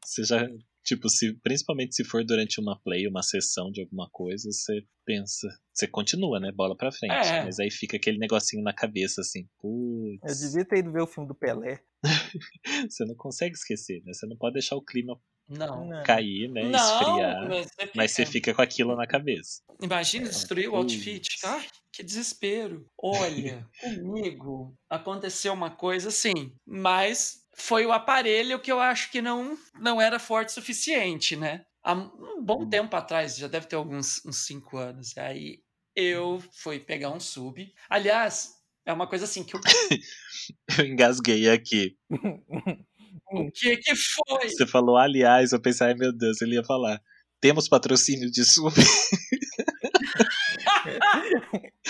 Você 0.04 0.24
já. 0.24 0.50
Tipo, 0.84 1.08
se, 1.08 1.34
principalmente 1.42 1.96
se 1.96 2.04
for 2.04 2.26
durante 2.26 2.60
uma 2.60 2.80
play, 2.82 3.08
uma 3.08 3.22
sessão 3.22 3.70
de 3.72 3.82
alguma 3.82 4.10
coisa, 4.12 4.52
você 4.52 4.84
pensa. 5.06 5.48
Você 5.72 5.88
continua, 5.88 6.40
né? 6.40 6.52
Bola 6.52 6.76
pra 6.76 6.92
frente. 6.92 7.14
É. 7.14 7.44
Mas 7.44 7.60
aí 7.60 7.70
fica 7.70 7.98
aquele 7.98 8.18
negocinho 8.18 8.64
na 8.64 8.74
cabeça, 8.74 9.22
assim. 9.22 9.48
Putz. 9.60 10.42
Eu 10.42 10.50
devia 10.50 10.66
ter 10.66 10.80
ido 10.80 10.92
ver 10.92 11.02
o 11.02 11.08
filme 11.08 11.28
do 11.28 11.36
Pelé. 11.36 11.84
você 12.90 13.06
não 13.06 13.16
consegue 13.16 13.54
esquecer, 13.54 14.02
né? 14.04 14.14
Você 14.14 14.26
não 14.26 14.36
pode 14.36 14.54
deixar 14.54 14.76
o 14.76 14.84
clima 14.84 15.16
não. 15.58 16.04
cair, 16.04 16.50
né? 16.50 16.64
Não, 16.64 16.80
esfriar. 16.80 17.48
Mas 17.48 17.66
você, 17.66 17.82
fica... 17.82 17.92
mas 17.96 18.12
você, 18.12 18.26
fica... 18.26 18.54
com 18.54 18.62
aquilo 18.62 18.96
na 18.96 19.08
cabeça. 19.08 19.62
Imagina 19.82 20.28
destruir 20.28 20.70
o 20.70 20.76
outfit. 20.76 21.28
Ai, 21.44 21.66
que 21.92 22.04
desespero. 22.04 22.86
Olha, 22.98 23.68
comigo 23.82 24.76
aconteceu 24.90 25.54
uma 25.54 25.70
coisa 25.70 26.10
assim, 26.10 26.54
mas 26.66 27.46
foi 27.56 27.86
o 27.86 27.92
aparelho 27.92 28.60
que 28.60 28.72
eu 28.72 28.80
acho 28.80 29.12
que 29.12 29.22
não, 29.22 29.58
não 29.80 30.02
era 30.02 30.20
forte 30.20 30.50
o 30.50 30.54
suficiente, 30.54 31.36
né? 31.36 31.66
Há 31.84 31.94
um 31.94 32.44
bom 32.44 32.64
hum. 32.64 32.70
tempo 32.70 32.96
atrás, 32.96 33.38
já 33.38 33.48
deve 33.48 33.66
ter 33.66 33.76
alguns 33.76 34.24
uns 34.26 34.46
cinco 34.46 34.78
anos. 34.78 35.18
Aí 35.18 35.60
eu 35.96 36.42
fui 36.54 36.80
pegar 36.80 37.10
um 37.10 37.20
sub. 37.20 37.72
Aliás, 37.90 38.62
é 38.86 38.94
uma 38.94 39.08
coisa 39.08 39.26
assim 39.26 39.44
que 39.44 39.56
eu. 39.56 39.60
eu 40.80 40.86
engasguei 40.86 41.50
aqui. 41.50 41.98
O 43.32 43.52
que 43.52 43.78
que 43.78 43.96
foi? 43.96 44.50
Você 44.50 44.68
falou, 44.68 44.98
aliás, 44.98 45.52
eu 45.52 45.62
pensei, 45.62 45.88
ai 45.88 45.94
meu 45.94 46.12
Deus, 46.12 46.42
ele 46.42 46.56
ia 46.56 46.64
falar. 46.64 47.02
Temos 47.40 47.68
patrocínio 47.68 48.30
de 48.30 48.46
sub. 48.46 48.74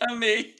Amei. 0.00 0.54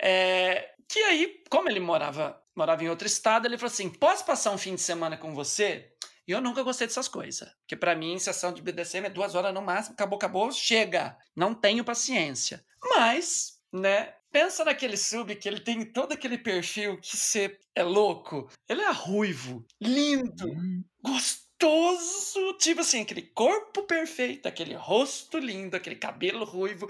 É, 0.00 0.70
que 0.88 0.98
aí, 1.00 1.42
como 1.50 1.68
ele 1.68 1.80
morava, 1.80 2.40
morava 2.54 2.84
em 2.84 2.88
outro 2.88 3.06
estado, 3.06 3.46
ele 3.46 3.58
falou 3.58 3.72
assim: 3.72 3.90
posso 3.90 4.24
passar 4.24 4.52
um 4.52 4.58
fim 4.58 4.74
de 4.74 4.80
semana 4.80 5.16
com 5.16 5.34
você? 5.34 5.92
E 6.26 6.32
eu 6.32 6.40
nunca 6.40 6.62
gostei 6.62 6.86
dessas 6.86 7.08
coisas. 7.08 7.48
Porque 7.60 7.74
para 7.74 7.96
mim, 7.96 8.18
sessão 8.18 8.52
de 8.52 8.62
BDSM 8.62 9.06
é 9.06 9.10
duas 9.10 9.34
horas 9.34 9.52
no 9.52 9.62
máximo, 9.62 9.94
acabou, 9.94 10.16
acabou, 10.16 10.52
chega. 10.52 11.16
Não 11.34 11.54
tenho 11.54 11.84
paciência. 11.84 12.64
Mas, 12.82 13.58
né, 13.72 14.14
pensa 14.30 14.64
naquele 14.64 14.96
sub 14.96 15.34
que 15.36 15.48
ele 15.48 15.60
tem 15.60 15.84
todo 15.84 16.12
aquele 16.12 16.38
perfil 16.38 16.98
que 17.00 17.16
você 17.16 17.58
é 17.74 17.82
louco. 17.82 18.50
Ele 18.68 18.82
é 18.82 18.90
ruivo, 18.90 19.64
lindo, 19.80 20.48
hum. 20.48 20.84
gostoso. 21.02 22.54
Tipo 22.58 22.80
assim, 22.80 23.02
aquele 23.02 23.22
corpo 23.22 23.82
perfeito, 23.82 24.46
aquele 24.46 24.74
rosto 24.74 25.38
lindo, 25.38 25.76
aquele 25.76 25.96
cabelo 25.96 26.44
ruivo. 26.44 26.88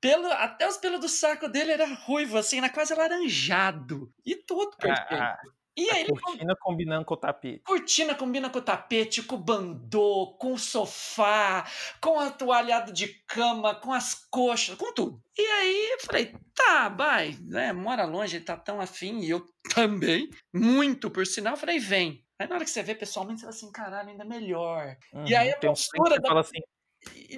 Pelo, 0.00 0.26
até 0.26 0.68
os 0.68 0.76
pelos 0.76 1.00
do 1.00 1.08
saco 1.08 1.48
dele 1.48 1.72
era 1.72 1.86
ruivo, 1.86 2.36
assim, 2.36 2.58
era 2.58 2.68
quase 2.68 2.92
alaranjado. 2.92 4.12
E 4.24 4.36
tudo 4.36 4.76
perfeito. 4.76 5.14
Ah, 5.14 5.38
e 5.76 5.90
aí, 5.90 6.06
cortina 6.06 6.56
combinando 6.60 7.04
com 7.04 7.14
o 7.14 7.16
tapete. 7.16 7.62
Cortina 7.64 8.14
combina 8.14 8.48
com 8.48 8.58
o 8.58 8.62
tapete, 8.62 9.22
com 9.22 9.36
o 9.36 9.38
bandô, 9.38 10.36
com 10.38 10.52
o 10.52 10.58
sofá, 10.58 11.68
com 12.00 12.20
a 12.20 12.30
toalhada 12.30 12.92
de 12.92 13.08
cama, 13.26 13.74
com 13.74 13.92
as 13.92 14.14
coxas, 14.30 14.76
com 14.76 14.92
tudo. 14.92 15.20
E 15.36 15.42
aí 15.42 15.90
eu 15.92 16.00
falei, 16.00 16.34
tá, 16.54 16.88
vai, 16.88 17.36
né? 17.42 17.72
Mora 17.72 18.04
longe, 18.04 18.36
ele 18.36 18.44
tá 18.44 18.56
tão 18.56 18.80
afim, 18.80 19.20
e 19.20 19.30
eu 19.30 19.44
também, 19.74 20.30
muito 20.52 21.10
por 21.10 21.26
sinal. 21.26 21.54
Eu 21.54 21.58
falei, 21.58 21.78
vem. 21.78 22.24
Aí 22.38 22.48
na 22.48 22.56
hora 22.56 22.64
que 22.64 22.70
você 22.70 22.82
vê 22.82 22.94
pessoalmente, 22.94 23.40
você 23.40 23.46
fala 23.46 23.56
assim, 23.56 23.72
caralho, 23.72 24.08
ainda 24.10 24.24
melhor. 24.24 24.96
Uhum, 25.12 25.26
e 25.26 25.34
aí 25.34 25.50
a 25.50 25.58
postura 25.58 26.20
da... 26.20 26.28
fala 26.28 26.40
assim, 26.40 26.60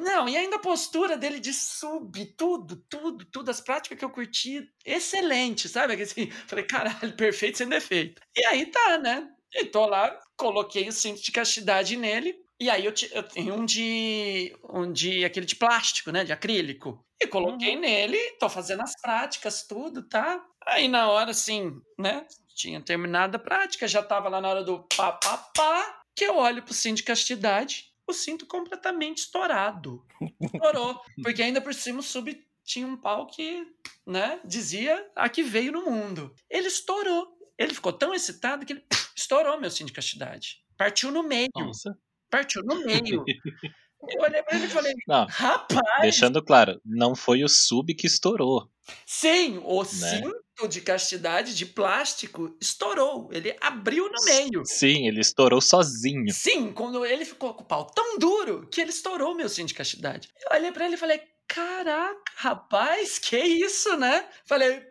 não, 0.01 0.29
e 0.29 0.37
ainda 0.37 0.57
a 0.57 0.61
postura 0.61 1.17
dele 1.17 1.41
de 1.41 1.53
sub, 1.53 2.25
tudo, 2.37 2.77
tudo, 2.89 3.25
tudo, 3.25 3.51
as 3.51 3.61
práticas 3.61 3.99
que 3.99 4.05
eu 4.05 4.11
curti, 4.11 4.69
excelente, 4.85 5.69
sabe? 5.69 6.01
Assim, 6.01 6.31
falei, 6.47 6.65
caralho, 6.65 7.13
perfeito 7.17 7.59
sem 7.59 7.69
defeito. 7.69 8.21
E 8.37 8.45
aí 8.47 8.67
tá, 8.67 8.99
né? 8.99 9.29
E 9.55 9.65
tô 9.65 9.87
lá, 9.87 10.19
coloquei 10.37 10.89
o 10.89 10.93
cinto 10.93 11.23
de 11.23 11.33
castidade 11.33 11.97
nele, 11.97 12.37
e 12.61 12.71
aí 12.71 12.85
eu, 12.85 12.93
eu 13.13 13.23
tenho 13.23 13.55
um 13.55 13.65
de, 13.65 14.55
um 14.69 14.91
de, 14.91 15.25
aquele 15.25 15.47
de 15.47 15.57
plástico, 15.57 16.11
né, 16.11 16.25
de 16.25 16.33
acrílico. 16.33 17.05
E 17.21 17.27
coloquei 17.27 17.75
uhum. 17.75 17.81
nele, 17.81 18.19
tô 18.39 18.49
fazendo 18.49 18.83
as 18.83 18.99
práticas, 19.01 19.67
tudo, 19.67 20.03
tá? 20.03 20.45
Aí 20.67 20.89
na 20.89 21.11
hora, 21.11 21.31
assim, 21.31 21.81
né, 21.99 22.27
tinha 22.55 22.81
terminado 22.81 23.37
a 23.37 23.41
prática, 23.41 23.87
já 23.87 24.03
tava 24.03 24.29
lá 24.29 24.41
na 24.41 24.49
hora 24.49 24.65
do 24.65 24.87
pá, 24.97 25.13
pá, 25.13 25.39
pá, 25.55 26.03
que 26.15 26.25
eu 26.25 26.37
olho 26.37 26.63
pro 26.63 26.75
cinto 26.75 26.99
de 26.99 27.03
castidade, 27.03 27.93
o 28.07 28.13
cinto 28.13 28.47
completamente 28.47 29.19
estourado. 29.19 30.05
Estourou. 30.41 31.01
Porque 31.23 31.43
ainda 31.43 31.61
por 31.61 31.75
cima 31.75 32.01
o 32.01 32.03
sub 32.03 32.47
tinha 32.65 32.87
um 32.87 32.97
pau 32.97 33.27
que, 33.27 33.67
né, 34.07 34.41
dizia 34.45 35.11
a 35.15 35.29
que 35.29 35.43
veio 35.43 35.73
no 35.73 35.85
mundo. 35.85 36.35
Ele 36.51 36.69
estourou. 36.69 37.37
Ele 37.59 37.73
ficou 37.73 37.93
tão 37.93 38.15
excitado 38.15 38.67
que 38.67 38.75
ele 38.75 38.85
estourou 39.15 39.59
meu 39.61 39.71
cinto 39.71 39.89
de 39.89 39.93
castidade. 39.93 40.65
Partiu 40.77 41.11
no 41.11 41.23
meio. 41.23 41.49
Nossa. 41.55 41.97
Partiu 42.31 42.63
no 42.65 42.85
meio. 42.85 43.25
Eu 44.09 44.23
olhei 44.23 44.43
pra 44.43 44.57
ele 44.57 44.67
e 44.67 44.71
falei, 44.71 44.95
não, 45.07 45.27
rapaz. 45.27 46.03
Deixando 46.03 46.43
claro, 46.43 46.81
não 46.85 47.15
foi 47.15 47.43
o 47.43 47.49
sub 47.49 47.95
que 47.95 48.07
estourou. 48.07 48.69
Sim, 49.05 49.61
o 49.65 49.83
né? 49.83 49.89
cinto 49.89 50.69
de 50.69 50.81
castidade 50.81 51.55
de 51.55 51.67
plástico 51.67 52.57
estourou. 52.61 53.29
Ele 53.33 53.57
abriu 53.61 54.11
no 54.11 54.25
meio. 54.25 54.65
Sim, 54.65 55.07
ele 55.07 55.21
estourou 55.21 55.61
sozinho. 55.61 56.33
Sim, 56.33 56.73
quando 56.73 57.05
ele 57.05 57.25
ficou 57.25 57.53
com 57.55 57.63
o 57.63 57.67
pau 57.67 57.85
tão 57.87 58.19
duro 58.19 58.67
que 58.71 58.81
ele 58.81 58.91
estourou 58.91 59.35
meu 59.35 59.49
cinto 59.49 59.69
de 59.69 59.75
castidade. 59.75 60.29
Eu 60.45 60.57
olhei 60.57 60.73
pra 60.73 60.87
ele 60.87 60.95
e 60.95 60.99
falei, 60.99 61.21
caraca, 61.49 62.23
rapaz, 62.37 63.19
que 63.19 63.39
isso, 63.39 63.97
né? 63.97 64.27
Falei, 64.47 64.83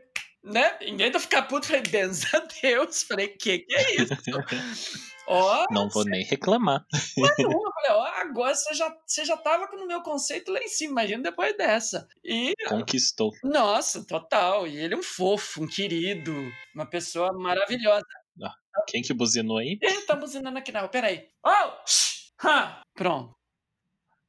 né? 0.43 0.77
Em 0.81 0.95
vez 0.95 1.09
de 1.09 1.17
eu 1.17 1.21
ficar 1.21 1.43
puto, 1.43 1.67
falei, 1.67 1.81
benza 1.81 2.27
a 2.33 2.39
Deus. 2.61 3.03
Falei, 3.03 3.29
que 3.29 3.59
que 3.59 3.75
é 3.75 4.01
isso? 4.01 4.13
Ó, 5.27 5.65
não 5.71 5.89
vou 5.89 6.03
nem 6.05 6.23
reclamar. 6.23 6.85
Mas 7.17 7.37
não, 7.39 7.51
eu 7.51 7.71
falei, 7.73 7.91
ó, 7.91 8.05
agora 8.21 8.53
você 8.53 8.73
já, 8.73 8.95
você 9.05 9.25
já 9.25 9.37
tava 9.37 9.67
com 9.67 9.77
o 9.77 9.87
meu 9.87 10.01
conceito 10.01 10.51
lá 10.51 10.59
em 10.59 10.67
cima, 10.67 10.91
imagina 10.91 11.23
depois 11.23 11.55
dessa. 11.57 12.07
E. 12.23 12.53
Conquistou. 12.67 13.31
Nossa, 13.43 14.05
total. 14.05 14.67
E 14.67 14.77
ele 14.77 14.93
é 14.93 14.97
um 14.97 15.03
fofo, 15.03 15.63
um 15.63 15.67
querido, 15.67 16.33
uma 16.73 16.85
pessoa 16.85 17.33
maravilhosa. 17.33 18.05
Ah, 18.43 18.83
quem 18.87 19.01
que 19.01 19.13
buzinou 19.13 19.57
aí? 19.57 19.77
Ele 19.81 20.01
tá 20.01 20.15
buzinando 20.15 20.57
aqui 20.57 20.71
na 20.71 20.81
rua, 20.81 20.89
peraí. 20.89 21.29
Oh! 21.45 22.47
Ha! 22.47 22.81
Pronto. 22.93 23.33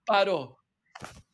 Parou. 0.06 0.56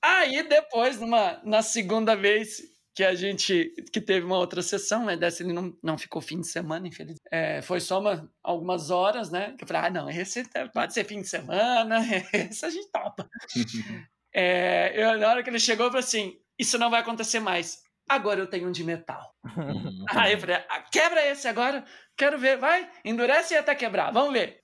Aí 0.03 0.43
depois, 0.49 0.99
numa, 0.99 1.41
na 1.45 1.63
segunda 1.63 2.17
vez, 2.17 2.61
que 2.95 3.03
a 3.03 3.15
gente 3.15 3.75
que 3.93 4.01
teve 4.01 4.27
uma 4.27 4.39
outra 4.39 4.63
sessão, 4.63 5.05
né? 5.07 5.17
Dessa 5.17 5.43
ele 5.43 5.53
não, 5.53 5.77
não 5.83 5.97
ficou 5.97 6.21
fim 6.21 6.41
de 6.41 6.47
semana, 6.47 6.87
infelizmente. 6.87 7.23
É, 7.31 7.63
foi 7.63 7.81
só 7.81 8.01
uma, 8.01 8.31
algumas 8.43 8.91
horas, 8.91 9.31
né? 9.31 9.55
Que 9.57 9.65
eu 9.65 9.69
falei, 9.69 9.83
ah, 9.89 9.91
não, 9.91 10.11
esse 10.11 10.43
pode 10.75 10.93
ser 10.93 11.05
fim 11.05 11.21
de 11.21 11.29
semana, 11.29 12.01
esse 12.33 12.65
a 12.65 12.71
gente 12.71 12.91
topa. 12.91 13.29
é, 14.35 14.93
eu, 14.95 15.19
na 15.19 15.29
hora 15.29 15.43
que 15.43 15.51
ele 15.51 15.59
chegou, 15.59 15.87
eu 15.87 15.91
falei 15.91 16.05
assim: 16.05 16.39
isso 16.59 16.79
não 16.79 16.91
vai 16.91 17.01
acontecer 17.01 17.41
mais. 17.41 17.83
Agora 18.09 18.41
eu 18.41 18.47
tenho 18.47 18.69
um 18.69 18.73
de 18.73 18.85
metal. 18.85 19.35
Uhum. 19.57 20.05
Aí 20.11 20.33
eu 20.33 20.39
falei, 20.39 20.57
ah, 20.57 20.83
quebra 20.83 21.27
esse 21.29 21.49
agora, 21.49 21.85
quero 22.17 22.39
ver, 22.39 22.59
vai, 22.59 22.91
endurece 23.05 23.55
até 23.55 23.75
quebrar, 23.75 24.11
vamos 24.11 24.33
ver. 24.33 24.61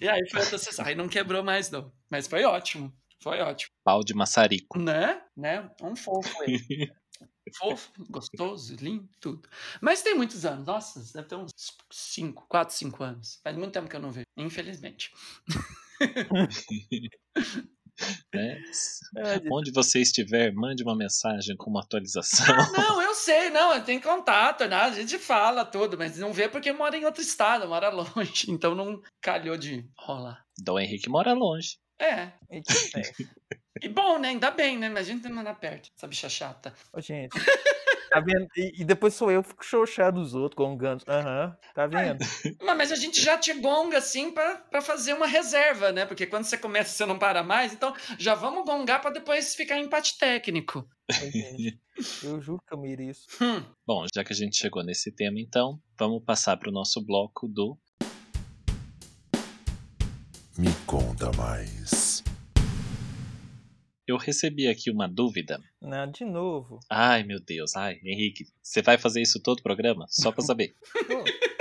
E 0.00 0.08
aí 0.08 0.20
foi 0.30 0.40
outra 0.40 0.56
sessão. 0.56 0.84
Aí 0.86 0.94
não 0.94 1.08
quebrou 1.08 1.42
mais, 1.42 1.70
não. 1.70 1.92
Mas 2.10 2.26
foi 2.26 2.44
ótimo. 2.44 2.92
Foi 3.22 3.40
ótimo. 3.40 3.70
Pau 3.84 4.02
de 4.04 4.14
maçarico. 4.14 4.78
Né? 4.78 5.20
Né? 5.36 5.68
Um 5.82 5.96
fofo 5.96 6.42
ele. 6.44 6.90
Fofo, 7.54 7.90
gostoso, 8.10 8.74
lindo, 8.76 9.08
tudo. 9.20 9.48
Mas 9.80 10.02
tem 10.02 10.14
muitos 10.14 10.44
anos. 10.44 10.66
Nossa, 10.66 11.00
deve 11.12 11.28
ter 11.28 11.36
uns 11.36 11.52
5, 11.90 12.46
4, 12.48 12.74
5 12.74 13.04
anos. 13.04 13.40
Faz 13.42 13.56
muito 13.56 13.72
tempo 13.72 13.88
que 13.88 13.96
eu 13.96 14.00
não 14.00 14.10
vejo, 14.10 14.26
infelizmente. 14.36 15.12
Né? 18.34 18.62
Onde 19.50 19.72
você 19.72 20.00
estiver, 20.00 20.52
mande 20.52 20.82
uma 20.82 20.94
mensagem 20.94 21.56
com 21.56 21.70
uma 21.70 21.80
atualização. 21.80 22.54
Ah, 22.54 22.72
não, 22.72 23.02
eu 23.02 23.14
sei, 23.14 23.50
não, 23.50 23.80
tem 23.82 24.00
contato, 24.00 24.66
né? 24.66 24.76
a 24.76 24.90
gente 24.90 25.18
fala 25.18 25.64
tudo, 25.64 25.96
mas 25.96 26.18
não 26.18 26.32
vê 26.32 26.48
porque 26.48 26.72
mora 26.72 26.96
em 26.96 27.04
outro 27.04 27.22
estado, 27.22 27.68
mora 27.68 27.88
longe, 27.88 28.50
então 28.50 28.74
não 28.74 29.00
calhou 29.20 29.56
de 29.56 29.88
rolar. 29.98 30.44
Dom 30.58 30.78
Henrique 30.78 31.08
mora 31.08 31.32
longe. 31.32 31.78
É. 31.98 32.32
E 33.82 33.88
bom, 33.88 34.18
né? 34.18 34.28
Ainda 34.28 34.50
bem, 34.50 34.78
né? 34.78 34.86
Imagina 34.86 35.20
ter 35.20 35.28
mandar 35.28 35.54
perto, 35.54 35.90
essa 35.96 36.06
bicha 36.06 36.28
chata. 36.28 36.74
Ô, 36.92 37.00
gente. 37.00 37.38
Tá 38.08 38.20
vendo? 38.20 38.46
E, 38.56 38.80
e 38.80 38.84
depois 38.84 39.14
sou 39.14 39.30
eu 39.30 39.42
que 39.42 39.50
fico 39.50 39.64
xoxado 39.64 40.20
dos 40.20 40.34
outros, 40.34 40.56
gongando. 40.56 41.04
Aham, 41.08 41.56
tá 41.74 41.86
vendo? 41.86 42.18
Mas, 42.62 42.76
mas 42.76 42.92
a 42.92 42.96
gente 42.96 43.20
já 43.20 43.36
te 43.36 43.52
gonga 43.54 43.98
assim 43.98 44.30
pra, 44.30 44.56
pra 44.56 44.80
fazer 44.80 45.12
uma 45.12 45.26
reserva, 45.26 45.92
né? 45.92 46.06
Porque 46.06 46.26
quando 46.26 46.44
você 46.44 46.56
começa, 46.56 46.90
você 46.90 47.04
não 47.04 47.18
para 47.18 47.42
mais. 47.42 47.72
Então, 47.72 47.94
já 48.18 48.34
vamos 48.34 48.64
gongar 48.64 49.00
pra 49.00 49.10
depois 49.10 49.54
ficar 49.54 49.78
em 49.78 49.84
empate 49.84 50.16
técnico. 50.18 50.88
Eu 52.22 52.40
juro 52.40 52.62
que 52.66 52.74
eu 52.74 52.78
mereço. 52.78 53.26
Hum. 53.40 53.62
Bom, 53.86 54.06
já 54.14 54.24
que 54.24 54.32
a 54.32 54.36
gente 54.36 54.56
chegou 54.56 54.82
nesse 54.82 55.10
tema, 55.12 55.40
então, 55.40 55.80
vamos 55.98 56.22
passar 56.24 56.56
para 56.56 56.68
o 56.68 56.72
nosso 56.72 57.04
bloco 57.04 57.48
do 57.48 57.76
Me 60.58 60.72
conta 60.86 61.30
mais. 61.36 62.05
Eu 64.06 64.16
recebi 64.16 64.68
aqui 64.68 64.88
uma 64.90 65.08
dúvida. 65.08 65.60
Não, 65.82 66.08
de 66.08 66.24
novo. 66.24 66.78
Ai, 66.88 67.24
meu 67.24 67.40
Deus. 67.40 67.74
Ai, 67.74 67.98
Henrique, 68.04 68.46
você 68.62 68.80
vai 68.80 68.96
fazer 68.96 69.20
isso 69.20 69.42
todo 69.42 69.58
o 69.58 69.62
programa? 69.62 70.06
Só 70.08 70.30
pra 70.30 70.42
saber. 70.42 70.76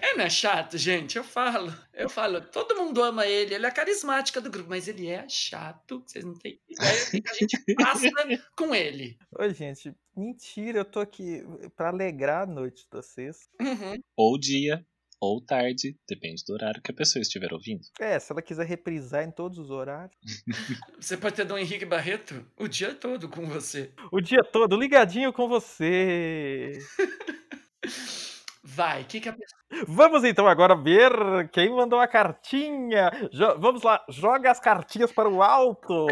É, 0.00 0.14
não 0.14 0.24
é 0.24 0.30
chato, 0.30 0.76
gente? 0.76 1.16
Eu 1.16 1.24
falo. 1.24 1.72
Eu 1.94 2.08
falo, 2.08 2.40
todo 2.40 2.76
mundo 2.76 3.02
ama 3.02 3.26
ele, 3.26 3.54
ele 3.54 3.64
é 3.64 3.68
a 3.68 3.72
carismática 3.72 4.40
do 4.40 4.50
grupo, 4.50 4.68
mas 4.68 4.86
ele 4.86 5.08
é 5.08 5.26
chato. 5.28 6.02
Vocês 6.06 6.24
não 6.24 6.34
têm 6.34 6.60
ideia 6.68 7.04
do 7.04 7.10
que 7.22 7.30
a 7.30 7.34
gente 7.34 7.74
passa 7.76 8.10
com 8.56 8.74
ele. 8.74 9.18
Ô, 9.38 9.48
gente, 9.48 9.94
mentira, 10.14 10.80
eu 10.80 10.84
tô 10.84 11.00
aqui 11.00 11.42
pra 11.76 11.88
alegrar 11.88 12.42
a 12.42 12.46
noite 12.46 12.84
de 12.84 12.90
vocês. 12.92 13.48
Uhum. 13.60 14.02
ou 14.14 14.38
dia, 14.38 14.84
ou 15.24 15.40
tarde, 15.40 15.96
depende 16.08 16.42
do 16.44 16.52
horário 16.52 16.82
que 16.82 16.90
a 16.90 16.94
pessoa 16.94 17.22
estiver 17.22 17.52
ouvindo. 17.52 17.82
É, 18.00 18.18
se 18.18 18.32
ela 18.32 18.42
quiser 18.42 18.66
reprisar 18.66 19.22
em 19.22 19.30
todos 19.30 19.56
os 19.56 19.70
horários. 19.70 20.16
Você 20.98 21.16
pode 21.16 21.36
ter 21.36 21.44
Dom 21.44 21.56
Henrique 21.56 21.84
Barreto 21.84 22.44
o 22.58 22.66
dia 22.66 22.92
todo 22.92 23.28
com 23.28 23.46
você. 23.46 23.92
O 24.10 24.20
dia 24.20 24.42
todo, 24.42 24.76
ligadinho 24.76 25.32
com 25.32 25.46
você. 25.48 26.76
Vai, 28.64 29.02
o 29.02 29.04
que, 29.04 29.20
que 29.20 29.28
a 29.28 29.32
pessoa. 29.32 29.84
Vamos 29.86 30.24
então 30.24 30.46
agora 30.48 30.74
ver 30.74 31.12
quem 31.52 31.70
mandou 31.70 32.00
a 32.00 32.08
cartinha. 32.08 33.10
Jo- 33.32 33.58
vamos 33.58 33.82
lá, 33.82 34.04
joga 34.08 34.50
as 34.50 34.58
cartinhas 34.58 35.12
para 35.12 35.28
o 35.28 35.40
alto. 35.42 36.06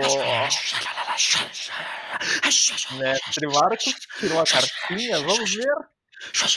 Mestre 2.98 3.46
Marcos 3.48 3.94
tirou 4.18 4.40
a 4.40 4.44
cartinha, 4.44 5.18
vamos 5.20 5.54
ver. 5.54 5.74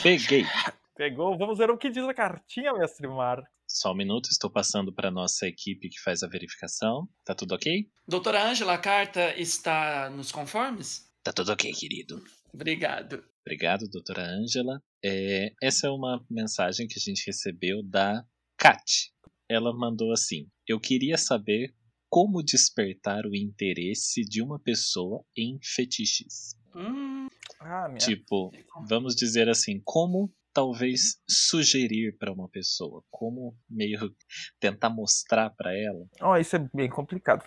Peguei. 0.02 0.46
Pegou, 0.96 1.36
vamos 1.36 1.58
ver 1.58 1.70
o 1.70 1.76
que 1.78 1.90
diz 1.90 2.04
a 2.04 2.14
cartinha, 2.14 2.72
mestre 2.72 3.08
Marcos. 3.08 3.50
Só 3.66 3.92
um 3.92 3.96
minuto, 3.96 4.28
estou 4.30 4.48
passando 4.50 4.92
para 4.92 5.10
nossa 5.10 5.48
equipe 5.48 5.88
que 5.88 6.00
faz 6.00 6.22
a 6.22 6.28
verificação. 6.28 7.08
Tá 7.24 7.34
tudo 7.34 7.54
ok? 7.54 7.88
Doutora 8.06 8.44
Ângela, 8.48 8.74
a 8.74 8.78
carta 8.78 9.34
está 9.36 10.08
nos 10.10 10.30
conformes? 10.30 11.10
Tá 11.22 11.32
tudo 11.32 11.50
ok, 11.52 11.72
querido. 11.72 12.22
Obrigado. 12.52 13.24
Obrigado, 13.44 13.88
doutora 13.88 14.22
Ângela. 14.22 14.80
É, 15.04 15.52
essa 15.60 15.88
é 15.88 15.90
uma 15.90 16.24
mensagem 16.30 16.86
que 16.86 16.98
a 16.98 17.02
gente 17.02 17.26
recebeu 17.26 17.82
da 17.82 18.24
Kat. 18.56 19.10
Ela 19.48 19.72
mandou 19.76 20.12
assim: 20.12 20.46
Eu 20.68 20.78
queria 20.78 21.18
saber 21.18 21.74
como 22.08 22.42
despertar 22.42 23.26
o 23.26 23.34
interesse 23.34 24.22
de 24.22 24.40
uma 24.40 24.60
pessoa 24.60 25.24
em 25.36 25.58
fetiches. 25.60 26.54
Hum, 26.76 27.26
Ah, 27.58 27.88
minha. 27.88 27.98
Tipo, 27.98 28.52
vamos 28.86 29.16
dizer 29.16 29.48
assim, 29.48 29.80
como 29.84 30.32
talvez 30.54 31.20
sugerir 31.28 32.16
para 32.16 32.32
uma 32.32 32.48
pessoa, 32.48 33.02
como 33.10 33.58
meio 33.68 33.98
tentar 34.60 34.88
mostrar 34.88 35.50
para 35.50 35.76
ela. 35.76 36.06
Ó, 36.22 36.38
isso 36.38 36.56
é 36.56 36.70
bem 36.72 36.88
complicado. 36.88 37.44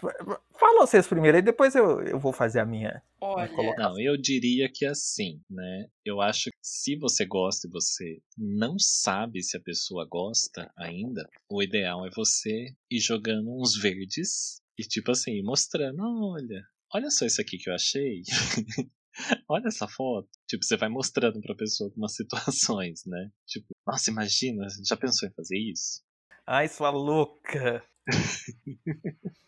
Fala 0.59 0.85
vocês 0.85 1.07
primeiro, 1.07 1.37
aí 1.37 1.41
depois 1.41 1.73
eu, 1.73 2.01
eu 2.01 2.19
vou 2.19 2.33
fazer 2.33 2.59
a 2.59 2.65
minha. 2.65 3.01
olha. 3.69 3.75
Não, 3.77 3.99
eu 3.99 4.17
diria 4.17 4.69
que 4.71 4.85
assim, 4.85 5.41
né? 5.49 5.87
Eu 6.05 6.21
acho 6.21 6.51
que 6.51 6.57
se 6.61 6.97
você 6.97 7.25
gosta 7.25 7.67
e 7.67 7.71
você 7.71 8.19
não 8.37 8.77
sabe 8.77 9.41
se 9.41 9.55
a 9.55 9.61
pessoa 9.61 10.05
gosta 10.07 10.71
ainda, 10.77 11.27
o 11.49 11.63
ideal 11.63 12.05
é 12.05 12.09
você 12.15 12.75
ir 12.91 12.99
jogando 12.99 13.49
uns 13.49 13.79
verdes 13.81 14.61
e 14.77 14.83
tipo 14.83 15.11
assim, 15.11 15.31
ir 15.31 15.43
mostrando, 15.43 16.03
olha, 16.03 16.61
olha 16.93 17.09
só 17.09 17.25
isso 17.25 17.41
aqui 17.41 17.57
que 17.57 17.69
eu 17.69 17.73
achei. 17.73 18.21
Olha 19.49 19.67
essa 19.67 19.87
foto. 19.87 20.29
Tipo, 20.47 20.63
você 20.63 20.77
vai 20.77 20.89
mostrando 20.89 21.41
pra 21.41 21.55
pessoa 21.55 21.89
algumas 21.89 22.15
situações, 22.15 23.03
né? 23.05 23.29
Tipo, 23.45 23.67
nossa, 23.85 24.11
imagina, 24.11 24.65
já 24.85 24.95
pensou 24.95 25.27
em 25.27 25.33
fazer 25.33 25.57
isso? 25.57 26.01
Ai, 26.45 26.67
sua 26.67 26.89
louca. 26.89 27.83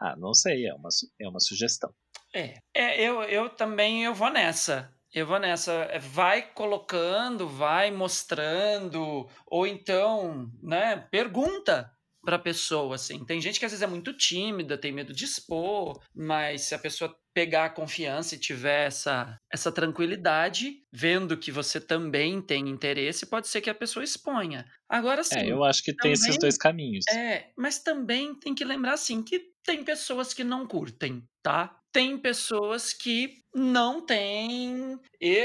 Ah, 0.00 0.16
não 0.16 0.34
sei, 0.34 0.66
é 0.66 0.74
uma, 0.74 0.88
é 1.20 1.28
uma 1.28 1.38
sugestão. 1.38 1.94
É, 2.34 2.58
é 2.74 3.00
eu, 3.00 3.22
eu 3.22 3.48
também 3.50 4.04
eu 4.04 4.12
vou 4.12 4.28
nessa. 4.28 4.92
Eu 5.14 5.26
vou 5.26 5.38
nessa. 5.38 5.72
É, 5.72 5.98
Vai 6.00 6.52
colocando, 6.52 7.48
vai 7.48 7.90
mostrando, 7.92 9.28
ou 9.46 9.66
então, 9.66 10.50
né, 10.60 10.96
pergunta 11.10 11.88
para 12.22 12.36
a 12.36 12.40
pessoa, 12.40 12.96
assim. 12.96 13.24
Tem 13.24 13.40
gente 13.40 13.58
que 13.58 13.64
às 13.64 13.72
vezes 13.72 13.82
é 13.82 13.86
muito 13.86 14.12
tímida, 14.12 14.76
tem 14.76 14.92
medo 14.92 15.14
de 15.14 15.24
expor, 15.24 16.00
mas 16.14 16.62
se 16.62 16.74
a 16.74 16.78
pessoa 16.78 17.16
pegar 17.34 17.66
a 17.66 17.70
confiança 17.70 18.34
e 18.34 18.38
tiver 18.38 18.86
essa, 18.86 19.36
essa 19.52 19.70
tranquilidade, 19.70 20.82
vendo 20.92 21.36
que 21.36 21.52
você 21.52 21.80
também 21.80 22.42
tem 22.42 22.68
interesse, 22.68 23.26
pode 23.26 23.48
ser 23.48 23.60
que 23.60 23.70
a 23.70 23.74
pessoa 23.74 24.02
exponha. 24.04 24.64
Agora 24.88 25.22
sim. 25.22 25.38
É, 25.38 25.50
eu 25.50 25.62
acho 25.64 25.82
que 25.82 25.94
tem 25.94 26.12
esses 26.12 26.26
também 26.26 26.38
dois 26.40 26.56
caminhos. 26.56 27.04
É, 27.08 27.50
mas 27.56 27.78
também 27.78 28.34
tem 28.34 28.54
que 28.54 28.64
lembrar 28.64 28.94
assim 28.94 29.22
que 29.22 29.50
tem 29.64 29.84
pessoas 29.84 30.34
que 30.34 30.42
não 30.42 30.66
curtem, 30.66 31.22
tá? 31.42 31.76
Tem 31.92 32.16
pessoas 32.16 32.92
que 32.92 33.38
não 33.54 34.04
têm. 34.06 34.96
E 35.20 35.36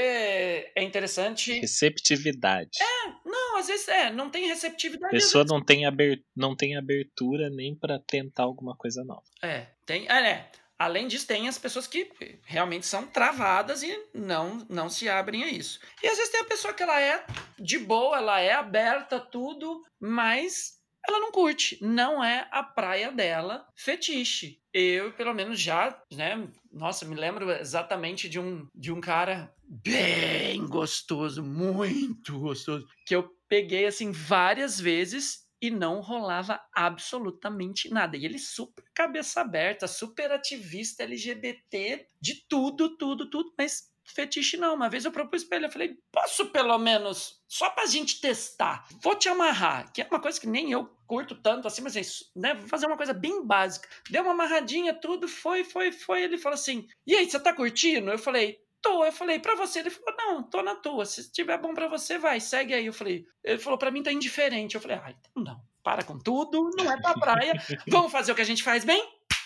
é 0.76 0.82
interessante. 0.82 1.52
Receptividade. 1.60 2.78
Não, 3.24 3.56
às 3.58 3.66
vezes 3.66 3.88
é, 3.88 4.12
não 4.12 4.30
tem 4.30 4.44
A 4.44 4.54
receptividade. 4.54 5.16
às 5.16 5.22
pessoa 5.24 5.42
vezes- 5.44 5.52
não 5.52 5.64
tem, 5.64 5.86
aber... 5.86 6.20
não 6.36 6.54
tem 6.56 6.76
abertura 6.76 7.50
nem 7.50 7.74
pra 7.76 7.98
tentar 7.98 8.44
alguma 8.44 8.76
coisa 8.76 9.02
nova. 9.04 9.24
É, 9.42 9.66
tem. 9.84 10.06
É, 10.08 10.30
é. 10.30 10.50
Além 10.78 11.08
disso, 11.08 11.26
tem 11.26 11.48
as 11.48 11.58
pessoas 11.58 11.86
que 11.86 12.10
realmente 12.44 12.86
são 12.86 13.06
travadas 13.06 13.82
e 13.82 13.98
não, 14.12 14.66
não 14.68 14.90
se 14.90 15.08
abrem 15.08 15.44
a 15.44 15.48
isso. 15.48 15.80
E 16.02 16.06
às 16.06 16.16
vezes 16.16 16.30
tem 16.30 16.40
a 16.40 16.44
pessoa 16.44 16.74
que 16.74 16.82
ela 16.82 17.00
é 17.00 17.24
de 17.58 17.78
boa, 17.78 18.18
ela 18.18 18.40
é 18.40 18.52
aberta, 18.52 19.18
tudo, 19.18 19.82
mas 19.98 20.76
ela 21.08 21.20
não 21.20 21.30
curte. 21.30 21.78
Não 21.80 22.22
é 22.22 22.46
a 22.50 22.62
praia 22.62 23.10
dela 23.10 23.66
fetiche. 23.74 24.60
Eu, 24.72 25.12
pelo 25.12 25.32
menos, 25.32 25.58
já, 25.58 25.98
né? 26.12 26.46
Nossa, 26.70 27.06
me 27.06 27.14
lembro 27.14 27.50
exatamente 27.50 28.28
de 28.28 28.38
um, 28.38 28.68
de 28.74 28.92
um 28.92 29.00
cara 29.00 29.54
bem 29.66 30.66
gostoso, 30.66 31.42
muito 31.42 32.38
gostoso, 32.38 32.86
que 33.06 33.16
eu 33.16 33.30
peguei 33.48 33.86
assim 33.86 34.12
várias 34.12 34.78
vezes 34.78 35.45
e 35.60 35.70
não 35.70 36.00
rolava 36.00 36.60
absolutamente 36.72 37.90
nada. 37.90 38.16
E 38.16 38.24
ele 38.24 38.38
super 38.38 38.84
cabeça 38.94 39.40
aberta, 39.40 39.86
super 39.86 40.30
ativista 40.32 41.02
LGBT, 41.02 42.08
de 42.20 42.34
tudo, 42.48 42.96
tudo, 42.96 43.30
tudo, 43.30 43.52
mas 43.56 43.90
fetiche 44.04 44.56
não. 44.56 44.74
Uma 44.74 44.88
vez 44.88 45.04
eu 45.04 45.12
propus 45.12 45.44
pra 45.44 45.56
ele, 45.56 45.66
eu 45.66 45.70
falei, 45.70 45.98
posso 46.12 46.46
pelo 46.46 46.78
menos, 46.78 47.42
só 47.48 47.70
pra 47.70 47.86
gente 47.86 48.20
testar, 48.20 48.86
vou 49.02 49.16
te 49.16 49.28
amarrar, 49.28 49.92
que 49.92 50.02
é 50.02 50.06
uma 50.10 50.20
coisa 50.20 50.40
que 50.40 50.46
nem 50.46 50.72
eu 50.72 50.86
curto 51.06 51.34
tanto 51.34 51.68
assim, 51.68 51.82
mas 51.82 51.96
é 51.96 52.00
isso, 52.00 52.30
né, 52.34 52.54
vou 52.54 52.68
fazer 52.68 52.86
uma 52.86 52.96
coisa 52.96 53.12
bem 53.12 53.44
básica. 53.44 53.88
Deu 54.10 54.22
uma 54.22 54.32
amarradinha, 54.32 54.94
tudo, 54.94 55.28
foi, 55.28 55.64
foi, 55.64 55.92
foi. 55.92 56.22
Ele 56.22 56.38
falou 56.38 56.54
assim, 56.54 56.86
e 57.06 57.14
aí, 57.14 57.28
você 57.28 57.38
tá 57.38 57.52
curtindo? 57.52 58.10
Eu 58.10 58.18
falei, 58.18 58.60
tô. 58.86 59.04
Eu 59.04 59.12
falei, 59.12 59.38
pra 59.38 59.54
você? 59.54 59.80
Ele 59.80 59.90
falou, 59.90 60.16
não, 60.16 60.42
tô 60.42 60.62
na 60.62 60.74
tua. 60.76 61.04
Se 61.04 61.20
estiver 61.20 61.58
bom 61.58 61.74
pra 61.74 61.88
você, 61.88 62.18
vai, 62.18 62.40
segue 62.40 62.72
aí. 62.72 62.86
Eu 62.86 62.92
falei, 62.92 63.26
ele 63.42 63.58
falou, 63.58 63.78
pra 63.78 63.90
mim 63.90 64.02
tá 64.02 64.12
indiferente. 64.12 64.74
Eu 64.74 64.80
falei, 64.80 64.96
ah, 64.96 65.10
então 65.10 65.42
não, 65.42 65.60
para 65.82 66.04
com 66.04 66.18
tudo, 66.18 66.70
não 66.76 66.92
é 66.92 67.00
pra 67.00 67.14
praia. 67.14 67.52
Vamos 67.88 68.12
fazer 68.12 68.32
o 68.32 68.34
que 68.34 68.42
a 68.42 68.46
gente 68.46 68.62
faz 68.62 68.84
bem? 68.84 69.02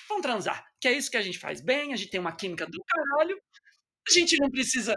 Vamos 0.08 0.22
transar. 0.22 0.64
Que 0.80 0.88
é 0.88 0.92
isso 0.92 1.10
que 1.10 1.16
a 1.16 1.22
gente 1.22 1.38
faz 1.38 1.60
bem, 1.60 1.92
a 1.92 1.96
gente 1.96 2.10
tem 2.10 2.20
uma 2.20 2.32
química 2.32 2.66
do 2.66 2.82
caralho. 2.84 3.40
A 4.08 4.12
gente 4.12 4.36
não 4.38 4.50
precisa. 4.50 4.94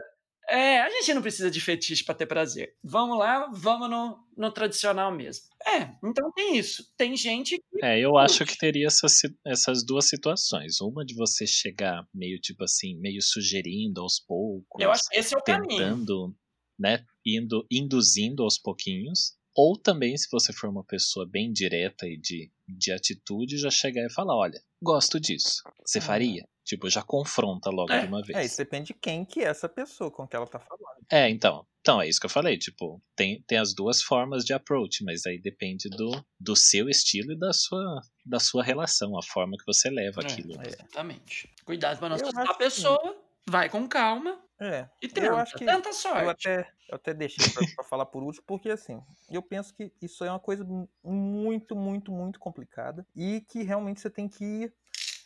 É, 0.49 0.81
a 0.81 0.89
gente 0.89 1.13
não 1.13 1.21
precisa 1.21 1.49
de 1.49 1.61
fetiche 1.61 2.03
para 2.03 2.15
ter 2.15 2.25
prazer. 2.25 2.75
Vamos 2.83 3.17
lá, 3.17 3.49
vamos 3.53 3.89
no, 3.89 4.19
no 4.35 4.51
tradicional 4.51 5.11
mesmo. 5.11 5.45
É, 5.65 5.95
então 6.03 6.31
tem 6.33 6.57
isso. 6.57 6.85
Tem 6.97 7.15
gente 7.15 7.57
que. 7.57 7.85
É, 7.85 7.99
eu 7.99 8.17
acho 8.17 8.45
que 8.45 8.57
teria 8.57 8.87
essas, 8.87 9.21
essas 9.45 9.85
duas 9.85 10.05
situações. 10.05 10.81
Uma 10.81 11.05
de 11.05 11.15
você 11.15 11.47
chegar 11.47 12.05
meio 12.13 12.39
tipo 12.39 12.63
assim, 12.63 12.95
meio 12.99 13.21
sugerindo 13.21 14.01
aos 14.01 14.19
poucos. 14.19 14.81
Eu 14.81 14.91
acho 14.91 15.03
que 15.09 15.17
esse 15.17 15.33
é 15.33 15.37
o 15.37 15.41
tentando, 15.41 16.21
caminho. 16.21 16.37
né, 16.77 17.05
indo, 17.25 17.65
induzindo 17.71 18.43
aos 18.43 18.57
pouquinhos. 18.57 19.37
Ou 19.55 19.77
também, 19.77 20.17
se 20.17 20.27
você 20.31 20.51
for 20.51 20.69
uma 20.69 20.83
pessoa 20.83 21.27
bem 21.29 21.53
direta 21.53 22.07
e 22.07 22.17
de, 22.17 22.51
de 22.67 22.91
atitude, 22.91 23.57
já 23.57 23.69
chegar 23.69 24.05
e 24.05 24.11
falar: 24.11 24.35
olha, 24.35 24.61
gosto 24.81 25.19
disso. 25.19 25.61
Você 25.85 26.01
faria? 26.01 26.43
Tipo, 26.63 26.89
já 26.89 27.01
confronta 27.03 27.69
logo 27.69 27.91
É, 27.91 28.01
de 28.01 28.07
uma 28.07 28.19
É, 28.19 28.23
vez. 28.23 28.45
isso 28.51 28.57
depende 28.57 28.87
de 28.87 28.93
quem 28.93 29.25
que 29.25 29.41
é 29.41 29.47
essa 29.47 29.67
pessoa 29.67 30.09
com 30.09 30.25
que 30.27 30.35
ela 30.35 30.47
tá 30.47 30.59
falando. 30.59 30.83
É, 31.11 31.29
então. 31.29 31.65
Então, 31.81 32.01
é 32.01 32.07
isso 32.07 32.19
que 32.19 32.25
eu 32.25 32.29
falei. 32.29 32.57
Tipo, 32.57 33.01
tem, 33.15 33.41
tem 33.45 33.57
as 33.57 33.73
duas 33.75 34.01
formas 34.01 34.45
de 34.45 34.53
approach, 34.53 35.03
mas 35.03 35.25
aí 35.25 35.37
depende 35.37 35.89
do, 35.89 36.23
do 36.39 36.55
seu 36.55 36.87
estilo 36.87 37.33
e 37.33 37.37
da 37.37 37.51
sua, 37.51 37.99
da 38.25 38.39
sua 38.39 38.63
relação, 38.63 39.17
a 39.17 39.21
forma 39.21 39.57
que 39.57 39.65
você 39.65 39.89
leva 39.89 40.21
É, 40.21 40.23
aquilo. 40.25 40.55
né? 40.57 40.63
Exatamente. 40.67 41.53
Cuidado 41.65 41.99
pra 41.99 42.07
não 42.07 42.15
Eu 42.15 42.21
assustar 42.23 42.45
a 42.45 42.53
que- 42.53 42.57
pessoa, 42.59 43.17
vai 43.45 43.69
com 43.69 43.85
calma 43.89 44.39
É, 44.61 44.87
e 45.01 45.09
tenta. 45.09 45.27
eu 45.27 45.35
acho 45.35 45.55
que 45.57 45.65
Tenta 45.65 45.89
a 45.89 45.91
eu 45.91 45.93
sorte. 45.93 46.47
até, 46.47 46.71
eu 46.87 46.95
até 46.95 47.13
deixei 47.13 47.49
pra, 47.49 47.61
pra 47.75 47.83
falar 47.83 48.05
por 48.05 48.23
último, 48.23 48.45
porque 48.47 48.69
assim, 48.69 49.01
eu 49.29 49.41
penso 49.43 49.73
que 49.73 49.91
isso 50.01 50.23
é 50.23 50.29
uma 50.29 50.39
coisa 50.39 50.63
mu- 50.63 50.87
muito, 51.03 51.75
muito, 51.75 52.13
muito 52.13 52.39
complicada 52.39 53.05
e 53.13 53.41
que 53.41 53.61
realmente 53.63 53.99
você 53.99 54.09
tem 54.09 54.29
que 54.29 54.45
ir 54.45 54.73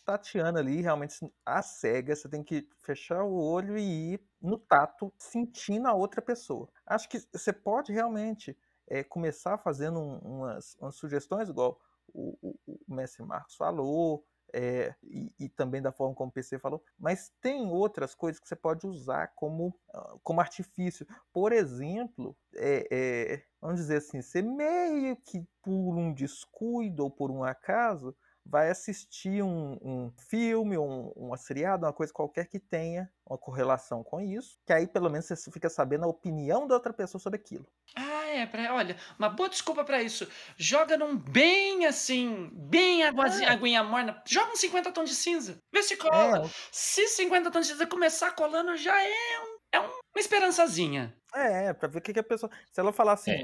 tateando 0.08 0.58
ali, 0.58 0.82
realmente 0.82 1.20
a 1.46 1.62
cega, 1.62 2.16
você 2.16 2.30
tem 2.30 2.42
que 2.44 2.66
fechar 2.82 3.24
o 3.24 3.36
olho 3.38 3.78
e 3.78 4.14
ir 4.14 4.22
no 4.42 4.58
tato, 4.58 5.14
sentindo 5.20 5.86
a 5.88 5.94
outra 5.94 6.22
pessoa. 6.22 6.70
Acho 6.86 7.10
que 7.10 7.20
você 7.34 7.52
pode 7.52 7.92
realmente 7.92 8.58
é, 8.88 9.04
começar 9.04 9.58
fazendo 9.58 10.00
um- 10.00 10.20
umas, 10.20 10.76
umas 10.80 10.96
sugestões, 10.96 11.50
igual 11.50 11.78
o, 12.14 12.38
o, 12.42 12.80
o 12.88 12.96
Mestre 12.96 13.22
Marcos 13.26 13.56
falou, 13.56 14.26
é, 14.54 14.96
e, 15.04 15.30
e 15.38 15.50
também 15.50 15.82
da 15.82 15.92
forma 15.92 16.16
como 16.16 16.30
o 16.30 16.34
PC 16.34 16.58
falou, 16.58 16.82
mas 16.98 17.34
tem 17.42 17.68
outras 17.70 18.16
coisas 18.16 18.40
que 18.40 18.48
você 18.48 18.56
pode 18.56 18.88
usar 18.88 19.28
como, 19.36 19.78
ah, 19.94 20.16
como 20.24 20.40
artifício. 20.40 21.06
Por 21.34 21.52
exemplo, 21.52 22.34
é, 22.56 22.88
é, 23.36 23.44
vamos 23.60 23.78
dizer 23.82 23.98
assim, 23.98 24.22
você 24.22 24.42
meio 24.42 25.18
que 25.18 25.46
por 25.62 25.98
um 25.98 26.14
descuido 26.14 27.04
ou 27.04 27.12
por 27.12 27.30
um 27.30 27.44
acaso 27.44 28.16
vai 28.50 28.70
assistir 28.70 29.44
um, 29.44 29.78
um 29.82 30.12
filme, 30.30 30.78
um, 30.78 31.10
uma 31.16 31.36
seriado, 31.38 31.86
uma 31.86 31.92
coisa 31.94 32.14
qualquer 32.14 32.48
que 32.48 32.60
tenha 32.60 33.12
uma 33.26 33.38
correlação 33.38 34.04
com 34.04 34.22
isso, 34.22 34.58
que 34.66 34.72
aí 34.72 34.88
pelo 34.88 35.10
menos 35.10 35.26
você 35.26 35.52
fica 35.52 35.70
sabendo 35.70 36.06
a 36.06 36.08
opinião 36.08 36.66
da 36.66 36.76
outra 36.76 36.94
pessoa 36.94 37.20
sobre 37.22 37.38
aquilo. 37.40 37.66
Ah, 37.96 38.26
é. 38.28 38.46
Pra, 38.46 38.74
olha, 38.74 38.96
uma 39.20 39.30
boa 39.30 39.50
desculpa 39.50 39.84
pra 39.84 40.02
isso. 40.02 40.28
Joga 40.56 40.96
num 40.98 41.18
bem 41.18 41.86
assim, 41.86 42.50
bem 42.54 43.04
aguazinha, 43.04 43.50
É. 43.50 43.52
aguinha 43.52 43.84
morna. 43.84 44.22
Joga 44.26 44.52
uns 44.54 44.60
50 44.60 44.92
tons 44.92 45.10
de 45.10 45.16
cinza. 45.16 45.60
Vê 45.74 45.84
se 45.84 45.98
cola. 45.98 46.46
É, 46.46 46.50
Se 46.72 47.08
50 47.10 47.52
tons 47.52 47.66
de 47.68 47.74
cinza 47.74 47.86
começar 47.88 48.32
colando, 48.32 48.78
já 48.78 48.98
é, 49.04 49.10
um- 49.44 49.58
é 49.74 49.80
um- 49.82 49.86
uma 50.16 50.20
esperançazinha. 50.22 51.14
É, 51.34 51.74
pra 51.74 51.88
ver 51.90 51.98
o 52.00 52.02
que, 52.02 52.14
que 52.14 52.20
a 52.20 52.24
pessoa. 52.24 52.50
Se 52.72 52.80
ela 52.80 52.94
falar 52.94 53.14
assim, 53.14 53.32
É. 53.32 53.42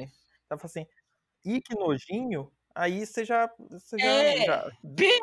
ela 0.50 0.58
fala 0.60 0.66
assim, 0.66 0.88
ih, 1.44 1.60
que 1.62 1.76
nojinho, 1.76 2.50
aí 2.76 3.06
você 3.06 3.24
já. 3.26 3.50
Você 3.70 3.98
já, 4.00 4.06
É. 4.06 4.46
já- 4.46 4.72
Bem 4.84 5.20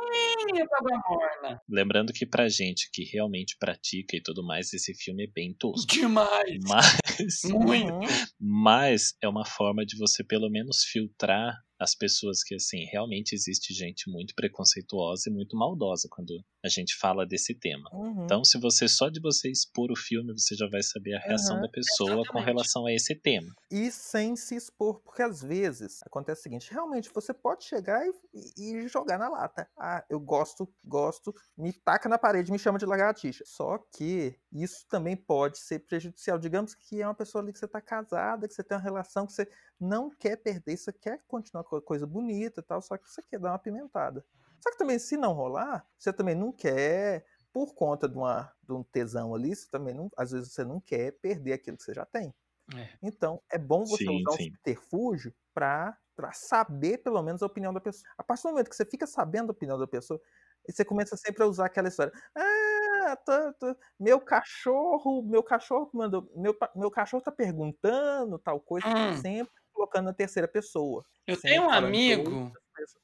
água 0.63 1.03
morna. 1.09 1.61
Lembrando 1.69 2.13
que 2.13 2.27
pra 2.27 2.49
gente 2.49 2.91
que 2.93 3.05
realmente 3.05 3.57
pratica 3.59 4.17
e 4.17 4.23
tudo 4.23 4.45
mais, 4.45 4.73
esse 4.73 4.95
filme 4.95 5.25
é 5.25 5.31
bem 5.31 5.55
tosco. 5.59 5.87
Demais. 5.93 6.59
Mas, 6.67 7.41
Muito. 7.45 7.93
Uhum. 7.95 8.07
mas 8.41 9.15
é 9.23 9.29
uma 9.29 9.45
forma 9.45 9.85
de 9.85 9.97
você 9.97 10.23
pelo 10.25 10.49
menos 10.51 10.85
filtrar 10.85 11.55
as 11.81 11.95
pessoas 11.95 12.43
que, 12.45 12.55
assim, 12.55 12.85
realmente 12.85 13.35
existe 13.35 13.73
gente 13.73 14.11
muito 14.11 14.35
preconceituosa 14.35 15.31
e 15.31 15.33
muito 15.33 15.57
maldosa 15.57 16.09
quando 16.11 16.45
a 16.65 16.69
gente 16.69 16.95
fala 16.97 17.27
desse 17.27 17.55
tema. 17.55 17.91
Uhum. 17.93 18.25
Então, 18.25 18.45
se 18.45 18.59
você 18.59 18.87
só 18.89 19.09
de 19.09 19.21
você 19.21 19.51
expor 19.51 19.91
o 19.91 19.97
filme, 19.97 20.33
você 20.33 20.55
já 20.55 20.69
vai 20.69 20.83
saber 20.83 21.15
a 21.15 21.21
reação 21.21 21.57
Aham, 21.57 21.63
da 21.63 21.69
pessoa 21.69 22.27
com 22.27 22.39
exatamente. 22.39 22.47
relação 22.47 22.87
a 22.87 22.93
esse 22.93 23.15
tema. 23.15 23.57
E 23.71 23.91
sem 23.93 24.35
se 24.35 24.57
expor, 24.57 25.01
porque 25.01 25.23
às 25.23 25.41
vezes 25.43 26.01
acontece 26.05 26.41
o 26.41 26.43
seguinte: 26.43 26.73
realmente 26.73 27.09
você 27.15 27.33
pode 27.33 27.65
chegar 27.65 28.05
e, 28.05 28.11
e- 28.35 28.85
e 28.85 28.89
jogar 28.89 29.17
na 29.19 29.29
lata. 29.29 29.69
Ah, 29.79 30.05
eu 30.11 30.19
gosto, 30.19 30.69
gosto, 30.85 31.33
me 31.57 31.73
taca 31.73 32.09
na 32.09 32.19
parede, 32.19 32.51
me 32.51 32.59
chama 32.59 32.79
de 32.79 32.87
lagartixa. 32.87 33.45
Só 33.47 33.79
que 33.97 34.37
isso 34.53 34.85
também 34.89 35.17
pode 35.17 35.59
ser 35.59 35.81
prejudicial. 35.81 36.37
Digamos 36.39 36.75
que 36.75 37.01
é 37.01 37.07
uma 37.07 37.15
pessoa 37.15 37.43
ali 37.43 37.53
que 37.53 37.59
você 37.61 37.67
está 37.67 37.81
casada, 37.81 38.49
que 38.49 38.55
você 38.55 38.65
tem 38.65 38.77
uma 38.77 38.83
relação 38.83 39.25
que 39.27 39.33
você 39.33 39.49
não 39.81 40.11
quer 40.11 40.37
perder, 40.37 40.77
você 40.77 40.93
quer 40.93 41.23
continuar 41.27 41.65
com 41.65 41.77
a 41.77 41.83
coisa 41.83 42.07
bonita 42.07 42.61
e 42.61 42.65
tal, 42.65 42.83
só 42.83 42.97
que 42.97 43.09
você 43.09 43.23
quer 43.23 43.39
dar 43.41 43.53
uma 43.53 43.59
pimentada. 43.59 44.25
Só 44.63 44.71
que 44.71 44.79
também, 44.79 44.99
se 44.99 45.17
não 45.17 45.33
rolar, 45.33 45.87
você 45.99 46.13
também 46.13 46.35
não 46.35 46.53
quer, 46.53 47.27
por 47.53 47.75
conta 47.75 48.09
de, 48.09 48.17
uma, 48.17 48.53
de 48.63 48.73
um 48.73 48.83
tesão 48.85 49.35
ali, 49.35 49.55
você 49.57 49.69
também 49.71 49.95
não, 49.95 50.11
às 50.17 50.33
vezes 50.33 50.53
você 50.53 50.65
não 50.65 50.81
quer 50.81 51.13
perder 51.21 51.55
aquilo 51.55 51.77
que 51.77 51.83
você 51.85 51.95
já 51.95 52.05
tem. 52.07 52.35
É. 52.75 53.01
Então, 53.03 53.43
é 53.51 53.59
bom 53.59 53.87
você 53.87 54.11
Sim, 54.11 54.27
usar 54.27 54.33
sim. 54.37 54.37
um 54.37 54.39
subterfúgio 54.55 55.35
para 55.55 55.97
saber, 56.33 56.99
pelo 56.99 57.23
menos, 57.23 57.43
a 57.43 57.47
opinião 57.47 57.73
da 57.73 57.81
pessoa. 57.81 58.05
A 58.19 58.23
partir 58.25 58.43
do 58.45 58.51
momento 58.51 58.69
que 58.71 58.77
você 58.77 58.85
fica 58.85 59.07
sabendo 59.07 59.51
a 59.51 59.53
opinião 59.53 59.79
da 59.79 59.87
pessoa, 59.87 60.21
você 60.69 60.85
começa 60.85 61.17
sempre 61.17 61.43
a 61.43 61.47
usar 61.47 61.67
aquela 61.67 61.89
história. 61.89 62.13
Ah, 62.37 63.17
tô- 63.17 63.53
tô- 63.55 63.77
meu 63.99 64.21
cachorro, 64.21 65.23
meu 65.23 65.43
cachorro 65.43 65.91
mandou. 65.95 66.31
Meu, 66.37 66.55
meu 66.77 66.91
cachorro 66.91 67.23
tá 67.23 67.33
perguntando 67.33 68.39
tal 68.39 68.61
coisa, 68.61 68.85
Hum. 68.85 69.25
sempre 69.25 69.53
colocando 69.81 70.07
na 70.07 70.13
terceira 70.15 70.49
pessoa. 70.49 71.07
Eu 71.27 71.37
sempre 71.37 71.49
tenho 71.49 71.67
um 71.67 71.71
amigo. 71.71 72.53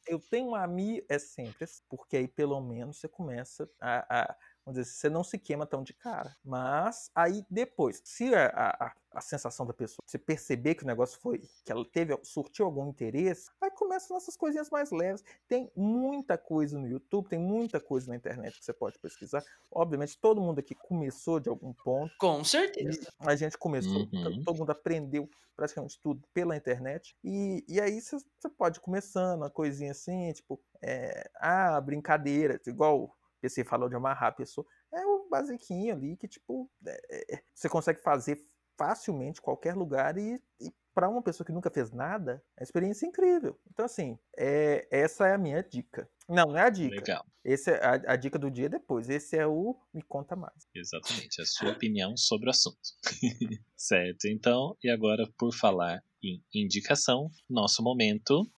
Eu 0.08 0.20
tenho 0.20 0.48
um 0.50 0.54
amigo, 0.54 1.04
é 1.08 1.18
sempre 1.18 1.64
assim, 1.64 1.82
porque 1.88 2.16
aí 2.16 2.28
pelo 2.28 2.60
menos 2.60 2.98
você 3.00 3.08
começa 3.08 3.68
a, 3.80 4.22
a- 4.22 4.36
vamos 4.64 4.78
dizer, 4.78 4.82
assim, 4.90 5.00
você 5.00 5.10
não 5.10 5.24
se 5.24 5.38
queima 5.38 5.66
tão 5.66 5.82
de 5.82 5.92
cara. 5.94 6.36
Mas 6.44 7.10
aí 7.14 7.44
depois, 7.50 8.00
se 8.04 8.34
a, 8.34 8.46
a, 8.48 8.92
a- 9.16 9.20
sensação 9.20 9.66
da 9.66 9.72
pessoa, 9.74 9.98
você 10.06 10.18
perceber 10.18 10.74
que 10.74 10.84
o 10.84 10.86
negócio 10.86 11.18
foi, 11.20 11.38
que 11.64 11.72
ela 11.72 11.84
teve, 11.90 12.16
surtiu 12.24 12.66
algum 12.66 12.88
interesse, 12.88 13.48
aí 13.60 13.70
começam 13.70 14.16
essas 14.16 14.36
coisinhas 14.36 14.70
mais 14.70 14.90
leves. 14.90 15.22
Tem 15.48 15.70
muita 15.76 16.38
coisa 16.38 16.78
no 16.78 16.86
YouTube, 16.86 17.28
tem 17.28 17.38
muita 17.38 17.80
coisa 17.80 18.08
na 18.08 18.16
internet 18.16 18.58
que 18.58 18.64
você 18.64 18.72
pode 18.72 18.98
pesquisar. 18.98 19.42
Obviamente, 19.72 20.18
todo 20.20 20.40
mundo 20.40 20.58
aqui 20.60 20.74
começou 20.74 21.40
de 21.40 21.48
algum 21.48 21.72
ponto. 21.72 22.14
Com 22.18 22.44
certeza. 22.44 23.12
A 23.20 23.34
gente 23.36 23.58
começou, 23.58 24.02
Uhum. 24.02 24.10
to- 24.10 24.44
todo 24.44 24.58
mundo 24.58 24.70
aprendeu 24.70 25.28
praticamente 25.56 25.98
tudo 26.00 26.22
pela 26.34 26.56
internet. 26.56 27.16
E, 27.24 27.64
e 27.68 27.80
aí 27.80 28.00
você 28.00 28.18
pode 28.56 28.80
começando 28.80 29.38
uma 29.38 29.50
coisinha 29.50 29.92
assim, 29.92 30.32
tipo, 30.32 30.60
é, 30.82 31.30
ah, 31.36 31.80
brincadeira, 31.80 32.60
igual 32.66 33.04
o 33.04 33.14
PC 33.40 33.64
falou 33.64 33.88
de 33.88 33.94
amarrar 33.96 34.28
a 34.28 34.32
pessoa. 34.32 34.66
É 34.92 35.04
o 35.06 35.28
basiquinho 35.28 35.94
ali 35.94 36.16
que, 36.16 36.28
tipo, 36.28 36.70
é, 36.86 37.34
é, 37.34 37.42
você 37.54 37.68
consegue 37.68 38.00
fazer 38.02 38.38
facilmente 38.76 39.40
em 39.40 39.42
qualquer 39.42 39.74
lugar 39.74 40.16
e, 40.18 40.40
e 40.60 40.72
para 40.96 41.10
uma 41.10 41.20
pessoa 41.20 41.46
que 41.46 41.52
nunca 41.52 41.70
fez 41.70 41.92
nada, 41.92 42.42
é 42.56 42.62
uma 42.62 42.64
experiência 42.64 43.06
incrível. 43.06 43.58
Então, 43.70 43.84
assim, 43.84 44.18
é, 44.34 44.88
essa 44.90 45.28
é 45.28 45.34
a 45.34 45.38
minha 45.38 45.62
dica. 45.62 46.08
Não, 46.26 46.46
não 46.46 46.56
é 46.56 46.62
a 46.62 46.70
dica. 46.70 46.96
Legal. 46.96 47.26
Esse 47.44 47.70
é 47.70 47.84
a, 47.84 48.12
a 48.14 48.16
dica 48.16 48.38
do 48.38 48.50
dia 48.50 48.66
depois. 48.66 49.10
Esse 49.10 49.36
é 49.36 49.46
o 49.46 49.76
Me 49.92 50.00
Conta 50.00 50.34
Mais. 50.34 50.66
Exatamente, 50.74 51.42
a 51.42 51.44
sua 51.44 51.72
opinião 51.72 52.16
sobre 52.16 52.48
o 52.48 52.50
assunto. 52.50 52.78
certo, 53.76 54.24
então, 54.26 54.74
e 54.82 54.88
agora 54.88 55.28
por 55.36 55.54
falar 55.54 56.02
em 56.24 56.42
indicação, 56.54 57.30
nosso 57.48 57.82
momento. 57.82 58.50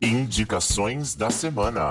Indicações 0.00 1.14
da 1.14 1.28
semana. 1.28 1.90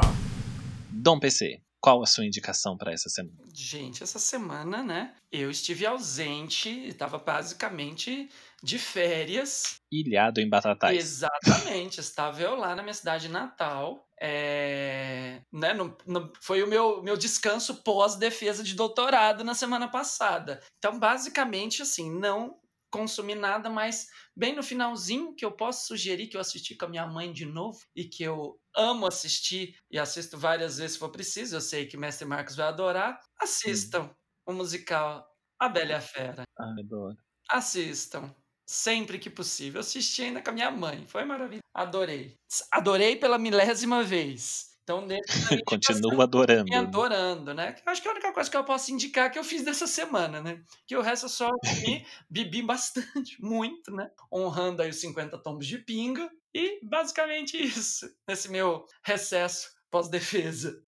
Dom 0.90 1.20
PC, 1.20 1.62
qual 1.80 2.02
a 2.02 2.06
sua 2.06 2.26
indicação 2.26 2.78
para 2.78 2.92
essa 2.92 3.10
semana? 3.10 3.38
Gente, 3.54 4.04
essa 4.04 4.20
semana, 4.20 4.84
né? 4.84 5.14
Eu 5.32 5.50
estive 5.52 5.86
ausente, 5.86 6.70
estava 6.88 7.18
basicamente 7.18 8.30
de 8.64 8.80
férias. 8.80 9.76
Ilhado 9.92 10.40
em 10.42 10.50
Batatais. 10.50 10.98
Exatamente, 10.98 12.00
estava 12.00 12.42
eu 12.42 12.56
lá 12.56 12.76
na 12.76 12.82
minha 12.84 12.94
cidade 12.94 13.30
natal. 13.30 14.06
É, 14.20 15.42
né, 15.54 15.74
no- 15.74 15.96
foi 16.42 16.64
o 16.64 16.68
meu, 16.68 17.04
meu 17.04 17.16
descanso 17.16 17.84
pós-defesa 17.84 18.64
de 18.64 18.74
doutorado 18.74 19.44
na 19.44 19.54
semana 19.54 19.88
passada. 19.88 20.60
Então, 20.80 20.98
basicamente, 21.00 21.84
assim, 21.84 22.12
não 22.12 22.58
consumi 22.92 23.36
nada, 23.36 23.70
mas 23.70 24.08
bem 24.36 24.56
no 24.56 24.64
finalzinho, 24.64 25.36
que 25.36 25.46
eu 25.46 25.52
posso 25.52 25.88
sugerir 25.88 26.28
que 26.28 26.38
eu 26.38 26.42
assisti 26.42 26.76
com 26.76 26.86
a 26.86 26.90
minha 26.90 27.08
mãe 27.08 27.32
de 27.32 27.46
novo 27.46 27.80
e 27.96 28.06
que 28.06 28.24
eu 28.24 28.60
amo 28.76 29.08
assistir 29.08 29.76
e 29.92 30.00
assisto 30.00 30.38
várias 30.38 30.78
vezes 30.78 30.94
se 30.94 31.00
for 31.00 31.10
preciso, 31.12 31.56
eu 31.56 31.62
sei 31.62 31.86
que 31.86 31.98
Mestre 31.98 32.28
Marcos 32.28 32.56
vai 32.56 32.68
adorar. 32.68 33.20
Assistam 33.40 34.10
o 34.46 34.54
musical 34.54 35.28
A 35.60 35.68
Bela 35.70 35.92
e 35.92 35.96
a 35.96 36.02
Fera. 36.02 36.44
Ah, 36.58 36.74
adoro. 36.80 37.18
Assistam. 37.50 38.34
Sempre 38.70 39.18
que 39.18 39.30
possível. 39.30 39.78
Eu 39.78 39.82
assisti 39.82 40.24
ainda 40.24 40.42
com 40.42 40.50
a 40.50 40.54
minha 40.54 40.70
mãe. 40.70 41.08
Foi 41.08 41.24
maravilhoso. 41.24 41.62
Adorei. 41.74 42.36
Adorei 42.72 43.16
pela 43.16 43.38
milésima 43.38 44.04
vez. 44.04 44.77
Então, 44.88 45.06
nesse 45.06 45.22
Continuo 45.68 46.22
adorando. 46.22 46.74
adorando, 46.74 47.54
né? 47.54 47.76
Acho 47.86 48.02
que 48.02 48.08
é 48.08 48.12
a 48.12 48.14
única 48.14 48.32
coisa 48.32 48.50
que 48.50 48.56
eu 48.56 48.64
posso 48.64 48.90
indicar 48.90 49.30
que 49.30 49.38
eu 49.38 49.44
fiz 49.44 49.62
dessa 49.62 49.86
semana, 49.86 50.42
né? 50.42 50.64
Que 50.88 50.96
o 50.96 51.02
resto 51.02 51.26
eu 51.26 51.30
só 51.30 51.52
comi, 51.60 52.06
bebi 52.32 52.62
bastante, 52.62 53.36
muito, 53.44 53.92
né? 53.92 54.10
Honrando 54.32 54.82
aí 54.82 54.90
os 54.90 54.96
50 54.96 55.38
tombos 55.40 55.68
de 55.68 55.80
pinga. 55.80 56.32
E 56.56 56.80
basicamente 56.82 57.62
isso, 57.62 58.10
nesse 58.26 58.50
meu 58.50 58.86
recesso 59.04 59.72
pós-defesa. 59.92 60.82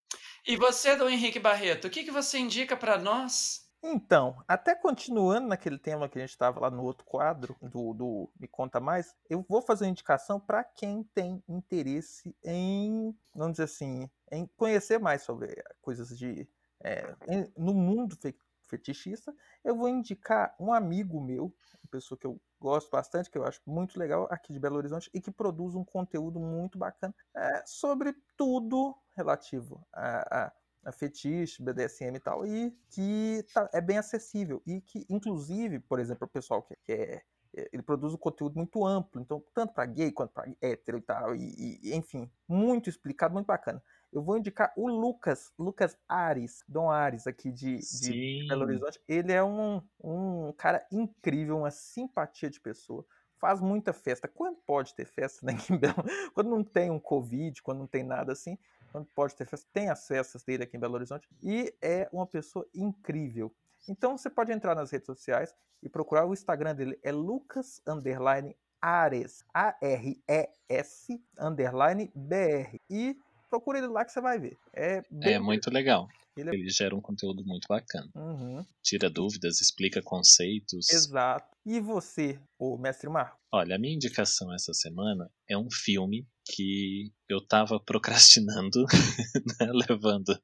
E 0.47 0.55
você, 0.55 0.95
Dom 0.95 1.09
Henrique 1.09 1.37
Barreto, 1.37 1.87
o 1.87 1.89
que, 1.89 2.05
que 2.05 2.11
você 2.11 2.39
indica 2.39 2.77
para 2.77 2.97
nós? 2.97 3.68
Então, 3.81 4.43
até 4.47 4.75
continuando 4.75 5.47
naquele 5.47 5.77
tema 5.79 6.09
que 6.09 6.17
a 6.17 6.21
gente 6.21 6.31
estava 6.31 6.59
lá 6.59 6.69
no 6.69 6.83
outro 6.83 7.05
quadro 7.05 7.55
do, 7.61 7.93
do 7.93 8.29
Me 8.37 8.45
Conta 8.47 8.79
Mais, 8.79 9.15
eu 9.29 9.41
vou 9.47 9.61
fazer 9.61 9.85
uma 9.85 9.91
indicação 9.91 10.37
para 10.39 10.63
quem 10.65 11.03
tem 11.03 11.41
interesse 11.47 12.35
em, 12.43 13.17
vamos 13.33 13.53
dizer 13.53 13.63
assim, 13.63 14.09
em 14.31 14.45
conhecer 14.57 14.99
mais 14.99 15.21
sobre 15.21 15.55
coisas 15.81 16.17
de 16.17 16.47
é, 16.83 17.15
em- 17.29 17.51
no 17.57 17.73
mundo 17.73 18.17
fe- 18.17 18.37
fetichista. 18.67 19.33
Eu 19.63 19.75
vou 19.77 19.87
indicar 19.87 20.55
um 20.59 20.73
amigo 20.73 21.21
meu, 21.21 21.45
uma 21.45 21.89
pessoa 21.89 22.17
que 22.17 22.27
eu 22.27 22.39
gosto 22.59 22.89
bastante, 22.91 23.29
que 23.29 23.37
eu 23.37 23.45
acho 23.45 23.61
muito 23.65 23.97
legal 23.97 24.27
aqui 24.29 24.51
de 24.51 24.59
Belo 24.59 24.75
Horizonte 24.75 25.09
e 25.13 25.21
que 25.21 25.31
produz 25.31 25.73
um 25.73 25.85
conteúdo 25.85 26.37
muito 26.39 26.77
bacana 26.77 27.15
é, 27.33 27.63
sobre 27.65 28.13
tudo 28.35 28.93
relativo 29.15 29.87
a, 29.93 30.47
a 30.47 30.51
fetiche, 30.93 31.61
BDSM 31.63 32.15
e 32.15 32.19
tal, 32.19 32.45
e 32.45 32.71
que 32.89 33.45
tá- 33.53 33.69
é 33.73 33.81
bem 33.81 33.97
acessível. 33.97 34.61
E 34.65 34.81
que, 34.81 35.05
inclusive, 35.09 35.79
por 35.79 35.99
exemplo, 35.99 36.25
o 36.25 36.29
pessoal 36.29 36.61
que, 36.63 36.75
que 36.83 36.91
é. 36.93 37.21
é, 37.55 37.69
Ele 37.73 37.83
produz 37.83 38.13
um 38.13 38.17
conteúdo 38.17 38.55
muito 38.55 38.85
amplo, 38.85 39.21
então, 39.21 39.43
tanto 39.53 39.73
para 39.73 39.85
gay 39.85 40.11
quanto 40.11 40.31
para 40.33 40.51
hétero 40.61 40.97
e 40.99 41.01
tal, 41.01 41.35
e, 41.35 41.79
e, 41.83 41.95
enfim, 41.95 42.29
muito 42.47 42.89
explicado, 42.89 43.33
muito 43.33 43.47
bacana. 43.47 43.81
Eu 44.11 44.23
vou 44.23 44.37
indicar 44.37 44.73
o 44.75 44.87
Lucas, 44.87 45.51
Lucas 45.57 45.95
Ares, 46.07 46.63
Dom 46.67 46.89
Ares, 46.89 47.27
aqui 47.27 47.51
de, 47.51 47.77
de. 47.77 48.47
Belo 48.47 48.63
Horizonte. 48.63 48.99
Ele 49.07 49.31
é 49.31 49.43
um, 49.43 49.81
um 50.03 50.51
cara 50.53 50.85
incrível, 50.91 51.57
uma 51.59 51.69
simpatia 51.71 52.49
de 52.49 52.59
pessoa. 52.59 53.05
Faz 53.37 53.61
muita 53.61 53.93
festa. 53.93 54.27
Quando 54.27 54.57
pode 54.65 54.95
ter 54.95 55.05
festa, 55.05 55.45
né? 55.45 55.53
Quando 56.33 56.49
não 56.49 56.63
tem 56.63 56.89
um 56.89 56.99
Covid, 56.99 57.61
quando 57.61 57.79
não 57.79 57.87
tem 57.87 58.03
nada 58.03 58.31
assim, 58.33 58.57
quando 58.91 59.07
pode 59.15 59.35
ter 59.35 59.45
festa, 59.45 59.67
tem 59.73 59.89
as 59.89 60.05
festas 60.07 60.43
dele 60.43 60.63
aqui 60.63 60.77
em 60.77 60.79
Belo 60.79 60.95
Horizonte. 60.95 61.27
E 61.41 61.73
é 61.81 62.07
uma 62.11 62.27
pessoa 62.27 62.67
incrível. 62.73 63.53
Então 63.87 64.17
você 64.17 64.29
pode 64.29 64.51
entrar 64.51 64.75
nas 64.75 64.91
redes 64.91 65.05
sociais 65.05 65.53
e 65.81 65.89
procurar 65.89 66.25
o 66.25 66.33
Instagram 66.33 66.75
dele. 66.75 66.99
É 67.03 67.11
Lucas 67.11 67.81
Underline 67.87 68.55
Ares. 68.81 69.43
A-R-E-S 69.53 71.21
Underline 71.39 72.11
B-R. 72.15 72.81
E 72.89 73.17
procura 73.49 73.77
ele 73.77 73.87
lá 73.87 74.05
que 74.05 74.11
você 74.11 74.21
vai 74.21 74.39
ver. 74.39 74.57
É, 74.73 75.03
bem 75.09 75.35
É 75.35 75.39
muito 75.39 75.71
legal. 75.71 76.07
Ele 76.39 76.49
é- 76.49 76.53
Ele 76.53 76.69
gera 76.69 76.95
um 76.95 77.01
conteúdo 77.01 77.43
muito 77.45 77.65
bacana. 77.67 78.09
Uhum, 78.15 78.65
Tira 78.83 79.09
dúvidas, 79.09 79.59
explica 79.61 80.01
conceitos. 80.01 80.89
exato. 80.89 81.55
E 81.65 81.79
você, 81.79 82.39
o 82.59 82.77
mestre 82.77 83.09
Marco? 83.09 83.37
Olha, 83.51 83.75
a 83.75 83.79
minha 83.79 83.93
indicação 83.95 84.53
essa 84.53 84.73
semana 84.73 85.29
é 85.47 85.57
um 85.57 85.67
filme 85.71 86.27
que 86.45 87.11
eu 87.27 87.45
tava 87.45 87.79
procrastinando, 87.85 88.85
né, 89.59 89.71
levando, 89.89 90.39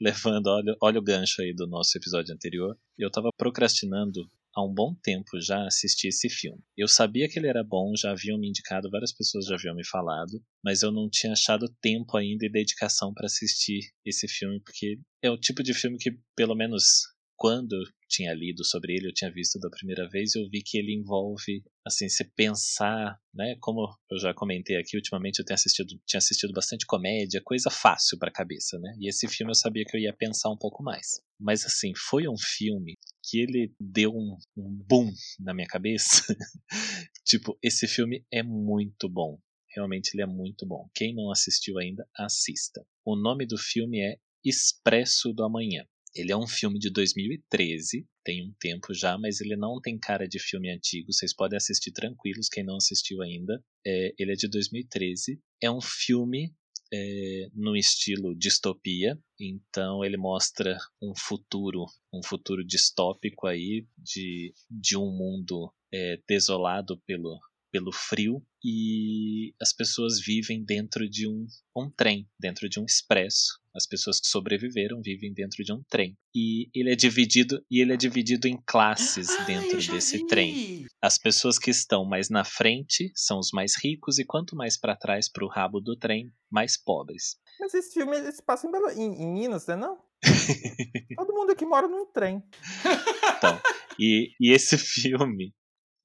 levando, 0.00 0.46
olha, 0.48 0.76
olha 0.82 0.98
o 0.98 1.02
gancho 1.02 1.40
aí 1.42 1.52
do 1.54 1.66
nosso 1.66 1.96
episódio 1.98 2.34
anterior. 2.34 2.76
Eu 2.96 3.10
tava 3.10 3.30
procrastinando 3.36 4.28
há 4.54 4.64
um 4.64 4.72
bom 4.72 4.94
tempo 5.02 5.40
já 5.40 5.66
assistir 5.66 6.08
esse 6.08 6.28
filme. 6.28 6.62
Eu 6.76 6.88
sabia 6.88 7.28
que 7.28 7.38
ele 7.38 7.48
era 7.48 7.62
bom, 7.62 7.94
já 7.96 8.10
haviam 8.12 8.38
me 8.38 8.48
indicado, 8.48 8.90
várias 8.90 9.12
pessoas 9.12 9.46
já 9.46 9.54
haviam 9.54 9.74
me 9.74 9.86
falado, 9.86 10.42
mas 10.64 10.82
eu 10.82 10.90
não 10.90 11.08
tinha 11.10 11.32
achado 11.32 11.68
tempo 11.80 12.16
ainda 12.16 12.46
e 12.46 12.50
dedicação 12.50 13.12
para 13.12 13.26
assistir 13.26 13.80
esse 14.04 14.26
filme, 14.28 14.60
porque 14.60 14.98
é 15.22 15.30
o 15.30 15.38
tipo 15.38 15.62
de 15.62 15.74
filme 15.74 15.98
que, 15.98 16.10
pelo 16.36 16.54
menos 16.54 16.84
quando 17.36 17.76
tinha 18.08 18.32
lido 18.32 18.64
sobre 18.64 18.94
ele, 18.94 19.08
eu 19.08 19.12
tinha 19.12 19.30
visto 19.30 19.58
da 19.58 19.68
primeira 19.68 20.08
vez, 20.08 20.34
eu 20.34 20.48
vi 20.48 20.62
que 20.62 20.78
ele 20.78 20.94
envolve, 20.94 21.62
assim, 21.86 22.08
se 22.08 22.24
pensar, 22.24 23.18
né, 23.34 23.56
como 23.60 23.86
eu 24.10 24.18
já 24.18 24.32
comentei 24.34 24.76
aqui, 24.76 24.96
ultimamente 24.96 25.38
eu 25.38 25.44
tenho 25.44 25.54
assistido, 25.54 25.88
tinha 26.06 26.18
assistido 26.18 26.52
bastante 26.52 26.86
comédia, 26.86 27.42
coisa 27.44 27.70
fácil 27.70 28.18
para 28.18 28.30
a 28.30 28.32
cabeça, 28.32 28.78
né? 28.78 28.96
E 28.98 29.08
esse 29.08 29.28
filme 29.28 29.50
eu 29.50 29.54
sabia 29.54 29.84
que 29.84 29.96
eu 29.96 30.00
ia 30.00 30.12
pensar 30.12 30.50
um 30.50 30.56
pouco 30.56 30.82
mais. 30.82 31.20
Mas 31.38 31.64
assim, 31.64 31.92
foi 31.94 32.28
um 32.28 32.36
filme 32.36 32.94
que 33.22 33.38
ele 33.38 33.72
deu 33.78 34.10
um, 34.10 34.36
um 34.56 34.84
boom 34.88 35.12
na 35.38 35.54
minha 35.54 35.66
cabeça. 35.66 36.22
tipo, 37.24 37.58
esse 37.62 37.86
filme 37.86 38.24
é 38.32 38.42
muito 38.42 39.08
bom. 39.08 39.38
Realmente 39.74 40.14
ele 40.14 40.22
é 40.22 40.26
muito 40.26 40.66
bom. 40.66 40.88
Quem 40.94 41.14
não 41.14 41.30
assistiu 41.30 41.78
ainda, 41.78 42.08
assista. 42.16 42.84
O 43.04 43.14
nome 43.14 43.46
do 43.46 43.58
filme 43.58 44.00
é 44.00 44.16
Expresso 44.44 45.32
do 45.32 45.44
Amanhã. 45.44 45.84
Ele 46.14 46.32
é 46.32 46.36
um 46.36 46.46
filme 46.46 46.78
de 46.78 46.90
2013, 46.90 48.06
tem 48.24 48.46
um 48.46 48.52
tempo 48.58 48.92
já, 48.94 49.16
mas 49.18 49.40
ele 49.40 49.56
não 49.56 49.80
tem 49.80 49.98
cara 49.98 50.26
de 50.26 50.38
filme 50.38 50.70
antigo. 50.70 51.12
Vocês 51.12 51.34
podem 51.34 51.56
assistir 51.56 51.92
tranquilos, 51.92 52.48
quem 52.48 52.64
não 52.64 52.76
assistiu 52.76 53.22
ainda. 53.22 53.62
É, 53.86 54.14
ele 54.18 54.32
é 54.32 54.34
de 54.34 54.48
2013. 54.48 55.40
É 55.62 55.70
um 55.70 55.80
filme 55.80 56.52
é, 56.92 57.48
no 57.54 57.76
estilo 57.76 58.34
distopia, 58.34 59.18
então 59.38 60.04
ele 60.04 60.16
mostra 60.16 60.78
um 61.02 61.12
futuro, 61.14 61.84
um 62.12 62.22
futuro 62.22 62.64
distópico 62.64 63.46
aí 63.46 63.86
de, 63.96 64.52
de 64.70 64.96
um 64.96 65.10
mundo 65.10 65.72
é, 65.92 66.18
desolado 66.26 66.98
pelo, 67.06 67.38
pelo 67.70 67.92
frio 67.92 68.42
e 68.64 69.54
as 69.60 69.72
pessoas 69.72 70.20
vivem 70.20 70.64
dentro 70.64 71.08
de 71.08 71.28
um, 71.28 71.46
um 71.76 71.90
trem, 71.90 72.28
dentro 72.38 72.68
de 72.68 72.80
um 72.80 72.84
expresso. 72.84 73.60
As 73.78 73.86
pessoas 73.86 74.18
que 74.20 74.26
sobreviveram 74.26 75.00
vivem 75.00 75.32
dentro 75.32 75.62
de 75.64 75.72
um 75.72 75.80
trem. 75.88 76.16
E 76.34 76.68
ele 76.74 76.92
é 76.92 76.96
dividido 76.96 77.64
e 77.70 77.80
ele 77.80 77.92
é 77.92 77.96
dividido 77.96 78.46
em 78.48 78.60
classes 78.66 79.30
Ah, 79.30 79.44
dentro 79.44 79.78
desse 79.86 80.18
vi. 80.18 80.26
trem. 80.26 80.86
As 81.00 81.16
pessoas 81.16 81.58
que 81.58 81.70
estão 81.70 82.04
mais 82.04 82.28
na 82.28 82.44
frente 82.44 83.10
são 83.14 83.38
os 83.38 83.50
mais 83.52 83.72
ricos 83.82 84.18
e 84.18 84.24
quanto 84.24 84.56
mais 84.56 84.76
para 84.78 84.96
trás 84.96 85.30
para 85.30 85.44
o 85.44 85.48
rabo 85.48 85.80
do 85.80 85.96
trem, 85.96 86.32
mais 86.50 86.76
pobres. 86.76 87.36
Mas 87.60 87.72
esse 87.72 87.94
filme 87.94 88.16
se 88.32 88.42
passa 88.44 88.66
em, 88.66 88.70
Belo- 88.72 88.90
em- 88.90 89.22
em 89.22 89.32
Minas, 89.32 89.66
né? 89.66 89.76
Não? 89.76 89.96
Todo 91.16 91.32
mundo 91.32 91.52
aqui 91.52 91.64
mora 91.64 91.86
num 91.86 92.04
trem. 92.06 92.42
Então, 93.36 93.60
e, 93.98 94.32
e 94.40 94.52
esse 94.52 94.76
filme, 94.78 95.54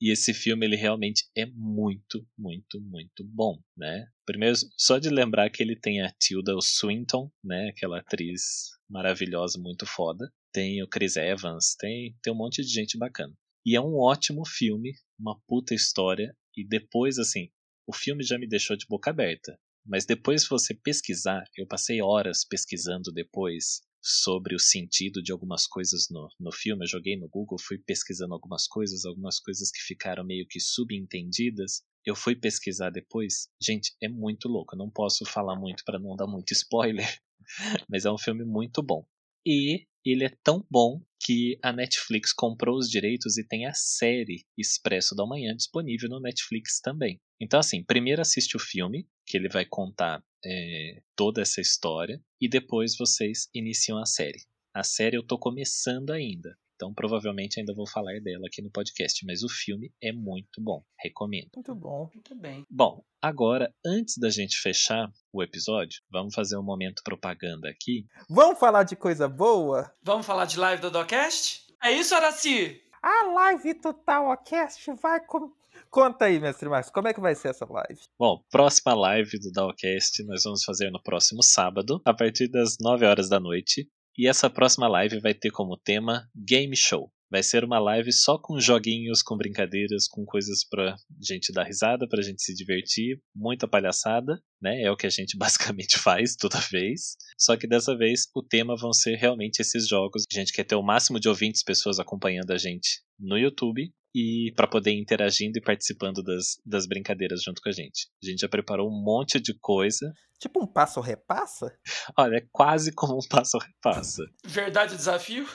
e 0.03 0.11
esse 0.11 0.33
filme 0.33 0.65
ele 0.65 0.75
realmente 0.75 1.23
é 1.33 1.45
muito, 1.45 2.27
muito, 2.37 2.81
muito 2.81 3.23
bom, 3.23 3.57
né? 3.77 4.05
Primeiro, 4.25 4.53
só 4.77 4.99
de 4.99 5.09
lembrar 5.09 5.49
que 5.49 5.63
ele 5.63 5.79
tem 5.79 6.01
a 6.01 6.11
Tilda 6.19 6.53
Swinton, 6.61 7.31
né? 7.41 7.69
Aquela 7.69 7.99
atriz 7.99 8.71
maravilhosa, 8.89 9.57
muito 9.57 9.85
foda. 9.85 10.29
Tem 10.51 10.83
o 10.83 10.89
Chris 10.89 11.15
Evans, 11.15 11.73
tem, 11.79 12.17
tem 12.21 12.33
um 12.33 12.35
monte 12.35 12.61
de 12.61 12.67
gente 12.67 12.97
bacana. 12.97 13.33
E 13.65 13.77
é 13.77 13.79
um 13.79 13.95
ótimo 13.97 14.45
filme, 14.45 14.91
uma 15.17 15.39
puta 15.47 15.73
história. 15.73 16.35
E 16.53 16.67
depois, 16.67 17.17
assim, 17.17 17.47
o 17.87 17.95
filme 17.95 18.25
já 18.25 18.37
me 18.37 18.45
deixou 18.45 18.75
de 18.75 18.85
boca 18.85 19.09
aberta. 19.09 19.57
Mas 19.85 20.05
depois, 20.05 20.41
se 20.41 20.49
você 20.49 20.73
pesquisar, 20.73 21.45
eu 21.57 21.65
passei 21.65 22.01
horas 22.01 22.43
pesquisando 22.43 23.09
depois 23.09 23.81
sobre 24.03 24.53
o 24.53 24.59
sentido 24.59 25.23
de 25.23 25.31
algumas 25.31 25.65
coisas 25.65 26.07
no, 26.11 26.27
no 26.37 26.51
filme. 26.51 26.83
Eu 26.83 26.89
joguei 26.89 27.15
no 27.15 27.29
Google, 27.29 27.57
fui 27.57 27.77
pesquisando 27.77 28.33
algumas 28.33 28.67
coisas, 28.67 29.05
algumas 29.05 29.39
coisas 29.39 29.71
que 29.71 29.79
ficaram 29.79 30.25
meio 30.25 30.45
que 30.47 30.59
subentendidas. 30.59 31.81
Eu 32.05 32.15
fui 32.15 32.35
pesquisar 32.35 32.89
depois. 32.89 33.47
Gente, 33.61 33.95
é 34.01 34.09
muito 34.09 34.49
louco. 34.49 34.75
Eu 34.75 34.79
não 34.79 34.91
posso 34.91 35.25
falar 35.25 35.57
muito 35.57 35.83
para 35.85 35.99
não 35.99 36.15
dar 36.17 36.27
muito 36.27 36.51
spoiler, 36.51 37.07
mas 37.89 38.03
é 38.03 38.11
um 38.11 38.17
filme 38.17 38.43
muito 38.43 38.83
bom. 38.83 39.05
E 39.45 39.85
ele 40.05 40.25
é 40.25 40.37
tão 40.43 40.65
bom 40.69 41.01
que 41.21 41.57
a 41.63 41.71
Netflix 41.71 42.33
comprou 42.33 42.77
os 42.77 42.89
direitos 42.89 43.37
e 43.37 43.47
tem 43.47 43.65
a 43.65 43.73
série 43.73 44.45
Expresso 44.57 45.15
da 45.15 45.25
Manhã 45.25 45.55
disponível 45.55 46.09
no 46.09 46.19
Netflix 46.19 46.81
também. 46.81 47.21
Então, 47.39 47.59
assim, 47.59 47.83
primeiro 47.83 48.21
assiste 48.21 48.57
o 48.57 48.59
filme, 48.59 49.07
que 49.25 49.37
ele 49.37 49.49
vai 49.49 49.65
contar 49.65 50.23
é, 50.45 51.01
toda 51.15 51.41
essa 51.41 51.61
história, 51.61 52.21
e 52.39 52.49
depois 52.49 52.97
vocês 52.97 53.49
iniciam 53.53 53.97
a 53.97 54.05
série. 54.05 54.45
A 54.73 54.83
série 54.83 55.15
eu 55.17 55.23
tô 55.25 55.37
começando 55.37 56.11
ainda, 56.11 56.57
então 56.75 56.93
provavelmente 56.93 57.59
ainda 57.59 57.73
vou 57.73 57.87
falar 57.87 58.19
dela 58.19 58.47
aqui 58.47 58.61
no 58.61 58.71
podcast, 58.71 59.25
mas 59.25 59.43
o 59.43 59.49
filme 59.49 59.93
é 60.01 60.11
muito 60.11 60.61
bom, 60.61 60.83
recomendo. 60.99 61.51
Muito 61.55 61.75
bom. 61.75 62.09
Muito 62.13 62.35
bem. 62.35 62.65
Bom, 62.69 63.03
agora, 63.21 63.73
antes 63.85 64.17
da 64.17 64.29
gente 64.29 64.57
fechar 64.57 65.09
o 65.31 65.41
episódio, 65.41 66.01
vamos 66.11 66.33
fazer 66.33 66.57
um 66.57 66.63
momento 66.63 67.03
propaganda 67.03 67.69
aqui. 67.69 68.05
Vamos 68.29 68.59
falar 68.59 68.83
de 68.83 68.95
coisa 68.95 69.29
boa? 69.29 69.93
Vamos 70.01 70.25
falar 70.25 70.45
de 70.45 70.59
live 70.59 70.81
do 70.81 70.91
Docast? 70.91 71.63
É 71.81 71.91
isso, 71.91 72.15
Araci? 72.15 72.81
A 73.01 73.25
live 73.27 73.73
do 73.75 73.93
Tawacast 73.93 74.91
vai 75.01 75.19
com... 75.25 75.53
Conta 75.89 76.25
aí, 76.25 76.39
mestre 76.39 76.67
Marcos, 76.67 76.91
como 76.91 77.07
é 77.07 77.13
que 77.13 77.21
vai 77.21 77.35
ser 77.35 77.49
essa 77.49 77.65
live? 77.65 77.99
Bom, 78.17 78.43
próxima 78.49 78.93
live 78.93 79.39
do 79.39 79.51
Dowcast 79.51 80.23
nós 80.25 80.43
vamos 80.43 80.63
fazer 80.63 80.89
no 80.89 81.01
próximo 81.01 81.43
sábado, 81.43 82.01
a 82.05 82.13
partir 82.13 82.47
das 82.47 82.77
9 82.79 83.05
horas 83.05 83.29
da 83.29 83.39
noite. 83.39 83.87
E 84.17 84.27
essa 84.27 84.49
próxima 84.49 84.87
live 84.87 85.19
vai 85.19 85.33
ter 85.33 85.49
como 85.49 85.77
tema 85.77 86.27
Game 86.35 86.75
Show. 86.75 87.11
Vai 87.31 87.41
ser 87.41 87.63
uma 87.63 87.79
live 87.79 88.13
só 88.13 88.37
com 88.37 88.59
joguinhos, 88.59 89.23
com 89.23 89.35
brincadeiras, 89.35 90.07
com 90.07 90.23
coisas 90.23 90.63
pra 90.69 90.95
gente 91.19 91.51
dar 91.51 91.63
risada, 91.63 92.07
pra 92.07 92.21
gente 92.21 92.43
se 92.43 92.53
divertir, 92.53 93.19
muita 93.35 93.67
palhaçada, 93.67 94.39
né? 94.61 94.83
É 94.83 94.91
o 94.91 94.95
que 94.95 95.07
a 95.07 95.09
gente 95.09 95.35
basicamente 95.37 95.97
faz 95.97 96.35
toda 96.35 96.59
vez. 96.59 97.17
Só 97.35 97.57
que 97.57 97.67
dessa 97.67 97.97
vez 97.97 98.27
o 98.35 98.43
tema 98.43 98.75
vão 98.75 98.93
ser 98.93 99.15
realmente 99.15 99.61
esses 99.61 99.87
jogos. 99.87 100.25
A 100.31 100.39
gente 100.39 100.53
quer 100.53 100.63
ter 100.63 100.75
o 100.75 100.83
máximo 100.83 101.19
de 101.19 101.27
ouvintes, 101.27 101.63
pessoas 101.63 101.99
acompanhando 101.99 102.51
a 102.51 102.57
gente 102.59 103.01
no 103.19 103.35
YouTube 103.35 103.91
e 104.13 104.51
para 104.55 104.67
poder 104.67 104.91
ir 104.91 104.99
interagindo 105.01 105.57
e 105.57 105.61
participando 105.61 106.21
das, 106.23 106.57
das 106.65 106.85
brincadeiras 106.85 107.41
junto 107.43 107.61
com 107.61 107.69
a 107.69 107.71
gente. 107.71 108.07
A 108.23 108.29
gente 108.29 108.39
já 108.41 108.49
preparou 108.49 108.87
um 108.87 109.03
monte 109.03 109.39
de 109.39 109.57
coisa. 109.59 110.13
Tipo 110.39 110.61
um 110.63 110.67
passo 110.67 110.99
repassa? 110.99 111.73
Olha, 112.17 112.37
é 112.37 112.45
quase 112.51 112.91
como 112.93 113.15
um 113.15 113.27
passo 113.29 113.57
repassa. 113.57 114.23
Verdade 114.45 114.93
o 114.93 114.97
desafio? 114.97 115.47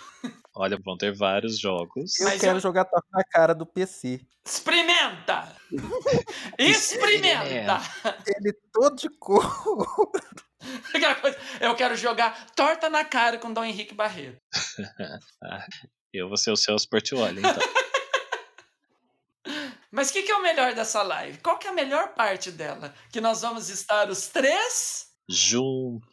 Olha, 0.56 0.78
vão 0.82 0.96
ter 0.96 1.14
vários 1.14 1.58
jogos. 1.58 2.18
Eu 2.18 2.26
Mas 2.26 2.40
quero 2.40 2.56
eu- 2.56 2.60
jogar 2.62 2.84
torta 2.86 3.06
na 3.12 3.22
cara 3.24 3.54
do 3.54 3.66
PC. 3.66 4.20
Experimenta! 4.46 5.54
Experimenta! 6.58 7.80
Ele 8.26 8.52
todo 8.72 8.96
de 8.96 9.08
cor. 9.18 9.44
Eu 11.60 11.74
quero 11.76 11.94
jogar 11.96 12.46
torta 12.56 12.90
na 12.90 13.04
cara 13.04 13.38
com 13.38 13.52
Dom 13.52 13.64
Henrique 13.64 13.94
Barreto. 13.94 14.38
Eu 16.12 16.28
vou 16.28 16.36
ser 16.36 16.50
o 16.50 16.56
Celso 16.56 16.88
Portioli, 16.88 17.38
então. 17.38 17.87
Mas 19.90 20.10
o 20.10 20.12
que, 20.12 20.22
que 20.22 20.30
é 20.30 20.36
o 20.36 20.42
melhor 20.42 20.74
dessa 20.74 21.02
live? 21.02 21.38
Qual 21.38 21.58
que 21.58 21.66
é 21.66 21.70
a 21.70 21.74
melhor 21.74 22.14
parte 22.14 22.50
dela? 22.50 22.94
Que 23.10 23.20
nós 23.20 23.40
vamos 23.42 23.70
estar 23.70 24.10
os 24.10 24.28
três 24.28 25.08
Juntos! 25.28 26.08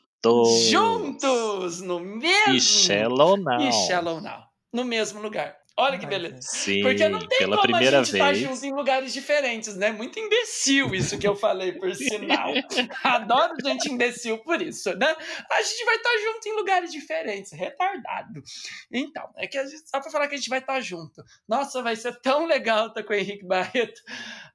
juntos 0.70 1.82
no 1.82 2.00
mesmo. 2.00 2.54
E 2.54 2.60
Shallow 2.60 3.38
Now. 3.38 3.60
E 3.60 3.72
Shallow 3.72 4.22
Now. 4.22 4.46
No 4.74 4.84
mesmo 4.84 5.22
lugar. 5.22 5.58
Olha 5.78 5.98
que 6.00 6.06
beleza. 6.06 6.38
Sim, 6.42 6.82
Porque 6.84 7.08
não 7.10 7.20
tem 7.20 7.38
pela 7.40 7.58
como 7.58 7.68
primeira 7.68 8.00
a 8.00 8.04
gente 8.04 8.14
estar 8.14 8.32
vez. 8.32 8.38
junto 8.40 8.66
em 8.66 8.74
lugares 8.74 9.12
diferentes, 9.12 9.76
né? 9.76 9.92
Muito 9.92 10.18
imbecil 10.18 10.96
isso 10.96 11.18
que 11.20 11.28
eu 11.28 11.36
falei, 11.36 11.74
por 11.74 11.94
sinal. 11.96 12.54
Adoro 13.04 13.56
gente 13.62 13.92
imbecil 13.92 14.38
por 14.38 14.62
isso, 14.62 14.96
né? 14.98 15.14
A 15.52 15.62
gente 15.62 15.84
vai 15.84 15.96
estar 15.98 16.18
junto 16.18 16.48
em 16.48 16.54
lugares 16.56 16.92
diferentes, 16.94 17.52
retardado. 17.52 18.42
Então, 18.90 19.30
é 19.36 19.48
que 19.48 19.58
a 19.58 19.66
gente, 19.66 19.84
só 19.90 20.00
pra 20.00 20.10
falar 20.10 20.28
que 20.30 20.36
a 20.36 20.38
gente 20.38 20.50
vai 20.50 20.60
estar 20.60 20.80
junto. 20.80 21.22
Nossa, 21.46 21.82
vai 21.84 21.98
ser 21.98 22.20
tão 22.22 22.46
legal 22.46 22.88
estar 22.88 23.04
com 23.04 23.12
o 23.12 23.16
Henrique 23.16 23.46
Barreto. 23.46 24.00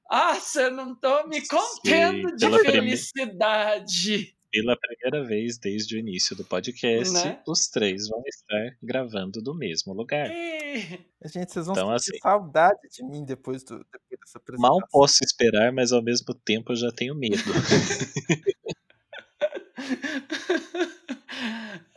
Nossa, 0.09 0.63
eu 0.63 0.71
não 0.71 0.95
tô 0.95 1.27
me 1.27 1.45
contendo 1.47 2.35
de 2.35 2.45
pela 2.47 2.57
prime- 2.59 2.71
felicidade. 2.79 4.35
Pela 4.51 4.75
primeira 4.77 5.25
vez 5.25 5.57
desde 5.57 5.95
o 5.95 5.99
início 5.99 6.35
do 6.35 6.43
podcast, 6.43 7.13
Né? 7.13 7.41
os 7.47 7.67
três 7.69 8.09
vão 8.09 8.21
estar 8.27 8.77
gravando 8.83 9.41
do 9.41 9.55
mesmo 9.55 9.93
lugar. 9.93 10.29
Ih, 10.29 10.99
Gente, 11.25 11.51
vocês 11.53 11.65
vão 11.65 11.73
Então, 11.75 11.97
sentir 11.97 12.11
assim- 12.15 12.19
saudade 12.21 12.79
de 12.91 13.03
mim 13.05 13.23
depois, 13.23 13.63
do, 13.63 13.77
depois 13.77 14.19
dessa 14.19 14.37
apresentação. 14.37 14.77
Mal 14.77 14.87
posso 14.91 15.23
esperar, 15.23 15.71
mas 15.71 15.91
ao 15.93 16.03
mesmo 16.03 16.33
tempo 16.33 16.73
eu 16.73 16.75
já 16.75 16.91
tenho 16.91 17.15
medo. 17.15 17.35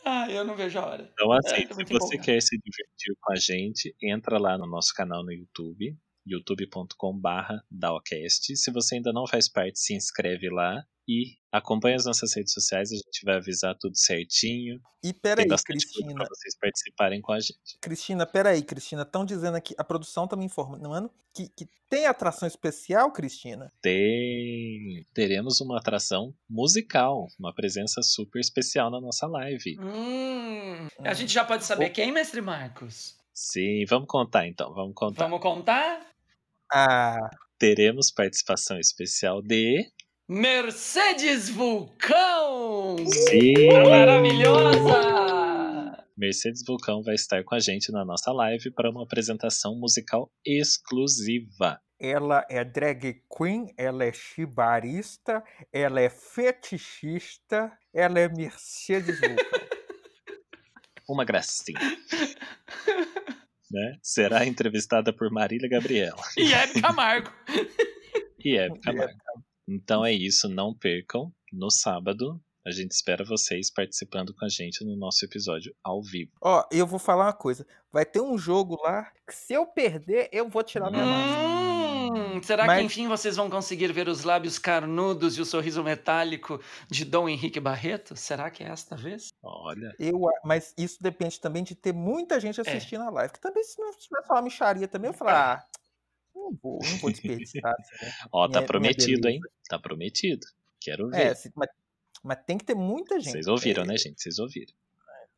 Ah, 0.07 0.31
eu 0.31 0.45
não 0.45 0.55
vejo 0.55 0.79
a 0.79 0.87
hora. 0.87 1.11
Então, 1.13 1.33
assim, 1.33 1.55
É, 1.65 1.75
se 1.75 1.85
você 1.93 2.19
quer 2.19 2.41
se 2.43 2.59
divertir 2.59 3.17
com 3.21 3.33
a 3.33 3.37
gente, 3.37 3.95
entra 4.03 4.39
lá 4.39 4.59
no 4.59 4.67
nosso 4.67 4.93
canal 4.95 5.25
no 5.25 5.33
YouTube, 5.33 5.97
youtube.com.br 6.27 7.55
Dawcast. 7.71 8.55
Se 8.57 8.71
você 8.71 8.97
ainda 8.97 9.13
não 9.13 9.27
faz 9.27 9.49
parte, 9.49 9.79
se 9.79 9.95
inscreve 9.95 10.51
lá 10.51 10.85
e 11.09 11.37
acompanha 11.53 11.97
as 11.97 12.05
nossas 12.05 12.35
redes 12.35 12.53
sociais, 12.53 12.91
a 12.91 12.97
gente 12.97 13.25
vai 13.25 13.37
avisar 13.37 13.77
tudo 13.79 13.97
certinho. 13.97 14.81
E 15.03 15.13
Tem 15.13 15.21
peraí, 15.21 15.47
Cristina. 15.47 16.15
pra 16.15 16.27
vocês 16.29 16.57
participarem 16.59 17.21
com 17.21 17.33
a 17.33 17.41
gente. 17.41 17.79
Cristina, 17.81 18.27
peraí, 18.27 18.63
Cristina. 18.63 19.03
Estão 19.03 19.25
dizendo 19.25 19.57
aqui, 19.57 19.75
a 19.79 19.85
produção 19.85 20.27
tá 20.27 20.37
me 20.37 20.45
informando 20.45 21.11
que, 21.35 21.49
que 21.49 21.69
tem 21.91 22.07
atração 22.07 22.47
especial, 22.47 23.11
Cristina? 23.13 23.73
Tem. 23.83 25.05
Teremos 25.13 25.61
uma 25.61 25.79
atração 25.79 26.35
musical, 26.49 27.27
uma 27.39 27.53
presença 27.53 28.03
super 28.03 28.41
especial 28.41 28.91
na 28.91 29.01
nossa 29.01 29.27
live. 29.27 29.77
Hum, 29.81 30.89
a 31.01 31.13
gente 31.13 31.33
já 31.33 31.45
pode 31.45 31.65
saber 31.65 31.91
quem, 31.91 32.13
mestre 32.13 32.41
Marcos? 32.41 33.19
Sim, 33.33 33.85
vamos 33.87 34.07
contar 34.09 34.47
então, 34.47 34.73
vamos 34.73 34.95
contar. 34.95 35.25
Vamos 35.25 35.41
contar? 35.41 36.07
Ah, 36.73 37.19
Teremos 37.59 38.11
participação 38.11 38.79
especial 38.79 39.41
de. 39.41 39.91
Mercedes 40.29 41.51
Vulcão! 41.51 42.97
Sim! 43.29 43.69
A 43.77 43.85
maravilhosa! 43.91 46.03
Mercedes 46.17 46.65
Vulcão 46.67 47.03
vai 47.03 47.15
estar 47.15 47.45
com 47.45 47.55
a 47.55 47.61
gente 47.61 47.93
na 47.93 48.07
nossa 48.07 48.33
live 48.33 48.71
para 48.71 48.89
uma 48.91 49.03
apresentação 49.03 49.77
musical 49.79 50.33
exclusiva. 50.43 51.79
ela 52.01 52.43
é 52.49 52.65
drag 52.65 53.21
queen, 53.37 53.67
ela 53.77 54.03
é 54.05 54.13
chibarista, 54.15 55.45
ela 55.71 56.01
é 56.01 56.09
fetichista, 56.09 57.71
ela 57.93 58.19
é 58.19 58.27
Mercedes 58.27 59.21
Vulcão. 59.21 59.37
Uma 61.07 61.27
gracinha. 61.27 61.79
né? 63.71 63.99
Será 64.03 64.47
entrevistada 64.47 65.13
por 65.13 65.31
Marília 65.31 65.69
Gabriela 65.69 66.23
E 66.39 66.51
Hebe 66.51 66.81
Camargo. 66.81 67.31
e 68.43 68.57
Hebe 68.57 68.81
Camargo. 68.81 69.13
Então 69.69 70.05
é 70.05 70.13
isso, 70.13 70.49
não 70.49 70.75
percam. 70.75 71.33
No 71.53 71.71
sábado, 71.71 72.41
a 72.67 72.71
gente 72.71 72.93
espera 72.93 73.25
vocês 73.25 73.71
participando 73.71 74.35
com 74.35 74.45
a 74.45 74.49
gente 74.49 74.85
no 74.85 74.97
nosso 74.97 75.25
episódio 75.25 75.75
ao 75.83 76.03
vivo. 76.03 76.33
Ó, 76.41 76.65
eu 76.71 76.87
vou 76.87 76.99
falar 76.99 77.27
uma 77.27 77.33
coisa. 77.33 77.67
Vai 77.93 78.05
ter 78.05 78.21
um 78.21 78.37
jogo 78.37 78.77
lá 78.83 79.11
que 79.27 79.35
se 79.35 79.53
eu 79.55 79.67
perder, 79.67 80.29
eu 80.33 80.49
vou 80.49 80.63
tirar 80.63 80.91
minha 80.91 81.05
máscara. 81.05 81.55
Hum, 82.05 82.43
será 82.43 82.67
Mas- 82.67 82.79
que 82.81 82.85
enfim 82.87 83.09
vocês 83.09 83.37
vão 83.37 83.49
conseguir 83.49 83.91
ver 83.93 84.09
os 84.09 84.25
lábios 84.25 84.59
carnudos 84.59 85.37
e 85.39 85.41
o 85.41 85.45
sorriso 85.45 85.83
metálico 85.83 86.61
de 86.91 87.05
Dom 87.05 87.29
Henrique 87.29 87.59
Barreto? 87.61 88.15
Será 88.17 88.51
que 88.51 88.63
é 88.63 88.69
esta 88.69 88.95
vez? 88.97 89.33
Olha, 89.43 89.95
Eu, 89.99 90.21
mas 90.45 90.75
isso 90.77 91.03
depende 91.03 91.41
também 91.41 91.63
de 91.65 91.75
ter 91.75 91.93
muita 91.95 92.39
gente 92.41 92.61
assistindo 92.61 93.03
a 93.03 93.11
live. 93.11 93.33
Que 93.33 93.41
também, 93.41 93.65
se 93.65 93.81
não 93.81 93.91
tiver 93.97 94.23
só 94.27 94.35
uma 94.35 94.43
micharia 94.43 94.87
também, 94.87 95.11
eu 95.11 95.15
falar, 95.15 95.55
ah, 95.55 95.74
não 96.51 96.59
vou, 96.63 96.79
não 96.83 96.99
vou 96.99 97.11
desperdiçar. 97.11 97.75
assim, 97.79 98.05
né? 98.07 98.13
ó, 98.33 98.49
tá 98.49 98.59
Minha- 98.61 98.67
prometido, 98.67 99.21
minha 99.29 99.35
hein? 99.35 99.41
Tá 99.69 99.79
prometido. 99.79 100.47
Quero 100.81 101.09
ver. 101.09 101.27
É, 101.29 101.35
se- 101.35 101.51
mas, 101.55 101.69
mas 102.23 102.39
tem 102.47 102.59
que 102.59 102.65
ter 102.65 102.75
muita 102.75 103.19
gente. 103.21 103.33
Vocês 103.33 103.47
ouviram, 103.47 103.83
é, 103.85 103.87
né, 103.87 103.97
gente? 103.97 104.21
Vocês 104.23 104.39
ouviram. 104.39 104.73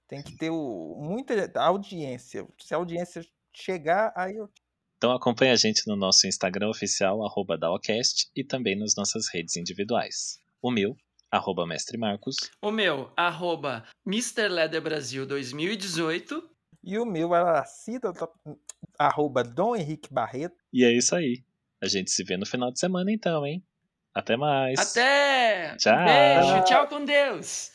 Tem 0.08 0.22
que 0.22 0.36
ter 0.36 0.50
o, 0.50 0.96
muita 1.00 1.50
audiência. 1.60 2.46
Se 2.60 2.72
a 2.74 2.76
audiência 2.76 3.26
chegar, 3.52 4.12
aí 4.16 4.36
eu. 4.36 4.48
Então 4.96 5.12
acompanhe 5.12 5.50
a 5.50 5.56
gente 5.56 5.86
no 5.86 5.94
nosso 5.96 6.26
Instagram 6.26 6.68
oficial, 6.68 7.24
arroba 7.24 7.58
Dawcast, 7.58 8.30
e 8.34 8.42
também 8.44 8.76
nas 8.78 8.94
nossas 8.96 9.28
redes 9.28 9.56
individuais. 9.56 10.38
O 10.62 10.70
meu, 10.70 10.96
arroba 11.30 11.66
Mestre 11.66 11.98
Marcos, 11.98 12.36
O 12.62 12.70
meu, 12.70 13.12
arroba 13.16 13.84
Mr. 14.06 14.48
Leather 14.48 14.80
Brasil 14.80 15.26
2018. 15.26 16.48
E 16.86 16.96
o 17.00 17.04
meu 17.04 17.34
era 17.34 17.64
Cida, 17.64 18.12
arroba 18.96 19.42
Dom 19.42 19.74
Henrique 19.74 20.14
Barreto. 20.14 20.54
e 20.72 20.84
é 20.84 20.92
isso 20.92 21.16
aí. 21.16 21.42
A 21.82 21.88
gente 21.88 22.12
se 22.12 22.22
vê 22.22 22.36
no 22.36 22.46
final 22.46 22.70
de 22.70 22.78
semana 22.78 23.10
então, 23.10 23.44
hein? 23.44 23.60
Até 24.14 24.36
mais! 24.36 24.78
Até! 24.78 25.74
Tchau. 25.76 26.04
Beijo, 26.04 26.64
tchau 26.64 26.86
com 26.86 27.04
Deus! 27.04 27.72